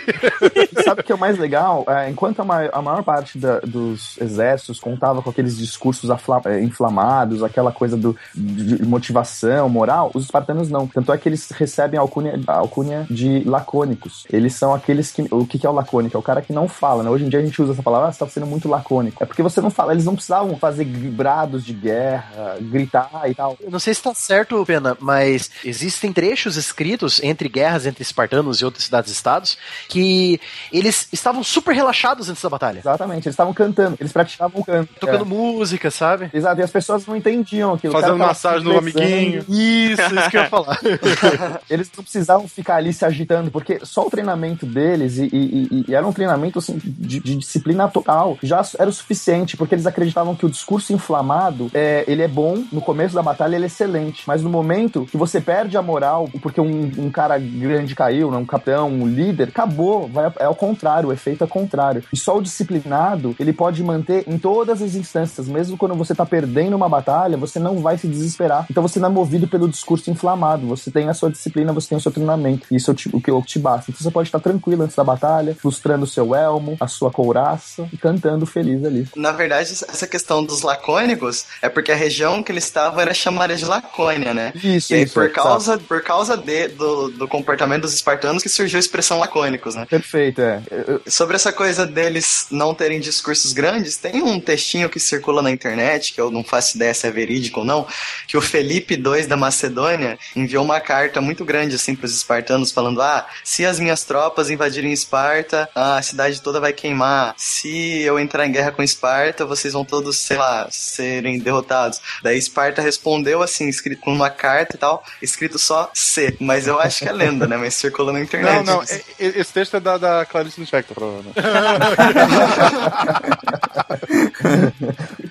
Sabe 0.84 1.00
o 1.00 1.04
que 1.04 1.12
é 1.12 1.14
o 1.14 1.18
mais 1.18 1.38
legal? 1.38 1.84
É, 1.88 2.08
enquanto 2.10 2.40
a 2.40 2.44
maior, 2.44 2.70
a 2.72 2.82
maior 2.82 3.02
parte 3.02 3.38
da- 3.38 3.60
dos 3.60 4.16
exércitos 4.20 4.80
contava 4.80 5.22
com 5.22 5.30
aqueles 5.30 5.56
discursos 5.56 6.10
afla- 6.10 6.42
é, 6.46 6.60
inflamados, 6.62 7.42
aquela 7.42 7.72
coisa 7.72 7.96
do, 7.96 8.16
de 8.34 8.64
de 8.64 8.84
motivação, 8.86 9.68
moral, 9.68 10.10
os 10.14 10.24
espartanos 10.24 10.68
não. 10.70 10.86
Tanto 10.86 11.12
é 11.12 11.18
que 11.18 11.28
eles 11.28 11.50
recebem 11.50 11.98
a 11.98 12.02
alcunha, 12.14 12.40
a 12.46 12.52
alcunha 12.58 13.06
de 13.10 13.42
lacônicos. 13.44 14.24
Eles 14.30 14.54
são 14.54 14.74
aqueles 14.74 15.10
que. 15.10 15.22
O 15.30 15.46
que 15.46 15.58
que 15.58 15.66
é 15.66 15.70
o 15.70 15.72
lacônico? 15.72 16.16
É 16.16 16.20
o 16.20 16.22
cara 16.22 16.40
que 16.42 16.52
não 16.52 16.68
fala, 16.68 17.02
né? 17.02 17.10
Hoje 17.10 17.24
em 17.24 17.28
dia 17.28 17.40
a 17.40 17.42
gente 17.42 17.60
usa 17.60 17.72
essa 17.72 17.82
palavra, 17.82 18.08
ah, 18.08 18.12
você 18.12 18.18
tá 18.18 18.28
sendo 18.28 18.46
muito 18.46 18.68
lacônico. 18.68 19.22
É 19.22 19.26
porque 19.26 19.42
você 19.42 19.60
não 19.60 19.70
fala, 19.70 19.92
eles 19.92 20.04
não 20.04 20.14
precisavam 20.14 20.56
fazer 20.56 20.84
brados 20.84 21.64
de 21.64 21.72
guerra, 21.72 22.56
gritar 22.60 23.22
e 23.26 23.34
tal. 23.34 23.56
Eu 23.60 23.70
não 23.70 23.78
sei 23.78 23.94
se 23.94 24.02
tá 24.02 24.14
certo, 24.14 24.64
Pena, 24.64 24.96
mas 25.00 25.50
existem 25.64 26.12
trechos 26.12 26.56
escritos 26.56 27.20
entre 27.22 27.48
guerras 27.48 27.86
entre 27.86 28.02
espartanos 28.02 28.60
e 28.60 28.64
outras 28.64 28.84
cidades-estados 28.84 29.58
que 29.88 30.40
eles 30.72 31.08
estavam 31.12 31.42
super 31.42 31.74
relaxados 31.74 32.28
antes 32.28 32.42
da 32.42 32.48
batalha. 32.48 32.78
Exatamente, 32.78 33.26
eles 33.26 33.34
estavam 33.34 33.52
cantando, 33.52 33.96
eles 34.00 34.12
praticavam 34.12 34.60
o 34.60 34.64
canto. 34.64 34.88
Tocando 35.00 35.24
É. 35.24 35.28
música, 35.28 35.90
sabe? 35.90 36.30
Exato, 36.32 36.60
e 36.60 36.64
as 36.64 36.70
pessoas 36.70 37.06
não 37.06 37.16
entendiam 37.16 37.74
aquilo. 37.74 37.92
Fazendo 37.92 38.18
massagem 38.18 38.64
no 38.64 38.78
amiguinho. 38.78 39.44
Isso, 39.48 40.02
isso 40.02 40.30
que 40.30 40.36
eu 40.36 40.42
ia 40.42 40.48
falar. 40.48 40.78
Eles 41.68 41.90
não 41.96 42.03
precisavam 42.04 42.46
ficar 42.46 42.76
ali 42.76 42.92
se 42.92 43.04
agitando, 43.04 43.50
porque 43.50 43.80
só 43.82 44.06
o 44.06 44.10
treinamento 44.10 44.64
deles, 44.66 45.18
e, 45.18 45.24
e- 45.32 45.84
e- 45.88 45.94
era 45.94 46.06
um 46.06 46.12
treinamento 46.12 46.58
assim, 46.58 46.78
de, 46.84 47.18
de 47.20 47.36
disciplina 47.36 47.88
total, 47.88 48.38
já 48.42 48.62
era 48.78 48.88
o 48.88 48.92
suficiente, 48.92 49.56
porque 49.56 49.74
eles 49.74 49.86
acreditavam 49.86 50.34
que 50.34 50.46
o 50.46 50.50
discurso 50.50 50.92
inflamado 50.92 51.70
é, 51.74 52.04
ele 52.06 52.22
é 52.22 52.28
bom, 52.28 52.62
no 52.70 52.80
começo 52.80 53.14
da 53.14 53.22
batalha 53.22 53.56
ele 53.56 53.64
é 53.64 53.66
excelente, 53.66 54.22
mas 54.26 54.42
no 54.42 54.50
momento 54.50 55.06
que 55.10 55.16
você 55.16 55.40
perde 55.40 55.76
a 55.76 55.82
moral, 55.82 56.28
porque 56.42 56.60
um, 56.60 56.90
um 56.98 57.10
cara 57.10 57.38
grande 57.38 57.94
caiu, 57.94 58.30
né, 58.30 58.36
um 58.36 58.46
capitão, 58.46 58.88
um 58.88 59.06
líder, 59.06 59.48
acabou, 59.48 60.08
vai, 60.08 60.32
é 60.38 60.44
ao 60.44 60.54
contrário, 60.54 61.08
o 61.08 61.12
efeito 61.12 61.42
é 61.44 61.46
contrário. 61.46 62.02
E 62.12 62.16
só 62.16 62.36
o 62.38 62.42
disciplinado, 62.42 63.34
ele 63.38 63.52
pode 63.52 63.82
manter 63.82 64.24
em 64.26 64.38
todas 64.38 64.82
as 64.82 64.94
instâncias, 64.94 65.48
mesmo 65.48 65.76
quando 65.76 65.94
você 65.94 66.14
tá 66.14 66.24
perdendo 66.26 66.76
uma 66.76 66.88
batalha, 66.88 67.36
você 67.36 67.58
não 67.58 67.78
vai 67.78 67.96
se 67.98 68.06
desesperar. 68.08 68.66
Então 68.70 68.82
você 68.82 68.98
não 68.98 69.08
é 69.08 69.12
movido 69.12 69.46
pelo 69.46 69.68
discurso 69.68 70.10
inflamado, 70.10 70.66
você 70.66 70.90
tem 70.90 71.08
a 71.08 71.14
sua 71.14 71.30
disciplina, 71.30 71.72
você 71.72 71.93
tem 71.94 71.98
o 71.98 72.00
seu 72.00 72.10
treinamento. 72.12 72.66
Isso 72.70 72.90
é 72.90 72.94
o, 73.12 73.20
que 73.20 73.30
o 73.30 73.42
que 73.42 73.48
te 73.48 73.58
basta. 73.58 73.90
Então 73.90 74.02
você 74.02 74.10
pode 74.10 74.28
estar 74.28 74.40
tranquilo 74.40 74.82
antes 74.82 74.96
da 74.96 75.04
batalha, 75.04 75.56
lustrando 75.64 76.04
o 76.04 76.06
seu 76.08 76.34
elmo, 76.34 76.76
a 76.80 76.88
sua 76.88 77.10
couraça 77.10 77.88
e 77.92 77.96
cantando 77.96 78.44
feliz 78.46 78.84
ali. 78.84 79.06
Na 79.16 79.32
verdade, 79.32 79.70
essa 79.72 80.06
questão 80.06 80.44
dos 80.44 80.62
lacônicos 80.62 81.44
é 81.62 81.68
porque 81.68 81.92
a 81.92 81.96
região 81.96 82.42
que 82.42 82.50
eles 82.52 82.64
estavam 82.64 83.00
era 83.00 83.14
chamada 83.14 83.54
de 83.56 83.64
Lacônia, 83.64 84.34
né? 84.34 84.52
Isso, 84.56 84.92
e 84.92 84.96
aí, 84.96 85.02
isso, 85.04 85.14
por 85.14 85.30
causa, 85.30 85.78
por 85.78 86.02
causa 86.02 86.36
de, 86.36 86.68
do, 86.68 87.10
do 87.10 87.28
comportamento 87.28 87.82
dos 87.82 87.94
espartanos 87.94 88.42
que 88.42 88.48
surgiu 88.48 88.76
a 88.78 88.80
expressão 88.80 89.18
lacônicos, 89.18 89.74
né? 89.74 89.86
Perfeito, 89.88 90.40
é. 90.40 90.60
Eu- 90.70 91.00
Sobre 91.06 91.36
essa 91.36 91.52
coisa 91.52 91.86
deles 91.86 92.46
não 92.50 92.74
terem 92.74 92.98
discursos 93.00 93.52
grandes, 93.52 93.96
tem 93.96 94.22
um 94.22 94.40
textinho 94.40 94.88
que 94.88 94.98
circula 94.98 95.42
na 95.42 95.50
internet, 95.50 96.12
que 96.12 96.20
eu 96.20 96.30
não 96.30 96.42
faço 96.42 96.76
ideia 96.76 96.92
se 96.94 97.06
é 97.06 97.10
verídico 97.10 97.60
ou 97.60 97.66
não, 97.66 97.86
que 98.26 98.36
o 98.36 98.40
Felipe 98.40 98.94
II 98.94 99.26
da 99.26 99.36
Macedônia 99.36 100.18
enviou 100.34 100.64
uma 100.64 100.80
carta 100.80 101.20
muito 101.20 101.44
grande 101.44 101.73
assim 101.76 101.94
para 101.94 102.06
os 102.06 102.14
espartanos 102.16 102.70
falando: 102.72 103.00
"Ah, 103.02 103.26
se 103.42 103.64
as 103.64 103.78
minhas 103.78 104.04
tropas 104.04 104.50
invadirem 104.50 104.92
Esparta, 104.92 105.68
a 105.74 106.00
cidade 106.02 106.40
toda 106.40 106.60
vai 106.60 106.72
queimar. 106.72 107.34
Se 107.36 108.00
eu 108.02 108.18
entrar 108.18 108.46
em 108.46 108.52
guerra 108.52 108.72
com 108.72 108.82
Esparta, 108.82 109.44
vocês 109.44 109.72
vão 109.72 109.84
todos, 109.84 110.18
sei 110.18 110.36
lá, 110.36 110.66
serem 110.70 111.38
derrotados". 111.38 112.00
Daí 112.22 112.38
Esparta 112.38 112.80
respondeu 112.82 113.42
assim, 113.42 113.68
escrito 113.68 114.00
com 114.00 114.12
uma 114.12 114.30
carta 114.30 114.76
e 114.76 114.78
tal, 114.78 115.04
escrito 115.22 115.58
só 115.58 115.90
C, 115.94 116.36
mas 116.40 116.66
eu 116.66 116.78
acho 116.80 116.98
que 117.00 117.08
é 117.08 117.12
lenda, 117.12 117.46
né? 117.46 117.56
Mas 117.56 117.74
circula 117.74 118.12
na 118.12 118.20
internet. 118.20 118.64
Não, 118.64 118.76
não, 118.76 118.82
e- 118.84 119.38
esse 119.40 119.52
texto 119.52 119.76
é 119.76 119.80
da, 119.80 119.96
da 119.98 120.24
Clarice 120.24 120.60
Lispector, 120.60 120.94
provavelmente. 120.94 121.34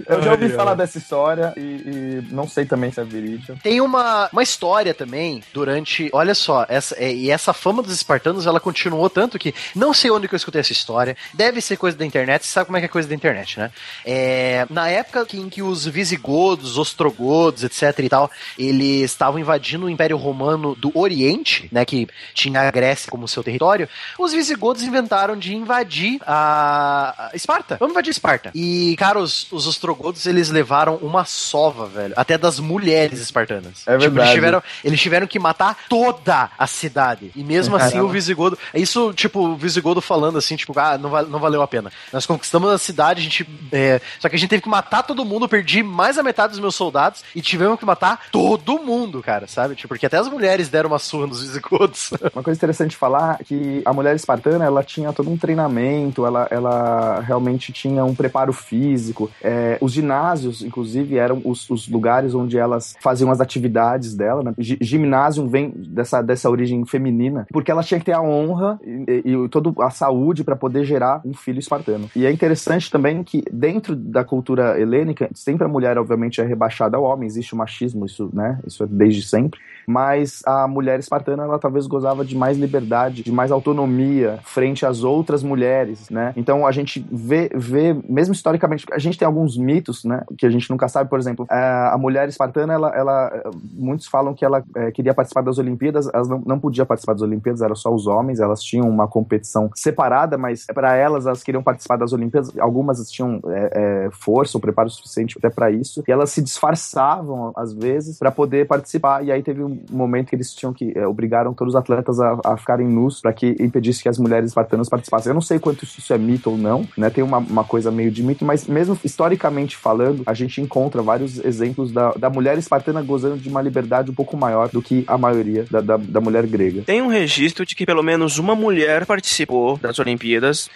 Eu 0.08 0.22
já 0.22 0.32
ouvi 0.32 0.50
falar 0.50 0.76
dessa 0.76 0.98
história 0.98 1.54
e, 1.56 1.60
e 1.62 2.28
não 2.32 2.48
sei 2.48 2.66
também 2.66 2.92
se 2.92 3.00
é 3.00 3.04
verídica. 3.04 3.56
Tem 3.64 3.80
uma, 3.82 4.30
uma 4.32 4.44
história 4.44 4.94
também 4.94 5.44
durante. 5.54 6.10
Olha 6.14 6.33
só, 6.34 6.66
essa, 6.70 6.96
é, 6.98 7.12
e 7.14 7.30
essa 7.30 7.54
fama 7.54 7.82
dos 7.82 7.94
espartanos 7.94 8.46
ela 8.46 8.60
continuou 8.60 9.10
tanto 9.10 9.38
que 9.40 9.54
não 9.76 9.94
sei 9.94 10.12
onde 10.12 10.28
que 10.28 10.36
eu 10.36 10.38
escutei 10.38 10.62
essa 10.62 10.72
história. 10.72 11.16
Deve 11.34 11.62
ser 11.62 11.78
coisa 11.78 11.98
da 11.98 12.06
internet, 12.06 12.46
você 12.46 12.52
sabe 12.52 12.66
como 12.68 12.78
é 12.78 12.80
que 12.80 12.86
é 12.86 12.90
coisa 12.90 13.08
da 13.08 13.16
internet, 13.16 13.60
né? 13.60 13.72
É, 14.06 14.66
na 14.70 14.90
época 14.90 15.26
em 15.34 15.50
que 15.50 15.62
os 15.62 15.86
visigodos, 15.86 16.78
ostrogodos, 16.78 17.64
etc 17.64 17.98
e 18.00 18.10
tal, 18.10 18.32
eles 18.58 19.12
estavam 19.12 19.40
invadindo 19.40 19.86
o 19.86 19.90
Império 19.90 20.18
Romano 20.18 20.76
do 20.76 20.92
Oriente, 20.98 21.68
né? 21.72 21.86
Que 21.86 22.08
tinha 22.34 22.62
a 22.62 22.72
Grécia 22.72 23.10
como 23.12 23.28
seu 23.28 23.44
território, 23.44 23.88
os 24.18 24.34
visigodos 24.34 24.84
inventaram 24.84 25.38
de 25.38 25.56
invadir 25.56 26.20
a 26.26 27.30
Esparta. 27.34 27.78
Vamos 27.80 27.94
invadir 27.94 28.12
Esparta. 28.12 28.52
E, 28.54 28.96
cara, 28.98 29.20
os, 29.20 29.52
os 29.52 29.68
ostrogodos, 29.68 30.26
eles 30.26 30.50
levaram 30.50 30.96
uma 30.98 31.26
sova, 31.26 31.88
velho. 31.88 32.14
Até 32.18 32.38
das 32.38 32.60
mulheres 32.60 33.20
espartanas. 33.20 33.84
É 33.88 33.94
Tipo, 33.94 34.04
eles 34.04 34.14
verdade. 34.14 34.34
tiveram, 34.34 34.64
eles 34.84 35.02
tiveram 35.02 35.28
que 35.28 35.40
matar 35.40 35.78
toda 36.24 36.50
a 36.58 36.68
cidade. 36.68 37.32
E 37.36 37.44
mesmo 37.44 37.76
assim 37.76 37.92
Caramba. 37.92 38.06
o 38.10 38.12
Visigodo. 38.12 38.58
é 38.74 38.80
Isso, 38.80 39.14
tipo, 39.14 39.40
o 39.48 39.56
Visigodo 39.56 40.02
falando 40.02 40.38
assim, 40.38 40.56
tipo, 40.56 40.78
ah, 40.80 40.98
não, 40.98 41.10
val- 41.10 41.26
não 41.28 41.40
valeu 41.40 41.62
a 41.62 41.68
pena. 41.68 41.92
Nós 42.12 42.26
conquistamos 42.26 42.70
a 42.72 42.78
cidade, 42.78 43.20
a 43.20 43.24
gente. 43.24 43.48
é, 43.72 44.00
só 44.20 44.30
que 44.30 44.36
a 44.36 44.40
gente 44.40 44.50
teve 44.50 44.62
que 44.62 44.70
matar 44.70 45.04
todo 45.04 45.26
mundo, 45.26 45.48
perdi 45.48 45.84
mais 45.84 46.16
da 46.16 46.24
metade 46.24 46.52
dos 46.52 46.60
meus 46.60 46.76
soldados 46.76 47.24
e 47.36 47.42
tivemos 47.42 47.78
que 47.78 47.86
matar 47.86 48.22
todo 48.32 48.80
mundo, 48.80 49.22
cara, 49.22 49.48
sabe? 49.48 49.76
Tipo, 49.76 49.90
porque 49.90 50.06
até 50.06 50.18
as 50.18 50.30
mulheres 50.30 50.70
deram 50.70 50.90
uma 50.90 51.00
surra 51.00 51.28
nos 51.28 51.42
Visigodos. 51.44 52.12
Uma 52.34 52.42
coisa 52.44 52.58
interessante 52.58 52.92
de 52.92 52.98
falar 52.98 53.38
é 53.40 53.44
que 53.44 53.82
a 53.86 53.94
mulher 53.94 54.16
espartana, 54.16 54.64
ela 54.66 54.82
tinha 54.84 55.12
todo 55.14 55.30
um 55.30 55.38
treinamento, 55.38 56.26
ela, 56.26 56.48
ela 56.50 57.20
realmente 57.20 57.72
tinha 57.72 58.04
um 58.06 58.16
preparo 58.16 58.52
físico. 58.54 59.30
É, 59.42 59.78
os 59.82 59.92
ginásios, 59.92 60.62
inclusive, 60.62 61.18
eram 61.18 61.42
os, 61.44 61.70
os 61.70 61.88
lugares 61.88 62.34
onde 62.34 62.58
elas 62.58 62.96
faziam 63.02 63.30
as 63.32 63.40
atividades 63.42 64.16
dela. 64.16 64.42
Né? 64.44 64.54
Gi- 64.58 64.78
Gimnásio 64.82 65.48
vem 65.48 65.70
dessa, 65.76 66.13
dessa 66.22 66.50
origem 66.50 66.86
feminina, 66.86 67.48
porque 67.52 67.72
ela 67.72 67.84
tinha 67.84 68.00
que 68.00 68.06
ter 68.06 68.14
a 68.14 68.22
honra 68.22 68.80
e, 68.84 69.24
e 69.26 69.50
toda 69.50 69.72
a 69.84 69.90
saúde 69.90 70.44
para 70.44 70.56
poder 70.56 70.84
gerar 70.84 71.22
um 71.26 71.34
filho 71.34 71.60
espartano. 71.60 72.10
E 72.16 72.26
é 72.26 72.32
interessante 72.32 72.92
também 72.92 73.24
que 73.24 73.44
dentro 73.52 73.96
da 73.96 74.24
cultura 74.24 74.80
helênica, 74.80 75.30
sempre 75.34 75.66
a 75.66 75.68
mulher, 75.70 75.98
obviamente, 75.98 76.42
é 76.42 76.44
rebaixada 76.44 76.98
ao 76.98 77.04
homem, 77.04 77.28
existe 77.28 77.54
o 77.54 77.58
machismo, 77.58 78.06
isso, 78.06 78.30
né? 78.34 78.60
Isso 78.66 78.84
é 78.84 78.88
desde 78.88 79.24
sempre. 79.24 79.60
Mas 79.88 80.42
a 80.46 80.68
mulher 80.68 81.00
espartana, 81.00 81.44
ela 81.44 81.60
talvez 81.60 81.88
gozava 81.88 82.26
de 82.26 82.36
mais 82.36 82.58
liberdade, 82.58 83.24
de 83.24 83.32
mais 83.32 83.52
autonomia 83.52 84.40
frente 84.44 84.86
às 84.86 85.04
outras 85.04 85.44
mulheres, 85.44 86.10
né? 86.10 86.34
Então 86.36 86.66
a 86.66 86.72
gente 86.72 87.06
vê, 87.12 87.50
vê 87.54 87.96
mesmo 88.08 88.34
historicamente, 88.34 88.86
a 88.92 89.00
gente 89.00 89.18
tem 89.18 89.26
alguns 89.26 89.58
mitos, 89.58 90.04
né? 90.04 90.24
Que 90.38 90.46
a 90.46 90.50
gente 90.50 90.70
nunca 90.70 90.88
sabe, 90.88 91.10
por 91.10 91.20
exemplo, 91.20 91.46
é, 91.50 91.90
a 91.92 91.98
mulher 91.98 92.28
espartana, 92.28 92.74
ela, 92.74 92.90
ela 92.96 93.44
muitos 93.74 94.08
falam 94.08 94.34
que 94.34 94.44
ela 94.44 94.64
é, 94.76 94.92
queria 94.92 95.14
participar 95.14 95.42
das 95.42 95.58
Olimpíadas, 95.58 96.10
elas 96.14 96.28
não, 96.28 96.42
não 96.46 96.60
podia 96.60 96.86
participar 96.86 97.14
das 97.14 97.22
Olimpíadas, 97.22 97.62
era 97.62 97.76
só 97.76 97.94
os 97.94 98.08
homens, 98.08 98.40
elas 98.40 98.62
tinham 98.62 98.90
uma 98.90 99.08
competição 99.08 99.70
separada, 99.76 100.38
mas 100.38 100.66
para 100.66 100.96
elas, 100.96 101.26
elas 101.26 101.44
queriam 101.44 101.64
participar 101.64 101.98
das 101.98 102.14
Olimpíadas, 102.14 102.52
algumas 102.60 103.00
tinham 103.10 103.40
é, 103.48 104.06
é, 104.06 104.10
força 104.12 104.58
ou 104.58 104.62
preparo 104.62 104.90
suficiente 104.90 105.38
até 105.38 105.50
para 105.50 105.72
isso, 105.72 106.04
e 106.08 106.12
elas 106.12 106.32
se 106.32 106.42
disfarçavam 106.42 107.52
às 107.56 107.74
vezes 107.74 108.18
para 108.18 108.32
poder 108.32 108.68
participar, 108.68 109.24
e 109.24 109.32
aí 109.32 109.42
teve 109.42 109.64
um 109.64 109.73
momento 109.92 110.30
que 110.30 110.36
eles 110.36 110.54
tinham 110.54 110.74
que 110.74 110.94
é, 110.96 111.08
obrigaram 111.08 111.54
todos 111.54 111.74
os 111.74 111.80
atletas 111.80 112.20
a, 112.20 112.40
a 112.44 112.58
ficarem 112.58 112.88
nus 112.88 113.22
para 113.22 113.34
que 113.34 113.56
impedisse 113.60 114.02
que 114.04 114.10
as 114.10 114.18
mulheres 114.18 114.50
espartanas 114.50 114.90
participassem. 114.90 115.30
Eu 115.30 115.34
não 115.34 115.42
sei 115.42 115.60
quanto 115.60 115.84
isso 115.84 116.14
é 116.14 116.18
mito 116.18 116.52
ou 116.52 116.58
não, 116.58 116.88
né? 116.98 117.10
Tem 117.10 117.24
uma, 117.24 117.38
uma 117.38 117.64
coisa 117.64 117.92
meio 117.92 118.12
de 118.12 118.24
mito, 118.24 118.46
mas 118.46 118.68
mesmo 118.68 118.98
historicamente 119.04 119.78
falando, 119.78 120.24
a 120.26 120.34
gente 120.34 120.62
encontra 120.62 121.02
vários 121.02 121.44
exemplos 121.44 121.92
da, 121.92 122.12
da 122.12 122.30
mulher 122.30 122.58
espartana 122.58 123.02
gozando 123.02 123.38
de 123.38 123.50
uma 123.50 123.62
liberdade 123.62 124.12
um 124.12 124.14
pouco 124.14 124.38
maior 124.38 124.70
do 124.70 124.82
que 124.82 125.04
a 125.08 125.18
maioria 125.18 125.66
da, 125.70 125.82
da, 125.82 125.98
da 125.98 126.22
mulher 126.22 126.46
grega. 126.48 126.84
Tem 126.84 127.02
um 127.02 127.08
registro 127.08 127.66
de 127.66 127.76
que 127.76 127.86
pelo 127.86 128.04
menos 128.04 128.38
uma 128.38 128.56
mulher 128.56 129.06
participou 129.06 129.78
das 129.78 130.00
Olimpíadas. 130.00 130.70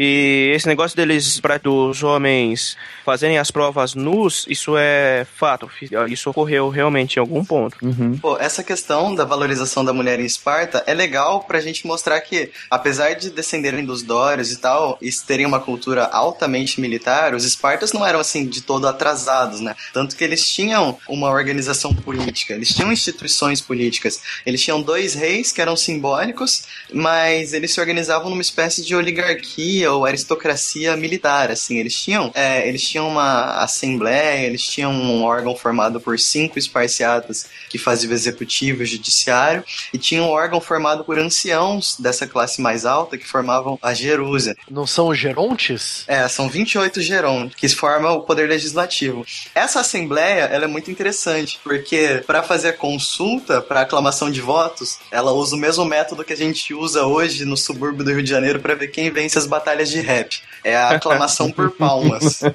E 0.00 0.52
esse 0.54 0.68
negócio 0.68 0.96
deles, 0.96 1.40
pra, 1.40 1.58
dos 1.58 2.04
homens 2.04 2.76
fazerem 3.04 3.36
as 3.36 3.50
provas 3.50 3.96
nus, 3.96 4.46
isso 4.48 4.76
é 4.78 5.26
fato. 5.34 5.68
Isso 6.08 6.30
ocorreu 6.30 6.68
realmente 6.68 7.16
em 7.16 7.20
algum 7.20 7.44
ponto. 7.44 7.76
Pô, 8.20 8.37
essa 8.38 8.62
questão 8.62 9.14
da 9.14 9.24
valorização 9.24 9.84
da 9.84 9.92
mulher 9.92 10.18
em 10.18 10.24
Esparta 10.24 10.82
é 10.86 10.94
legal 10.94 11.44
pra 11.44 11.60
gente 11.60 11.86
mostrar 11.86 12.20
que, 12.20 12.50
apesar 12.70 13.14
de 13.14 13.30
descenderem 13.30 13.84
dos 13.84 14.02
Dórios 14.02 14.50
e 14.50 14.56
tal, 14.56 14.98
e 15.00 15.10
terem 15.12 15.46
uma 15.46 15.60
cultura 15.60 16.04
altamente 16.06 16.80
militar, 16.80 17.34
os 17.34 17.44
espartas 17.44 17.92
não 17.92 18.04
eram 18.04 18.20
assim 18.20 18.46
de 18.46 18.62
todo 18.62 18.88
atrasados, 18.88 19.60
né? 19.60 19.74
Tanto 19.92 20.16
que 20.16 20.24
eles 20.24 20.46
tinham 20.46 20.98
uma 21.08 21.30
organização 21.30 21.94
política, 21.94 22.54
eles 22.54 22.74
tinham 22.74 22.92
instituições 22.92 23.60
políticas, 23.60 24.20
eles 24.44 24.62
tinham 24.62 24.80
dois 24.80 25.14
reis 25.14 25.52
que 25.52 25.60
eram 25.60 25.76
simbólicos, 25.76 26.64
mas 26.92 27.52
eles 27.52 27.72
se 27.72 27.80
organizavam 27.80 28.30
numa 28.30 28.42
espécie 28.42 28.84
de 28.84 28.94
oligarquia 28.94 29.92
ou 29.92 30.04
aristocracia 30.04 30.96
militar, 30.96 31.50
assim. 31.50 31.78
Eles 31.78 31.94
tinham, 31.94 32.30
é, 32.34 32.66
eles 32.66 32.82
tinham 32.82 33.08
uma 33.08 33.62
assembleia, 33.62 34.46
eles 34.46 34.62
tinham 34.62 34.92
um 34.92 35.22
órgão 35.22 35.54
formado 35.54 36.00
por 36.00 36.18
cinco 36.18 36.58
esparciatas 36.58 37.46
que 37.68 37.78
faziam 37.78 38.08
executivo 38.28 38.82
e 38.82 38.84
o 38.84 38.86
judiciário, 38.86 39.64
e 39.92 39.98
tinha 39.98 40.22
um 40.22 40.28
órgão 40.28 40.60
formado 40.60 41.04
por 41.04 41.18
anciãos 41.18 41.96
dessa 41.98 42.26
classe 42.26 42.60
mais 42.60 42.84
alta 42.84 43.18
que 43.18 43.26
formavam 43.26 43.78
a 43.82 43.94
Jerusa. 43.94 44.56
Não 44.70 44.86
são 44.86 45.08
os 45.08 45.18
gerontes? 45.18 46.04
É, 46.06 46.26
são 46.28 46.48
28 46.48 47.00
gerontes 47.00 47.56
que 47.56 47.68
formam 47.68 48.16
o 48.16 48.22
poder 48.22 48.48
legislativo. 48.48 49.24
Essa 49.54 49.80
assembleia, 49.80 50.44
ela 50.44 50.64
é 50.64 50.68
muito 50.68 50.90
interessante, 50.90 51.60
porque 51.62 52.22
para 52.26 52.42
fazer 52.42 52.68
a 52.68 52.72
consulta, 52.72 53.60
para 53.60 53.82
aclamação 53.82 54.30
de 54.30 54.40
votos, 54.40 54.98
ela 55.10 55.32
usa 55.32 55.56
o 55.56 55.58
mesmo 55.58 55.84
método 55.84 56.24
que 56.24 56.32
a 56.32 56.36
gente 56.36 56.74
usa 56.74 57.04
hoje 57.04 57.44
no 57.44 57.56
subúrbio 57.56 58.04
do 58.04 58.12
Rio 58.12 58.22
de 58.22 58.30
Janeiro 58.30 58.60
para 58.60 58.74
ver 58.74 58.88
quem 58.88 59.10
vence 59.10 59.38
as 59.38 59.46
batalhas 59.46 59.88
de 59.90 60.00
rap. 60.00 60.40
É 60.64 60.76
a 60.76 60.90
aclamação 60.90 61.50
por 61.50 61.70
palmas. 61.70 62.40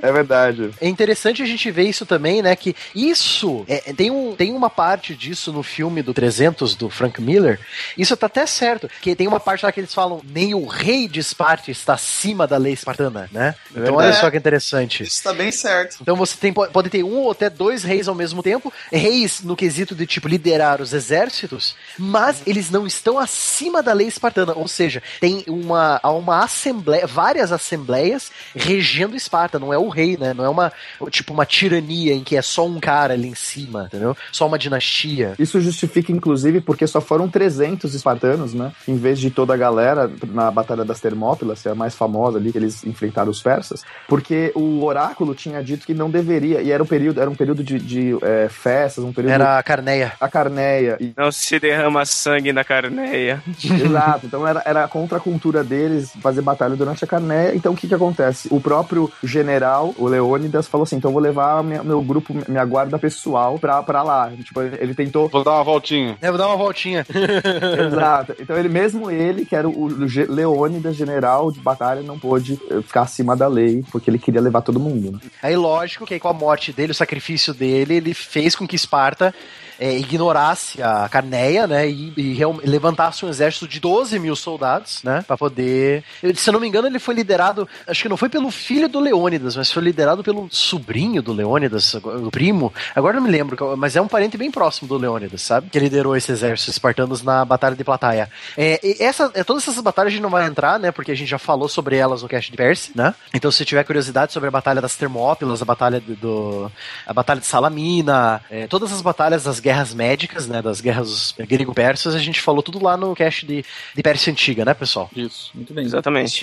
É 0.00 0.12
verdade. 0.12 0.70
É 0.80 0.88
interessante 0.88 1.42
a 1.42 1.46
gente 1.46 1.70
ver 1.70 1.82
isso 1.84 2.06
também, 2.06 2.40
né? 2.40 2.54
Que 2.54 2.74
isso 2.94 3.64
é, 3.68 3.92
tem, 3.92 4.10
um, 4.10 4.34
tem 4.34 4.52
uma 4.52 4.67
parte 4.70 5.14
disso 5.14 5.52
no 5.52 5.62
filme 5.62 6.02
do 6.02 6.14
300 6.14 6.74
do 6.74 6.88
Frank 6.90 7.20
Miller. 7.20 7.60
Isso 7.96 8.16
tá 8.16 8.26
até 8.26 8.46
certo. 8.46 8.88
Que 9.00 9.14
tem 9.14 9.26
uma 9.26 9.40
parte 9.40 9.64
lá 9.64 9.72
que 9.72 9.80
eles 9.80 9.94
falam: 9.94 10.20
nem 10.24 10.54
o 10.54 10.66
rei 10.66 11.08
de 11.08 11.20
Esparta 11.20 11.70
está 11.70 11.94
acima 11.94 12.46
da 12.46 12.56
lei 12.56 12.72
espartana, 12.72 13.28
né? 13.32 13.54
Então 13.74 13.96
olha 13.96 14.12
só 14.12 14.30
que 14.30 14.36
interessante. 14.36 15.02
Isso 15.02 15.22
tá 15.22 15.32
bem 15.32 15.50
certo. 15.50 15.98
Então 16.00 16.16
você 16.16 16.36
tem, 16.36 16.52
pode 16.52 16.90
ter 16.90 17.02
um 17.02 17.18
ou 17.18 17.30
até 17.30 17.50
dois 17.50 17.82
reis 17.82 18.08
ao 18.08 18.14
mesmo 18.14 18.42
tempo, 18.42 18.72
reis 18.92 19.42
no 19.42 19.56
quesito 19.56 19.94
de 19.94 20.06
tipo 20.06 20.28
liderar 20.28 20.80
os 20.80 20.92
exércitos, 20.92 21.74
mas 21.98 22.42
eles 22.46 22.70
não 22.70 22.86
estão 22.86 23.18
acima 23.18 23.82
da 23.82 23.92
lei 23.92 24.06
espartana, 24.06 24.52
ou 24.54 24.68
seja, 24.68 25.02
tem 25.20 25.44
uma, 25.46 26.00
há 26.02 26.10
uma 26.10 26.44
assembleia, 26.44 27.06
várias 27.06 27.52
assembleias 27.52 28.30
regendo 28.54 29.16
Esparta, 29.16 29.58
não 29.58 29.72
é 29.72 29.78
o 29.78 29.88
rei, 29.88 30.16
né? 30.16 30.32
Não 30.34 30.44
é 30.44 30.48
uma 30.48 30.72
tipo 31.10 31.32
uma 31.32 31.46
tirania 31.46 32.14
em 32.14 32.22
que 32.22 32.36
é 32.36 32.42
só 32.42 32.66
um 32.66 32.80
cara 32.80 33.14
ali 33.14 33.28
em 33.28 33.34
cima, 33.34 33.84
entendeu? 33.86 34.16
Só 34.32 34.46
uma 34.46 34.57
dinastia. 34.58 35.34
Isso 35.38 35.60
justifica, 35.60 36.12
inclusive, 36.12 36.60
porque 36.60 36.86
só 36.86 37.00
foram 37.00 37.28
300 37.28 37.94
espartanos, 37.94 38.52
né? 38.52 38.72
Em 38.86 38.96
vez 38.96 39.18
de 39.18 39.30
toda 39.30 39.54
a 39.54 39.56
galera 39.56 40.10
na 40.28 40.50
Batalha 40.50 40.84
das 40.84 41.00
Termópilas, 41.00 41.62
que 41.62 41.68
é 41.68 41.72
a 41.72 41.74
mais 41.74 41.94
famosa 41.94 42.38
ali, 42.38 42.52
que 42.52 42.58
eles 42.58 42.84
enfrentaram 42.84 43.30
os 43.30 43.40
persas, 43.42 43.82
porque 44.06 44.52
o 44.54 44.84
oráculo 44.84 45.34
tinha 45.34 45.62
dito 45.62 45.86
que 45.86 45.94
não 45.94 46.10
deveria, 46.10 46.60
e 46.60 46.70
era 46.70 46.82
um 46.82 46.86
período, 46.86 47.20
era 47.20 47.30
um 47.30 47.34
período 47.34 47.62
de, 47.64 47.78
de, 47.78 48.16
é, 48.22 48.48
festas, 48.48 49.04
um 49.04 49.12
período... 49.12 49.32
Era 49.32 49.58
a 49.58 49.62
Carneia. 49.62 50.12
A 50.20 50.28
Carneia. 50.28 50.96
E... 51.00 51.12
Não 51.16 51.30
se 51.32 51.58
derrama 51.58 52.04
sangue 52.04 52.52
na 52.52 52.64
carneia. 52.64 53.42
Exato, 53.64 54.26
então 54.26 54.46
era, 54.46 54.62
era 54.64 54.88
contra 54.88 55.18
a 55.18 55.20
cultura 55.20 55.62
deles 55.62 56.12
fazer 56.20 56.42
batalha 56.42 56.74
durante 56.76 57.04
a 57.04 57.06
Carneia. 57.06 57.54
Então 57.54 57.72
o 57.72 57.76
que 57.76 57.86
que 57.86 57.94
acontece? 57.94 58.48
O 58.50 58.60
próprio 58.60 59.10
general, 59.22 59.94
o 59.98 60.06
Leônidas, 60.08 60.66
falou 60.66 60.82
assim: 60.84 60.96
então 60.96 61.10
eu 61.10 61.12
vou 61.12 61.22
levar 61.22 61.62
minha- 61.62 61.82
meu 61.82 62.00
grupo, 62.02 62.34
minha 62.48 62.64
guarda 62.64 62.98
pessoal 62.98 63.58
pra, 63.58 63.82
pra 63.82 64.02
lá. 64.02 64.30
Tipo, 64.48 64.62
ele 64.62 64.94
tentou. 64.94 65.28
Vou 65.28 65.44
dar 65.44 65.56
uma 65.56 65.64
voltinha. 65.64 66.16
É, 66.22 66.30
vou 66.30 66.38
dar 66.38 66.46
uma 66.46 66.56
voltinha. 66.56 67.04
Exato. 67.86 68.34
Então 68.40 68.56
ele, 68.56 68.70
mesmo 68.70 69.10
ele, 69.10 69.44
que 69.44 69.54
era 69.54 69.68
o, 69.68 69.88
Leônidas, 70.26 70.96
general 70.96 71.52
de 71.52 71.60
batalha, 71.60 72.00
não 72.00 72.18
pôde 72.18 72.58
eh, 72.70 72.80
ficar 72.80 73.02
acima 73.02 73.36
da 73.36 73.46
lei, 73.46 73.84
porque 73.92 74.08
ele 74.08 74.18
queria 74.18 74.40
levar 74.40 74.62
todo 74.62 74.80
mundo. 74.80 75.12
né? 75.12 75.18
Aí, 75.42 75.54
lógico 75.54 76.06
que 76.06 76.14
aí, 76.14 76.20
com 76.20 76.28
a 76.28 76.32
morte 76.32 76.72
dele, 76.72 76.92
o 76.92 76.94
sacrifício 76.94 77.52
dele, 77.52 77.96
ele 77.96 78.14
fez 78.14 78.56
com 78.56 78.66
que 78.66 78.74
Esparta 78.74 79.34
é, 79.78 79.96
ignorasse 79.98 80.82
a 80.82 81.08
Carneia, 81.08 81.66
né? 81.66 81.88
E, 81.88 82.12
e 82.16 82.44
levantasse 82.68 83.24
um 83.24 83.28
exército 83.28 83.66
de 83.68 83.80
12 83.80 84.18
mil 84.18 84.34
soldados, 84.36 85.02
né? 85.02 85.24
Pra 85.26 85.36
poder. 85.36 86.02
eu- 86.22 86.34
se 86.34 86.48
eu 86.48 86.52
não 86.52 86.60
me 86.60 86.66
engano, 86.68 86.86
ele 86.88 86.98
foi 86.98 87.14
liderado. 87.14 87.68
Acho 87.86 88.02
que 88.02 88.08
não 88.08 88.16
foi 88.16 88.28
pelo 88.28 88.50
filho 88.50 88.88
do 88.88 89.00
Leônidas, 89.00 89.56
mas 89.56 89.70
foi 89.70 89.82
liderado 89.82 90.22
pelo 90.22 90.48
sobrinho 90.50 91.22
do 91.22 91.32
Leônidas, 91.32 91.94
o 91.94 92.30
primo. 92.30 92.72
Agora 92.94 93.16
não 93.16 93.22
me 93.22 93.30
lembro, 93.30 93.76
mas 93.76 93.96
é 93.96 94.00
um 94.00 94.08
parente 94.08 94.36
bem 94.36 94.50
próximo 94.50 94.88
do 94.88 94.96
Leônidas, 94.96 95.42
sabe? 95.42 95.70
Que 95.70 95.78
liderou 95.78 96.16
esse 96.16 96.30
exército 96.32 96.70
espartanos 96.70 97.22
na 97.22 97.44
Batalha 97.44 97.76
de 97.76 97.84
Plataia. 97.84 98.28
É, 98.56 98.80
essa, 99.02 99.30
é, 99.34 99.44
todas 99.44 99.62
essas 99.66 99.80
batalhas 99.82 100.12
a 100.12 100.14
gente 100.14 100.22
não 100.22 100.30
vai 100.30 100.46
entrar, 100.46 100.78
né? 100.78 100.90
Porque 100.90 101.12
a 101.12 101.14
gente 101.14 101.28
já 101.28 101.38
falou 101.38 101.68
sobre 101.68 101.96
elas 101.96 102.22
no 102.22 102.28
cast 102.28 102.50
de 102.50 102.56
Perse, 102.56 102.92
né? 102.94 103.14
Então, 103.32 103.50
se 103.50 103.64
tiver 103.64 103.84
curiosidade, 103.84 104.32
sobre 104.32 104.48
a 104.48 104.52
Batalha 104.52 104.80
das 104.80 104.96
Termópilas, 104.96 105.62
a 105.62 105.64
Batalha 105.64 106.00
do- 106.00 106.70
a 107.06 107.12
Batalha 107.12 107.40
de 107.40 107.46
Salamina, 107.46 108.40
é, 108.50 108.66
todas 108.66 108.92
as 108.92 109.00
batalhas 109.02 109.44
das 109.44 109.60
guerras 109.68 109.92
médicas, 109.92 110.46
né, 110.46 110.62
das 110.62 110.80
guerras 110.80 111.34
grego-persas, 111.38 112.14
a 112.14 112.18
gente 112.18 112.40
falou 112.40 112.62
tudo 112.62 112.82
lá 112.82 112.96
no 112.96 113.14
cast 113.14 113.44
de, 113.44 113.62
de 113.94 114.02
Pérsia 114.02 114.32
Antiga, 114.32 114.64
né, 114.64 114.72
pessoal? 114.72 115.10
Isso. 115.14 115.50
Muito 115.54 115.74
bem. 115.74 115.84
Exatamente. 115.84 116.40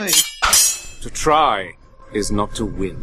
To 1.02 1.10
try 1.10 1.76
is 2.14 2.30
not 2.30 2.54
to 2.54 2.68
win. 2.68 2.96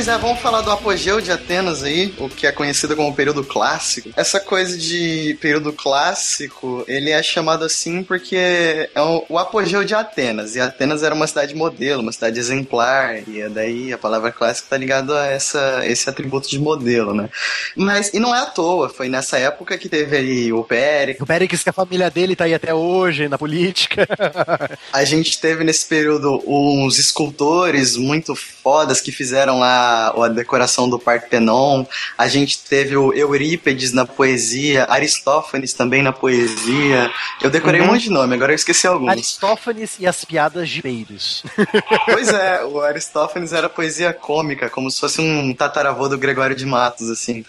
Pois 0.00 0.08
é, 0.08 0.16
vamos 0.16 0.40
falar 0.40 0.62
do 0.62 0.70
apogeu 0.70 1.20
de 1.20 1.30
Atenas 1.30 1.82
aí, 1.82 2.14
o 2.16 2.26
que 2.26 2.46
é 2.46 2.52
conhecido 2.52 2.96
como 2.96 3.14
período 3.14 3.44
clássico. 3.44 4.08
Essa 4.16 4.40
coisa 4.40 4.78
de 4.78 5.36
período 5.42 5.74
clássico, 5.74 6.82
ele 6.88 7.10
é 7.10 7.22
chamado 7.22 7.66
assim 7.66 8.02
porque 8.02 8.34
é 8.94 9.02
o, 9.28 9.36
apogeu 9.36 9.84
de 9.84 9.94
Atenas. 9.94 10.56
E 10.56 10.60
Atenas 10.60 11.02
era 11.02 11.14
uma 11.14 11.26
cidade 11.26 11.54
modelo, 11.54 12.00
uma 12.00 12.12
cidade 12.12 12.40
exemplar, 12.40 13.28
e 13.28 13.42
é 13.42 13.50
daí 13.50 13.92
a 13.92 13.98
palavra 13.98 14.32
clássico 14.32 14.70
tá 14.70 14.76
ligado 14.78 15.14
a 15.14 15.26
essa, 15.26 15.82
esse 15.84 16.08
atributo 16.08 16.48
de 16.48 16.58
modelo, 16.58 17.12
né? 17.12 17.28
Mas, 17.76 18.14
e 18.14 18.18
não 18.18 18.34
é 18.34 18.40
à 18.40 18.46
toa, 18.46 18.88
foi 18.88 19.10
nessa 19.10 19.36
época 19.36 19.76
que 19.76 19.86
teve 19.86 20.16
aí 20.16 20.50
o 20.50 20.64
Péricles, 20.64 21.20
O 21.20 21.26
Péricles, 21.26 21.62
que 21.62 21.68
a 21.68 21.74
família 21.74 22.10
dele 22.10 22.34
tá 22.34 22.44
aí 22.44 22.54
até 22.54 22.72
hoje 22.72 23.28
na 23.28 23.36
política. 23.36 24.08
A 24.94 25.04
gente 25.04 25.38
teve 25.38 25.62
nesse 25.62 25.84
período 25.84 26.42
uns 26.46 26.98
escultores 26.98 27.98
muito 27.98 28.34
fodas 28.70 29.00
que 29.00 29.10
fizeram 29.10 29.58
lá 29.58 30.10
a 30.16 30.28
decoração 30.28 30.88
do 30.88 30.96
Partenon. 30.96 31.84
A 32.16 32.28
gente 32.28 32.60
teve 32.60 32.96
o 32.96 33.12
Eurípedes 33.12 33.92
na 33.92 34.06
poesia, 34.06 34.86
Aristófanes 34.88 35.72
também 35.72 36.04
na 36.04 36.12
poesia. 36.12 37.10
Eu 37.42 37.50
decorei 37.50 37.80
Uhum. 37.80 37.88
um 37.88 37.92
monte 37.92 38.02
de 38.04 38.10
nome, 38.10 38.32
agora 38.34 38.52
eu 38.52 38.56
esqueci 38.56 38.86
alguns. 38.86 39.08
Aristófanes 39.10 39.96
e 39.98 40.06
as 40.06 40.24
piadas 40.24 40.68
de 40.68 40.80
peidos. 40.82 41.42
Pois 42.04 42.28
é, 42.28 42.64
o 42.64 42.80
Aristófanes 42.80 43.52
era 43.52 43.68
poesia 43.68 44.12
cômica, 44.12 44.68
como 44.70 44.90
se 44.90 45.00
fosse 45.00 45.20
um 45.20 45.52
tataravô 45.54 46.08
do 46.08 46.18
Gregório 46.18 46.54
de 46.54 46.64
Matos, 46.66 47.08
assim. 47.10 47.44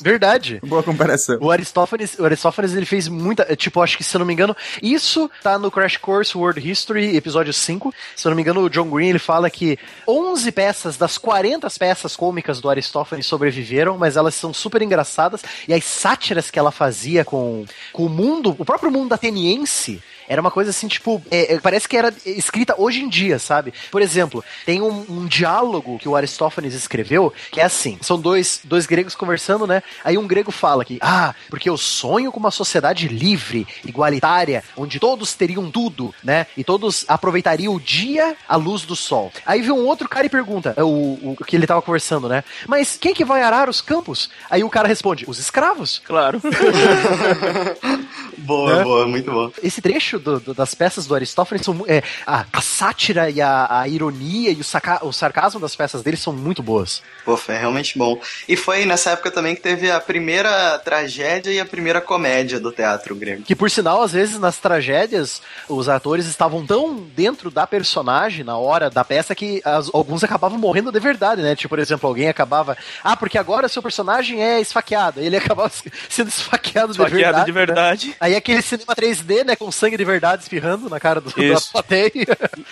Verdade. 0.00 0.60
Boa 0.64 0.82
comparação. 0.82 1.38
O 1.40 1.50
Aristófanes, 1.50 2.16
o 2.18 2.24
Aristófanes 2.24 2.74
ele 2.74 2.86
fez 2.86 3.08
muita, 3.08 3.44
tipo, 3.56 3.80
acho 3.82 3.96
que 3.96 4.04
se 4.04 4.14
eu 4.16 4.18
não 4.20 4.26
me 4.26 4.32
engano, 4.32 4.56
isso 4.82 5.30
tá 5.42 5.58
no 5.58 5.70
Crash 5.70 5.96
Course 5.96 6.36
World 6.36 6.60
History, 6.70 7.16
episódio 7.16 7.52
5. 7.52 7.92
Se 8.16 8.26
eu 8.26 8.30
não 8.30 8.36
me 8.36 8.42
engano, 8.42 8.60
o 8.62 8.70
John 8.70 8.88
Green 8.90 9.08
ele 9.10 9.18
fala 9.18 9.48
que 9.50 9.78
11 10.06 10.43
peças 10.52 10.96
das 10.96 11.18
40 11.18 11.68
peças 11.78 12.16
cômicas 12.16 12.60
do 12.60 12.70
Aristófanes 12.70 13.26
sobreviveram, 13.26 13.98
mas 13.98 14.16
elas 14.16 14.34
são 14.34 14.52
super 14.52 14.82
engraçadas 14.82 15.42
e 15.66 15.74
as 15.74 15.84
sátiras 15.84 16.50
que 16.50 16.58
ela 16.58 16.70
fazia 16.70 17.24
com, 17.24 17.64
com 17.92 18.06
o 18.06 18.08
mundo, 18.08 18.54
o 18.58 18.64
próprio 18.64 18.90
mundo 18.90 19.12
ateniense, 19.12 20.02
era 20.28 20.40
uma 20.40 20.50
coisa 20.50 20.70
assim, 20.70 20.88
tipo, 20.88 21.22
é, 21.30 21.54
é, 21.54 21.60
parece 21.60 21.88
que 21.88 21.96
era 21.96 22.12
escrita 22.24 22.74
hoje 22.78 23.02
em 23.02 23.08
dia, 23.08 23.38
sabe? 23.38 23.72
Por 23.90 24.02
exemplo, 24.02 24.44
tem 24.64 24.80
um, 24.80 25.04
um 25.08 25.26
diálogo 25.26 25.98
que 25.98 26.08
o 26.08 26.16
Aristófanes 26.16 26.74
escreveu, 26.74 27.32
que 27.50 27.60
é 27.60 27.64
assim: 27.64 27.98
são 28.00 28.18
dois, 28.18 28.60
dois 28.64 28.86
gregos 28.86 29.14
conversando, 29.14 29.66
né? 29.66 29.82
Aí 30.04 30.18
um 30.18 30.26
grego 30.26 30.50
fala 30.50 30.84
que, 30.84 30.98
ah, 31.00 31.34
porque 31.48 31.68
eu 31.68 31.76
sonho 31.76 32.32
com 32.32 32.40
uma 32.40 32.50
sociedade 32.50 33.08
livre, 33.08 33.66
igualitária, 33.84 34.62
onde 34.76 34.98
todos 34.98 35.34
teriam 35.34 35.70
tudo, 35.70 36.14
né? 36.22 36.46
E 36.56 36.64
todos 36.64 37.04
aproveitariam 37.08 37.74
o 37.74 37.80
dia 37.80 38.36
à 38.48 38.56
luz 38.56 38.82
do 38.82 38.96
sol. 38.96 39.32
Aí 39.44 39.62
vem 39.62 39.72
um 39.72 39.86
outro 39.86 40.08
cara 40.08 40.26
e 40.26 40.30
pergunta, 40.30 40.74
é, 40.76 40.82
o, 40.82 41.36
o 41.38 41.44
que 41.44 41.56
ele 41.56 41.66
tava 41.66 41.82
conversando, 41.82 42.28
né? 42.28 42.44
Mas 42.66 42.96
quem 42.96 43.14
que 43.14 43.24
vai 43.24 43.42
arar 43.42 43.68
os 43.68 43.80
campos? 43.80 44.30
Aí 44.50 44.62
o 44.64 44.70
cara 44.70 44.88
responde, 44.88 45.24
os 45.28 45.38
escravos. 45.38 46.02
Claro. 46.04 46.40
Boa, 48.44 48.76
Né? 48.76 48.82
boa, 48.84 49.06
muito 49.06 49.30
bom. 49.30 49.50
Esse 49.62 49.80
trecho 49.80 50.18
do- 50.18 50.38
do- 50.40 50.54
das 50.54 50.74
peças 50.74 51.06
do 51.06 51.14
Aristófanes 51.14 51.64
são 51.64 51.84
é, 51.86 52.02
a, 52.26 52.44
a 52.52 52.60
sátira 52.60 53.30
e 53.30 53.40
a, 53.40 53.80
a 53.80 53.88
ironia 53.88 54.50
e 54.50 54.60
o, 54.60 54.64
saca- 54.64 55.04
o 55.04 55.12
sarcasmo 55.12 55.58
das 55.60 55.74
peças 55.74 56.02
dele 56.02 56.16
são 56.16 56.32
muito 56.32 56.62
boas. 56.62 57.02
Pô, 57.24 57.36
foi 57.36 57.56
realmente 57.56 57.96
bom. 57.98 58.20
E 58.48 58.56
foi 58.56 58.84
nessa 58.84 59.10
época 59.10 59.30
também 59.30 59.54
que 59.54 59.60
teve 59.62 59.90
a 59.90 60.00
primeira 60.00 60.78
tragédia 60.78 61.50
e 61.50 61.58
a 61.60 61.64
primeira 61.64 62.00
comédia 62.00 62.60
do 62.60 62.70
teatro 62.70 63.14
grego. 63.14 63.42
Que 63.42 63.54
por 63.56 63.70
sinal, 63.70 64.02
às 64.02 64.12
vezes 64.12 64.38
nas 64.38 64.58
tragédias, 64.58 65.40
os 65.68 65.88
atores 65.88 66.26
estavam 66.26 66.66
tão 66.66 66.96
dentro 67.16 67.50
da 67.50 67.66
personagem 67.66 68.44
na 68.44 68.56
hora 68.56 68.90
da 68.90 69.04
peça 69.04 69.34
que 69.34 69.60
as- 69.64 69.90
alguns 69.94 70.22
acabavam 70.22 70.58
morrendo 70.58 70.92
de 70.92 71.00
verdade, 71.00 71.40
né? 71.42 71.54
Tipo, 71.56 71.70
por 71.70 71.78
exemplo, 71.78 72.08
alguém 72.08 72.28
acabava. 72.28 72.76
Ah, 73.02 73.16
porque 73.16 73.38
agora 73.38 73.68
seu 73.68 73.82
personagem 73.82 74.42
é 74.42 74.60
esfaqueado. 74.60 75.20
Ele 75.20 75.36
acabava 75.54 75.72
sendo 76.08 76.28
esfaqueado, 76.28 76.92
de 76.92 76.98
Esfaqueado 77.00 77.44
verdade. 77.44 77.44
de 77.46 77.52
né? 77.52 77.58
verdade. 77.58 78.16
Aí 78.34 78.38
aquele 78.38 78.62
cinema 78.62 78.94
3D, 78.96 79.44
né? 79.44 79.56
Com 79.56 79.70
sangue 79.70 79.96
de 79.96 80.04
verdade 80.04 80.42
espirrando 80.42 80.90
na 80.90 80.98
cara 80.98 81.20
do, 81.20 81.30
da 81.30 81.60
plateia. 81.72 82.10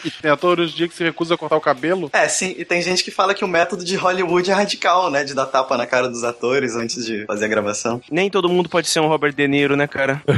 E 0.05 0.11
tem 0.11 0.31
atores 0.31 0.73
dia 0.73 0.89
que 0.89 0.95
se 0.95 1.05
recusa 1.05 1.35
a 1.35 1.39
cortar 1.39 1.57
o 1.57 1.61
cabelo. 1.61 2.11
É, 2.13 2.29
sim, 2.29 2.55
e 2.59 2.65
tem 2.65 2.83
gente 2.83 3.05
que 3.05 3.11
fala 3.11 3.33
que 3.35 3.45
o 3.45 3.49
método 3.49 3.85
de 3.85 3.95
Hollywood 3.95 4.51
é 4.51 4.55
radical, 4.55 5.11
né? 5.11 5.23
De 5.23 5.35
dar 5.35 5.47
tapa 5.47 5.77
na 5.77 5.87
cara 5.87 6.09
dos 6.09 6.25
atores 6.25 6.75
antes 6.75 7.05
de 7.05 7.25
fazer 7.27 7.45
a 7.45 7.49
gravação. 7.49 8.01
Nem 8.11 8.29
todo 8.29 8.49
mundo 8.49 8.69
pode 8.69 8.89
ser 8.89 9.01
um 9.01 9.07
Robert 9.07 9.35
De 9.35 9.47
Niro, 9.47 9.77
né, 9.77 9.87
cara? 9.87 10.23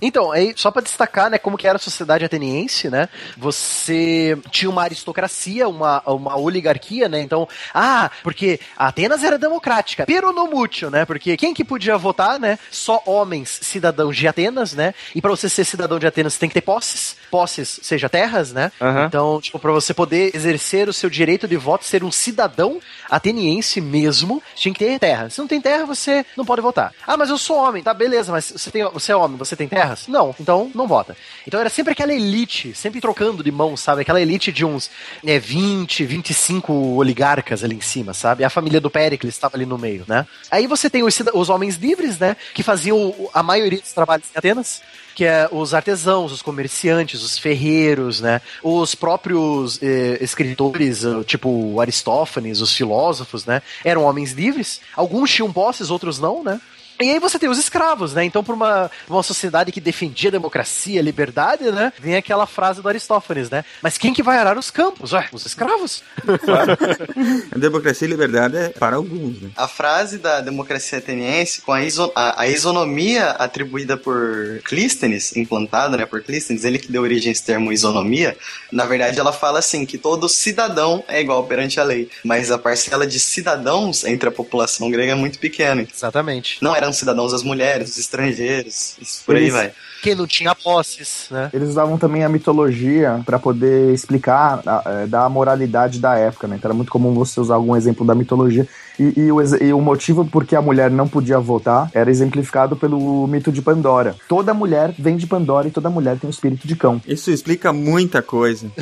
Então, 0.00 0.32
aí, 0.32 0.52
só 0.56 0.70
pra 0.70 0.82
destacar, 0.82 1.30
né, 1.30 1.38
como 1.38 1.56
que 1.56 1.66
era 1.66 1.76
a 1.76 1.80
sociedade 1.80 2.24
ateniense, 2.24 2.90
né? 2.90 3.08
Você 3.36 4.36
tinha 4.50 4.68
uma 4.68 4.82
aristocracia, 4.82 5.68
uma, 5.68 6.02
uma 6.06 6.36
oligarquia, 6.36 7.08
né? 7.08 7.20
Então, 7.20 7.48
ah, 7.72 8.10
porque 8.22 8.58
Atenas 8.76 9.22
era 9.22 9.38
democrática, 9.38 10.04
pero 10.04 10.32
no 10.32 10.48
mucho, 10.48 10.90
né? 10.90 11.04
Porque 11.04 11.36
quem 11.36 11.54
que 11.54 11.64
podia 11.64 11.96
votar, 11.96 12.38
né? 12.38 12.58
Só 12.70 13.02
homens 13.06 13.60
cidadãos 13.62 14.16
de 14.16 14.26
Atenas, 14.26 14.51
né? 14.74 14.94
E 15.14 15.20
pra 15.20 15.30
você 15.30 15.48
ser 15.48 15.64
cidadão 15.64 15.98
de 15.98 16.06
Atenas, 16.06 16.34
você 16.34 16.40
tem 16.40 16.48
que 16.48 16.54
ter 16.54 16.60
posses, 16.60 17.16
posses, 17.30 17.80
seja 17.82 18.08
terras, 18.08 18.52
né? 18.52 18.70
Aham. 18.80 19.06
Então, 19.06 19.40
tipo, 19.40 19.58
pra 19.58 19.72
você 19.72 19.92
poder 19.94 20.34
exercer 20.34 20.88
o 20.88 20.92
seu 20.92 21.08
direito 21.08 21.48
de 21.48 21.56
voto, 21.56 21.84
ser 21.84 22.04
um 22.04 22.12
cidadão 22.12 22.78
ateniense 23.10 23.80
mesmo, 23.80 24.42
tinha 24.54 24.72
que 24.72 24.78
ter 24.78 24.98
terra. 24.98 25.30
Se 25.30 25.38
não 25.38 25.46
tem 25.48 25.60
terra, 25.60 25.84
você 25.84 26.24
não 26.36 26.44
pode 26.44 26.60
votar. 26.60 26.92
Ah, 27.06 27.16
mas 27.16 27.30
eu 27.30 27.38
sou 27.38 27.56
homem, 27.56 27.82
tá, 27.82 27.92
beleza, 27.92 28.32
mas 28.32 28.50
você, 28.50 28.70
tem, 28.70 28.84
você 28.84 29.12
é 29.12 29.16
homem, 29.16 29.36
você 29.36 29.56
tem 29.56 29.68
terras? 29.68 30.06
Não, 30.08 30.34
então 30.38 30.70
não 30.74 30.86
vota. 30.86 31.16
Então 31.46 31.60
era 31.60 31.68
sempre 31.68 31.92
aquela 31.92 32.12
elite, 32.12 32.74
sempre 32.74 33.00
trocando 33.00 33.42
de 33.42 33.50
mão, 33.50 33.76
sabe? 33.76 34.02
Aquela 34.02 34.20
elite 34.20 34.52
de 34.52 34.64
uns 34.64 34.90
né, 35.22 35.38
20, 35.38 36.04
25 36.04 36.72
oligarcas 36.96 37.64
ali 37.64 37.76
em 37.76 37.80
cima, 37.80 38.14
sabe? 38.14 38.44
A 38.44 38.50
família 38.50 38.80
do 38.80 38.90
Péricles 38.90 39.34
estava 39.34 39.56
ali 39.56 39.66
no 39.66 39.78
meio, 39.78 40.04
né? 40.06 40.26
Aí 40.50 40.66
você 40.66 40.88
tem 40.88 41.02
os, 41.02 41.18
os 41.34 41.48
homens 41.48 41.76
livres, 41.76 42.18
né? 42.18 42.36
Que 42.54 42.62
faziam 42.62 43.14
a 43.32 43.42
maioria 43.42 43.80
dos 43.80 43.92
trabalhos 43.92 44.26
em 44.26 44.32
Atenas 44.42 44.82
que 45.14 45.24
é 45.24 45.48
os 45.52 45.74
artesãos, 45.74 46.32
os 46.32 46.42
comerciantes, 46.42 47.22
os 47.22 47.38
ferreiros, 47.38 48.20
né? 48.20 48.40
Os 48.62 48.94
próprios 48.94 49.78
eh, 49.82 50.18
escritores, 50.20 51.04
eh, 51.04 51.22
tipo 51.24 51.80
Aristófanes, 51.80 52.60
os 52.60 52.74
filósofos, 52.74 53.44
né? 53.44 53.62
Eram 53.84 54.04
homens 54.04 54.32
livres. 54.32 54.80
Alguns 54.96 55.30
tinham 55.30 55.52
posses, 55.52 55.90
outros 55.90 56.18
não, 56.18 56.42
né? 56.42 56.60
E 57.02 57.10
aí 57.10 57.18
você 57.18 57.38
tem 57.38 57.48
os 57.48 57.58
escravos, 57.58 58.14
né? 58.14 58.24
Então, 58.24 58.42
para 58.44 58.54
uma, 58.54 58.90
pra 59.06 59.16
uma 59.16 59.22
sociedade 59.22 59.72
que 59.72 59.80
defendia 59.80 60.28
a 60.28 60.32
democracia, 60.32 61.00
a 61.00 61.02
liberdade, 61.02 61.64
né? 61.70 61.92
Vem 61.98 62.16
aquela 62.16 62.46
frase 62.46 62.80
do 62.82 62.88
Aristófanes, 62.88 63.50
né? 63.50 63.64
Mas 63.82 63.98
quem 63.98 64.12
que 64.14 64.22
vai 64.22 64.38
arar 64.38 64.56
os 64.58 64.70
campos? 64.70 65.12
Ué, 65.12 65.28
os 65.32 65.44
escravos. 65.46 66.02
A 67.54 67.58
democracia 67.58 68.06
e 68.06 68.10
liberdade 68.10 68.56
é 68.56 68.68
para 68.70 68.96
alguns, 68.96 69.40
né? 69.40 69.50
A 69.56 69.68
frase 69.68 70.18
da 70.18 70.40
democracia 70.40 70.98
ateniense, 70.98 71.60
com 71.62 71.72
a, 71.72 71.82
iso- 71.82 72.12
a- 72.14 72.42
a 72.42 72.48
isonomia 72.48 73.30
atribuída 73.30 73.96
por 73.96 74.60
Clístenes, 74.64 75.36
implantada 75.36 75.96
né, 75.96 76.06
por 76.06 76.22
Clístenes, 76.22 76.64
ele 76.64 76.78
que 76.78 76.90
deu 76.90 77.02
origem 77.02 77.28
a 77.30 77.32
esse 77.32 77.42
termo 77.44 77.72
isonomia, 77.72 78.36
na 78.70 78.84
verdade 78.84 79.18
ela 79.18 79.32
fala 79.32 79.58
assim, 79.58 79.84
que 79.86 79.98
todo 79.98 80.28
cidadão 80.28 81.04
é 81.08 81.20
igual 81.20 81.44
perante 81.44 81.78
a 81.80 81.84
lei, 81.84 82.08
mas 82.24 82.50
a 82.50 82.58
parcela 82.58 83.06
de 83.06 83.18
cidadãos 83.20 84.04
entre 84.04 84.28
a 84.28 84.32
população 84.32 84.90
grega 84.90 85.12
é 85.12 85.16
muito 85.16 85.38
pequena. 85.38 85.86
Exatamente. 85.92 86.58
Não 86.62 86.74
eram 86.74 86.91
cidadãos 86.96 87.32
as 87.32 87.42
mulheres, 87.42 87.90
os 87.90 87.98
estrangeiros, 87.98 88.96
isso 89.00 89.22
por 89.24 89.36
aí 89.36 89.42
Eles- 89.42 89.52
vai. 89.54 89.72
Quem 90.02 90.16
não 90.16 90.26
tinha 90.26 90.54
posses, 90.54 91.28
né? 91.30 91.48
Eles 91.52 91.68
usavam 91.70 91.96
também 91.96 92.24
a 92.24 92.28
mitologia 92.28 93.22
para 93.24 93.38
poder 93.38 93.94
explicar 93.94 94.60
a, 94.66 94.82
é, 94.84 95.06
da 95.06 95.28
moralidade 95.28 96.00
da 96.00 96.16
época, 96.16 96.48
né? 96.48 96.56
Então 96.56 96.68
era 96.68 96.76
muito 96.76 96.90
comum 96.90 97.14
você 97.14 97.40
usar 97.40 97.54
algum 97.54 97.76
exemplo 97.76 98.04
da 98.04 98.14
mitologia. 98.14 98.66
E, 98.98 99.20
e 99.20 99.32
o, 99.32 99.40
e 99.40 99.72
o 99.72 99.80
motivo 99.80 100.24
por 100.24 100.44
que 100.44 100.54
a 100.54 100.62
mulher 100.62 100.90
não 100.90 101.08
podia 101.08 101.38
votar 101.38 101.90
era 101.94 102.10
exemplificado 102.10 102.76
pelo 102.76 103.26
mito 103.26 103.50
de 103.50 103.62
Pandora. 103.62 104.16
Toda 104.28 104.52
mulher 104.52 104.94
vem 104.98 105.16
de 105.16 105.26
Pandora 105.26 105.68
e 105.68 105.70
toda 105.70 105.88
mulher 105.88 106.18
tem 106.18 106.28
o 106.28 106.30
espírito 106.30 106.66
de 106.66 106.76
cão. 106.76 107.00
Isso 107.06 107.30
explica 107.30 107.72
muita 107.72 108.20
coisa. 108.20 108.70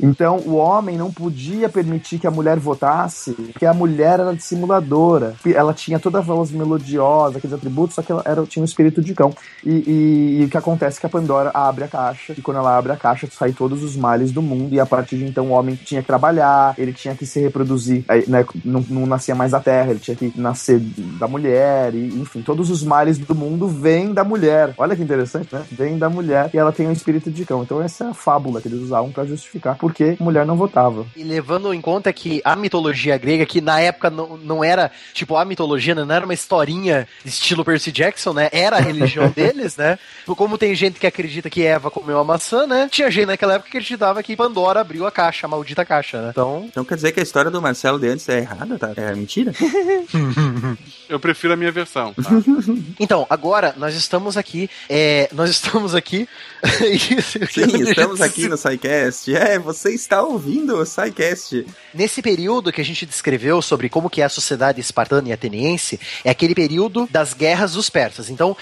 Então 0.00 0.38
o 0.38 0.56
homem 0.56 0.96
não 0.96 1.10
podia 1.10 1.68
permitir 1.68 2.18
que 2.18 2.26
a 2.26 2.30
mulher 2.30 2.58
votasse, 2.58 3.32
porque 3.32 3.64
a 3.64 3.72
mulher 3.72 4.20
era 4.20 4.34
dissimuladora. 4.34 5.34
Ela 5.46 5.72
tinha 5.72 5.98
toda 5.98 6.18
a 6.18 6.20
voz 6.20 6.50
melodiosa 6.50 7.38
aqueles 7.38 7.54
atributos, 7.54 7.94
só 7.94 8.02
que 8.02 8.12
ela 8.12 8.22
era, 8.24 8.44
tinha 8.44 8.62
um 8.62 8.66
espírito 8.66 9.00
de 9.00 9.14
cão. 9.14 9.34
E, 9.64 9.70
e, 9.86 10.33
e 10.40 10.44
o 10.44 10.48
que 10.48 10.56
acontece 10.56 10.98
é 10.98 11.00
que 11.00 11.06
a 11.06 11.10
Pandora 11.10 11.50
abre 11.52 11.84
a 11.84 11.88
caixa, 11.88 12.34
e 12.36 12.42
quando 12.42 12.58
ela 12.58 12.76
abre 12.76 12.92
a 12.92 12.96
caixa, 12.96 13.28
sai 13.30 13.52
todos 13.52 13.82
os 13.82 13.96
males 13.96 14.32
do 14.32 14.42
mundo, 14.42 14.74
e 14.74 14.80
a 14.80 14.86
partir 14.86 15.16
de 15.18 15.24
então 15.24 15.46
o 15.46 15.50
homem 15.50 15.76
tinha 15.76 16.00
que 16.00 16.06
trabalhar, 16.06 16.74
ele 16.78 16.92
tinha 16.92 17.14
que 17.14 17.26
se 17.26 17.40
reproduzir, 17.40 18.04
aí, 18.08 18.24
né, 18.28 18.44
não, 18.64 18.84
não 18.88 19.06
nascia 19.06 19.34
mais 19.34 19.52
da 19.52 19.60
terra, 19.60 19.90
ele 19.90 20.00
tinha 20.00 20.16
que 20.16 20.32
nascer 20.36 20.78
da 21.18 21.28
mulher, 21.28 21.94
e 21.94 22.08
enfim, 22.08 22.42
todos 22.42 22.70
os 22.70 22.82
males 22.82 23.18
do 23.18 23.34
mundo 23.34 23.68
vêm 23.68 24.12
da 24.12 24.24
mulher. 24.24 24.74
Olha 24.76 24.96
que 24.96 25.02
interessante, 25.02 25.54
né? 25.54 25.64
Vem 25.70 25.98
da 25.98 26.08
mulher 26.08 26.50
e 26.52 26.58
ela 26.58 26.72
tem 26.72 26.86
um 26.86 26.92
espírito 26.92 27.30
de 27.30 27.44
cão. 27.44 27.62
Então 27.62 27.82
essa 27.82 28.04
é 28.04 28.08
a 28.08 28.14
fábula 28.14 28.60
que 28.60 28.68
eles 28.68 28.80
usavam 28.80 29.10
para 29.10 29.24
justificar 29.24 29.76
porque 29.76 30.16
mulher 30.20 30.46
não 30.46 30.56
votava. 30.56 31.06
E 31.16 31.22
levando 31.22 31.72
em 31.72 31.80
conta 31.80 32.12
que 32.12 32.40
a 32.44 32.56
mitologia 32.56 33.16
grega, 33.18 33.46
que 33.46 33.60
na 33.60 33.80
época 33.80 34.10
não, 34.10 34.36
não 34.36 34.64
era, 34.64 34.90
tipo, 35.12 35.36
a 35.36 35.44
mitologia, 35.44 35.94
não 35.94 36.14
era 36.14 36.24
uma 36.24 36.34
historinha 36.34 37.06
estilo 37.24 37.64
Percy 37.64 37.92
Jackson, 37.92 38.32
né? 38.32 38.48
Era 38.52 38.76
a 38.76 38.80
religião 38.80 39.28
deles, 39.34 39.76
né? 39.76 39.98
Como 40.26 40.58
tem 40.58 40.74
gente 40.74 40.98
que 40.98 41.06
acredita 41.06 41.50
que 41.50 41.62
Eva 41.62 41.90
comeu 41.90 42.18
a 42.18 42.24
maçã, 42.24 42.66
né? 42.66 42.88
Tinha 42.90 43.10
gente 43.10 43.26
naquela 43.26 43.54
época 43.54 43.70
que 43.70 43.76
acreditava 43.76 44.22
que 44.22 44.36
Pandora 44.36 44.80
abriu 44.80 45.06
a 45.06 45.10
caixa, 45.10 45.46
a 45.46 45.48
maldita 45.48 45.84
caixa, 45.84 46.20
né? 46.20 46.28
Então. 46.30 46.64
Então 46.66 46.84
quer 46.84 46.94
dizer 46.94 47.12
que 47.12 47.20
a 47.20 47.22
história 47.22 47.50
do 47.50 47.60
Marcelo 47.60 47.98
de 47.98 48.08
antes 48.08 48.28
é 48.28 48.38
errada, 48.38 48.78
tá? 48.78 48.92
É 48.96 49.14
mentira? 49.14 49.52
Eu 51.08 51.20
prefiro 51.20 51.52
a 51.52 51.56
minha 51.56 51.70
versão. 51.70 52.14
Tá? 52.14 52.30
então, 52.98 53.26
agora 53.28 53.74
nós 53.76 53.94
estamos 53.94 54.36
aqui. 54.36 54.68
É, 54.88 55.28
nós 55.32 55.50
estamos 55.50 55.94
aqui. 55.94 56.28
Sim, 57.52 57.82
estamos 57.82 58.20
aqui 58.20 58.48
no 58.48 58.56
SciCast. 58.56 59.34
É, 59.34 59.58
você 59.58 59.90
está 59.94 60.22
ouvindo 60.22 60.76
o 60.76 60.86
SciCast. 60.86 61.66
Nesse 61.92 62.22
período 62.22 62.72
que 62.72 62.80
a 62.80 62.84
gente 62.84 63.04
descreveu 63.04 63.60
sobre 63.60 63.88
como 63.88 64.10
que 64.10 64.22
é 64.22 64.24
a 64.24 64.28
sociedade 64.28 64.80
espartana 64.80 65.28
e 65.28 65.32
ateniense, 65.32 66.00
é 66.24 66.30
aquele 66.30 66.54
período 66.54 67.08
das 67.10 67.34
guerras 67.34 67.74
dos 67.74 67.90
persas. 67.90 68.30
Então, 68.30 68.56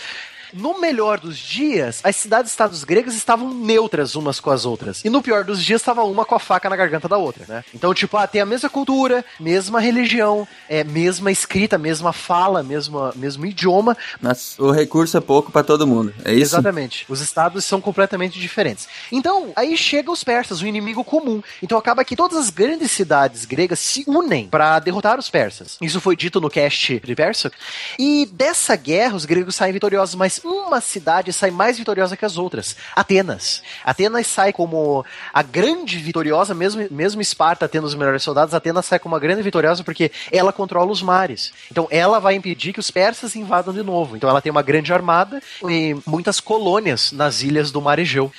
no 0.53 0.81
melhor 0.81 1.19
dos 1.19 1.39
dias, 1.39 2.01
as 2.03 2.17
cidades-estados 2.17 2.85
gregas 2.85 3.15
estavam 3.15 3.53
neutras 3.53 4.15
umas 4.15 4.41
com 4.41 4.51
as 4.51 4.65
outras. 4.65 5.05
E 5.05 5.11
no 5.11 5.23
pior 5.23 5.45
dos 5.45 5.63
dias, 5.63 5.81
estava 5.81 6.03
uma 6.05 6.25
com 6.25 6.35
a 6.35 6.39
faca 6.39 6.69
na 6.69 6.77
garganta 6.77 7.09
da 7.09 7.17
outra, 7.17 7.45
né? 7.49 7.65
Então, 7.75 7.93
tipo, 7.95 8.17
ah, 8.17 8.27
tem 8.27 8.41
a 8.41 8.47
mesma 8.47 8.69
cultura, 8.69 9.25
mesma 9.39 9.81
religião, 9.81 10.47
é, 10.69 10.85
mesma 10.85 11.31
escrita, 11.31 11.79
mesma 11.79 12.13
fala, 12.13 12.63
mesma, 12.63 13.13
mesmo 13.17 13.47
idioma. 13.47 13.97
Mas 14.21 14.59
o 14.59 14.71
recurso 14.71 15.17
é 15.17 15.21
pouco 15.21 15.51
para 15.51 15.63
todo 15.63 15.87
mundo, 15.87 16.15
é 16.25 16.33
isso? 16.33 16.55
Exatamente. 16.55 17.05
Os 17.09 17.21
estados 17.21 17.65
são 17.65 17.81
completamente 17.81 18.39
diferentes. 18.39 18.89
Então, 19.11 19.53
aí 19.57 19.77
chegam 19.77 20.13
os 20.13 20.25
persas, 20.25 20.61
o 20.61 20.67
inimigo 20.67 21.05
comum. 21.05 21.43
Então 21.63 21.79
acaba 21.79 22.05
que 22.05 22.17
todas 22.17 22.37
as 22.37 22.51
grandes 22.51 22.91
cidades 22.91 23.45
gregas 23.45 23.79
se 23.79 24.05
unem 24.07 24.49
para 24.49 24.79
derrotar 24.79 25.19
os 25.19 25.31
persas. 25.31 25.77
Isso 25.81 26.01
foi 26.01 26.17
dito 26.17 26.41
no 26.41 26.51
cast 26.51 27.01
de 27.01 27.15
Persa. 27.15 27.53
E 27.99 28.27
dessa 28.27 28.75
guerra, 28.77 29.17
os 29.17 29.25
gregos 29.25 29.55
saem 29.55 29.73
vitoriosos, 29.73 30.15
mas 30.15 30.41
uma 30.45 30.81
cidade 30.81 31.33
sai 31.33 31.51
mais 31.51 31.79
vitoriosa 31.79 32.17
que 32.17 32.25
as 32.25 32.39
outras: 32.39 32.77
Atenas. 32.95 33.63
Atenas 33.85 34.27
sai 34.27 34.53
como 34.53 35.05
a 35.33 35.43
grande 35.43 35.99
vitoriosa, 35.99 36.55
mesmo, 36.55 36.87
mesmo 36.91 37.21
Esparta 37.21 37.69
tendo 37.69 37.87
os 37.87 37.95
melhores 37.95 38.23
soldados, 38.23 38.55
Atenas 38.55 38.87
sai 38.87 38.99
como 38.99 39.15
uma 39.15 39.21
grande 39.21 39.43
vitoriosa 39.43 39.85
porque 39.85 40.11
ela 40.31 40.53
controla 40.53 40.91
os 40.91 41.03
mares. 41.03 41.53
Então 41.71 41.87
ela 41.91 42.19
vai 42.19 42.35
impedir 42.35 42.73
que 42.73 42.81
os 42.81 42.91
persas 42.91 43.37
invadam 43.37 43.73
de 43.73 43.83
novo. 43.83 44.17
Então 44.17 44.29
ela 44.29 44.41
tem 44.41 44.51
uma 44.51 44.63
grande 44.63 44.93
armada 44.93 45.43
e 45.69 45.97
muitas 46.07 46.41
colônias 46.41 47.13
nas 47.13 47.43
ilhas 47.43 47.71
do 47.71 47.81
Mar 47.81 47.99
Egeu. 47.99 48.33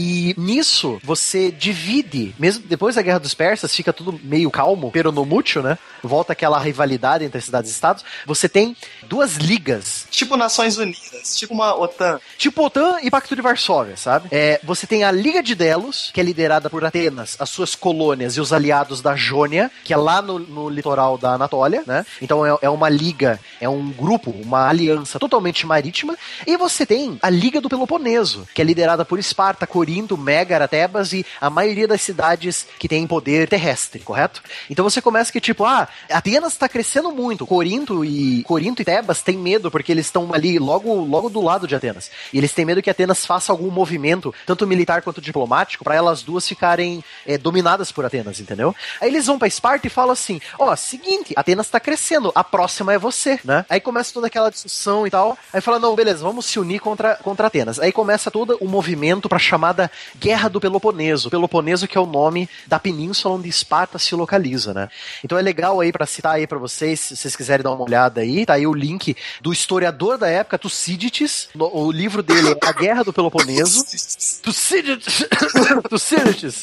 E 0.00 0.32
nisso 0.38 1.00
você 1.02 1.50
divide, 1.50 2.32
mesmo 2.38 2.64
depois 2.68 2.94
da 2.94 3.02
Guerra 3.02 3.18
dos 3.18 3.34
Persas, 3.34 3.74
fica 3.74 3.92
tudo 3.92 4.18
meio 4.22 4.48
calmo, 4.48 4.92
peronomútil, 4.92 5.60
né? 5.60 5.76
Volta 6.04 6.34
aquela 6.34 6.56
rivalidade 6.60 7.24
entre 7.24 7.38
as 7.38 7.44
cidades-estados. 7.44 8.04
Você 8.24 8.48
tem 8.48 8.76
duas 9.08 9.34
ligas. 9.34 10.06
Tipo 10.08 10.36
Nações 10.36 10.78
Unidas, 10.78 11.36
tipo 11.36 11.52
uma 11.52 11.74
OTAN. 11.74 12.20
Tipo 12.36 12.64
OTAN 12.64 12.98
e 13.02 13.10
Pacto 13.10 13.34
de 13.34 13.42
Varsóvia, 13.42 13.96
sabe? 13.96 14.28
É, 14.30 14.60
você 14.62 14.86
tem 14.86 15.02
a 15.02 15.10
Liga 15.10 15.42
de 15.42 15.56
Delos, 15.56 16.12
que 16.14 16.20
é 16.20 16.22
liderada 16.22 16.70
por 16.70 16.84
Atenas, 16.84 17.36
as 17.40 17.50
suas 17.50 17.74
colônias 17.74 18.36
e 18.36 18.40
os 18.40 18.52
aliados 18.52 19.00
da 19.00 19.16
Jônia, 19.16 19.68
que 19.82 19.92
é 19.92 19.96
lá 19.96 20.22
no, 20.22 20.38
no 20.38 20.68
litoral 20.68 21.18
da 21.18 21.32
Anatólia, 21.32 21.82
né? 21.84 22.06
Então 22.22 22.46
é, 22.46 22.56
é 22.62 22.70
uma 22.70 22.88
liga, 22.88 23.40
é 23.60 23.68
um 23.68 23.90
grupo, 23.90 24.30
uma 24.30 24.68
aliança 24.68 25.18
totalmente 25.18 25.66
marítima. 25.66 26.16
E 26.46 26.56
você 26.56 26.86
tem 26.86 27.18
a 27.20 27.28
Liga 27.28 27.60
do 27.60 27.68
Peloponeso, 27.68 28.46
que 28.54 28.62
é 28.62 28.64
liderada 28.64 29.04
por 29.04 29.18
Esparta, 29.18 29.66
Corinto, 29.66 29.87
Megara, 30.16 30.68
Tebas 30.68 31.12
e 31.12 31.24
a 31.40 31.48
maioria 31.48 31.88
das 31.88 32.02
cidades 32.02 32.66
que 32.78 32.88
têm 32.88 33.06
poder 33.06 33.48
terrestre, 33.48 34.00
correto? 34.00 34.42
Então 34.68 34.84
você 34.84 35.00
começa 35.00 35.32
que 35.32 35.40
tipo, 35.40 35.64
ah, 35.64 35.88
Atenas 36.10 36.52
está 36.52 36.68
crescendo 36.68 37.10
muito, 37.10 37.46
Corinto 37.46 38.04
e 38.04 38.42
Corinto 38.44 38.82
e 38.82 38.84
Tebas 38.84 39.22
têm 39.22 39.36
medo 39.36 39.70
porque 39.70 39.92
eles 39.92 40.06
estão 40.06 40.32
ali 40.32 40.58
logo 40.58 40.94
logo 40.94 41.28
do 41.28 41.40
lado 41.40 41.66
de 41.66 41.74
Atenas. 41.74 42.10
E 42.32 42.38
eles 42.38 42.52
têm 42.52 42.64
medo 42.64 42.82
que 42.82 42.90
Atenas 42.90 43.24
faça 43.24 43.52
algum 43.52 43.70
movimento, 43.70 44.34
tanto 44.46 44.66
militar 44.66 45.02
quanto 45.02 45.20
diplomático, 45.20 45.84
para 45.84 45.94
elas 45.94 46.22
duas 46.22 46.46
ficarem 46.46 47.02
é, 47.26 47.38
dominadas 47.38 47.90
por 47.92 48.04
Atenas, 48.04 48.40
entendeu? 48.40 48.74
Aí 49.00 49.08
eles 49.08 49.26
vão 49.26 49.38
para 49.38 49.48
Esparta 49.48 49.86
e 49.86 49.90
falam 49.90 50.12
assim: 50.12 50.40
ó, 50.58 50.72
oh, 50.72 50.76
seguinte, 50.76 51.32
Atenas 51.36 51.66
está 51.66 51.80
crescendo, 51.80 52.32
a 52.34 52.44
próxima 52.44 52.92
é 52.92 52.98
você, 52.98 53.38
né? 53.44 53.64
Aí 53.68 53.80
começa 53.80 54.12
toda 54.12 54.26
aquela 54.26 54.50
discussão 54.50 55.06
e 55.06 55.10
tal. 55.10 55.36
Aí 55.52 55.60
fala: 55.60 55.78
não, 55.78 55.94
beleza, 55.94 56.22
vamos 56.22 56.46
se 56.46 56.58
unir 56.58 56.80
contra, 56.80 57.16
contra 57.16 57.46
Atenas. 57.46 57.78
Aí 57.78 57.92
começa 57.92 58.30
todo 58.30 58.56
o 58.60 58.68
movimento 58.68 59.28
para 59.28 59.38
chamada 59.78 59.90
Guerra 60.18 60.48
do 60.48 60.60
Peloponeso. 60.60 61.30
Peloponeso 61.30 61.86
que 61.86 61.96
é 61.96 62.00
o 62.00 62.06
nome 62.06 62.48
da 62.66 62.78
península 62.80 63.36
onde 63.36 63.48
Esparta 63.48 63.98
se 63.98 64.14
localiza, 64.14 64.74
né? 64.74 64.88
Então 65.24 65.38
é 65.38 65.42
legal 65.42 65.80
aí 65.80 65.92
para 65.92 66.04
citar 66.04 66.34
aí 66.34 66.46
para 66.46 66.58
vocês, 66.58 66.98
se 66.98 67.16
vocês 67.16 67.36
quiserem 67.36 67.62
dar 67.62 67.70
uma 67.70 67.84
olhada 67.84 68.20
aí, 68.20 68.44
tá 68.44 68.54
aí 68.54 68.66
o 68.66 68.74
link 68.74 69.16
do 69.40 69.52
historiador 69.52 70.18
da 70.18 70.28
época, 70.28 70.58
Tucídides. 70.58 71.48
O 71.54 71.92
livro 71.92 72.22
dele 72.22 72.50
é 72.50 72.68
A 72.68 72.72
Guerra 72.72 73.04
do 73.04 73.12
Peloponeso. 73.12 73.84
Tucídides. 74.42 75.24
Tucídides. 75.88 76.60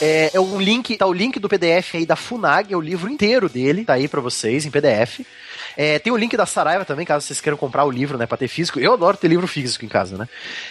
É, 0.00 0.30
é 0.32 0.40
um 0.40 0.60
link, 0.60 0.96
tá 0.96 1.06
o 1.06 1.12
link 1.12 1.38
do 1.38 1.48
PDF 1.48 1.94
aí 1.94 2.06
da 2.06 2.16
Funag, 2.16 2.72
é 2.72 2.76
o 2.76 2.80
livro 2.80 3.10
inteiro 3.10 3.48
dele, 3.48 3.84
tá 3.84 3.94
aí 3.94 4.08
para 4.08 4.20
vocês 4.20 4.64
em 4.64 4.70
PDF. 4.70 5.20
É, 5.76 5.98
tem 5.98 6.12
o 6.12 6.16
link 6.16 6.36
da 6.36 6.46
Saraiva 6.46 6.84
também, 6.84 7.04
caso 7.04 7.26
vocês 7.26 7.40
queiram 7.40 7.58
comprar 7.58 7.84
o 7.84 7.90
livro, 7.90 8.16
né, 8.16 8.26
pra 8.26 8.38
ter 8.38 8.48
físico. 8.48 8.80
Eu 8.80 8.94
adoro 8.94 9.16
ter 9.16 9.28
livro 9.28 9.46
físico 9.46 9.84
em 9.84 9.88
casa, 9.88 10.16
né? 10.16 10.28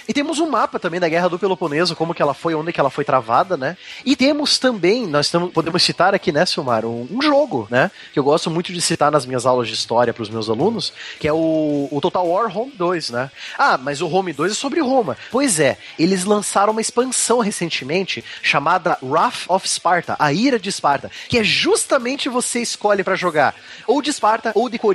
E 0.08 0.14
temos 0.14 0.40
um 0.40 0.50
mapa 0.50 0.80
também 0.80 1.00
da 1.00 1.08
Guerra 1.08 1.30
do 1.30 1.38
Peloponeso, 1.38 1.96
como 1.96 2.14
que 2.14 2.22
ela 2.22 2.34
foi, 2.34 2.56
onde 2.56 2.74
que 2.74 2.80
ela 2.80 2.90
foi 2.90 3.06
travada, 3.06 3.56
né? 3.56 3.78
E 4.04 4.16
temos 4.16 4.58
também, 4.58 5.06
nós 5.06 5.30
tamo, 5.30 5.50
podemos 5.52 5.84
citar 5.84 6.16
aqui, 6.16 6.32
né, 6.32 6.46
Silmar, 6.46 6.86
um, 6.86 7.08
um, 7.12 7.22
jogo, 7.22 7.68
né? 7.70 7.92
Que 8.12 8.20
eu 8.20 8.24
gosto 8.24 8.50
muito 8.50 8.74
de 8.74 8.82
citar 8.82 9.12
nas 9.12 9.26
minhas 9.26 9.46
aulas 9.46 9.68
de 9.68 9.76
história 9.76 10.14
para 10.14 10.24
os 10.24 10.30
meus 10.30 10.50
alunos, 10.50 10.92
que 11.20 11.28
é 11.28 11.34
o, 11.34 11.88
o 11.92 12.00
Total 12.02 12.28
War 12.28 12.58
Home 12.58 12.72
2, 12.76 13.12
né? 13.12 13.30
Ah, 13.58 13.78
mas 13.78 14.02
o 14.02 14.08
Home 14.08 14.34
2 14.34 14.52
é 14.52 14.56
sobre 14.56 14.82
Roma. 14.82 15.16
Pois 15.32 15.60
é, 15.60 15.78
eles 16.00 16.26
lançaram 16.26 16.72
uma 16.72 16.82
expansão 16.82 17.40
recentemente 17.40 18.24
chamada 18.42 18.98
Wrath 19.04 19.46
of 19.48 19.68
Sparta, 19.70 20.16
a 20.18 20.34
Ira 20.34 20.58
de 20.58 20.70
Esparta, 20.70 21.12
que 21.30 21.38
é 21.38 21.44
justamente 21.44 22.28
você 22.28 22.60
escolhe 22.62 23.04
para 23.04 23.16
jogar 23.16 23.56
ou 23.86 24.02
de 24.02 24.10
Esparta 24.10 24.52
ou 24.56 24.68
de 24.70 24.80
Corinto, 24.80 24.95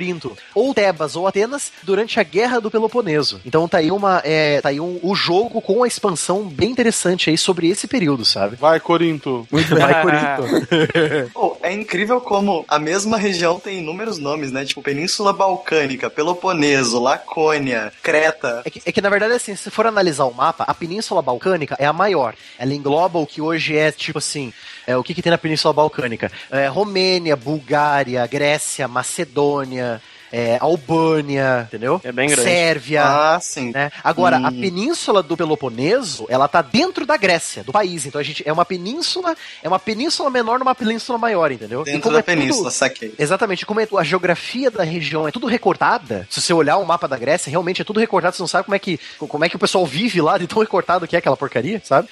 ou 0.55 0.73
Tebas 0.73 1.15
ou 1.15 1.27
Atenas 1.27 1.71
durante 1.83 2.19
a 2.19 2.23
Guerra 2.23 2.59
do 2.59 2.71
Peloponeso. 2.71 3.41
Então 3.45 3.67
tá 3.67 3.77
aí 3.77 3.91
uma 3.91 4.21
é, 4.23 4.61
tá 4.61 4.69
aí 4.69 4.79
um, 4.79 4.99
o 5.03 5.13
jogo 5.15 5.61
com 5.61 5.83
a 5.83 5.87
expansão 5.87 6.43
bem 6.43 6.71
interessante 6.71 7.29
aí 7.29 7.37
sobre 7.37 7.67
esse 7.67 7.87
período, 7.87 8.25
sabe? 8.25 8.55
Vai 8.55 8.79
Corinto. 8.79 9.47
Muito 9.51 9.75
bem. 9.75 9.81
Vai 9.81 10.01
Corinto. 10.01 11.31
oh, 11.35 11.55
é 11.61 11.73
incrível 11.73 12.21
como 12.21 12.65
a 12.67 12.79
mesma 12.79 13.17
região 13.17 13.59
tem 13.59 13.79
inúmeros 13.79 14.17
nomes, 14.17 14.51
né? 14.51 14.65
Tipo 14.65 14.81
Península 14.81 15.33
Balcânica, 15.33 16.09
Peloponeso, 16.09 16.99
Lacônia, 16.99 17.91
Creta. 18.01 18.61
É 18.65 18.69
que, 18.69 18.81
é 18.85 18.91
que 18.91 19.01
na 19.01 19.09
verdade 19.09 19.33
assim, 19.33 19.55
se 19.55 19.69
for 19.69 19.87
analisar 19.87 20.25
o 20.25 20.33
mapa, 20.33 20.63
a 20.63 20.73
Península 20.73 21.21
Balcânica 21.21 21.75
é 21.79 21.85
a 21.85 21.93
maior. 21.93 22.35
Ela 22.57 22.73
engloba 22.73 23.19
o 23.19 23.27
que 23.27 23.41
hoje 23.41 23.75
é 23.75 23.91
tipo 23.91 24.19
assim, 24.19 24.53
é, 24.85 24.95
o 24.95 25.03
que, 25.03 25.13
que 25.13 25.21
tem 25.21 25.31
na 25.31 25.37
Península 25.37 25.73
Balcânica? 25.73 26.31
É, 26.49 26.67
Romênia, 26.67 27.35
Bulgária, 27.35 28.25
Grécia, 28.27 28.87
Macedônia, 28.87 29.90
é, 30.31 30.57
Albânia, 30.59 31.65
entendeu? 31.67 31.99
É 32.03 32.11
bem 32.11 32.29
grande. 32.29 32.49
Sérvia. 32.49 33.03
Ah, 33.03 33.39
sim. 33.41 33.71
Né? 33.71 33.91
Agora, 34.03 34.37
hum. 34.39 34.45
a 34.45 34.51
península 34.51 35.21
do 35.21 35.35
Peloponeso, 35.35 36.25
ela 36.29 36.47
tá 36.47 36.61
dentro 36.61 37.05
da 37.05 37.17
Grécia, 37.17 37.63
do 37.63 37.71
país. 37.71 38.05
Então 38.05 38.19
a 38.19 38.23
gente 38.23 38.41
é 38.47 38.53
uma 38.53 38.65
península, 38.65 39.35
é 39.61 39.67
uma 39.67 39.79
península 39.79 40.29
menor 40.29 40.59
numa 40.59 40.73
península 40.73 41.17
maior, 41.17 41.51
entendeu? 41.51 41.83
Dentro 41.83 42.11
da 42.11 42.19
é 42.19 42.21
península, 42.21 42.69
tudo, 42.69 42.71
saquei. 42.71 43.13
Exatamente. 43.19 43.65
Como 43.65 43.79
é, 43.79 43.87
a 43.97 44.03
geografia 44.03 44.71
da 44.71 44.83
região 44.83 45.27
é 45.27 45.31
tudo 45.31 45.47
recortada, 45.47 46.25
se 46.29 46.41
você 46.41 46.53
olhar 46.53 46.77
o 46.77 46.85
mapa 46.85 47.07
da 47.07 47.17
Grécia, 47.17 47.49
realmente 47.49 47.81
é 47.81 47.85
tudo 47.85 47.99
recortado, 47.99 48.35
você 48.35 48.41
não 48.41 48.47
sabe 48.47 48.65
como 48.65 48.75
é 48.75 48.79
que, 48.79 48.99
como 49.17 49.43
é 49.43 49.49
que 49.49 49.55
o 49.55 49.59
pessoal 49.59 49.85
vive 49.85 50.21
lá 50.21 50.37
de 50.37 50.47
tão 50.47 50.59
recortado 50.59 51.07
que 51.07 51.15
é 51.15 51.19
aquela 51.19 51.37
porcaria, 51.37 51.81
sabe? 51.83 52.07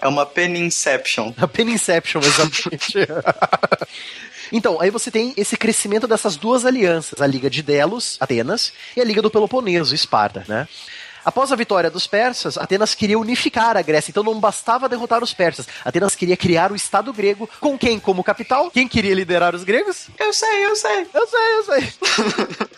É 0.00 0.06
uma 0.06 0.26
peninception. 0.26 1.32
A 1.36 1.48
peninception, 1.48 2.20
exatamente. 2.20 2.98
Então, 4.52 4.80
aí 4.80 4.90
você 4.90 5.10
tem 5.10 5.32
esse 5.36 5.56
crescimento 5.56 6.06
dessas 6.06 6.36
duas 6.36 6.66
alianças, 6.66 7.20
a 7.22 7.26
Liga 7.26 7.48
de 7.48 7.62
Delos, 7.62 8.18
Atenas, 8.20 8.72
e 8.94 9.00
a 9.00 9.04
Liga 9.04 9.22
do 9.22 9.30
Peloponeso, 9.30 9.94
Esparta, 9.94 10.44
né? 10.46 10.68
Após 11.24 11.52
a 11.52 11.56
vitória 11.56 11.90
dos 11.90 12.06
persas, 12.06 12.58
Atenas 12.58 12.94
queria 12.94 13.18
unificar 13.18 13.76
a 13.76 13.82
Grécia, 13.82 14.10
então 14.10 14.22
não 14.22 14.38
bastava 14.40 14.88
derrotar 14.88 15.22
os 15.22 15.32
persas. 15.32 15.66
Atenas 15.84 16.14
queria 16.14 16.36
criar 16.36 16.72
o 16.72 16.76
Estado 16.76 17.12
grego, 17.12 17.48
com 17.60 17.78
quem 17.78 17.98
como 17.98 18.24
capital? 18.24 18.70
Quem 18.70 18.88
queria 18.88 19.14
liderar 19.14 19.54
os 19.54 19.64
gregos? 19.64 20.08
Eu 20.18 20.32
sei, 20.32 20.64
eu 20.66 20.76
sei. 20.76 21.06
Eu 21.14 21.26
sei, 21.26 21.56
eu 21.56 21.64
sei. 21.64 21.92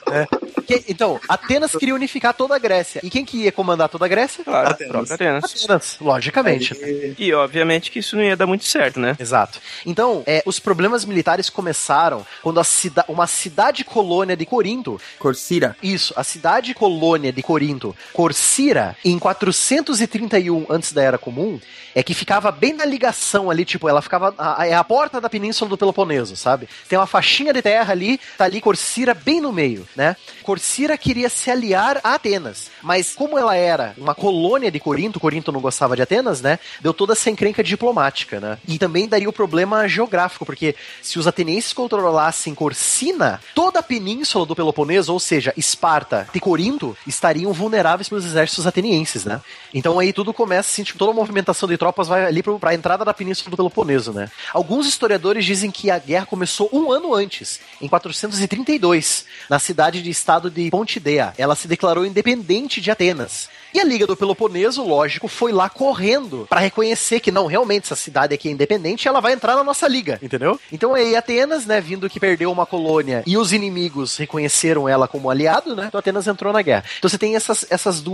é. 0.13 0.27
Que- 0.65 0.85
então, 0.89 1.21
Atenas 1.29 1.73
queria 1.77 1.95
unificar 1.95 2.33
toda 2.35 2.55
a 2.57 2.59
Grécia. 2.59 3.01
E 3.03 3.11
quem 3.11 3.25
que 3.25 3.37
ia 3.45 3.53
comandar 3.53 3.89
toda 3.89 4.05
a 4.05 4.09
Grécia? 4.09 4.45
Claro, 4.45 4.71
Atenas. 4.71 5.11
Atenas. 5.11 5.45
Atenas, 5.65 5.97
logicamente. 6.01 6.75
E 7.19 7.33
obviamente 7.35 7.91
que 7.91 7.99
isso 7.99 8.17
não 8.17 8.23
ia 8.23 8.37
dar 8.37 8.47
muito 8.47 8.65
certo, 8.65 8.99
né? 8.99 9.17
Exato. 9.19 9.61
Então, 9.85 10.23
é, 10.27 10.43
os 10.47 10.59
problemas 10.59 11.05
militares 11.05 11.51
começaram 11.51 12.27
quando 12.43 12.61
a 12.61 12.65
cida 12.65 13.05
uma 13.09 13.27
cidade 13.27 13.85
colônia 13.85 14.37
de 14.37 14.47
Corinto 14.47 15.01
Corsira. 15.19 15.77
Isso, 15.83 16.15
a 16.17 16.25
cidade 16.25 16.73
colônia 16.75 17.33
de 17.33 17.43
Corinto, 17.43 17.95
Corcira, 18.35 18.97
em 19.05 19.17
431 19.17 20.67
antes 20.69 20.93
da 20.93 21.01
Era 21.01 21.17
Comum, 21.17 21.61
é 21.95 22.03
que 22.03 22.13
ficava 22.13 22.51
bem 22.51 22.73
na 22.73 22.85
ligação 22.85 23.49
ali, 23.49 23.65
tipo, 23.65 23.89
ela 23.89 24.03
ficava 24.03 24.35
a- 24.37 24.67
é 24.67 24.75
a 24.75 24.83
porta 24.83 25.21
da 25.21 25.31
península 25.31 25.69
do 25.71 25.79
Peloponeso, 25.79 26.35
sabe? 26.35 26.69
Tem 26.89 26.99
uma 26.99 27.07
faixinha 27.07 27.53
de 27.53 27.63
terra 27.63 27.93
ali, 27.93 28.19
tá 28.37 28.45
ali 28.47 28.61
Corcira 28.61 29.15
bem 29.15 29.41
no 29.41 29.53
meio, 29.53 29.87
né? 29.95 30.17
Corcira 30.43 30.99
queria 30.99 31.29
se 31.29 31.49
aliar 31.49 32.01
a 32.03 32.15
Atenas, 32.15 32.73
mas 32.83 33.15
como 33.15 33.39
ela 33.39 33.55
era 33.55 33.95
uma 33.97 34.17
colônia 34.17 34.69
de 34.69 34.81
Corinto, 34.81 35.21
Corinto 35.21 35.53
não 35.53 35.61
gostava 35.61 35.95
de 35.95 36.03
Atenas, 36.03 36.41
né? 36.41 36.59
Deu 36.81 36.93
toda 36.93 37.13
essa 37.13 37.31
encrenca 37.31 37.63
diplomática, 37.63 38.41
né? 38.41 38.59
E 38.67 38.81
também 38.81 39.07
daria 39.07 39.29
o 39.29 39.33
problema 39.33 39.87
geográfico, 39.87 40.45
porque 40.45 40.75
se 41.01 41.21
os 41.21 41.29
atenienses 41.29 41.73
controlassem 41.73 42.53
Corsina, 42.53 43.41
toda 43.55 43.79
a 43.79 43.83
península 43.83 44.45
do 44.45 44.57
Peloponeso, 44.57 45.13
ou 45.13 45.21
seja, 45.21 45.53
Esparta 45.57 46.29
e 46.35 46.41
Corinto, 46.41 46.97
estariam 47.07 47.53
vulneráveis 47.53 48.09
exércitos 48.25 48.67
atenienses, 48.67 49.25
né? 49.25 49.41
Então 49.73 49.99
aí 49.99 50.13
tudo 50.13 50.33
começa, 50.33 50.71
assim, 50.71 50.83
tipo, 50.83 50.99
toda 50.99 51.13
a 51.13 51.15
movimentação 51.15 51.69
de 51.69 51.77
tropas 51.77 52.09
vai 52.09 52.25
ali 52.25 52.43
pra 52.43 52.75
entrada 52.75 53.05
da 53.05 53.15
península 53.15 53.51
do 53.51 53.57
Peloponeso, 53.57 54.13
né? 54.13 54.31
Alguns 54.53 54.87
historiadores 54.87 55.45
dizem 55.45 55.71
que 55.71 55.91
a 55.91 55.99
guerra 55.99 56.27
começou 56.27 56.69
um 56.73 56.91
ano 56.91 57.15
antes, 57.15 57.61
em 57.81 57.89
432, 57.89 59.27
na 59.49 59.59
cidade 59.59 60.03
de 60.03 60.11
estado 60.11 60.51
de 60.51 60.71
Pontidea. 60.71 61.35
Ela 61.37 61.55
se 61.55 61.69
declarou 61.69 62.07
independente 62.07 62.81
de 62.81 62.91
Atenas. 62.91 63.49
E 63.75 63.81
a 63.81 63.85
Liga 63.85 64.07
do 64.07 64.17
Peloponeso, 64.17 64.85
lógico, 64.85 65.27
foi 65.27 65.51
lá 65.51 65.69
correndo 65.69 66.47
pra 66.49 66.61
reconhecer 66.61 67.19
que 67.19 67.33
não, 67.33 67.47
realmente, 67.47 67.87
essa 67.87 67.97
cidade 67.97 68.33
aqui 68.33 68.49
é 68.49 68.53
independente, 68.53 69.09
ela 69.09 69.21
vai 69.21 69.33
entrar 69.33 69.57
na 69.57 69.65
nossa 69.65 69.89
liga, 69.89 70.17
entendeu? 70.23 70.61
Então 70.71 70.95
aí 70.95 71.17
Atenas, 71.17 71.67
né, 71.67 71.81
vindo 71.81 72.09
que 72.09 72.21
perdeu 72.21 72.53
uma 72.53 72.65
colônia 72.65 73.25
e 73.27 73.37
os 73.37 73.53
inimigos 73.53 74.17
reconheceram 74.17 74.89
ela 74.89 75.09
como 75.09 75.29
aliado, 75.29 75.75
né? 75.75 75.87
Então 75.89 75.99
Atenas 75.99 76.29
entrou 76.29 76.53
na 76.53 76.63
guerra. 76.63 76.85
Então 76.99 77.11
você 77.11 77.19
tem 77.19 77.35
essas, 77.35 77.67
essas 77.69 78.01
duas 78.01 78.14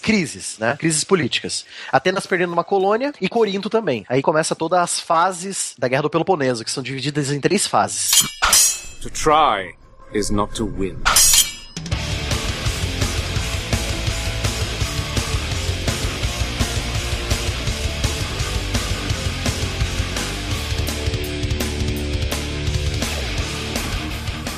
crises, 0.00 0.58
né? 0.58 0.76
Crises 0.76 1.04
políticas. 1.04 1.64
Atenas 1.92 2.26
perdendo 2.26 2.52
uma 2.52 2.64
colônia 2.64 3.12
e 3.20 3.28
Corinto 3.28 3.70
também. 3.70 4.04
Aí 4.08 4.22
começa 4.22 4.54
todas 4.54 4.80
as 4.80 5.00
fases 5.00 5.74
da 5.78 5.88
Guerra 5.88 6.02
do 6.02 6.10
Peloponeso, 6.10 6.64
que 6.64 6.70
são 6.70 6.82
divididas 6.82 7.30
em 7.30 7.40
três 7.40 7.66
fases. 7.66 8.10
To 9.00 9.10
try 9.10 9.74
is 10.12 10.30
not 10.30 10.54
to 10.54 10.66
win. 10.66 10.96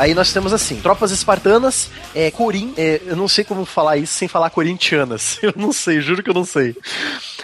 Aí 0.01 0.15
nós 0.15 0.33
temos 0.33 0.51
assim, 0.55 0.81
tropas 0.81 1.11
espartanas, 1.11 1.91
é, 2.15 2.31
Corim, 2.31 2.73
é, 2.79 3.03
eu 3.05 3.15
não 3.15 3.29
sei 3.29 3.45
como 3.45 3.67
falar 3.67 3.99
isso 3.99 4.15
sem 4.15 4.27
falar 4.27 4.49
corintianas. 4.49 5.39
Eu 5.43 5.53
não 5.57 5.73
sei, 5.73 6.01
juro 6.01 6.23
que 6.23 6.31
eu 6.31 6.35
não 6.35 6.45
sei. 6.45 6.77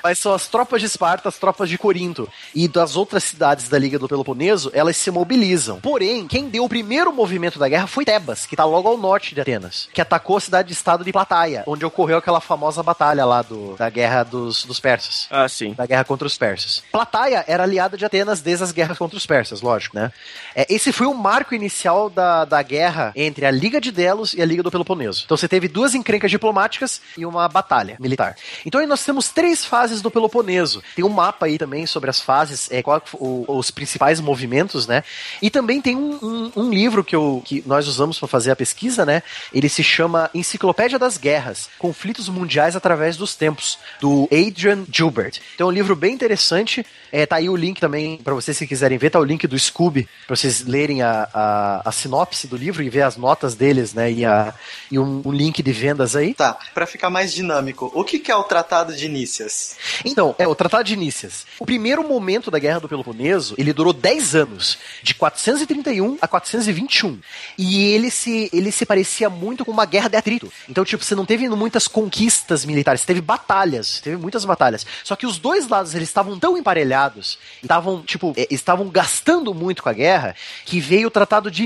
Mas 0.03 0.19
são 0.19 0.33
as 0.33 0.47
tropas 0.47 0.81
de 0.81 0.87
Esparta, 0.87 1.29
as 1.29 1.37
tropas 1.37 1.69
de 1.69 1.77
Corinto 1.77 2.29
e 2.55 2.69
das 2.69 2.95
outras 2.95 3.25
cidades 3.25 3.69
da 3.69 3.79
Liga 3.79 3.99
do 3.99 4.09
Peloponeso, 4.09 4.71
elas 4.73 4.97
se 4.97 5.11
mobilizam. 5.11 5.81
Porém, 5.81 6.29
quem 6.29 6.49
deu 6.49 6.65
o 6.65 6.69
primeiro 6.69 7.13
movimento 7.13 7.59
da 7.59 7.69
guerra 7.69 7.87
foi 7.87 8.05
Tebas, 8.05 8.47
que 8.47 8.55
está 8.55 8.65
logo 8.65 8.89
ao 8.89 8.97
norte 8.97 9.35
de 9.35 9.41
Atenas, 9.41 9.89
que 9.93 10.01
atacou 10.01 10.37
a 10.37 10.41
cidade 10.41 10.69
de 10.69 10.75
estado 10.75 11.05
de 11.05 11.13
Plataia, 11.13 11.65
onde 11.67 11.85
ocorreu 11.85 12.19
aquela 12.19 12.41
famosa 12.41 12.83
batalha 12.83 13.25
lá 13.25 13.43
do, 13.43 13.75
da 13.77 13.91
guerra 13.91 14.23
dos, 14.23 14.65
dos 14.65 14.79
persas. 14.79 15.27
Ah, 15.31 15.49
sim. 15.49 15.73
Da 15.73 15.87
guerra 15.87 16.05
contra 16.05 16.27
os 16.27 16.39
persas. 16.39 16.83
Plataia 16.93 17.45
era 17.49 17.65
aliada 17.65 17.97
de 17.97 18.05
Atenas 18.05 18.41
desde 18.41 18.65
as 18.65 18.73
guerras 18.73 18.99
contra 18.99 19.17
os 19.17 19.27
persas, 19.27 19.61
lógico, 19.61 19.97
né? 19.97 20.13
É, 20.55 20.67
esse 20.73 20.93
foi 20.93 21.07
o 21.07 21.15
marco 21.15 21.55
inicial 21.55 22.09
da, 22.09 22.46
da 22.47 22.63
guerra 22.63 23.13
entre 23.15 23.45
a 23.45 23.51
Liga 23.51 23.81
de 23.81 23.91
Delos 23.91 24.33
e 24.33 24.41
a 24.41 24.45
Liga 24.47 24.63
do 24.63 24.71
Peloponeso. 24.71 25.23
Então 25.25 25.37
você 25.37 25.49
teve 25.49 25.69
duas 25.69 25.95
encrencas 25.95 26.31
diplomáticas 26.31 27.01
e 27.19 27.27
uma 27.27 27.49
batalha 27.49 27.97
militar. 28.01 28.37
Então 28.65 28.81
aí 28.81 28.87
nós 28.87 29.05
temos 29.05 29.29
três 29.29 29.65
fases 29.65 30.01
do 30.01 30.11
Peloponeso. 30.11 30.83
Tem 30.95 31.05
um 31.05 31.09
mapa 31.09 31.47
aí 31.47 31.59
também 31.59 31.87
sobre 31.87 32.09
as 32.11 32.21
fases, 32.21 32.71
é, 32.71 32.83
qual, 32.83 33.03
o- 33.15 33.45
os 33.49 33.71
principais 33.71 34.21
movimentos, 34.21 34.87
né? 34.87 35.03
E 35.43 35.51
também 35.51 35.81
tem 35.83 35.97
um, 35.97 36.19
um- 36.23 36.53
um 36.57 36.71
livro 36.71 37.03
que, 37.05 37.15
eu, 37.17 37.43
que 37.45 37.63
nós 37.67 37.87
usamos 37.89 38.19
para 38.19 38.29
fazer 38.29 38.51
a 38.51 38.57
pesquisa, 38.57 39.05
né? 39.05 39.23
Ele 39.53 39.69
se 39.69 39.83
chama 39.83 40.31
Enciclopédia 40.35 40.99
das 40.99 41.17
Guerras, 41.19 41.69
Conflitos 41.79 42.29
Mundiais 42.29 42.77
através 42.77 43.17
dos 43.17 43.35
Tempos, 43.35 43.79
do 44.01 44.29
Adrian 44.33 44.85
Gilbert. 44.91 45.41
Então 45.55 45.67
é 45.69 45.71
um 45.71 45.73
livro 45.75 45.97
bem 45.97 46.13
interessante. 46.15 46.85
É, 47.13 47.25
tá 47.25 47.37
aí 47.37 47.49
o 47.49 47.57
link 47.57 47.81
também, 47.81 48.19
para 48.19 48.35
vocês 48.35 48.57
se 48.57 48.67
quiserem 48.67 48.99
ver, 48.99 49.11
tá 49.11 49.19
o 49.19 49.25
link 49.25 49.47
do 49.47 49.59
Scooby, 49.59 50.09
para 50.27 50.37
vocês 50.37 50.65
lerem 50.67 51.01
a, 51.03 51.29
a, 51.33 51.83
a 51.89 51.93
sinopse 51.93 52.36
do 52.45 52.57
livro 52.57 52.83
e 52.83 52.91
ver 52.91 53.03
as 53.03 53.17
notas 53.17 53.55
deles, 53.55 53.95
né? 53.95 54.11
E, 54.11 54.25
a, 54.25 54.53
e 54.91 54.99
um, 54.99 55.23
um 55.25 55.33
link 55.33 55.63
de 55.63 55.73
vendas 55.73 56.17
aí. 56.17 56.35
Tá, 56.35 56.59
pra 56.75 56.87
ficar 56.87 57.09
mais 57.09 57.33
dinâmico, 57.33 57.91
o 57.95 58.03
que, 58.03 58.19
que 58.19 58.33
é 58.33 58.37
o 58.37 58.43
Tratado 58.43 58.97
de 58.97 59.09
Nícias? 59.09 59.77
Então, 60.05 60.35
é 60.39 60.49
o 60.49 60.55
Tratado 60.55 60.85
de 60.85 60.97
Nícias. 60.97 61.47
O 61.61 61.65
primeiro 61.65 62.07
momento 62.07 62.51
da 62.51 62.59
Guerra 62.59 62.81
do 62.81 62.89
Peloponeso, 62.89 63.55
ele 63.57 63.73
durou 63.73 63.93
10 63.93 64.35
anos, 64.35 64.79
de 65.03 65.15
431 65.15 66.19
a 66.21 66.27
421. 66.27 67.21
E 67.57 67.85
ele 67.93 68.11
se, 68.11 68.51
ele 68.53 68.73
se 68.73 68.85
parecia 68.85 69.31
muito 69.31 69.65
com 69.65 69.71
uma 69.71 69.85
guerra 69.85 70.09
de 70.09 70.17
atrito. 70.17 70.53
Então, 70.69 70.85
tipo, 70.85 71.05
você 71.05 71.15
não 71.15 71.25
teve 71.25 71.49
muitas 71.49 71.87
conquistas 71.87 72.65
militares, 72.65 73.05
teve 73.05 73.21
batalhas, 73.21 74.01
teve 74.01 74.17
muitas 74.17 74.45
batalhas. 74.45 74.87
Só 75.05 75.15
que 75.15 75.27
os 75.27 75.39
dois 75.39 75.69
lados, 75.69 75.95
eles 75.95 76.09
estavam 76.09 76.39
tão 76.39 76.57
emparelhados, 76.57 77.39
estavam, 77.63 78.03
tipo, 78.03 78.35
eh, 78.37 78.49
estavam 78.51 78.89
gastando 78.89 79.55
muito 79.55 79.83
com 79.83 79.89
a 79.89 79.93
guerra, 79.93 80.35
que 80.65 80.81
veio 80.81 81.09
o 81.09 81.11
Tratado 81.11 81.51
de 81.51 81.65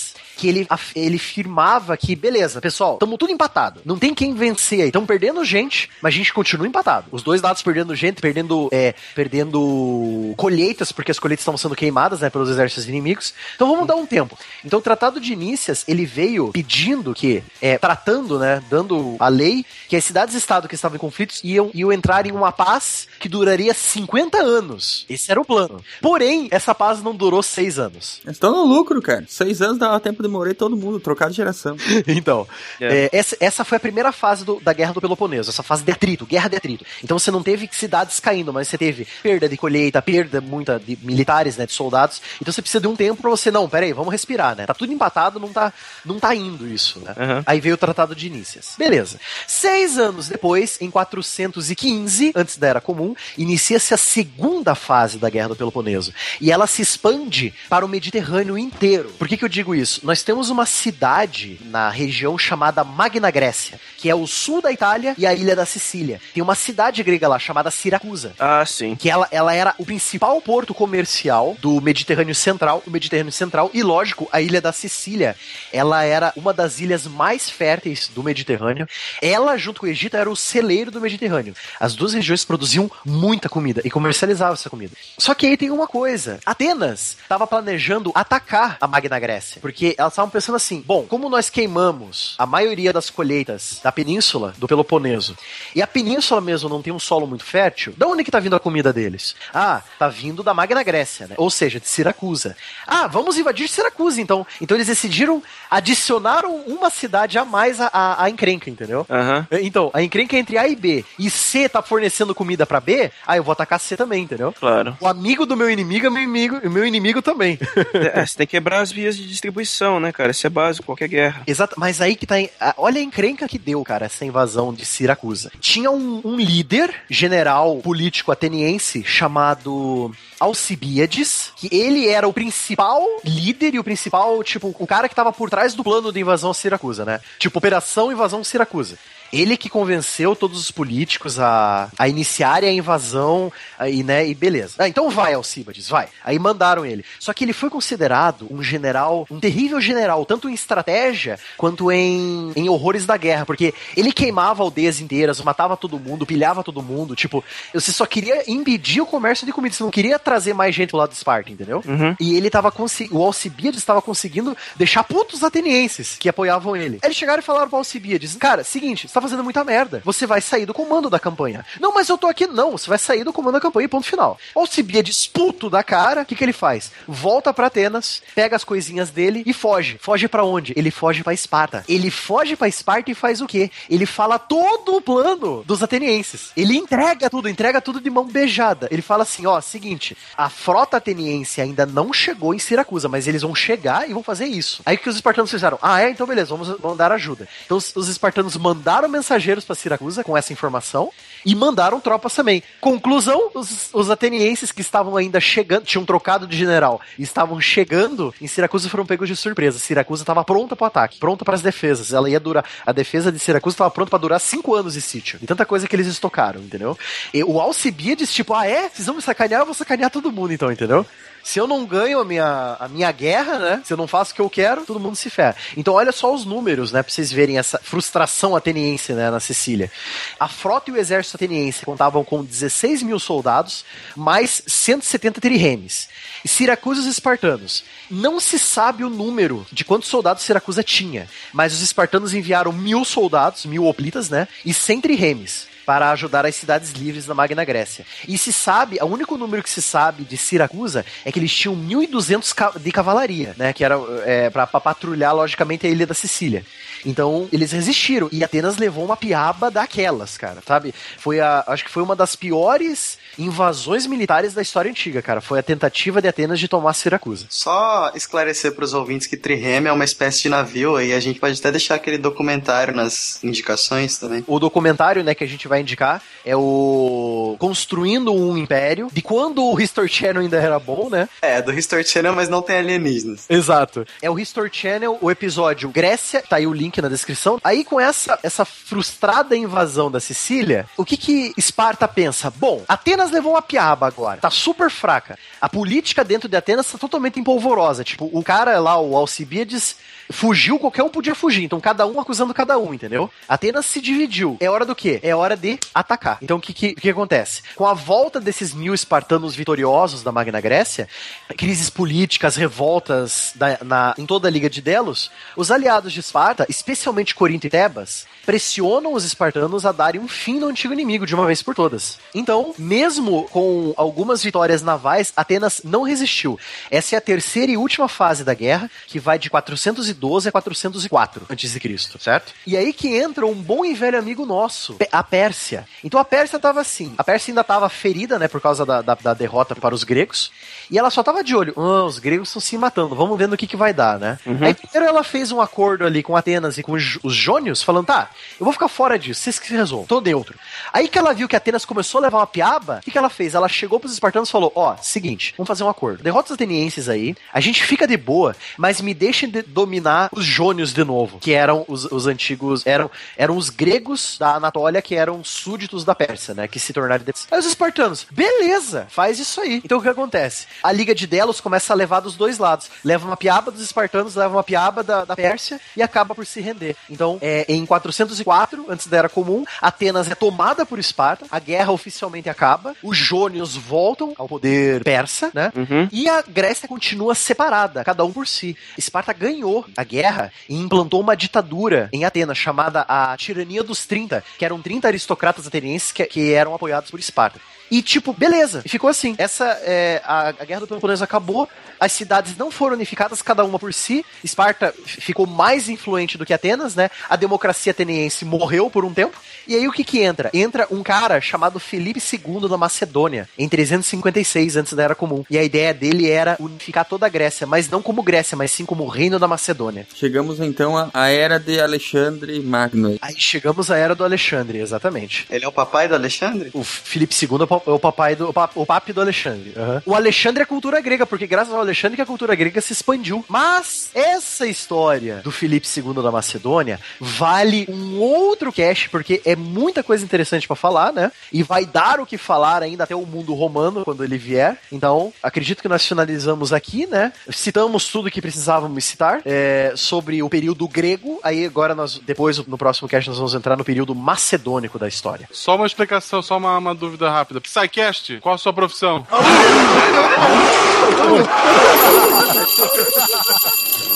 Nícias. 0.00 0.29
Que 0.40 0.48
ele, 0.48 0.66
ele 0.96 1.18
firmava 1.18 1.94
que, 1.98 2.16
beleza, 2.16 2.62
pessoal, 2.62 2.94
estamos 2.94 3.18
tudo 3.18 3.30
empatado. 3.30 3.82
Não 3.84 3.98
tem 3.98 4.14
quem 4.14 4.32
vencer 4.32 4.80
aí. 4.80 4.86
Estamos 4.86 5.06
perdendo 5.06 5.44
gente, 5.44 5.90
mas 6.00 6.14
a 6.14 6.16
gente 6.16 6.32
continua 6.32 6.66
empatado. 6.66 7.08
Os 7.12 7.22
dois 7.22 7.42
lados 7.42 7.60
perdendo 7.60 7.94
gente, 7.94 8.22
perdendo, 8.22 8.70
é, 8.72 8.94
perdendo 9.14 10.32
colheitas, 10.38 10.92
porque 10.92 11.10
as 11.10 11.18
colheitas 11.18 11.42
estavam 11.42 11.58
sendo 11.58 11.76
queimadas, 11.76 12.20
né, 12.20 12.30
pelos 12.30 12.48
exércitos 12.48 12.88
inimigos. 12.88 13.34
Então 13.54 13.70
vamos 13.70 13.86
dar 13.86 13.96
um 13.96 14.06
tempo. 14.06 14.38
Então 14.64 14.78
o 14.78 14.82
Tratado 14.82 15.20
de 15.20 15.36
Nícias, 15.36 15.84
ele 15.86 16.06
veio 16.06 16.52
pedindo 16.52 17.12
que, 17.12 17.42
é, 17.60 17.76
tratando, 17.76 18.38
né, 18.38 18.62
dando 18.70 19.16
a 19.18 19.28
lei, 19.28 19.66
que 19.90 19.96
as 19.96 20.04
cidades-estado 20.04 20.66
que 20.66 20.74
estavam 20.74 20.96
em 20.96 20.98
conflitos 21.00 21.42
iam, 21.44 21.70
iam 21.74 21.92
entrar 21.92 22.26
em 22.26 22.32
uma 22.32 22.50
paz 22.50 23.08
que 23.18 23.28
duraria 23.28 23.74
50 23.74 24.38
anos. 24.38 25.04
Esse 25.06 25.30
era 25.30 25.38
o 25.38 25.44
plano. 25.44 25.84
Porém, 26.00 26.48
essa 26.50 26.74
paz 26.74 27.02
não 27.02 27.14
durou 27.14 27.42
seis 27.42 27.78
anos. 27.78 28.22
Estão 28.26 28.52
no 28.52 28.64
lucro, 28.64 29.02
cara. 29.02 29.26
Seis 29.28 29.60
anos 29.60 29.78
dava 29.78 30.00
tempo 30.00 30.22
de 30.22 30.29
morrer 30.30 30.54
todo 30.54 30.76
mundo, 30.76 30.98
trocar 31.00 31.28
de 31.30 31.36
geração. 31.36 31.76
Então, 32.06 32.46
é, 32.80 33.08
essa, 33.12 33.36
essa 33.40 33.64
foi 33.64 33.76
a 33.76 33.80
primeira 33.80 34.10
fase 34.12 34.44
do- 34.44 34.60
da 34.60 34.72
Guerra 34.72 34.92
do 34.92 35.00
Peloponeso, 35.00 35.50
essa 35.50 35.62
fase 35.62 35.82
de 35.84 35.92
atrito, 35.92 36.26
guerra 36.26 36.48
de 36.48 36.56
atrito. 36.56 36.84
Então 37.04 37.18
você 37.18 37.30
não 37.30 37.42
teve 37.42 37.68
cidades 37.72 38.18
caindo, 38.20 38.52
mas 38.52 38.68
você 38.68 38.76
teve 38.78 39.06
perda 39.22 39.48
de 39.48 39.56
colheita, 39.56 40.00
perda 40.02 40.40
muita 40.40 40.78
de 40.78 40.98
militares, 41.02 41.56
né, 41.56 41.66
de 41.66 41.72
soldados. 41.72 42.20
Então 42.40 42.52
você 42.52 42.60
precisa 42.62 42.80
de 42.80 42.86
um 42.88 42.96
tempo 42.96 43.20
pra 43.22 43.30
você, 43.30 43.50
não, 43.50 43.68
peraí, 43.68 43.92
vamos 43.92 44.10
respirar, 44.12 44.56
né? 44.56 44.66
Tá 44.66 44.74
tudo 44.74 44.92
empatado, 44.92 45.38
não 45.40 45.52
tá, 45.52 45.72
não 46.04 46.18
tá 46.18 46.34
indo 46.34 46.66
isso, 46.66 47.00
né? 47.00 47.14
Uhum. 47.16 47.42
Aí 47.46 47.60
veio 47.60 47.74
o 47.74 47.78
Tratado 47.78 48.14
de 48.14 48.28
Nícias. 48.30 48.74
Beleza. 48.78 49.18
Seis 49.46 49.98
anos 49.98 50.28
depois, 50.28 50.78
em 50.80 50.90
415, 50.90 52.32
antes 52.34 52.56
da 52.56 52.68
Era 52.68 52.80
Comum, 52.80 53.14
inicia-se 53.36 53.92
a 53.94 53.96
segunda 53.96 54.74
fase 54.74 55.18
da 55.18 55.28
Guerra 55.30 55.48
do 55.48 55.56
Peloponeso. 55.56 56.12
E 56.40 56.50
ela 56.50 56.66
se 56.66 56.82
expande 56.82 57.52
para 57.68 57.84
o 57.84 57.88
Mediterrâneo 57.88 58.56
inteiro. 58.58 59.10
Por 59.18 59.28
que, 59.28 59.36
que 59.36 59.44
eu 59.44 59.48
digo 59.48 59.74
isso? 59.74 60.00
Nós 60.04 60.19
temos 60.22 60.50
uma 60.50 60.66
cidade 60.66 61.60
na 61.64 61.88
região 61.90 62.36
chamada 62.38 62.84
Magna 62.84 63.30
Grécia, 63.30 63.80
que 63.96 64.08
é 64.08 64.14
o 64.14 64.26
sul 64.26 64.62
da 64.62 64.72
Itália 64.72 65.14
e 65.16 65.26
a 65.26 65.34
ilha 65.34 65.54
da 65.54 65.66
Sicília. 65.66 66.20
Tem 66.32 66.42
uma 66.42 66.54
cidade 66.54 67.02
grega 67.02 67.28
lá 67.28 67.38
chamada 67.38 67.70
Siracusa. 67.70 68.34
Ah, 68.38 68.64
sim. 68.66 68.96
Que 68.96 69.10
ela, 69.10 69.28
ela 69.30 69.54
era 69.54 69.74
o 69.78 69.84
principal 69.84 70.40
porto 70.40 70.74
comercial 70.74 71.56
do 71.60 71.80
Mediterrâneo 71.80 72.34
Central, 72.34 72.82
o 72.86 72.90
Mediterrâneo 72.90 73.32
Central, 73.32 73.70
e 73.72 73.82
lógico, 73.82 74.28
a 74.32 74.40
ilha 74.40 74.60
da 74.60 74.72
Sicília. 74.72 75.36
Ela 75.72 76.04
era 76.04 76.32
uma 76.36 76.52
das 76.52 76.80
ilhas 76.80 77.06
mais 77.06 77.48
férteis 77.48 78.08
do 78.08 78.22
Mediterrâneo. 78.22 78.88
Ela, 79.20 79.56
junto 79.56 79.80
com 79.80 79.86
o 79.86 79.90
Egito, 79.90 80.16
era 80.16 80.30
o 80.30 80.36
celeiro 80.36 80.90
do 80.90 81.00
Mediterrâneo. 81.00 81.54
As 81.78 81.94
duas 81.94 82.14
regiões 82.14 82.44
produziam 82.44 82.90
muita 83.04 83.48
comida 83.48 83.80
e 83.84 83.90
comercializavam 83.90 84.54
essa 84.54 84.70
comida. 84.70 84.94
Só 85.18 85.34
que 85.34 85.46
aí 85.46 85.56
tem 85.56 85.70
uma 85.70 85.86
coisa: 85.86 86.40
Atenas 86.44 87.16
estava 87.22 87.46
planejando 87.46 88.12
atacar 88.14 88.76
a 88.80 88.86
Magna 88.86 89.18
Grécia, 89.18 89.60
porque 89.60 89.94
elas 90.00 90.12
estavam 90.12 90.30
pensando 90.30 90.56
assim: 90.56 90.82
bom, 90.86 91.04
como 91.06 91.28
nós 91.28 91.50
queimamos 91.50 92.34
a 92.38 92.46
maioria 92.46 92.92
das 92.92 93.10
colheitas 93.10 93.80
da 93.82 93.92
península 93.92 94.54
do 94.58 94.66
Peloponeso 94.66 95.36
e 95.74 95.82
a 95.82 95.86
península 95.86 96.40
mesmo 96.40 96.68
não 96.68 96.82
tem 96.82 96.92
um 96.92 96.98
solo 96.98 97.26
muito 97.26 97.44
fértil, 97.44 97.94
da 97.96 98.06
onde 98.06 98.24
que 98.24 98.30
tá 98.30 98.40
vindo 98.40 98.56
a 98.56 98.60
comida 98.60 98.92
deles? 98.92 99.34
Ah, 99.52 99.82
tá 99.98 100.08
vindo 100.08 100.42
da 100.42 100.54
Magna 100.54 100.82
Grécia, 100.82 101.26
né? 101.26 101.34
Ou 101.38 101.50
seja, 101.50 101.78
de 101.78 101.88
Siracusa. 101.88 102.56
Ah, 102.86 103.06
vamos 103.06 103.38
invadir 103.38 103.68
Siracusa, 103.68 104.20
então. 104.20 104.46
Então 104.60 104.76
eles 104.76 104.86
decidiram 104.86 105.42
adicionaram 105.70 106.56
uma 106.66 106.90
cidade 106.90 107.38
a 107.38 107.44
mais 107.44 107.80
à, 107.80 108.22
à, 108.22 108.30
encrenca, 108.30 108.68
entendeu? 108.68 109.06
Aham. 109.08 109.46
Então, 109.62 109.90
a 109.92 110.02
encrenca 110.02 110.36
é 110.36 110.38
entre 110.38 110.58
A 110.58 110.66
e 110.66 110.74
B. 110.74 111.04
E 111.18 111.30
C 111.30 111.68
tá 111.68 111.82
fornecendo 111.82 112.34
comida 112.34 112.66
pra 112.66 112.80
B, 112.80 113.10
aí 113.26 113.38
eu 113.38 113.44
vou 113.44 113.52
atacar 113.52 113.78
C 113.78 113.96
também, 113.96 114.24
entendeu? 114.24 114.52
Claro. 114.58 114.96
O 115.00 115.06
amigo 115.06 115.46
do 115.46 115.56
meu 115.56 115.70
inimigo 115.70 116.06
é 116.06 116.10
meu 116.10 116.22
inimigo, 116.22 116.60
e 116.62 116.68
meu 116.68 116.86
inimigo 116.86 117.22
também. 117.22 117.58
É, 117.92 118.24
você 118.24 118.38
tem 118.38 118.46
que 118.46 118.52
quebrar 118.52 118.80
as 118.80 118.90
vias 118.90 119.16
de 119.16 119.26
distribuição, 119.26 119.89
né, 119.98 120.12
cara? 120.12 120.30
Isso 120.30 120.46
é 120.46 120.50
básico, 120.50 120.86
qualquer 120.86 121.08
guerra. 121.08 121.42
Exato, 121.46 121.74
mas 121.78 122.00
aí 122.00 122.14
que 122.14 122.26
tá. 122.26 122.38
em- 122.38 122.50
Olha 122.76 123.00
a 123.00 123.02
encrenca 123.02 123.48
que 123.48 123.58
deu, 123.58 123.82
cara, 123.82 124.06
essa 124.06 124.24
invasão 124.24 124.72
de 124.72 124.84
Siracusa. 124.84 125.50
Tinha 125.60 125.90
um, 125.90 126.20
um 126.24 126.36
líder, 126.36 126.94
general 127.08 127.78
político 127.78 128.30
ateniense, 128.30 129.02
chamado 129.04 130.14
Alcibíades, 130.38 131.52
que 131.56 131.68
ele 131.74 132.06
era 132.08 132.28
o 132.28 132.32
principal 132.32 133.02
líder 133.24 133.74
e 133.74 133.78
o 133.78 133.84
principal, 133.84 134.42
tipo, 134.44 134.74
o 134.78 134.86
cara 134.86 135.08
que 135.08 135.14
tava 135.14 135.32
por 135.32 135.48
trás 135.50 135.74
do 135.74 135.82
plano 135.82 136.12
de 136.12 136.20
invasão 136.20 136.50
a 136.50 136.54
Siracusa, 136.54 137.04
né? 137.04 137.20
Tipo, 137.38 137.58
Operação 137.58 138.12
Invasão 138.12 138.44
Siracusa. 138.44 138.98
Ele 139.32 139.56
que 139.56 139.68
convenceu 139.68 140.34
todos 140.34 140.60
os 140.60 140.70
políticos 140.70 141.38
a, 141.38 141.90
a 141.98 142.08
iniciarem 142.08 142.70
a 142.70 142.72
invasão 142.72 143.52
aí, 143.78 144.02
né? 144.02 144.26
E 144.26 144.34
beleza. 144.34 144.74
Ah, 144.78 144.88
então 144.88 145.10
vai, 145.10 145.34
Alcíbades, 145.34 145.88
vai. 145.88 146.08
Aí 146.24 146.38
mandaram 146.38 146.84
ele. 146.84 147.04
Só 147.18 147.32
que 147.32 147.44
ele 147.44 147.52
foi 147.52 147.70
considerado 147.70 148.46
um 148.50 148.62
general, 148.62 149.26
um 149.30 149.40
terrível 149.40 149.80
general, 149.80 150.24
tanto 150.24 150.48
em 150.48 150.54
estratégia 150.54 151.38
quanto 151.56 151.90
em, 151.90 152.52
em 152.56 152.68
horrores 152.68 153.06
da 153.06 153.16
guerra, 153.16 153.46
porque 153.46 153.74
ele 153.96 154.12
queimava 154.12 154.62
aldeias 154.62 155.00
inteiras, 155.00 155.40
matava 155.40 155.76
todo 155.76 155.98
mundo, 155.98 156.26
pilhava 156.26 156.62
todo 156.62 156.82
mundo. 156.82 157.14
Tipo, 157.14 157.44
você 157.72 157.92
só 157.92 158.06
queria 158.06 158.50
impedir 158.50 159.00
o 159.00 159.06
comércio 159.06 159.46
de 159.46 159.52
comida, 159.52 159.74
você 159.74 159.82
não 159.82 159.90
queria 159.90 160.18
trazer 160.18 160.54
mais 160.54 160.74
gente 160.74 160.90
pro 160.90 160.98
lado 160.98 161.10
de 161.10 161.16
Esparta, 161.16 161.50
entendeu? 161.50 161.82
E 162.18 162.36
ele 162.36 162.50
tava 162.50 162.70
conseguindo, 162.70 163.18
o 163.18 163.22
Alcibíades 163.22 163.78
estava 163.78 164.02
conseguindo 164.02 164.56
deixar 164.76 165.04
putos 165.04 165.40
os 165.40 165.44
atenienses 165.44 166.16
que 166.18 166.28
apoiavam 166.28 166.76
ele. 166.76 166.98
Aí 167.02 167.08
eles 167.08 167.16
chegaram 167.16 167.40
e 167.40 167.44
falaram 167.44 167.68
pro 167.68 167.78
Alcibíades: 167.78 168.36
Cara, 168.36 168.64
seguinte, 168.64 169.08
você 169.08 169.19
tá 169.20 169.22
fazendo 169.22 169.44
muita 169.44 169.62
merda. 169.62 170.00
Você 170.04 170.26
vai 170.26 170.40
sair 170.40 170.64
do 170.64 170.74
comando 170.74 171.10
da 171.10 171.20
campanha. 171.20 171.64
Não, 171.78 171.92
mas 171.92 172.08
eu 172.08 172.16
tô 172.16 172.26
aqui. 172.26 172.46
Não, 172.46 172.72
você 172.72 172.88
vai 172.88 172.98
sair 172.98 173.24
do 173.24 173.32
comando 173.32 173.54
da 173.54 173.60
campanha 173.60 173.88
ponto 173.88 174.06
final. 174.06 174.38
O 174.54 174.60
Alcibíades, 174.60 175.26
puto 175.26 175.68
da 175.68 175.82
cara, 175.82 176.22
o 176.22 176.26
que, 176.26 176.34
que 176.34 176.44
ele 176.44 176.52
faz? 176.52 176.92
Volta 177.06 177.52
pra 177.52 177.66
Atenas, 177.66 178.22
pega 178.34 178.56
as 178.56 178.64
coisinhas 178.64 179.10
dele 179.10 179.42
e 179.44 179.52
foge. 179.52 179.98
Foge 180.00 180.28
pra 180.28 180.44
onde? 180.44 180.72
Ele 180.76 180.90
foge 180.90 181.22
pra 181.22 181.34
Esparta. 181.34 181.84
Ele 181.88 182.10
foge 182.10 182.56
pra 182.56 182.68
Esparta 182.68 183.10
e 183.10 183.14
faz 183.14 183.40
o 183.40 183.46
quê? 183.46 183.70
Ele 183.88 184.06
fala 184.06 184.38
todo 184.38 184.96
o 184.96 185.00
plano 185.00 185.62
dos 185.64 185.82
atenienses. 185.82 186.52
Ele 186.56 186.76
entrega 186.76 187.28
tudo, 187.28 187.48
entrega 187.48 187.80
tudo 187.80 188.00
de 188.00 188.08
mão 188.08 188.26
beijada. 188.26 188.88
Ele 188.90 189.02
fala 189.02 189.24
assim: 189.24 189.46
ó, 189.46 189.60
seguinte, 189.60 190.16
a 190.36 190.48
frota 190.48 190.96
ateniense 190.96 191.60
ainda 191.60 191.84
não 191.84 192.12
chegou 192.12 192.54
em 192.54 192.58
Siracusa, 192.58 193.08
mas 193.08 193.26
eles 193.26 193.42
vão 193.42 193.54
chegar 193.54 194.08
e 194.08 194.12
vão 194.12 194.22
fazer 194.22 194.46
isso. 194.46 194.82
Aí 194.86 194.96
o 194.96 194.98
que 194.98 195.08
os 195.08 195.16
espartanos 195.16 195.50
fizeram? 195.50 195.78
Ah, 195.82 196.00
é? 196.00 196.10
Então 196.10 196.26
beleza, 196.26 196.54
vamos 196.54 196.78
mandar 196.80 197.10
ajuda. 197.12 197.48
Então 197.64 197.76
os 197.76 198.08
espartanos 198.08 198.56
mandaram 198.56 199.08
mensageiros 199.10 199.64
pra 199.64 199.74
Siracusa 199.74 200.24
com 200.24 200.36
essa 200.36 200.52
informação 200.52 201.10
e 201.44 201.54
mandaram 201.54 202.00
tropas 202.00 202.34
também. 202.34 202.62
Conclusão: 202.80 203.50
os, 203.54 203.90
os 203.92 204.10
atenienses 204.10 204.72
que 204.72 204.80
estavam 204.80 205.16
ainda 205.16 205.40
chegando, 205.40 205.84
tinham 205.84 206.04
trocado 206.04 206.46
de 206.46 206.56
general 206.56 207.00
e 207.18 207.22
estavam 207.22 207.60
chegando 207.60 208.34
em 208.40 208.46
Siracusa 208.46 208.88
foram 208.88 209.06
pegos 209.06 209.28
de 209.28 209.36
surpresa. 209.36 209.78
Siracusa 209.78 210.22
estava 210.22 210.44
pronta 210.44 210.76
para 210.76 210.84
o 210.84 210.86
ataque, 210.86 211.18
pronta 211.18 211.44
para 211.44 211.54
as 211.54 211.62
defesas. 211.62 212.12
Ela 212.12 212.30
ia 212.30 212.40
durar. 212.40 212.64
A 212.86 212.92
defesa 212.92 213.30
de 213.30 213.38
Siracusa 213.38 213.74
estava 213.74 213.90
pronta 213.90 214.10
para 214.10 214.18
durar 214.18 214.40
cinco 214.40 214.74
anos 214.74 214.94
de 214.94 215.00
sítio. 215.00 215.38
De 215.38 215.46
tanta 215.46 215.66
coisa 215.66 215.88
que 215.88 215.96
eles 215.96 216.06
estocaram, 216.06 216.60
entendeu? 216.60 216.98
E 217.32 217.42
o 217.44 217.60
Alcibiades, 217.60 218.32
tipo, 218.32 218.54
ah, 218.54 218.66
é? 218.66 218.88
Vocês 218.88 219.06
vão 219.06 219.16
me 219.16 219.22
sacanear? 219.22 219.62
Eu 219.62 219.66
vou 219.66 219.74
sacanear 219.74 220.10
todo 220.10 220.32
mundo, 220.32 220.52
então, 220.52 220.70
entendeu? 220.70 221.04
Se 221.42 221.58
eu 221.58 221.66
não 221.66 221.84
ganho 221.84 222.20
a 222.20 222.24
minha, 222.24 222.76
a 222.78 222.88
minha 222.88 223.10
guerra, 223.12 223.58
né? 223.58 223.82
Se 223.84 223.92
eu 223.92 223.96
não 223.96 224.06
faço 224.06 224.32
o 224.32 224.34
que 224.34 224.40
eu 224.40 224.50
quero, 224.50 224.84
todo 224.84 225.00
mundo 225.00 225.16
se 225.16 225.30
ferra. 225.30 225.56
Então, 225.76 225.94
olha 225.94 226.12
só 226.12 226.34
os 226.34 226.44
números, 226.44 226.92
né? 226.92 227.02
Pra 227.02 227.12
vocês 227.12 227.32
verem 227.32 227.58
essa 227.58 227.78
frustração 227.82 228.54
ateniense, 228.54 229.12
né? 229.12 229.30
Na 229.30 229.40
Sicília. 229.40 229.90
A 230.38 230.48
frota 230.48 230.90
e 230.90 230.94
o 230.94 230.96
exército 230.96 231.36
ateniense 231.36 231.84
contavam 231.84 232.24
com 232.24 232.44
16 232.44 233.02
mil 233.02 233.18
soldados, 233.18 233.84
mais 234.16 234.62
170 234.66 235.40
triremes. 235.40 236.08
E 236.44 236.48
Siracusa 236.48 237.00
e 237.00 237.02
os 237.04 237.08
espartanos. 237.08 237.84
Não 238.10 238.40
se 238.40 238.58
sabe 238.58 239.04
o 239.04 239.10
número 239.10 239.66
de 239.72 239.84
quantos 239.84 240.08
soldados 240.08 240.42
Siracusa 240.42 240.82
tinha, 240.82 241.28
mas 241.52 241.72
os 241.72 241.80
espartanos 241.80 242.34
enviaram 242.34 242.72
mil 242.72 243.04
soldados, 243.04 243.64
mil 243.64 243.86
hoplitas, 243.86 244.28
né? 244.28 244.46
E 244.64 244.74
100 244.74 245.00
triremes 245.00 245.69
para 245.90 246.12
ajudar 246.12 246.46
as 246.46 246.54
cidades 246.54 246.92
livres 246.92 247.26
da 247.26 247.34
Magna 247.34 247.64
Grécia. 247.64 248.06
E 248.28 248.38
se 248.38 248.52
sabe, 248.52 248.98
o 249.02 249.06
único 249.06 249.36
número 249.36 249.60
que 249.60 249.68
se 249.68 249.82
sabe 249.82 250.22
de 250.22 250.36
Siracusa 250.36 251.04
é 251.24 251.32
que 251.32 251.40
eles 251.40 251.52
tinham 251.52 251.74
1.200 251.74 252.54
ca- 252.54 252.72
de 252.78 252.92
cavalaria, 252.92 253.56
né? 253.58 253.72
Que 253.72 253.82
era 253.84 253.96
é, 254.24 254.48
para 254.50 254.68
patrulhar, 254.68 255.34
logicamente, 255.34 255.88
a 255.88 255.90
ilha 255.90 256.06
da 256.06 256.14
Sicília. 256.14 256.64
Então, 257.04 257.48
eles 257.52 257.72
resistiram. 257.72 258.28
E 258.32 258.42
Atenas 258.44 258.76
levou 258.76 259.04
uma 259.04 259.16
piaba 259.16 259.70
daquelas, 259.70 260.36
cara, 260.36 260.62
sabe? 260.66 260.94
Foi 261.18 261.40
a. 261.40 261.64
Acho 261.66 261.84
que 261.84 261.90
foi 261.90 262.02
uma 262.02 262.16
das 262.16 262.36
piores 262.36 263.18
invasões 263.38 264.06
militares 264.06 264.54
da 264.54 264.62
história 264.62 264.90
antiga, 264.90 265.22
cara. 265.22 265.40
Foi 265.40 265.58
a 265.58 265.62
tentativa 265.62 266.20
de 266.20 266.28
Atenas 266.28 266.58
de 266.58 266.68
tomar 266.68 266.92
Siracusa. 266.94 267.46
Só 267.48 268.10
esclarecer 268.14 268.72
para 268.72 268.84
os 268.84 268.92
ouvintes 268.92 269.26
que 269.26 269.36
trireme 269.36 269.88
é 269.88 269.92
uma 269.92 270.04
espécie 270.04 270.42
de 270.42 270.48
navio 270.48 271.00
e 271.00 271.12
a 271.12 271.20
gente 271.20 271.38
pode 271.38 271.58
até 271.58 271.70
deixar 271.70 271.94
aquele 271.94 272.18
documentário 272.18 272.94
nas 272.94 273.42
indicações 273.42 274.18
também. 274.18 274.44
O 274.46 274.58
documentário, 274.58 275.22
né, 275.22 275.34
que 275.34 275.44
a 275.44 275.46
gente 275.46 275.68
vai 275.68 275.80
indicar 275.80 276.22
é 276.44 276.56
o 276.56 277.56
Construindo 277.58 278.32
um 278.32 278.56
Império, 278.56 279.08
de 279.12 279.22
quando 279.22 279.64
o 279.64 279.80
History 279.80 280.08
Channel 280.08 280.42
ainda 280.42 280.58
era 280.58 280.78
bom, 280.78 281.08
né? 281.10 281.28
É, 281.42 281.60
do 281.60 281.72
History 281.72 282.04
Channel, 282.04 282.34
mas 282.34 282.48
não 282.48 282.62
tem 282.62 282.76
alienígenas. 282.76 283.44
Exato. 283.48 284.06
É 284.22 284.30
o 284.30 284.38
History 284.38 284.70
Channel, 284.72 285.18
o 285.20 285.30
episódio 285.30 285.88
Grécia, 285.88 286.42
tá 286.42 286.56
aí 286.56 286.66
o 286.66 286.72
link 286.72 286.89
na 286.98 287.08
descrição. 287.08 287.60
Aí 287.62 287.84
com 287.84 288.00
essa 288.00 288.38
essa 288.42 288.64
frustrada 288.64 289.56
invasão 289.56 290.10
da 290.10 290.18
Sicília, 290.18 290.86
o 290.96 291.04
que 291.04 291.16
que 291.16 291.52
Esparta 291.56 292.08
pensa? 292.08 292.50
Bom, 292.50 292.82
Atenas 292.88 293.30
levou 293.30 293.52
uma 293.52 293.62
piaba 293.62 294.06
agora, 294.06 294.40
tá 294.40 294.50
super 294.50 294.90
fraca. 294.90 295.38
A 295.60 295.68
política 295.68 296.24
dentro 296.24 296.48
de 296.48 296.56
Atenas 296.56 296.90
tá 296.90 296.96
totalmente 296.96 297.38
empolvorosa. 297.38 298.02
Tipo, 298.02 298.30
o 298.32 298.42
cara 298.42 298.78
lá, 298.80 298.98
o 298.98 299.16
Alcibiades, 299.16 299.96
fugiu, 300.30 300.78
qualquer 300.78 301.02
um 301.02 301.08
podia 301.08 301.34
fugir. 301.34 301.64
Então 301.64 301.80
cada 301.80 302.06
um 302.06 302.20
acusando 302.20 302.54
cada 302.54 302.78
um, 302.78 302.92
entendeu? 302.94 303.30
Atenas 303.48 303.86
se 303.86 304.00
dividiu. 304.00 304.56
É 304.60 304.68
hora 304.70 304.84
do 304.84 304.94
quê? 304.94 305.20
É 305.22 305.34
hora 305.34 305.56
de 305.56 305.78
atacar. 305.94 306.38
Então 306.42 306.56
o 306.58 306.60
que, 306.60 306.72
que, 306.72 306.94
que 306.94 307.10
acontece? 307.10 307.62
Com 307.76 307.86
a 307.86 307.94
volta 307.94 308.40
desses 308.40 308.72
mil 308.74 308.94
espartanos 308.94 309.54
vitoriosos 309.54 310.22
da 310.22 310.32
Magna 310.32 310.60
Grécia, 310.60 311.08
crises 311.56 311.90
políticas, 311.90 312.56
revoltas 312.56 313.52
da- 313.54 313.78
na- 313.82 314.14
em 314.18 314.26
toda 314.26 314.48
a 314.48 314.50
Liga 314.50 314.70
de 314.70 314.80
Delos, 314.80 315.30
os 315.56 315.70
aliados 315.70 316.12
de 316.12 316.20
Esparta, 316.20 316.66
especialmente 316.68 317.34
Corinto 317.34 317.66
e 317.66 317.70
Tebas, 317.70 318.26
pressionam 318.46 319.12
os 319.12 319.24
espartanos 319.24 319.84
a 319.86 319.92
darem 319.92 320.20
um 320.20 320.26
fim 320.28 320.58
no 320.58 320.66
antigo 320.66 320.92
inimigo 320.92 321.26
de 321.26 321.34
uma 321.34 321.46
vez 321.46 321.62
por 321.62 321.74
todas. 321.74 322.18
Então, 322.34 322.74
mesmo 322.78 323.44
com 323.50 323.92
algumas 323.96 324.42
vitórias 324.42 324.82
navais, 324.82 325.32
Atenas 325.36 325.82
não 325.84 326.02
resistiu. 326.02 326.58
Essa 326.90 327.14
é 327.14 327.18
a 327.18 327.20
terceira 327.20 327.70
e 327.70 327.76
última 327.76 328.08
fase 328.08 328.42
da 328.42 328.54
guerra, 328.54 328.90
que 329.06 329.20
vai 329.20 329.38
de 329.38 329.48
412 329.50 330.14
a 330.48 330.52
404 330.52 331.46
a.C., 331.48 332.18
certo? 332.18 332.52
E 332.66 332.76
aí 332.76 332.92
que 332.92 333.16
entra 333.16 333.46
um 333.46 333.54
bom 333.54 333.84
e 333.84 333.94
velho 333.94 334.18
amigo 334.18 334.44
nosso, 334.44 334.96
a 335.10 335.22
Pérsia. 335.22 335.86
Então 336.04 336.20
a 336.20 336.24
Pérsia 336.24 336.58
tava 336.58 336.80
assim, 336.80 337.14
a 337.16 337.24
Pérsia 337.24 337.50
ainda 337.50 337.64
tava 337.64 337.88
ferida, 337.88 338.38
né, 338.38 338.48
por 338.48 338.60
causa 338.60 338.84
da, 338.84 339.02
da, 339.02 339.14
da 339.14 339.34
derrota 339.34 339.74
para 339.74 339.94
os 339.94 340.04
gregos, 340.04 340.50
e 340.90 340.98
ela 340.98 341.10
só 341.10 341.22
tava 341.22 341.42
de 341.42 341.54
olho, 341.54 341.72
ah, 341.76 342.04
os 342.04 342.18
gregos 342.18 342.48
estão 342.48 342.60
se 342.60 342.76
matando, 342.76 343.14
vamos 343.14 343.38
ver 343.38 343.48
no 343.48 343.56
que 343.56 343.66
que 343.66 343.76
vai 343.76 343.92
dar, 343.92 344.18
né? 344.18 344.38
Aí 344.60 344.74
primeiro 344.74 345.06
ela 345.06 345.24
fez 345.24 345.52
um 345.52 345.60
acordo 345.60 346.04
ali 346.04 346.22
com 346.22 346.36
Atenas 346.36 346.78
e 346.78 346.82
com 346.82 346.92
os, 346.92 347.18
os 347.22 347.34
jônios, 347.34 347.82
falando, 347.82 348.06
tá, 348.06 348.30
eu 348.58 348.64
vou 348.64 348.72
ficar 348.72 348.88
fora 348.88 349.18
disso, 349.18 349.40
vocês 349.40 349.58
que 349.58 349.68
se 349.68 349.74
resolvam, 349.74 350.06
tô 350.06 350.20
neutro. 350.20 350.58
Aí 350.92 351.08
que 351.08 351.18
ela 351.18 351.32
viu 351.32 351.48
que 351.48 351.56
Atenas 351.56 351.84
começou 351.84 352.18
a 352.18 352.22
levar 352.22 352.38
uma 352.38 352.46
piaba, 352.46 352.98
o 352.98 353.04
que 353.04 353.10
que 353.10 353.18
ela 353.18 353.30
fez? 353.30 353.54
Ela 353.54 353.68
chegou 353.68 353.98
pros 354.00 354.12
espartanos 354.12 354.48
e 354.48 354.52
falou, 354.52 354.72
ó, 354.74 354.96
seguinte, 354.96 355.54
vamos 355.56 355.68
fazer 355.68 355.84
um 355.84 355.88
acordo, 355.88 356.22
derrota 356.22 356.48
os 356.48 356.54
atenienses 356.54 357.08
aí, 357.08 357.34
a 357.52 357.60
gente 357.60 357.84
fica 357.84 358.06
de 358.06 358.16
boa, 358.16 358.54
mas 358.76 359.00
me 359.00 359.14
deixem 359.14 359.48
de 359.48 359.62
dominar 359.62 360.09
os 360.32 360.44
jônios 360.44 360.92
de 360.92 361.04
novo, 361.04 361.38
que 361.38 361.52
eram 361.52 361.84
os, 361.88 362.04
os 362.06 362.26
antigos, 362.26 362.86
eram, 362.86 363.10
eram 363.36 363.56
os 363.56 363.70
gregos 363.70 364.36
da 364.38 364.54
Anatólia 364.56 365.00
que 365.02 365.14
eram 365.14 365.42
súditos 365.44 366.04
da 366.04 366.14
Pérsia, 366.14 366.54
né, 366.54 366.66
que 366.68 366.78
se 366.80 366.92
tornaram... 366.92 367.24
de- 367.24 367.32
Aí 367.50 367.58
os 367.58 367.66
espartanos, 367.66 368.26
beleza, 368.30 369.06
faz 369.10 369.38
isso 369.38 369.60
aí. 369.60 369.80
Então 369.84 369.98
o 369.98 370.02
que 370.02 370.08
acontece? 370.08 370.66
A 370.82 370.90
Liga 370.92 371.14
de 371.14 371.26
Delos 371.26 371.60
começa 371.60 371.92
a 371.92 371.96
levar 371.96 372.20
dos 372.20 372.34
dois 372.36 372.58
lados, 372.58 372.90
leva 373.04 373.26
uma 373.26 373.36
piaba 373.36 373.70
dos 373.70 373.80
espartanos, 373.82 374.34
leva 374.34 374.54
uma 374.56 374.62
piaba 374.64 375.02
da, 375.02 375.24
da 375.24 375.36
Pérsia 375.36 375.80
e 375.96 376.02
acaba 376.02 376.34
por 376.34 376.44
se 376.46 376.60
render. 376.60 376.96
Então, 377.08 377.38
é, 377.40 377.64
em 377.68 377.84
404, 377.86 378.86
antes 378.88 379.06
da 379.06 379.18
Era 379.18 379.28
Comum, 379.28 379.64
Atenas 379.80 380.30
é 380.30 380.34
tomada 380.34 380.84
por 380.86 380.98
Esparta, 380.98 381.46
a 381.50 381.58
guerra 381.58 381.92
oficialmente 381.92 382.48
acaba, 382.48 382.94
os 383.02 383.16
jônios 383.16 383.76
voltam 383.76 384.34
ao 384.36 384.48
poder 384.48 385.02
persa, 385.04 385.50
né? 385.54 385.72
E 386.12 386.28
a 386.28 386.42
Grécia 386.42 386.88
continua 386.88 387.34
separada, 387.34 388.04
cada 388.04 388.24
um 388.24 388.32
por 388.32 388.46
si. 388.46 388.76
Esparta 388.96 389.32
ganhou 389.32 389.84
a 390.00 390.04
guerra 390.04 390.52
e 390.68 390.74
implantou 390.74 391.20
uma 391.20 391.36
ditadura 391.36 392.08
em 392.12 392.24
Atenas 392.24 392.58
chamada 392.58 393.04
a 393.08 393.36
Tirania 393.36 393.82
dos 393.82 394.06
30, 394.06 394.42
que 394.58 394.64
eram 394.64 394.80
30 394.80 395.06
aristocratas 395.06 395.66
atenienses 395.66 396.10
que, 396.12 396.24
que 396.24 396.52
eram 396.52 396.74
apoiados 396.74 397.10
por 397.10 397.20
Esparta. 397.20 397.60
E, 397.90 398.02
tipo, 398.02 398.32
beleza. 398.32 398.82
E 398.84 398.88
ficou 398.88 399.10
assim. 399.10 399.34
Essa, 399.38 399.64
é, 399.82 400.22
a, 400.24 400.48
a 400.48 400.64
Guerra 400.64 400.80
do 400.80 400.86
Peloponeso 400.86 401.24
acabou, 401.24 401.68
as 401.98 402.12
cidades 402.12 402.56
não 402.56 402.70
foram 402.70 402.94
unificadas, 402.96 403.42
cada 403.42 403.64
uma 403.64 403.78
por 403.78 403.92
si. 403.92 404.24
Esparta 404.44 404.94
ficou 405.04 405.46
mais 405.46 405.88
influente 405.88 406.38
do 406.38 406.46
que 406.46 406.52
Atenas, 406.54 406.94
né? 406.94 407.10
A 407.28 407.36
democracia 407.36 407.90
ateniense 407.90 408.44
morreu 408.44 408.88
por 408.90 409.04
um 409.04 409.12
tempo. 409.12 409.36
E 409.66 409.74
aí 409.74 409.86
o 409.88 409.92
que 409.92 410.04
que 410.04 410.20
entra? 410.20 410.50
Entra 410.54 410.86
um 410.90 411.02
cara 411.02 411.40
chamado 411.40 411.78
Felipe 411.80 412.20
II 412.20 412.68
da 412.68 412.76
Macedônia, 412.76 413.48
em 413.58 413.68
356 413.68 414.76
antes 414.76 414.92
da 414.94 415.02
Era 415.02 415.14
Comum. 415.14 415.44
E 415.50 415.58
a 415.58 415.62
ideia 415.62 415.92
dele 415.94 416.28
era 416.30 416.56
unificar 416.58 417.04
toda 417.04 417.26
a 417.26 417.28
Grécia, 417.28 417.66
mas 417.66 417.88
não 417.88 418.02
como 418.02 418.22
Grécia, 418.22 418.56
mas 418.56 418.70
sim 418.70 418.84
como 418.84 419.06
Reino 419.06 419.38
da 419.38 419.46
Macedônia. 419.48 420.06
Chegamos 420.14 420.60
então 420.60 420.96
à- 420.96 421.10
à 421.12 421.28
era 421.30 421.58
de 421.58 421.80
Alexandre 421.80 422.60
Magno. 422.60 423.16
Aí 423.20 423.34
chegamos 423.38 423.90
à 423.90 423.96
Era 423.96 424.14
do 424.14 424.24
Alexandre, 424.24 424.78
exatamente. 424.78 425.46
Ele 425.50 425.64
é 425.64 425.68
o 425.68 425.72
papai 425.72 426.08
do 426.08 426.14
Alexandre? 426.14 426.70
O 426.72 426.82
Felipe 426.82 427.34
II 427.40 427.60
é 427.60 427.64
o 427.64 427.66
o 427.86 427.98
papai 427.98 428.36
do. 428.36 428.48
O, 428.50 428.52
pa- 428.52 428.70
o 428.74 428.86
papi 428.86 429.12
do 429.12 429.20
Alexandre. 429.20 429.72
aham. 429.76 430.02
O 430.06 430.14
Alexandre 430.14 430.62
é 430.62 430.66
cultura 430.66 431.00
grega, 431.00 431.26
porque 431.26 431.46
graças 431.46 431.72
ao 431.72 431.80
Alexandre 431.80 432.16
que 432.16 432.22
a 432.22 432.26
cultura 432.26 432.54
grega 432.54 432.80
se 432.80 432.92
expandiu. 432.92 433.44
Mas 433.48 434.10
essa 434.14 434.66
história 434.66 435.36
do 435.44 435.50
Felipe 435.50 435.86
II 435.96 436.22
da 436.22 436.30
Macedônia 436.30 436.98
vale 437.20 437.86
um 437.88 438.18
outro 438.18 438.72
cast, 438.72 439.08
porque 439.10 439.40
é 439.44 439.54
muita 439.56 440.02
coisa 440.02 440.24
interessante 440.24 440.66
pra 440.66 440.76
falar, 440.76 441.12
né? 441.12 441.30
E 441.52 441.62
vai 441.62 441.84
dar 441.86 442.20
o 442.20 442.26
que 442.26 442.36
falar 442.38 442.82
ainda 442.82 443.04
até 443.04 443.14
o 443.14 443.26
mundo 443.26 443.54
romano 443.54 444.04
quando 444.04 444.24
ele 444.24 444.38
vier. 444.38 444.78
Então, 444.90 445.32
acredito 445.42 445.82
que 445.82 445.88
nós 445.88 446.04
finalizamos 446.06 446.72
aqui, 446.72 447.06
né? 447.06 447.32
Citamos 447.50 448.06
tudo 448.08 448.30
que 448.30 448.40
precisávamos 448.40 449.04
citar 449.04 449.40
é, 449.44 449.92
sobre 449.96 450.42
o 450.42 450.48
período 450.48 450.86
grego. 450.88 451.38
Aí 451.42 451.64
agora 451.64 451.94
nós, 451.94 452.18
depois 452.18 452.58
no 452.66 452.78
próximo 452.78 453.08
cast, 453.08 453.28
nós 453.28 453.38
vamos 453.38 453.54
entrar 453.54 453.76
no 453.76 453.84
período 453.84 454.14
macedônico 454.14 454.98
da 454.98 455.08
história. 455.08 455.48
Só 455.52 455.76
uma 455.76 455.86
explicação, 455.86 456.42
só 456.42 456.56
uma, 456.56 456.76
uma 456.78 456.94
dúvida 456.94 457.30
rápida. 457.30 457.60
Psycast, 457.72 458.40
qual 458.40 458.56
a 458.56 458.58
sua 458.58 458.72
profissão? 458.72 459.24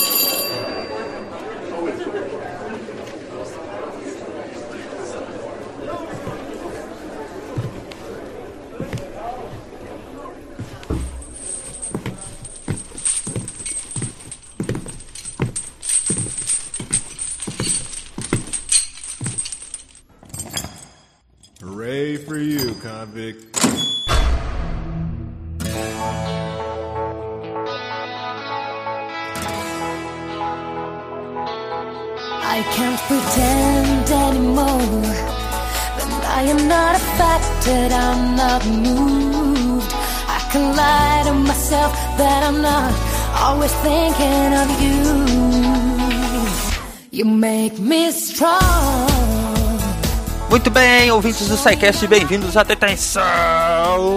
For 22.16 22.38
you, 22.38 22.74
convict. 22.76 23.44
I 32.40 32.62
can't 32.76 33.00
pretend 33.08 34.10
anymore 34.10 35.02
that 35.96 36.24
I 36.38 36.42
am 36.44 36.68
not 36.68 36.94
affected, 36.94 37.90
I'm 37.90 38.36
not 38.36 38.64
moved. 38.64 39.92
I 40.28 40.38
can 40.52 40.76
lie 40.76 41.22
to 41.26 41.34
myself 41.34 41.92
that 42.16 42.44
I'm 42.44 42.62
not 42.62 42.94
always 43.42 43.74
thinking 43.82 44.54
of 44.62 44.68
you. 44.84 45.02
You 47.10 47.24
make 47.24 47.78
me 47.80 48.12
strong. 48.12 49.43
Muito 50.48 50.70
bem, 50.70 51.10
ouvintes 51.10 51.48
do 51.48 51.56
SciCast, 51.56 52.06
bem-vindos 52.06 52.56
à 52.56 52.60
atenção! 52.60 53.22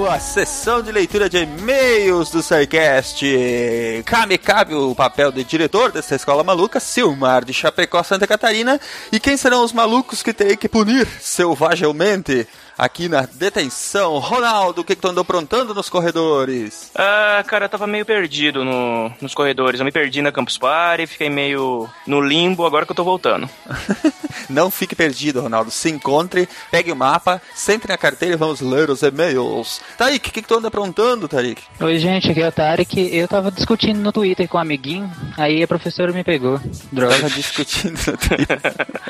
A 0.10 0.20
sessão 0.20 0.82
de 0.82 0.92
leitura 0.92 1.30
de 1.30 1.38
e-mails 1.38 2.30
do 2.30 2.44
SciCast. 2.44 3.26
Cabe, 4.06 4.38
cabe 4.38 4.76
o 4.76 4.94
papel 4.94 5.32
de 5.32 5.44
diretor 5.44 5.92
dessa 5.92 6.16
escola 6.16 6.44
maluca, 6.44 6.80
Silmar 6.80 7.44
de 7.44 7.54
Chapecó, 7.54 8.04
Santa 8.04 8.28
Catarina. 8.28 8.80
E 9.12 9.20
quem 9.20 9.36
serão 9.36 9.64
os 9.64 9.74
malucos 9.74 10.22
que 10.22 10.34
terei 10.34 10.56
que 10.56 10.70
punir 10.70 11.08
selvagemente 11.20 12.48
aqui 12.78 13.10
na 13.10 13.22
detenção? 13.22 14.20
Ronaldo, 14.20 14.82
o 14.82 14.84
que, 14.84 14.96
que 14.96 15.02
tu 15.02 15.08
andou 15.08 15.24
aprontando 15.24 15.74
nos 15.74 15.90
corredores? 15.90 16.92
Ah, 16.96 17.44
cara, 17.48 17.66
eu 17.66 17.70
tava 17.70 17.88
meio 17.88 18.06
perdido 18.06 18.64
no, 18.64 19.12
nos 19.20 19.34
corredores. 19.34 19.80
Eu 19.80 19.86
me 19.86 19.92
perdi 19.92 20.22
na 20.22 20.32
Campus 20.32 20.58
Party, 20.58 21.08
fiquei 21.08 21.30
meio 21.30 21.90
no 22.06 22.22
limbo, 22.22 22.66
agora 22.66 22.86
que 22.86 22.92
eu 22.92 22.96
tô 22.96 23.04
voltando. 23.04 23.50
Não 24.50 24.70
fique 24.70 24.96
perdido, 24.96 25.42
Ronaldo. 25.42 25.72
Se 25.72 25.90
encontre, 25.90 26.48
pegue 26.70 26.92
o 26.92 26.96
mapa, 26.96 27.42
sente 27.56 27.88
na 27.88 27.98
carteira 27.98 28.36
e 28.36 28.38
vamos 28.38 28.62
ler 28.62 28.90
os 28.90 29.02
e-mails. 29.02 29.82
Tarik, 29.98 30.30
o 30.30 30.32
que, 30.32 30.42
que 30.42 30.48
tu 30.48 30.56
anda 30.56 30.68
aprontando, 30.68 31.28
Tarik? 31.28 31.64
Oi, 31.80 32.00
gente, 32.00 32.32
aqui 32.32 32.42
é 32.42 32.48
o 32.48 32.52
Tarek. 32.52 33.16
Eu 33.16 33.28
tava 33.28 33.52
discutindo 33.52 34.00
no 34.00 34.12
Twitter 34.12 34.48
com 34.48 34.58
um 34.58 34.62
amiguinho, 34.62 35.10
aí 35.38 35.64
a 35.64 35.68
professora 35.68 36.12
me 36.12 36.24
pegou. 36.24 36.60
Droga. 36.92 37.16
Tava 37.16 37.30
discutindo 37.30 37.98
no 38.08 38.18
Twitter. 38.18 38.62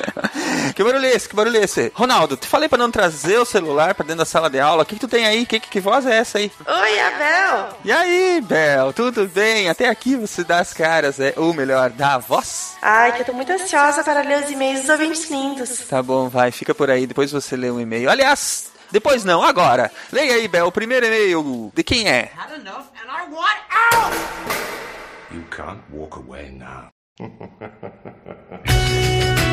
que 0.75 0.83
barulho 0.83 1.05
é 1.05 1.11
esse? 1.11 1.29
Que 1.29 1.35
barulho 1.35 1.57
é 1.57 1.63
esse? 1.63 1.91
Ronaldo, 1.93 2.37
te 2.37 2.47
falei 2.47 2.69
pra 2.69 2.77
não 2.77 2.91
trazer 2.91 3.37
o 3.39 3.45
celular 3.57 3.95
pra 3.95 4.05
dentro 4.05 4.19
da 4.19 4.25
sala 4.25 4.49
de 4.49 4.59
aula. 4.59 4.83
O 4.83 4.85
que, 4.85 4.95
que 4.95 5.01
tu 5.01 5.07
tem 5.07 5.25
aí? 5.25 5.45
Que, 5.45 5.59
que, 5.59 5.67
que 5.67 5.79
voz 5.79 6.05
é 6.05 6.17
essa 6.17 6.37
aí? 6.37 6.51
Oi, 6.65 6.99
Abel! 6.99 7.69
E 7.83 7.91
aí, 7.91 8.41
Bel? 8.41 8.93
Tudo 8.93 9.27
bem? 9.27 9.67
Até 9.67 9.89
aqui 9.89 10.15
você 10.15 10.43
dá 10.43 10.59
as 10.59 10.73
caras, 10.73 11.19
é? 11.19 11.33
Ou 11.37 11.53
melhor, 11.53 11.89
dá 11.89 12.15
a 12.15 12.17
voz? 12.19 12.77
Ai, 12.81 13.13
que 13.13 13.21
eu 13.21 13.25
tô 13.25 13.33
muito 13.33 13.51
ansiosa 13.51 14.03
para 14.03 14.21
ler 14.21 14.43
os 14.43 14.51
e-mails 14.51 14.81
dos 14.81 14.89
ouvintes 14.89 15.29
lindos. 15.29 15.79
Tá 15.89 16.03
bom, 16.03 16.29
vai, 16.29 16.51
fica 16.51 16.75
por 16.75 16.91
aí, 16.91 17.07
depois 17.07 17.31
você 17.31 17.55
lê 17.55 17.71
um 17.71 17.79
e-mail. 17.79 18.09
Aliás, 18.09 18.69
depois 18.91 19.25
não, 19.25 19.41
agora. 19.41 19.91
Leia 20.11 20.35
aí, 20.35 20.47
Bel, 20.47 20.67
o 20.67 20.71
primeiro 20.71 21.07
e-mail. 21.07 21.71
De 21.73 21.83
quem 21.83 22.07
é? 22.07 22.31
You 25.31 25.43
can't 25.49 25.81
walk 25.91 26.17
away 26.17 26.51
now. 26.51 26.89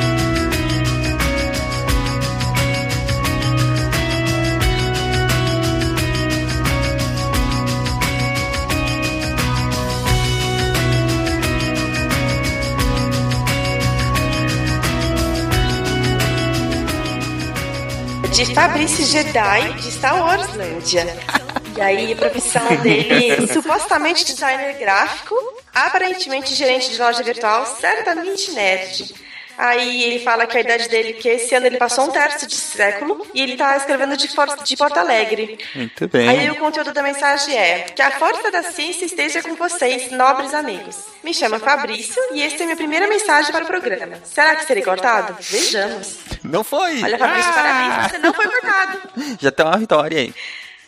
De 18.35 18.52
Fabrício 18.52 19.05
Jedi, 19.06 19.74
de 19.74 19.89
Star 19.93 20.20
Warslândia. 20.20 21.06
E 21.77 21.81
aí, 21.81 22.12
a 22.12 22.16
profissão 22.16 22.66
dele, 22.82 23.47
supostamente 23.47 24.24
designer 24.24 24.77
gráfico, 24.77 25.36
aparentemente 25.73 26.52
gerente 26.52 26.90
de 26.90 26.98
loja 26.98 27.23
virtual, 27.23 27.65
certamente 27.81 28.51
nerd. 28.51 29.15
Aí 29.56 30.02
ele 30.05 30.18
fala 30.24 30.47
que 30.47 30.56
a 30.56 30.60
idade 30.60 30.89
dele, 30.89 31.14
que 31.14 31.28
esse 31.28 31.55
ano 31.55 31.66
ele 31.66 31.76
passou 31.76 32.05
um 32.06 32.10
terço 32.10 32.47
de 32.47 32.55
século 32.55 33.26
e 33.32 33.40
ele 33.40 33.56
tá 33.56 33.76
escrevendo 33.76 34.16
de, 34.16 34.28
For 34.28 34.48
de 34.62 34.76
Porto 34.76 34.98
Alegre. 34.98 35.59
Muito 35.74 36.09
bem. 36.09 36.28
Aí 36.28 36.51
o 36.51 36.56
conteúdo 36.56 36.93
da 36.93 37.02
mensagem 37.02 37.56
é: 37.56 37.81
Que 37.94 38.02
a 38.02 38.10
força 38.12 38.51
da 38.51 38.62
ciência 38.62 39.05
esteja 39.05 39.43
com 39.43 39.55
vocês, 39.55 40.10
nobres 40.10 40.52
amigos. 40.55 40.97
Me 41.22 41.32
chamo 41.32 41.59
Fabrício 41.59 42.20
e 42.32 42.43
esta 42.43 42.62
é 42.62 42.66
minha 42.66 42.76
primeira 42.76 43.06
mensagem 43.06 43.51
para 43.52 43.64
o 43.64 43.66
programa. 43.66 44.16
Será 44.24 44.56
que 44.56 44.66
serei 44.66 44.82
cortado? 44.82 45.36
Vejamos. 45.40 46.18
Não 46.43 46.62
foi! 46.62 47.02
Olha, 47.02 47.16
Fabrício, 47.18 47.51
Ah! 47.51 47.55
parabéns, 47.55 48.10
você 48.10 48.18
não 48.18 48.35
foi 48.35 48.47
cortado. 48.48 49.01
Já 49.40 49.51
tem 49.51 49.64
uma 49.66 49.78
vitória 49.78 50.18
aí. 50.18 50.35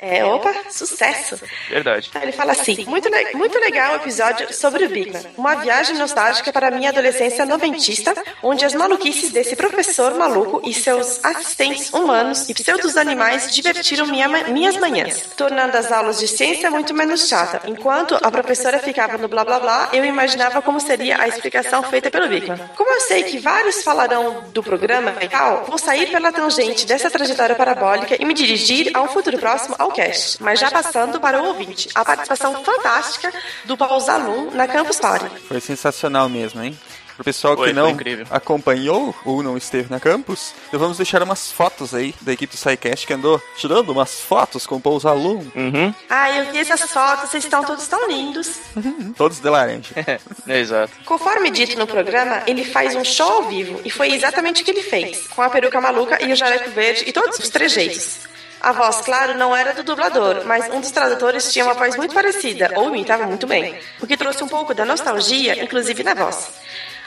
É, 0.00 0.24
opa, 0.24 0.52
sucesso. 0.70 1.40
Verdade. 1.68 2.10
Ele 2.22 2.32
fala 2.32 2.52
assim: 2.52 2.84
muito, 2.86 3.08
le- 3.08 3.32
muito 3.34 3.58
legal 3.58 3.92
o 3.94 3.96
episódio 3.96 4.52
sobre 4.52 4.84
o 4.84 4.88
Bigman. 4.88 5.22
Uma 5.36 5.54
viagem 5.56 5.96
nostálgica 5.96 6.52
para 6.52 6.70
minha 6.70 6.90
adolescência 6.90 7.46
noventista, 7.46 8.14
onde 8.42 8.64
as 8.64 8.74
maluquices 8.74 9.30
desse 9.30 9.56
professor 9.56 10.14
maluco 10.14 10.60
e 10.68 10.74
seus 10.74 11.24
assistentes 11.24 11.90
humanos 11.92 12.48
e 12.48 12.54
pseudos 12.54 12.96
animais 12.96 13.52
divertiram 13.54 14.06
minha 14.06 14.28
ma- 14.28 14.44
minhas 14.44 14.76
manhãs, 14.76 15.22
tornando 15.36 15.76
as 15.76 15.90
aulas 15.90 16.18
de 16.18 16.28
ciência 16.28 16.70
muito 16.70 16.92
menos 16.92 17.26
chata. 17.28 17.62
Enquanto 17.66 18.16
a 18.22 18.30
professora 18.30 18.78
ficava 18.78 19.16
no 19.16 19.28
blá 19.28 19.44
blá 19.44 19.58
blá, 19.60 19.88
eu 19.92 20.04
imaginava 20.04 20.60
como 20.60 20.78
seria 20.78 21.20
a 21.20 21.26
explicação 21.26 21.82
feita 21.82 22.10
pelo 22.10 22.28
Bigman. 22.28 22.58
Como 22.76 22.90
eu 22.92 23.00
sei 23.00 23.22
que 23.24 23.38
vários 23.38 23.82
falarão 23.82 24.44
do 24.52 24.62
programa 24.62 25.14
e 25.22 25.28
tal, 25.28 25.64
vou 25.64 25.78
sair 25.78 26.10
pela 26.10 26.30
tangente 26.30 26.84
dessa 26.86 27.10
trajetória 27.10 27.54
parabólica 27.54 28.16
e 28.20 28.24
me 28.24 28.34
dirigir 28.34 28.90
a 28.94 29.00
um 29.02 29.08
futuro 29.08 29.38
próximo 29.38 29.74
ao 29.78 29.85
cast, 29.90 30.42
mas 30.42 30.60
já 30.60 30.70
passando 30.70 31.20
para 31.20 31.42
o 31.42 31.46
ouvinte, 31.46 31.88
a 31.94 32.04
participação 32.04 32.64
fantástica 32.64 33.32
do 33.64 33.76
Paul 33.76 34.00
Zalum 34.00 34.50
na 34.52 34.66
Campus 34.66 34.98
Party. 34.98 35.26
Foi 35.46 35.60
sensacional 35.60 36.28
mesmo, 36.28 36.62
hein? 36.62 36.76
Pro 37.16 37.24
pessoal 37.24 37.56
Foi, 37.56 37.68
que 37.68 37.72
não 37.72 37.96
acompanhou 38.30 39.14
ou 39.24 39.42
não 39.42 39.56
esteve 39.56 39.90
na 39.90 39.98
campus, 39.98 40.52
então 40.68 40.78
vamos 40.78 40.98
deixar 40.98 41.22
umas 41.22 41.50
fotos 41.50 41.94
aí 41.94 42.14
da 42.20 42.32
equipe 42.32 42.54
do 42.54 42.58
SciCast 42.58 43.06
que 43.06 43.12
andou 43.14 43.42
tirando 43.56 43.88
umas 43.88 44.20
fotos 44.20 44.66
com 44.66 44.80
os 44.84 45.06
alunos, 45.06 45.46
Uhum. 45.54 45.94
Ah, 46.10 46.30
eu 46.36 46.52
vi 46.52 46.58
essas 46.58 46.82
fotos, 46.90 47.30
vocês 47.30 47.44
estão 47.44 47.64
todos 47.64 47.86
tão 47.86 48.06
lindos. 48.08 48.60
todos 49.16 49.40
de 49.40 49.48
laranja. 49.48 49.94
é, 50.46 50.58
exato. 50.58 50.92
Conforme 51.04 51.50
dito 51.50 51.78
no 51.78 51.86
programa, 51.86 52.42
ele 52.46 52.64
faz 52.64 52.94
um 52.94 53.04
show 53.04 53.30
ao 53.30 53.42
vivo 53.44 53.80
e 53.84 53.90
foi 53.90 54.12
exatamente 54.12 54.60
o 54.60 54.64
que 54.64 54.70
ele 54.70 54.82
fez, 54.82 55.26
com 55.28 55.40
a 55.40 55.48
peruca 55.48 55.80
maluca 55.80 56.22
e 56.22 56.30
o 56.32 56.36
jaleco 56.36 56.70
verde 56.70 57.04
e 57.06 57.12
todos 57.12 57.38
os 57.38 57.48
trejeitos. 57.48 58.18
A 58.60 58.72
voz, 58.72 59.00
claro, 59.02 59.36
não 59.36 59.54
era 59.54 59.72
do 59.74 59.82
dublador, 59.82 60.44
mas 60.44 60.68
um 60.72 60.80
dos 60.80 60.90
tradutores 60.90 61.52
tinha 61.52 61.64
uma 61.64 61.74
voz 61.74 61.96
muito 61.96 62.14
parecida, 62.14 62.70
ou 62.76 62.88
imitava 62.88 63.26
muito 63.26 63.46
bem, 63.46 63.78
o 64.00 64.06
que 64.06 64.16
trouxe 64.16 64.42
um 64.42 64.48
pouco 64.48 64.74
da 64.74 64.84
nostalgia, 64.84 65.62
inclusive 65.62 66.02
na 66.02 66.14
voz. 66.14 66.50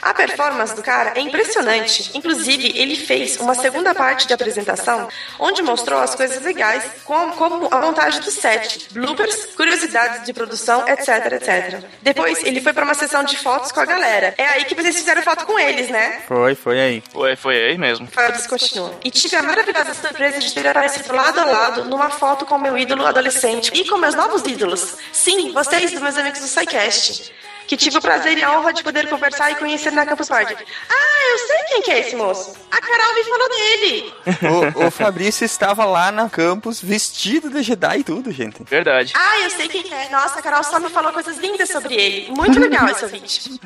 A 0.02 0.14
performance 0.14 0.74
do 0.74 0.82
cara 0.82 1.12
é 1.14 1.20
impressionante. 1.20 2.10
Inclusive, 2.14 2.72
ele 2.74 2.96
fez 2.96 3.38
uma 3.38 3.54
segunda 3.54 3.94
parte 3.94 4.26
de 4.26 4.32
apresentação 4.32 5.08
onde 5.38 5.62
mostrou 5.62 6.00
as 6.00 6.14
coisas 6.14 6.42
legais, 6.42 6.82
como, 7.04 7.32
como 7.34 7.68
a 7.70 7.78
montagem 7.80 8.20
do 8.20 8.30
set, 8.30 8.88
bloopers, 8.92 9.46
curiosidades 9.56 10.24
de 10.24 10.32
produção, 10.32 10.86
etc, 10.88 11.32
etc. 11.32 11.84
Depois, 12.02 12.42
ele 12.44 12.60
foi 12.60 12.72
para 12.72 12.84
uma 12.84 12.94
sessão 12.94 13.22
de 13.24 13.36
fotos 13.36 13.72
com 13.72 13.80
a 13.80 13.84
galera. 13.84 14.34
É 14.38 14.44
aí 14.46 14.64
que 14.64 14.74
vocês 14.74 14.96
fizeram 14.96 15.22
foto 15.22 15.44
com 15.44 15.58
eles, 15.58 15.90
né? 15.90 16.22
Foi, 16.26 16.54
foi 16.54 16.80
aí. 16.80 17.02
Foi, 17.12 17.36
foi 17.36 17.56
aí 17.56 17.78
mesmo. 17.78 18.06
Fabius 18.06 18.46
continua. 18.46 18.98
E 19.04 19.10
tive 19.10 19.36
a 19.36 19.42
maravilhosa 19.42 19.94
surpresa 19.94 20.38
de 20.38 20.52
ter 20.52 20.66
aparecido 20.66 21.14
lado 21.14 21.40
a 21.40 21.44
lado 21.44 21.84
numa 21.84 22.10
foto 22.10 22.46
com 22.46 22.58
meu 22.58 22.76
ídolo 22.76 23.06
adolescente 23.06 23.70
e 23.74 23.86
com 23.88 23.98
meus 23.98 24.14
novos 24.14 24.44
ídolos. 24.44 24.96
Sim, 25.12 25.52
vocês, 25.52 25.90
dos 25.90 26.00
meus 26.00 26.16
amigos 26.16 26.40
do 26.40 26.46
SciCast. 26.46 27.32
Que 27.70 27.76
tive 27.76 27.98
o 27.98 28.00
prazer 28.02 28.36
e 28.36 28.42
a 28.42 28.58
honra 28.58 28.72
de 28.72 28.82
poder 28.82 29.08
conversar 29.08 29.52
e 29.52 29.54
conhecer 29.54 29.92
na 29.92 30.04
Campus 30.04 30.28
Party. 30.28 30.56
Ah, 30.88 31.30
eu 31.32 31.38
sei 31.46 31.58
quem 31.68 31.82
que 31.82 31.90
é 31.92 32.00
esse 32.00 32.16
moço. 32.16 32.56
A 32.68 32.80
Carol 32.80 33.14
me 33.14 33.22
falou 33.22 33.48
dele. 33.48 34.14
O, 34.82 34.86
o 34.86 34.90
Fabrício 34.90 35.44
estava 35.44 35.84
lá 35.84 36.10
na 36.10 36.28
campus 36.28 36.80
vestido 36.82 37.48
de 37.48 37.62
Jedi 37.62 37.98
e 38.00 38.02
tudo, 38.04 38.32
gente. 38.32 38.64
Verdade. 38.64 39.12
Ah, 39.16 39.38
eu 39.42 39.50
sei 39.50 39.68
quem 39.68 39.84
que 39.84 39.94
é. 39.94 40.08
Nossa, 40.10 40.40
a 40.40 40.42
Carol 40.42 40.64
só 40.64 40.80
me 40.80 40.88
falou 40.90 41.12
coisas 41.12 41.36
lindas 41.38 41.68
sobre 41.68 41.94
ele. 41.94 42.32
Muito 42.32 42.58
legal 42.58 42.88
esse 42.88 43.04
ouvinte. 43.04 43.60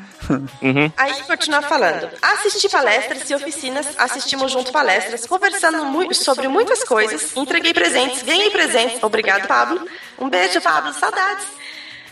Uhum. 0.61 0.91
Aí 0.97 1.23
continua 1.23 1.63
falando. 1.63 2.07
Assisti 2.21 2.69
palestras 2.69 3.27
e 3.27 3.33
oficinas, 3.33 3.87
assistimos 3.97 4.51
junto 4.51 4.71
palestras, 4.71 5.25
conversando 5.25 5.83
mu- 5.85 6.13
sobre 6.13 6.47
muitas 6.47 6.83
coisas, 6.83 7.35
entreguei 7.35 7.73
presentes, 7.73 8.21
ganhei 8.21 8.51
presentes. 8.51 9.01
Obrigado, 9.01 9.47
Pablo. 9.47 9.87
Um 10.19 10.29
beijo, 10.29 10.61
Pablo, 10.61 10.93
saudades. 10.93 11.45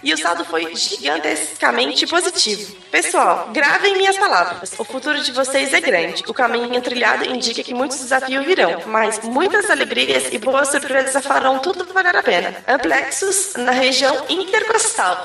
E 0.04 0.14
o 0.14 0.18
saldo 0.18 0.44
foi 0.44 0.76
gigantescamente 0.76 2.06
positivo. 2.06 2.76
Pessoal, 2.92 3.50
gravem 3.54 3.96
minhas 3.96 4.18
palavras. 4.18 4.74
O 4.78 4.84
futuro 4.84 5.22
de 5.22 5.32
vocês 5.32 5.74
é 5.74 5.80
grande. 5.80 6.24
O 6.28 6.34
caminho 6.34 6.82
trilhado 6.82 7.26
indica 7.26 7.64
que 7.64 7.74
muitos 7.74 8.00
desafios 8.00 8.46
virão, 8.46 8.82
mas 8.88 9.22
muitas 9.24 9.70
alegrias 9.70 10.26
e 10.32 10.38
boas 10.38 10.68
surpresas 10.68 11.26
farão 11.26 11.60
tudo 11.60 11.86
valer 11.94 12.18
a 12.18 12.22
pena. 12.22 12.54
Amplexus 12.68 13.54
na 13.56 13.72
região 13.72 14.26
intercostal. 14.28 15.24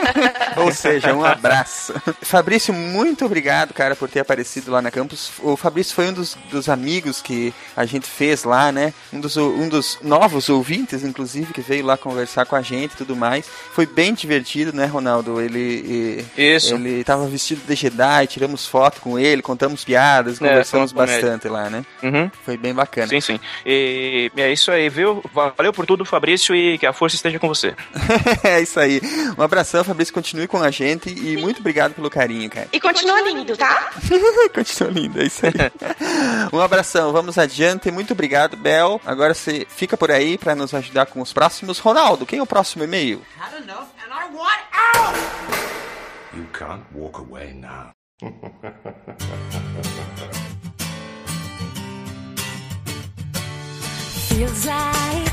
Ou 0.56 0.72
seja, 0.72 1.14
um 1.14 1.24
abraço. 1.24 1.92
Fabrício, 2.22 2.72
muito 2.72 3.26
obrigado, 3.26 3.74
cara, 3.74 3.94
por 3.94 4.08
ter 4.08 4.20
aparecido 4.20 4.70
lá 4.70 4.80
na 4.80 4.90
campus. 4.90 5.32
O 5.40 5.54
Fabrício 5.54 5.94
foi 5.94 6.08
um 6.08 6.12
dos, 6.14 6.34
dos 6.50 6.70
amigos 6.70 7.20
que 7.20 7.52
a 7.76 7.84
gente 7.84 8.06
fez 8.06 8.44
lá, 8.44 8.72
né? 8.72 8.94
Um 9.12 9.20
dos, 9.20 9.36
um 9.36 9.68
dos 9.68 9.98
novos 10.00 10.48
ouvintes, 10.48 11.04
inclusive, 11.04 11.52
que 11.52 11.60
veio 11.60 11.84
lá 11.84 11.98
conversar 11.98 12.46
com 12.46 12.56
a 12.56 12.62
gente 12.62 12.92
e 12.92 12.96
tudo 12.96 13.14
mais. 13.14 13.46
Foi 13.72 13.84
bem 13.84 14.13
divertido, 14.20 14.74
né, 14.74 14.86
Ronaldo? 14.86 15.40
Ele, 15.40 16.24
Isso. 16.36 16.74
ele 16.74 17.04
tava 17.04 17.26
vestido 17.26 17.62
de 17.66 17.74
Jedi, 17.74 18.26
tiramos 18.26 18.66
foto 18.66 19.00
com 19.00 19.18
ele, 19.18 19.42
contamos 19.42 19.84
piadas, 19.84 20.40
É, 20.40 20.48
conversamos 20.48 20.92
bastante 20.92 21.48
lá, 21.48 21.70
né? 21.70 21.84
Uhum. 22.02 22.30
Foi 22.44 22.56
bem 22.56 22.74
bacana. 22.74 23.08
Sim, 23.08 23.20
sim. 23.20 23.40
E 23.64 24.30
é 24.36 24.52
isso 24.52 24.70
aí, 24.70 24.88
viu? 24.88 25.22
Valeu 25.32 25.72
por 25.72 25.86
tudo, 25.86 26.04
Fabrício, 26.04 26.54
e 26.54 26.78
que 26.78 26.86
a 26.86 26.92
força 26.92 27.16
esteja 27.16 27.38
com 27.38 27.48
você. 27.48 27.74
é 28.42 28.60
isso 28.60 28.78
aí. 28.78 29.00
Um 29.38 29.42
abração, 29.42 29.84
Fabrício. 29.84 30.14
Continue 30.14 30.46
com 30.46 30.62
a 30.62 30.70
gente 30.70 31.10
e 31.10 31.36
muito 31.36 31.60
obrigado 31.60 31.94
pelo 31.94 32.10
carinho, 32.10 32.48
cara. 32.50 32.68
E 32.72 32.80
continua 32.80 33.20
lindo, 33.22 33.56
tá? 33.56 33.90
Continua 34.54 34.90
lindo, 34.92 35.20
é 35.20 35.24
isso 35.24 35.44
aí. 35.46 35.52
um 36.52 36.60
abração, 36.60 37.12
vamos 37.12 37.38
adiante. 37.38 37.90
Muito 37.90 38.12
obrigado, 38.12 38.56
Bel. 38.56 39.00
Agora 39.04 39.34
você 39.34 39.66
fica 39.68 39.96
por 39.96 40.10
aí 40.10 40.38
para 40.38 40.54
nos 40.54 40.72
ajudar 40.74 41.06
com 41.06 41.20
os 41.20 41.32
próximos. 41.32 41.78
Ronaldo, 41.78 42.26
quem 42.26 42.38
é 42.38 42.42
o 42.42 42.46
próximo 42.46 42.84
e-mail? 42.84 43.22
Had 43.40 43.62
enough 43.62 43.88
and 44.03 44.03
I 44.16 44.30
want 44.30 44.62
out! 44.72 45.16
You 46.36 46.46
can't 46.52 46.84
walk 46.94 47.18
away 47.18 47.52
now. 47.52 47.92
Feels 54.28 54.66
like 54.66 55.32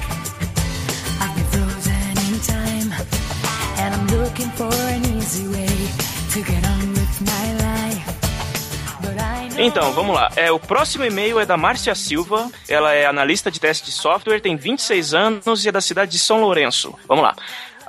I've 1.22 1.36
been 1.36 1.46
frozen 1.54 2.18
in 2.26 2.40
time, 2.42 2.90
and 3.78 3.94
I'm 3.94 4.08
looking 4.20 4.50
for 4.58 4.74
an 4.74 5.06
easy 5.16 5.48
way 5.48 5.68
to 6.34 6.42
get 6.42 6.66
on 6.66 6.90
with 6.94 7.22
my 7.22 7.54
life. 7.62 8.08
But 9.02 9.22
I 9.22 9.50
know 9.50 9.60
Então, 9.64 9.94
vamos 9.94 10.16
lá. 10.16 10.32
É, 10.36 10.52
o 10.52 10.60
próximo 10.60 11.06
e-mail 11.06 11.40
é 11.40 11.46
da 11.46 11.56
Márcia 11.56 11.94
Silva. 11.94 12.50
Ela 12.68 12.94
é 12.94 13.06
analista 13.06 13.52
de 13.52 13.60
teste 13.60 13.86
de 13.86 13.92
software, 13.92 14.40
tem 14.40 14.56
26 14.56 15.14
anos 15.14 15.66
e 15.66 15.70
é 15.70 15.72
da 15.72 15.82
cidade 15.82 16.12
de 16.12 16.18
São 16.20 16.42
Lourenço. 16.42 16.96
Vamos 17.08 17.24
lá. 17.24 17.36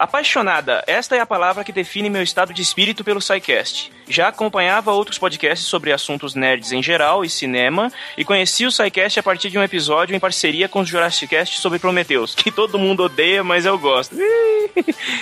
Apaixonada, 0.03 0.83
esta 0.89 1.15
é 1.15 1.21
a 1.21 1.27
palavra 1.27 1.63
que 1.63 1.71
define 1.71 2.11
meu 2.11 2.25
estado 2.25 2.53
de 2.53 2.61
espírito 2.61 3.05
pelo 3.05 3.21
SciCast. 3.21 3.93
Já 4.09 4.27
acompanhava 4.27 4.91
outros 4.91 5.17
podcasts 5.17 5.69
sobre 5.69 5.93
assuntos 5.93 6.35
nerds 6.35 6.73
em 6.73 6.83
geral 6.83 7.25
e 7.25 7.31
cinema, 7.31 7.89
e 8.19 8.25
conheci 8.25 8.67
o 8.67 8.73
SciCast 8.73 9.21
a 9.21 9.23
partir 9.23 9.49
de 9.49 9.57
um 9.57 9.63
episódio 9.63 10.17
em 10.17 10.19
parceria 10.19 10.69
com 10.69 10.81
o 10.81 10.85
Jurassic 10.85 11.29
Cast 11.29 11.61
sobre 11.61 11.79
Prometheus, 11.79 12.35
que 12.35 12.51
todo 12.51 12.81
mundo 12.81 13.05
odeia, 13.05 13.45
mas 13.45 13.65
eu 13.65 13.79
gosto. 13.79 14.17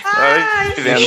Ai, 0.03 0.73
vendo. 0.79 1.07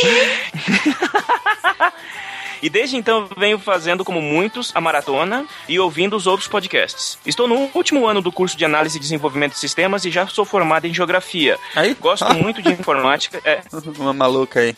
E 2.64 2.70
desde 2.70 2.96
então 2.96 3.28
venho 3.38 3.60
fazendo, 3.60 4.06
como 4.06 4.22
muitos, 4.22 4.72
a 4.74 4.80
maratona 4.80 5.46
e 5.68 5.78
ouvindo 5.78 6.16
os 6.16 6.26
outros 6.26 6.48
podcasts. 6.48 7.20
Estou 7.26 7.46
no 7.46 7.70
último 7.74 8.08
ano 8.08 8.22
do 8.22 8.32
curso 8.32 8.56
de 8.56 8.64
análise 8.64 8.96
e 8.96 9.02
desenvolvimento 9.02 9.52
de 9.52 9.60
sistemas 9.60 10.06
e 10.06 10.10
já 10.10 10.26
sou 10.28 10.46
formado 10.46 10.88
em 10.88 10.94
geografia. 10.94 11.60
Aí? 11.76 11.94
Gosto 12.00 12.34
muito 12.36 12.62
de 12.62 12.72
informática. 12.72 13.42
É, 13.44 13.63
Uma 14.00 14.14
maluca 14.14 14.60
aí. 14.60 14.76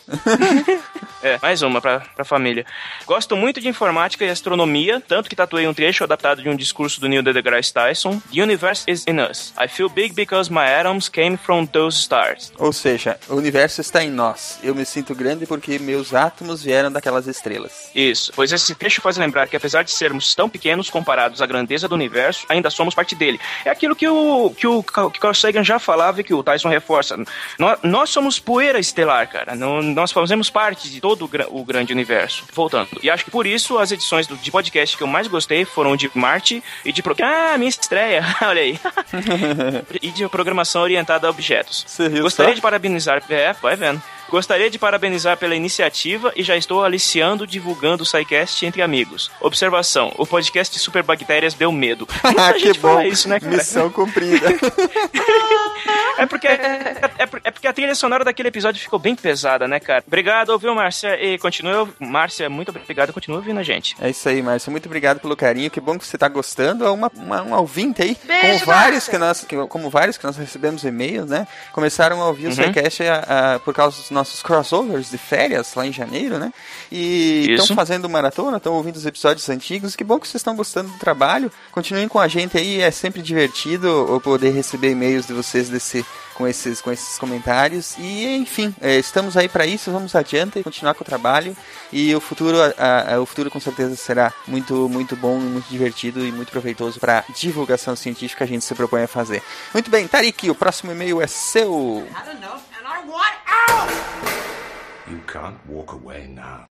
é, 1.22 1.38
mais 1.40 1.62
uma 1.62 1.80
pra, 1.80 2.00
pra 2.00 2.24
família. 2.24 2.64
Gosto 3.06 3.36
muito 3.36 3.60
de 3.60 3.68
informática 3.68 4.24
e 4.24 4.28
astronomia, 4.28 5.02
tanto 5.06 5.28
que 5.28 5.36
tatuei 5.36 5.66
um 5.66 5.74
trecho 5.74 6.04
adaptado 6.04 6.42
de 6.42 6.48
um 6.48 6.56
discurso 6.56 7.00
do 7.00 7.08
Neil 7.08 7.22
deGrasse 7.22 7.72
Tyson. 7.72 8.20
The 8.32 8.42
universe 8.42 8.84
is 8.88 9.04
in 9.06 9.18
us. 9.20 9.52
I 9.60 9.68
feel 9.68 9.88
big 9.88 10.14
because 10.14 10.50
my 10.50 10.64
atoms 10.64 11.08
came 11.08 11.36
from 11.36 11.66
those 11.66 11.98
stars. 11.98 12.52
Ou 12.58 12.72
seja, 12.72 13.18
o 13.28 13.34
universo 13.34 13.80
está 13.80 14.04
em 14.04 14.10
nós. 14.10 14.58
Eu 14.62 14.74
me 14.74 14.84
sinto 14.84 15.14
grande 15.14 15.46
porque 15.46 15.78
meus 15.78 16.14
átomos 16.14 16.62
vieram 16.62 16.90
daquelas 16.90 17.26
estrelas. 17.26 17.90
Isso, 17.94 18.32
pois 18.34 18.52
esse 18.52 18.74
trecho 18.74 19.00
faz 19.00 19.16
lembrar 19.16 19.48
que 19.48 19.56
apesar 19.56 19.82
de 19.82 19.90
sermos 19.90 20.34
tão 20.34 20.48
pequenos 20.48 20.90
comparados 20.90 21.42
à 21.42 21.46
grandeza 21.46 21.88
do 21.88 21.94
universo, 21.94 22.46
ainda 22.48 22.70
somos 22.70 22.94
parte 22.94 23.14
dele. 23.14 23.40
É 23.64 23.70
aquilo 23.70 23.96
que 23.96 24.08
o 24.08 24.50
que 24.50 24.66
o 24.66 24.82
que 24.82 25.20
Carl 25.20 25.34
Sagan 25.34 25.64
já 25.64 25.78
falava 25.78 26.20
e 26.20 26.24
que 26.24 26.34
o 26.34 26.42
Tyson 26.42 26.68
reforça. 26.68 27.16
Nós, 27.58 27.78
nós 27.82 28.10
somos 28.10 28.38
poeira 28.38 28.65
estelar, 28.78 29.28
cara. 29.28 29.54
Não- 29.54 29.80
nós 29.82 30.10
fazemos 30.12 30.50
parte 30.50 30.90
de 30.90 31.00
todo 31.00 31.24
o, 31.24 31.28
gra- 31.28 31.46
o 31.48 31.64
grande 31.64 31.92
universo. 31.92 32.44
Voltando. 32.52 32.88
E 33.02 33.08
acho 33.10 33.24
que 33.24 33.30
por 33.30 33.46
isso 33.46 33.78
as 33.78 33.92
edições 33.92 34.26
do, 34.26 34.36
de 34.36 34.50
podcast 34.50 34.96
que 34.96 35.02
eu 35.02 35.06
mais 35.06 35.26
gostei 35.28 35.64
foram 35.64 35.96
de 35.96 36.10
Marte 36.14 36.62
e 36.84 36.92
de... 36.92 37.02
pro- 37.02 37.16
Ah, 37.22 37.56
minha 37.58 37.68
estreia! 37.68 38.22
Olha 38.42 38.62
aí. 38.62 38.78
e 40.02 40.10
de 40.10 40.28
programação 40.28 40.82
orientada 40.82 41.26
a 41.26 41.30
objetos. 41.30 41.84
viu 41.98 42.22
Gostaria 42.22 42.52
só? 42.52 42.56
de 42.56 42.60
parabenizar... 42.60 43.22
É, 43.28 43.52
vai 43.54 43.76
vendo. 43.76 44.02
Gostaria 44.28 44.68
de 44.70 44.78
parabenizar 44.78 45.36
pela 45.36 45.54
iniciativa 45.54 46.32
e 46.36 46.42
já 46.42 46.56
estou 46.56 46.84
aliciando 46.84 47.46
divulgando 47.46 48.02
o 48.02 48.06
SciCast 48.06 48.64
entre 48.66 48.82
amigos. 48.82 49.30
Observação: 49.40 50.12
o 50.18 50.26
podcast 50.26 50.74
de 50.74 50.80
Superbactérias 50.80 51.54
deu 51.54 51.70
medo. 51.70 52.06
Muita 52.24 52.52
que 52.54 52.58
gente 52.60 52.78
bom. 52.80 53.00
isso, 53.02 53.28
né, 53.28 53.38
cara? 53.40 53.56
Missão 53.56 53.90
cumprida. 53.90 54.46
É 56.18 56.24
porque, 56.24 56.46
é, 56.46 57.26
por- 57.26 57.40
é 57.44 57.50
porque 57.50 57.68
a 57.68 57.72
trilha 57.74 57.94
sonora 57.94 58.24
daquele 58.24 58.48
episódio 58.48 58.80
ficou 58.80 58.98
bem 58.98 59.14
pesada, 59.14 59.68
né, 59.68 59.78
cara? 59.78 60.02
Obrigado, 60.06 60.48
ouviu, 60.48 60.74
Márcia? 60.74 61.14
E 61.22 61.36
continua. 61.38 61.86
Márcia, 62.00 62.48
muito 62.48 62.70
obrigado, 62.70 63.12
continua 63.12 63.36
ouvindo 63.38 63.60
a 63.60 63.62
gente. 63.62 63.94
É 64.00 64.08
isso 64.08 64.26
aí, 64.26 64.40
Márcio. 64.42 64.70
Muito 64.70 64.86
obrigado 64.86 65.20
pelo 65.20 65.36
carinho. 65.36 65.70
Que 65.70 65.78
bom 65.78 65.98
que 65.98 66.06
você 66.06 66.16
está 66.16 66.26
gostando. 66.26 66.86
É 66.86 66.90
uma, 66.90 67.12
uma, 67.14 67.42
um 67.42 67.52
ouvinte 67.52 68.00
aí. 68.02 68.16
Beijo, 68.24 68.64
como 68.64 68.66
vários 68.66 69.06
Márcia. 69.06 69.10
que 69.10 69.18
nós, 69.18 69.44
que- 69.44 69.66
como 69.68 69.90
vários 69.90 70.16
que 70.16 70.24
nós 70.24 70.36
recebemos 70.38 70.84
e-mails, 70.84 71.28
né? 71.28 71.46
Começaram 71.72 72.22
a 72.22 72.28
ouvir 72.28 72.46
o 72.46 72.48
Uhum. 72.48 72.54
SciCast 72.54 73.02
a- 73.02 73.54
a- 73.54 73.58
por 73.58 73.74
causa 73.74 73.98
dos 74.00 74.10
nossos 74.16 74.42
crossovers 74.42 75.10
de 75.10 75.18
férias 75.18 75.74
lá 75.74 75.86
em 75.86 75.92
janeiro, 75.92 76.38
né? 76.38 76.52
E 76.90 77.46
estão 77.50 77.76
fazendo 77.76 78.08
maratona, 78.08 78.56
estão 78.56 78.74
ouvindo 78.74 78.96
os 78.96 79.06
episódios 79.06 79.48
antigos. 79.48 79.94
Que 79.94 80.02
bom 80.02 80.18
que 80.18 80.26
vocês 80.26 80.40
estão 80.40 80.56
gostando 80.56 80.90
do 80.90 80.98
trabalho. 80.98 81.52
Continuem 81.70 82.08
com 82.08 82.18
a 82.18 82.26
gente 82.26 82.56
aí. 82.56 82.80
É 82.80 82.90
sempre 82.90 83.22
divertido 83.22 83.86
eu 83.86 84.20
poder 84.20 84.50
receber 84.50 84.90
e-mails 84.90 85.26
de 85.26 85.34
vocês 85.34 85.68
desse, 85.68 86.04
com 86.34 86.48
esses, 86.48 86.80
com 86.80 86.90
esses 86.90 87.18
comentários. 87.18 87.94
E, 87.98 88.36
enfim, 88.36 88.74
é, 88.80 88.96
estamos 88.98 89.36
aí 89.36 89.48
para 89.48 89.66
isso, 89.66 89.90
vamos 89.90 90.14
adiante, 90.14 90.62
continuar 90.62 90.94
com 90.94 91.04
o 91.04 91.06
trabalho. 91.06 91.56
E 91.92 92.14
o 92.14 92.20
futuro, 92.20 92.56
a, 92.78 93.14
a, 93.14 93.20
o 93.20 93.26
futuro 93.26 93.50
com 93.50 93.60
certeza 93.60 93.94
será 93.96 94.32
muito, 94.46 94.88
muito 94.88 95.14
bom, 95.14 95.38
muito 95.38 95.68
divertido 95.68 96.24
e 96.24 96.32
muito 96.32 96.50
proveitoso 96.50 96.98
para 96.98 97.24
divulgação 97.34 97.94
científica 97.94 98.38
que 98.38 98.44
a 98.44 98.46
gente 98.46 98.64
se 98.64 98.74
propõe 98.74 99.02
a 99.02 99.08
fazer. 99.08 99.42
Muito 99.72 99.90
bem, 99.90 100.06
Tarik, 100.06 100.50
o 100.50 100.54
próximo 100.54 100.92
e-mail 100.92 101.20
é 101.20 101.26
seu. 101.26 102.06
I 102.10 102.26
don't 102.26 102.40
know, 102.40 102.58
and 103.18 103.38
I 103.48 103.66
want 103.76 103.96
out! 104.24 105.10
You 105.10 105.20
can't 105.26 105.66
walk 105.66 105.92
away 105.92 106.26
now. 106.28 106.66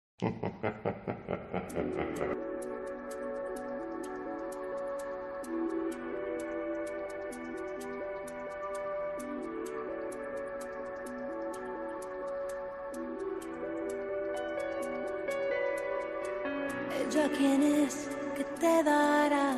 Ella 17.01 17.29
quién 17.37 17.63
es 17.63 18.09
que 18.37 18.45
te 18.61 18.83
dará 18.85 19.55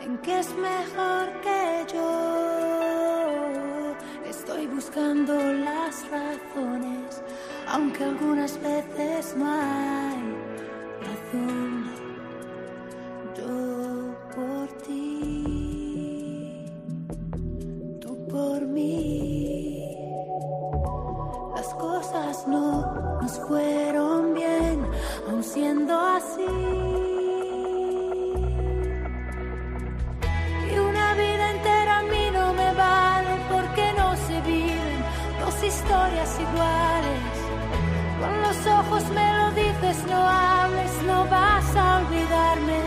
en 0.00 0.18
qué 0.18 0.40
es 0.40 0.54
mejor 0.54 1.40
que 1.40 1.86
yo. 1.94 3.61
Estoy 4.44 4.66
buscando 4.66 5.34
las 5.34 6.04
razones, 6.10 7.22
aunque 7.68 8.02
algunas 8.02 8.60
veces 8.60 9.36
no 9.36 9.46
hay 9.46 10.34
razón. 11.00 11.84
Yo 13.38 14.16
por 14.34 14.66
ti, 14.82 16.66
tú 18.00 18.26
por 18.26 18.66
mí. 18.66 19.96
Las 21.54 21.72
cosas 21.74 22.44
no 22.48 23.20
nos 23.22 23.38
fueron 23.46 24.34
bien, 24.34 24.84
aun 25.30 25.44
siendo 25.44 25.96
así. 25.96 27.01
Ojos 38.66 39.04
me 39.10 39.32
lo 39.38 39.50
dices, 39.52 40.04
no 40.06 40.28
hables, 40.28 41.02
no 41.06 41.24
vas 41.26 41.76
a 41.76 41.98
olvidarme. 41.98 42.80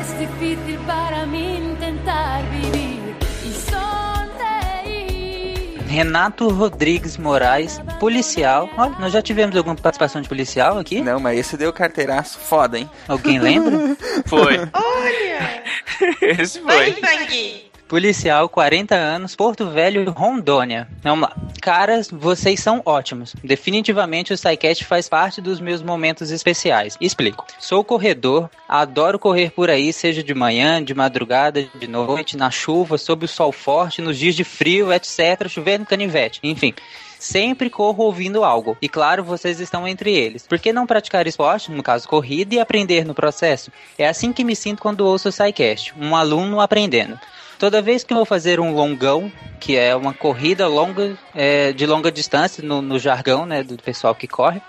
Es 0.00 0.18
difícil 0.18 0.78
para 0.86 1.26
mí 1.26 1.56
intentar 1.56 2.42
vivir 2.50 3.16
y 3.44 3.52
sonreír. 3.70 4.26
Renato 5.88 6.48
Rodrigues 6.50 7.16
Moraes, 7.18 7.80
policial. 7.98 8.68
Olha, 8.76 8.94
nós 8.98 9.12
já 9.12 9.22
tivemos 9.22 9.56
alguma 9.56 9.74
participação 9.76 10.20
de 10.22 10.28
policial 10.28 10.78
aqui? 10.78 11.00
Não, 11.00 11.18
mas 11.18 11.38
esse 11.38 11.56
deu 11.56 11.72
carteiraço 11.72 12.38
foda, 12.38 12.78
hein? 12.78 12.88
Alguém 13.08 13.38
lembra? 13.38 13.96
Foi. 14.26 14.58
Olha! 14.72 15.62
Esse 16.20 16.60
Vai, 16.60 16.92
foi. 16.92 17.66
Policial, 17.88 18.48
40 18.48 18.96
anos, 18.96 19.36
Porto 19.36 19.70
Velho, 19.70 20.10
Rondônia. 20.10 20.88
Vamos 21.04 21.28
lá. 21.28 21.36
Caras, 21.62 22.10
vocês 22.10 22.58
são 22.58 22.82
ótimos. 22.84 23.32
Definitivamente 23.44 24.32
o 24.32 24.36
SciCast 24.36 24.84
faz 24.84 25.08
parte 25.08 25.40
dos 25.40 25.60
meus 25.60 25.82
momentos 25.82 26.32
especiais. 26.32 26.96
Explico. 27.00 27.46
Sou 27.60 27.84
corredor, 27.84 28.50
adoro 28.68 29.20
correr 29.20 29.52
por 29.52 29.70
aí, 29.70 29.92
seja 29.92 30.20
de 30.20 30.34
manhã, 30.34 30.82
de 30.82 30.94
madrugada, 30.94 31.62
de 31.62 31.86
noite, 31.86 32.36
na 32.36 32.50
chuva, 32.50 32.98
sob 32.98 33.24
o 33.24 33.28
sol 33.28 33.52
forte, 33.52 34.02
nos 34.02 34.18
dias 34.18 34.34
de 34.34 34.42
frio, 34.42 34.92
etc., 34.92 35.48
chovendo 35.48 35.86
canivete, 35.86 36.40
enfim. 36.42 36.74
Sempre 37.20 37.70
corro 37.70 38.02
ouvindo 38.02 38.42
algo. 38.42 38.76
E 38.82 38.88
claro, 38.88 39.22
vocês 39.22 39.60
estão 39.60 39.86
entre 39.86 40.12
eles. 40.12 40.44
Por 40.44 40.58
que 40.58 40.72
não 40.72 40.88
praticar 40.88 41.26
esporte, 41.26 41.70
no 41.70 41.84
caso 41.84 42.08
corrida, 42.08 42.56
e 42.56 42.60
aprender 42.60 43.04
no 43.04 43.14
processo? 43.14 43.70
É 43.96 44.08
assim 44.08 44.32
que 44.32 44.44
me 44.44 44.56
sinto 44.56 44.82
quando 44.82 45.06
ouço 45.06 45.28
o 45.28 45.32
SciCast. 45.32 45.94
Um 45.96 46.16
aluno 46.16 46.60
aprendendo. 46.60 47.18
Toda 47.58 47.80
vez 47.80 48.04
que 48.04 48.12
eu 48.12 48.16
vou 48.18 48.26
fazer 48.26 48.60
um 48.60 48.74
longão, 48.74 49.32
que 49.58 49.76
é 49.76 49.96
uma 49.96 50.12
corrida 50.12 50.68
longa, 50.68 51.16
é, 51.34 51.72
de 51.72 51.86
longa 51.86 52.12
distância, 52.12 52.62
no, 52.62 52.82
no 52.82 52.98
jargão 52.98 53.46
né, 53.46 53.62
do 53.62 53.76
pessoal 53.76 54.14
que 54.14 54.28
corre, 54.28 54.60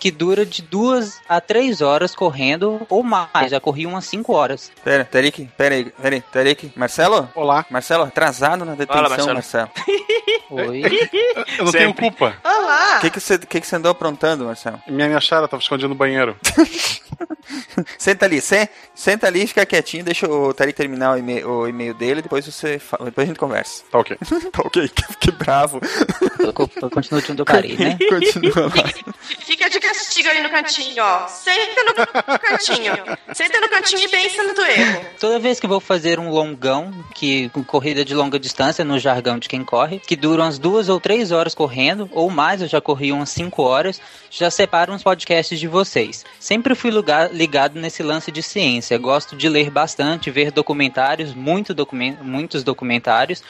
que 0.00 0.10
dura 0.10 0.46
de 0.46 0.62
duas 0.62 1.20
a 1.28 1.40
três 1.42 1.82
horas 1.82 2.14
correndo 2.14 2.86
ou 2.88 3.02
mais. 3.02 3.50
Já 3.50 3.60
corri 3.60 3.86
umas 3.86 4.06
cinco 4.06 4.32
horas. 4.32 4.72
Pera, 4.82 5.04
Tarik, 5.04 5.48
pera 5.56 5.74
aí, 5.74 5.84
pera 5.84 6.14
aí, 6.16 6.22
Tarik. 6.22 6.72
Marcelo? 6.74 7.28
Olá. 7.34 7.66
Marcelo, 7.70 8.04
atrasado 8.04 8.64
na 8.64 8.74
detenção, 8.74 9.02
Fala, 9.04 9.34
Marcelo. 9.34 9.70
Oi. 10.50 10.82
Eu 11.58 11.64
não 11.66 11.72
tenho 11.72 11.88
Sempre. 11.88 12.10
culpa. 12.10 12.34
Olá! 12.42 12.96
O 12.96 13.00
que, 13.02 13.10
que, 13.10 13.20
você, 13.20 13.38
que, 13.38 13.60
que 13.60 13.66
você 13.66 13.76
andou 13.76 13.92
aprontando, 13.92 14.46
Marcelo? 14.46 14.80
Minha 14.88 15.06
minha 15.06 15.20
chara 15.20 15.46
tava 15.46 15.62
escondida 15.62 15.88
no 15.88 15.94
banheiro. 15.94 16.36
Senta 17.98 18.26
ali, 18.26 18.40
se, 18.40 18.68
senta 18.94 19.26
ali, 19.26 19.46
fica 19.46 19.66
quietinho, 19.66 20.04
deixa 20.04 20.28
o 20.28 20.54
Tarik 20.54 20.76
terminar 20.76 21.14
o 21.14 21.18
e-mail, 21.18 21.48
o 21.48 21.68
e-mail 21.68 21.94
dele, 21.94 22.22
depois 22.22 22.46
você 22.46 22.78
fala, 22.78 23.06
depois 23.06 23.26
a 23.26 23.28
gente 23.28 23.38
conversa. 23.38 23.82
Tá 23.90 23.98
ok. 23.98 24.16
tá 24.52 24.62
ok, 24.64 24.88
que, 24.88 25.16
que 25.16 25.30
bravo. 25.32 25.80
Eu, 26.42 26.52
co- 26.52 26.70
eu 26.80 26.90
continuo 26.90 27.20
junto 27.20 27.34
do 27.34 27.44
Cari, 27.44 27.76
né? 27.76 27.96
Continua. 28.08 28.70
Fica 29.40 29.68
de 29.68 29.80
castigo 29.80 30.28
ali 30.28 30.42
no 30.42 30.48
cantinho, 30.50 31.02
ó. 31.02 31.26
Senta 31.28 31.82
no 31.84 32.38
cantinho. 32.38 32.92
Senta 33.34 33.60
no 33.60 33.68
cantinho 33.68 34.02
e 34.04 34.08
pensa 34.08 34.42
no 34.42 34.54
teu 34.54 34.64
erro. 34.66 35.04
Toda 35.18 35.38
vez 35.38 35.60
que 35.60 35.66
vou 35.66 35.80
fazer 35.80 36.18
um 36.18 36.30
longão, 36.30 36.92
que 37.14 37.48
com 37.50 37.62
corrida 37.62 38.04
de 38.04 38.14
longa 38.14 38.38
distância, 38.38 38.84
no 38.84 38.98
jargão 38.98 39.38
de 39.38 39.48
quem 39.48 39.64
corre, 39.64 39.98
que 39.98 40.16
dura 40.16 40.42
umas 40.42 40.58
duas 40.58 40.88
ou 40.88 40.98
três 41.00 41.30
horas 41.32 41.54
correndo, 41.54 42.08
ou 42.12 42.30
mais, 42.30 42.62
eu 42.62 42.68
já 42.68 42.80
corri 42.80 43.12
umas 43.12 43.30
cinco 43.30 43.62
horas, 43.62 44.00
já 44.30 44.50
separo 44.50 44.92
uns 44.92 45.02
podcasts 45.02 45.58
de 45.58 45.66
vocês. 45.68 46.24
Sempre 46.38 46.74
fui 46.74 46.90
lugar- 46.90 47.32
ligado 47.32 47.78
nesse 47.80 48.02
lance 48.02 48.30
de 48.32 48.42
ciência. 48.42 48.96
Gosto 48.98 49.36
de 49.36 49.48
ler 49.48 49.70
bastante, 49.70 50.30
ver 50.30 50.50
documentários, 50.50 51.34
muito 51.34 51.74
documen- 51.74 52.18
muitos 52.22 52.62
documentários. 52.64 53.42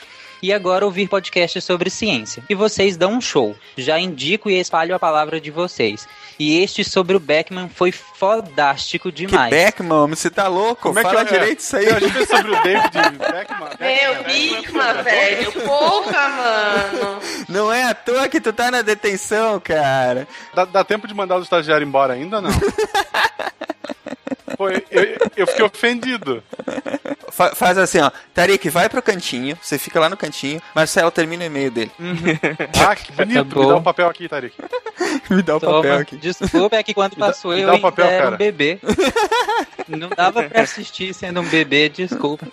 E 0.42 0.52
agora 0.52 0.84
ouvir 0.84 1.08
podcasts 1.08 1.62
sobre 1.62 1.90
ciência. 1.90 2.42
E 2.48 2.54
vocês 2.54 2.96
dão 2.96 3.12
um 3.14 3.20
show. 3.20 3.54
Já 3.76 3.98
indico 3.98 4.48
e 4.48 4.58
espalho 4.58 4.94
a 4.94 4.98
palavra 4.98 5.40
de 5.40 5.50
vocês. 5.50 6.08
E 6.38 6.58
este 6.62 6.82
sobre 6.82 7.14
o 7.16 7.20
Beckman 7.20 7.68
foi 7.68 7.92
fodástico 7.92 9.10
Que 9.12 9.26
demais. 9.26 9.50
Beckman, 9.50 9.92
homem, 9.98 10.16
você 10.16 10.30
tá 10.30 10.48
louco? 10.48 10.82
Como 10.82 10.98
é 10.98 11.02
que 11.02 11.08
Fala 11.10 11.20
eu- 11.22 11.26
direito 11.26 11.58
isso 11.60 11.76
aí. 11.76 11.86
Eu 11.86 11.96
achei 11.96 12.26
sobre 12.26 12.52
o 12.52 12.62
David 12.62 12.90
Beckman. 13.18 13.68
Meu, 13.78 14.24
Bigma, 14.24 14.92
velho. 15.02 15.52
Porra, 15.52 16.28
mano. 16.28 17.20
Não 17.48 17.70
é 17.72 17.84
à 17.84 17.94
toa 17.94 18.28
que 18.28 18.40
tu 18.40 18.52
tá 18.52 18.70
na 18.70 18.80
detenção, 18.82 19.60
cara. 19.60 20.26
Dá, 20.54 20.64
dá 20.64 20.84
tempo 20.84 21.06
de 21.06 21.12
mandar 21.14 21.36
o 21.38 21.42
estagiário 21.42 21.86
embora 21.86 22.14
ainda 22.14 22.36
ou 22.36 22.42
não? 22.42 22.50
Pô, 24.61 24.69
eu, 24.69 24.82
eu 25.39 25.47
fiquei 25.47 25.65
ofendido. 25.65 26.43
Fa- 27.31 27.55
faz 27.55 27.78
assim, 27.78 27.99
ó. 27.99 28.11
Tarik, 28.35 28.69
vai 28.69 28.91
pro 28.91 29.01
cantinho. 29.01 29.57
Você 29.62 29.78
fica 29.78 29.99
lá 29.99 30.07
no 30.11 30.19
cantinho. 30.19 30.61
Marcelo, 30.74 31.11
termina 31.11 31.45
o 31.45 31.47
e-mail 31.47 31.70
dele. 31.70 31.91
Ah, 32.87 32.95
que 32.95 33.11
bonito. 33.11 33.55
Tá 33.55 33.61
Me 33.61 33.66
dá 33.66 33.77
o 33.77 33.82
papel 33.82 34.07
aqui, 34.11 34.28
Tarik. 34.28 34.55
Me 35.31 35.43
dá 35.43 35.57
o 35.57 35.61
Toma. 35.61 35.77
papel 35.78 35.95
aqui. 35.97 36.16
Desculpa, 36.19 36.77
é 36.77 36.82
que 36.82 36.93
quando 36.93 37.12
Me 37.16 37.20
dá- 37.20 37.27
passou 37.28 37.57
eu 37.57 37.70
ainda 37.70 37.81
papel, 37.81 38.05
era 38.05 38.23
cara. 38.24 38.35
um 38.35 38.39
bebê. 38.39 38.78
Não 39.89 40.11
dava 40.11 40.43
pra 40.45 40.61
assistir 40.61 41.15
sendo 41.15 41.41
um 41.41 41.45
bebê, 41.49 41.89
desculpa. 41.89 42.47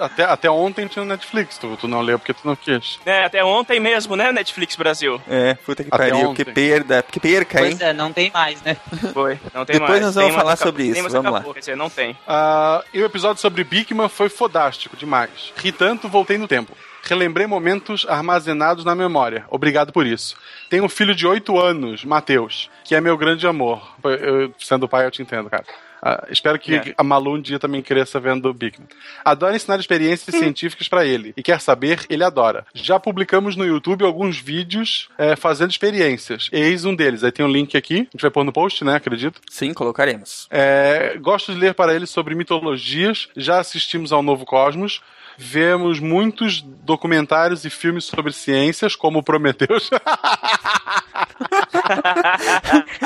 Até, 0.00 0.24
até 0.24 0.50
ontem 0.50 0.86
tinha 0.86 1.04
no 1.04 1.10
Netflix. 1.10 1.58
Tu, 1.58 1.76
tu 1.76 1.86
não 1.86 2.00
leu 2.00 2.18
porque 2.18 2.32
tu 2.32 2.40
não 2.44 2.56
quis. 2.56 2.98
É, 3.04 3.24
até 3.24 3.44
ontem 3.44 3.78
mesmo, 3.78 4.16
né, 4.16 4.32
Netflix 4.32 4.74
Brasil? 4.74 5.20
É, 5.28 5.54
puta 5.54 5.84
que 5.84 5.90
Até 5.92 6.10
pariu. 6.10 6.30
ontem. 6.30 6.44
Que 6.44 6.50
perda. 6.50 7.02
Que 7.02 7.20
perca, 7.20 7.60
hein? 7.60 7.76
Pois 7.76 7.80
é, 7.80 7.92
não 7.92 8.12
tem 8.12 8.30
mais, 8.32 8.60
né? 8.62 8.76
Foi, 9.12 9.38
não 9.54 9.64
tem 9.64 9.74
Depois 9.78 10.00
mais. 10.00 10.02
nós 10.02 10.14
Tem, 10.14 10.22
vamos 10.24 10.36
mas 10.36 10.42
falar. 10.42 10.56
Sobre 10.62 10.84
isso, 10.84 11.02
vamos 11.08 11.24
lá. 11.24 11.38
acabou. 11.38 11.54
Quer 11.54 11.60
dizer, 11.60 11.76
não 11.76 11.90
tem. 11.90 12.16
Ah, 12.26 12.82
e 12.92 13.00
o 13.00 13.04
episódio 13.04 13.40
sobre 13.40 13.64
Bigman 13.64 14.08
foi 14.08 14.28
fodástico 14.28 14.96
demais. 14.96 15.52
Ri 15.56 15.72
tanto, 15.72 16.08
voltei 16.08 16.38
no 16.38 16.48
tempo. 16.48 16.76
Relembrei 17.04 17.46
momentos 17.46 18.06
armazenados 18.08 18.84
na 18.84 18.94
memória. 18.94 19.44
Obrigado 19.50 19.92
por 19.92 20.06
isso. 20.06 20.36
Tenho 20.70 20.84
um 20.84 20.88
filho 20.88 21.14
de 21.14 21.26
8 21.26 21.58
anos, 21.58 22.04
Matheus, 22.04 22.70
que 22.84 22.94
é 22.94 23.00
meu 23.00 23.16
grande 23.16 23.46
amor. 23.46 23.96
Eu, 24.04 24.54
sendo 24.58 24.88
pai, 24.88 25.04
eu 25.04 25.10
te 25.10 25.20
entendo, 25.20 25.50
cara. 25.50 25.64
Ah, 26.04 26.26
espero 26.30 26.58
que 26.58 26.74
É. 26.74 26.94
a 26.98 27.04
Malu 27.04 27.34
um 27.36 27.40
dia 27.40 27.60
também 27.60 27.80
cresça 27.80 28.18
vendo 28.18 28.48
o 28.48 28.52
Bigman. 28.52 28.88
Adoro 29.24 29.54
ensinar 29.54 29.78
experiências 29.78 30.34
científicas 30.34 30.88
pra 30.88 31.04
ele. 31.06 31.32
E 31.36 31.42
quer 31.44 31.60
saber, 31.60 32.04
ele 32.10 32.24
adora. 32.24 32.66
Já 32.74 32.98
publicamos 32.98 33.54
no 33.54 33.64
YouTube 33.64 34.04
alguns 34.04 34.36
vídeos 34.38 35.08
eh, 35.16 35.36
fazendo 35.36 35.70
experiências. 35.70 36.48
Eis 36.50 36.84
um 36.84 36.94
deles. 36.94 37.22
Aí 37.22 37.30
tem 37.30 37.46
um 37.46 37.50
link 37.52 37.76
aqui. 37.76 38.00
A 38.00 38.10
gente 38.16 38.22
vai 38.22 38.30
pôr 38.32 38.42
no 38.44 38.52
post, 38.52 38.84
né? 38.84 38.96
Acredito. 38.96 39.40
Sim, 39.48 39.72
colocaremos. 39.72 40.48
É, 40.50 41.16
gosto 41.20 41.52
de 41.54 41.58
ler 41.60 41.72
para 41.74 41.94
ele 41.94 42.06
sobre 42.06 42.34
mitologias. 42.34 43.28
Já 43.36 43.60
assistimos 43.60 44.12
ao 44.12 44.22
Novo 44.24 44.44
Cosmos. 44.44 45.00
Vemos 45.38 45.98
muitos 46.00 46.60
documentários 46.60 47.64
e 47.64 47.70
filmes 47.70 48.04
sobre 48.04 48.32
ciências, 48.32 48.94
como 48.94 49.22
Prometheus. 49.22 49.88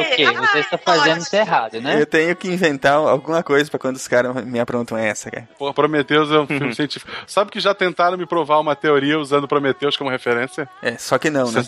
Ok. 0.00 0.24
Você 0.24 0.58
está 0.60 0.78
fazendo 0.78 1.18
isso 1.18 1.34
errado, 1.34 1.80
né? 1.80 2.00
Eu 2.00 2.06
tenho 2.06 2.34
que 2.36 2.46
inventar 2.48 2.94
alguma 2.94 3.42
coisa 3.42 3.68
pra 3.68 3.78
quando 3.78 3.96
os 3.96 4.06
caras 4.06 4.44
me 4.44 4.60
aprontam 4.60 4.96
essa, 4.96 5.30
cara. 5.30 5.48
Pô, 5.58 5.74
Prometheus 5.74 6.30
é 6.30 6.38
um 6.38 6.46
filme 6.46 6.72
científico. 6.74 7.10
Sabe 7.26 7.50
que 7.50 7.58
já 7.58 7.74
tentaram 7.74 8.16
me 8.16 8.24
provar 8.24 8.60
uma 8.60 8.76
teoria 8.76 9.18
usando 9.18 9.48
Prometheus 9.48 9.96
como 9.96 10.08
referência? 10.08 10.68
É, 10.80 10.96
só 10.96 11.18
que 11.18 11.28
não, 11.28 11.50
né? 11.50 11.64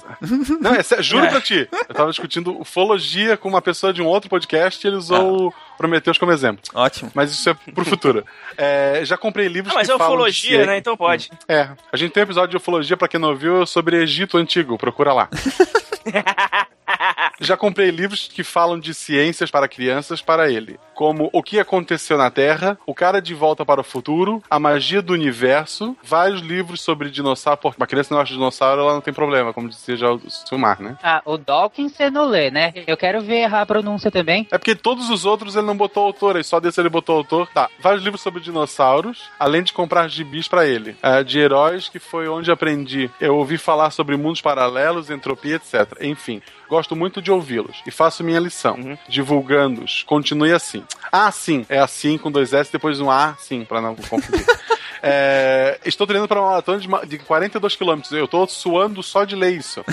Não, 0.60 0.72
é 0.74 0.82
juro 1.02 1.26
pra 1.28 1.40
ti. 1.40 1.68
Eu 1.88 1.94
tava 1.94 2.10
discutindo 2.10 2.58
ufologia 2.60 3.36
com 3.36 3.48
uma 3.48 3.60
pessoa 3.60 3.92
de 3.92 4.00
um 4.00 4.06
outro 4.06 4.30
podcast 4.30 4.86
e 4.86 4.88
ele 4.88 4.96
usou 4.96 5.48
o 5.48 5.54
Prometheus 5.76 6.16
como 6.16 6.30
exemplo. 6.30 6.62
Ótimo. 6.74 7.10
Mas 7.14 7.32
isso 7.32 7.50
é 7.50 7.54
pro 7.74 7.84
futuro. 7.84 8.24
É, 8.56 9.00
já 9.04 9.16
comprei 9.16 9.48
livros 9.48 9.74
Ah, 9.74 9.78
mas 9.78 9.88
que 9.88 9.92
é 9.92 9.98
falam 9.98 10.10
de 10.12 10.16
ufologia, 10.16 10.50
ciência- 10.50 10.66
né? 10.66 10.76
Então 10.78 10.96
pode. 10.96 11.28
É, 11.48 11.70
a 11.92 11.96
gente 11.96 12.12
tem 12.12 12.22
um 12.22 12.24
episódio 12.24 12.50
de 12.50 12.56
ufologia, 12.56 12.96
pra 12.96 13.08
quem 13.08 13.18
não 13.18 13.34
viu, 13.34 13.66
sobre 13.66 13.96
Egito 14.00 14.38
Antigo, 14.38 14.78
procura 14.92 15.12
lá. 15.14 15.28
Já 17.40 17.56
comprei 17.56 17.90
livros 17.90 18.28
que 18.28 18.44
falam 18.44 18.78
de 18.78 18.94
ciências 18.94 19.50
para 19.50 19.68
crianças 19.68 20.20
para 20.20 20.50
ele, 20.50 20.78
como 20.94 21.28
O 21.32 21.42
que 21.42 21.58
aconteceu 21.58 22.16
na 22.16 22.30
Terra, 22.30 22.78
O 22.86 22.94
cara 22.94 23.20
de 23.20 23.34
volta 23.34 23.64
para 23.64 23.80
o 23.80 23.84
futuro, 23.84 24.42
A 24.50 24.58
magia 24.58 25.02
do 25.02 25.12
universo, 25.12 25.96
vários 26.02 26.40
livros 26.40 26.80
sobre 26.80 27.10
dinossauro, 27.10 27.60
porque 27.60 27.80
uma 27.80 27.86
criança 27.86 28.14
não 28.14 28.22
de 28.22 28.32
dinossauro, 28.32 28.82
ela 28.82 28.94
não 28.94 29.00
tem 29.00 29.12
problema, 29.12 29.52
como 29.52 29.68
dizia 29.68 29.96
já 29.96 30.10
o 30.10 30.20
Silmar, 30.30 30.80
né? 30.80 30.96
Ah, 31.02 31.22
o 31.24 31.36
Dawkins 31.36 31.92
você 31.92 32.10
não 32.10 32.26
lê, 32.26 32.50
né? 32.50 32.72
Eu 32.86 32.96
quero 32.96 33.20
ver 33.20 33.42
errar 33.42 33.62
a 33.62 33.66
pronúncia 33.66 34.10
também. 34.10 34.46
É 34.50 34.58
porque 34.58 34.74
todos 34.74 35.10
os 35.10 35.24
outros 35.24 35.56
ele 35.56 35.66
não 35.66 35.76
botou 35.76 36.04
autor, 36.04 36.36
aí 36.36 36.44
só 36.44 36.60
desse 36.60 36.80
ele 36.80 36.88
botou 36.88 37.16
autor. 37.16 37.48
Tá, 37.52 37.68
vários 37.80 38.02
livros 38.02 38.22
sobre 38.22 38.40
dinossauros, 38.40 39.30
além 39.38 39.62
de 39.62 39.72
comprar 39.72 40.08
gibis 40.08 40.48
pra 40.48 40.66
ele. 40.66 40.96
É, 41.02 41.22
de 41.22 41.38
heróis, 41.38 41.88
que 41.88 41.98
foi 41.98 42.28
onde 42.28 42.50
aprendi. 42.50 43.10
Eu 43.20 43.36
ouvi 43.36 43.58
falar 43.58 43.90
sobre 43.90 44.16
mundos 44.16 44.40
paralelos, 44.40 45.10
entropia, 45.10 45.56
etc. 45.56 45.96
Enfim, 46.00 46.40
gosto 46.72 46.96
muito 46.96 47.20
de 47.20 47.30
ouvi-los 47.30 47.82
e 47.86 47.90
faço 47.90 48.24
minha 48.24 48.40
lição, 48.40 48.98
divulgando-os. 49.06 50.04
Continue 50.04 50.52
assim. 50.52 50.82
Ah, 51.12 51.30
sim, 51.30 51.66
é 51.68 51.78
assim 51.78 52.16
com 52.16 52.30
dois 52.30 52.54
S 52.54 52.72
depois 52.72 52.98
um 52.98 53.10
A, 53.10 53.36
sim, 53.38 53.62
pra 53.62 53.82
não 53.82 53.94
confundir. 53.94 54.46
É, 55.02 55.78
estou 55.84 56.06
treinando 56.06 56.28
para 56.28 56.40
uma 56.40 56.50
maratona 56.50 56.78
de, 56.78 56.88
de 57.08 57.18
42 57.18 57.74
quilômetros. 57.74 58.12
Eu 58.12 58.26
estou 58.26 58.46
suando 58.46 59.02
só 59.02 59.24
de 59.24 59.34
ler 59.34 59.52
isso. 59.56 59.84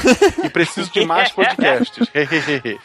E 0.44 0.50
preciso 0.50 0.92
de 0.92 1.06
mais 1.06 1.32
podcasts. 1.32 2.08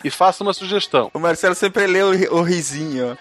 e 0.02 0.10
faço 0.10 0.42
uma 0.42 0.52
sugestão. 0.54 1.10
O 1.12 1.18
Marcelo 1.18 1.54
sempre 1.54 1.86
lê 1.86 2.02
o, 2.02 2.36
o 2.36 2.42
risinho. 2.42 3.16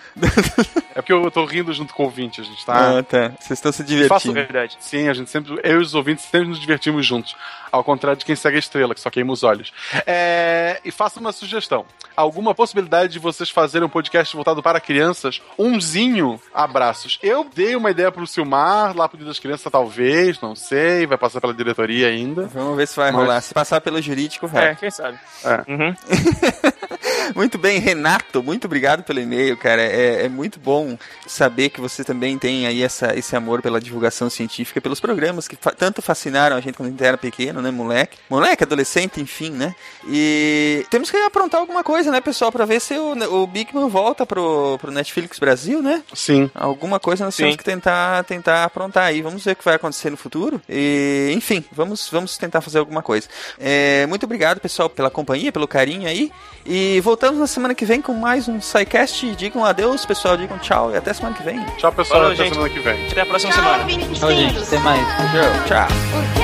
É 0.95 1.01
porque 1.01 1.11
eu 1.11 1.29
tô 1.31 1.43
rindo 1.45 1.73
junto 1.73 1.93
com 1.93 2.03
o 2.03 2.05
ouvinte, 2.05 2.39
a 2.39 2.43
gente 2.43 2.63
tá. 2.65 2.99
Ah, 2.99 3.03
tá. 3.03 3.29
Vocês 3.39 3.59
estão 3.59 3.71
se 3.71 3.81
E 3.83 4.07
faço- 4.07 4.31
divertindo. 4.31 4.81
Sim, 4.81 5.09
a 5.09 5.13
gente 5.13 5.29
sempre. 5.29 5.59
Eu 5.63 5.79
e 5.79 5.83
os 5.83 5.95
ouvintes 5.95 6.23
sempre 6.25 6.47
nos 6.47 6.59
divertimos 6.59 7.05
juntos. 7.05 7.35
Ao 7.71 7.83
contrário 7.83 8.19
de 8.19 8.25
quem 8.25 8.35
segue 8.35 8.57
a 8.57 8.59
estrela, 8.59 8.93
que 8.93 9.01
só 9.01 9.09
queima 9.09 9.33
os 9.33 9.41
olhos. 9.43 9.73
É, 10.05 10.79
e 10.85 10.91
faço 10.91 11.19
uma 11.19 11.31
sugestão. 11.31 11.85
Alguma 12.15 12.53
possibilidade 12.53 13.11
de 13.13 13.17
vocês 13.17 13.49
fazerem 13.49 13.87
um 13.87 13.89
podcast 13.89 14.35
voltado 14.35 14.61
para 14.61 14.79
crianças? 14.79 15.41
Umzinho, 15.57 16.39
abraços. 16.53 17.17
Eu 17.23 17.43
dei 17.55 17.75
uma 17.75 17.89
ideia 17.89 18.11
pro 18.11 18.27
Silmar, 18.27 18.92
lá 18.97 19.07
pro 19.09 19.17
Dia 19.17 19.27
das 19.27 19.39
Crianças, 19.39 19.71
talvez, 19.71 20.39
não 20.41 20.55
sei, 20.55 21.05
vai 21.05 21.17
passar 21.17 21.39
pela 21.41 21.53
diretoria 21.53 22.07
ainda. 22.07 22.43
Vamos 22.47 22.77
ver 22.77 22.87
se 22.87 22.95
vai 22.95 23.11
Mas- 23.11 23.21
rolar. 23.21 23.41
Se 23.41 23.53
passar 23.53 23.81
pelo 23.81 24.01
jurídico, 24.01 24.47
vai. 24.47 24.69
É, 24.69 24.75
quem 24.75 24.91
sabe. 24.91 25.17
É. 25.43 25.63
Muito 27.35 27.57
bem, 27.57 27.79
Renato, 27.79 28.41
muito 28.43 28.65
obrigado 28.65 29.03
pelo 29.03 29.19
e-mail, 29.19 29.55
cara. 29.57 29.81
É, 29.81 30.25
é 30.25 30.29
muito 30.29 30.59
bom 30.59 30.97
saber 31.27 31.69
que 31.69 31.79
você 31.81 32.03
também 32.03 32.37
tem 32.37 32.65
aí 32.67 32.83
essa, 32.83 33.17
esse 33.17 33.35
amor 33.35 33.61
pela 33.61 33.79
divulgação 33.79 34.29
científica, 34.29 34.81
pelos 34.81 34.99
programas 34.99 35.47
que 35.47 35.55
fa- 35.55 35.71
tanto 35.71 36.01
fascinaram 36.01 36.55
a 36.55 36.61
gente 36.61 36.75
quando 36.75 36.87
a 36.89 36.91
gente 36.91 37.03
era 37.03 37.17
pequeno, 37.17 37.61
né, 37.61 37.71
moleque? 37.71 38.17
Moleque, 38.29 38.63
adolescente, 38.63 39.21
enfim, 39.21 39.51
né? 39.51 39.73
E 40.07 40.85
temos 40.89 41.09
que 41.09 41.17
aprontar 41.17 41.59
alguma 41.61 41.83
coisa, 41.83 42.11
né, 42.11 42.21
pessoal, 42.21 42.51
pra 42.51 42.65
ver 42.65 42.79
se 42.79 42.93
o, 42.97 43.13
o 43.41 43.47
Big 43.47 43.73
Man 43.73 43.87
volta 43.87 44.25
pro, 44.25 44.77
pro 44.79 44.91
Netflix 44.91 45.39
Brasil, 45.39 45.81
né? 45.81 46.03
Sim. 46.13 46.49
Alguma 46.53 46.99
coisa 46.99 47.25
nós 47.25 47.35
Sim. 47.35 47.43
temos 47.43 47.55
que 47.57 47.63
tentar, 47.63 48.23
tentar 48.25 48.63
aprontar 48.65 49.05
aí. 49.05 49.21
Vamos 49.21 49.43
ver 49.43 49.51
o 49.51 49.55
que 49.55 49.65
vai 49.65 49.75
acontecer 49.75 50.09
no 50.09 50.17
futuro. 50.17 50.61
E, 50.69 51.31
enfim, 51.35 51.63
vamos, 51.71 52.09
vamos 52.11 52.37
tentar 52.37 52.61
fazer 52.61 52.79
alguma 52.79 53.01
coisa. 53.01 53.27
É, 53.59 54.05
muito 54.07 54.25
obrigado, 54.25 54.59
pessoal, 54.59 54.89
pela 54.89 55.09
companhia, 55.09 55.51
pelo 55.51 55.67
carinho 55.67 56.07
aí. 56.07 56.31
E 56.65 56.99
voltamos 57.13 57.39
na 57.39 57.45
semana 57.45 57.75
que 57.75 57.85
vem 57.85 58.01
com 58.01 58.13
mais 58.15 58.47
um 58.47 58.59
SciCast. 58.59 59.35
Digam 59.35 59.63
adeus, 59.63 60.03
pessoal. 60.03 60.35
Digam 60.35 60.57
tchau 60.57 60.91
e 60.91 60.97
até 60.97 61.13
semana 61.13 61.35
que 61.35 61.43
vem. 61.43 61.63
Tchau, 61.77 61.91
pessoal. 61.91 62.21
Falou, 62.21 62.33
até 62.33 62.43
gente. 62.43 62.53
semana 62.53 62.69
que 62.73 62.79
vem. 62.79 63.07
Até 63.07 63.21
a 63.21 63.25
próxima 63.25 63.53
Tchau, 63.53 63.63
semana. 63.63 63.83
ouvintes 63.83 64.19
Tchau, 64.19 64.31
gente. 64.31 64.57
Até 64.57 64.79
mais. 64.79 65.07
Tchau. 65.07 65.87
tchau. 65.87 66.43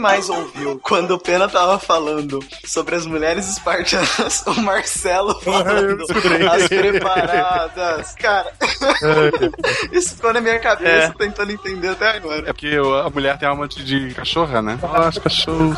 Mais 0.00 0.28
ouviu 0.28 0.78
quando 0.82 1.12
o 1.12 1.18
Pena 1.18 1.48
tava 1.48 1.78
falando 1.78 2.40
sobre 2.64 2.94
as 2.96 3.06
mulheres 3.06 3.48
espartanas, 3.48 4.42
o 4.48 4.54
Marcelo 4.62 5.38
falando 5.40 6.02
as 6.50 6.68
preparadas. 6.68 8.14
Cara, 8.14 8.50
isso 9.92 10.16
ficou 10.16 10.32
na 10.32 10.40
minha 10.40 10.58
cabeça 10.58 10.90
É. 10.90 11.10
tentando 11.18 11.52
entender 11.52 11.88
até 11.88 12.16
agora. 12.16 12.40
É 12.48 12.52
porque 12.52 12.76
a 13.04 13.10
mulher 13.10 13.38
tem 13.38 13.48
alma 13.48 13.68
de, 13.68 13.84
de 13.84 14.14
cachorra, 14.14 14.62
né? 14.62 14.78
Ah, 14.82 15.08
as 15.08 15.18
cachorros. 15.18 15.76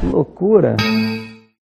Que 0.00 0.06
loucura. 0.06 0.76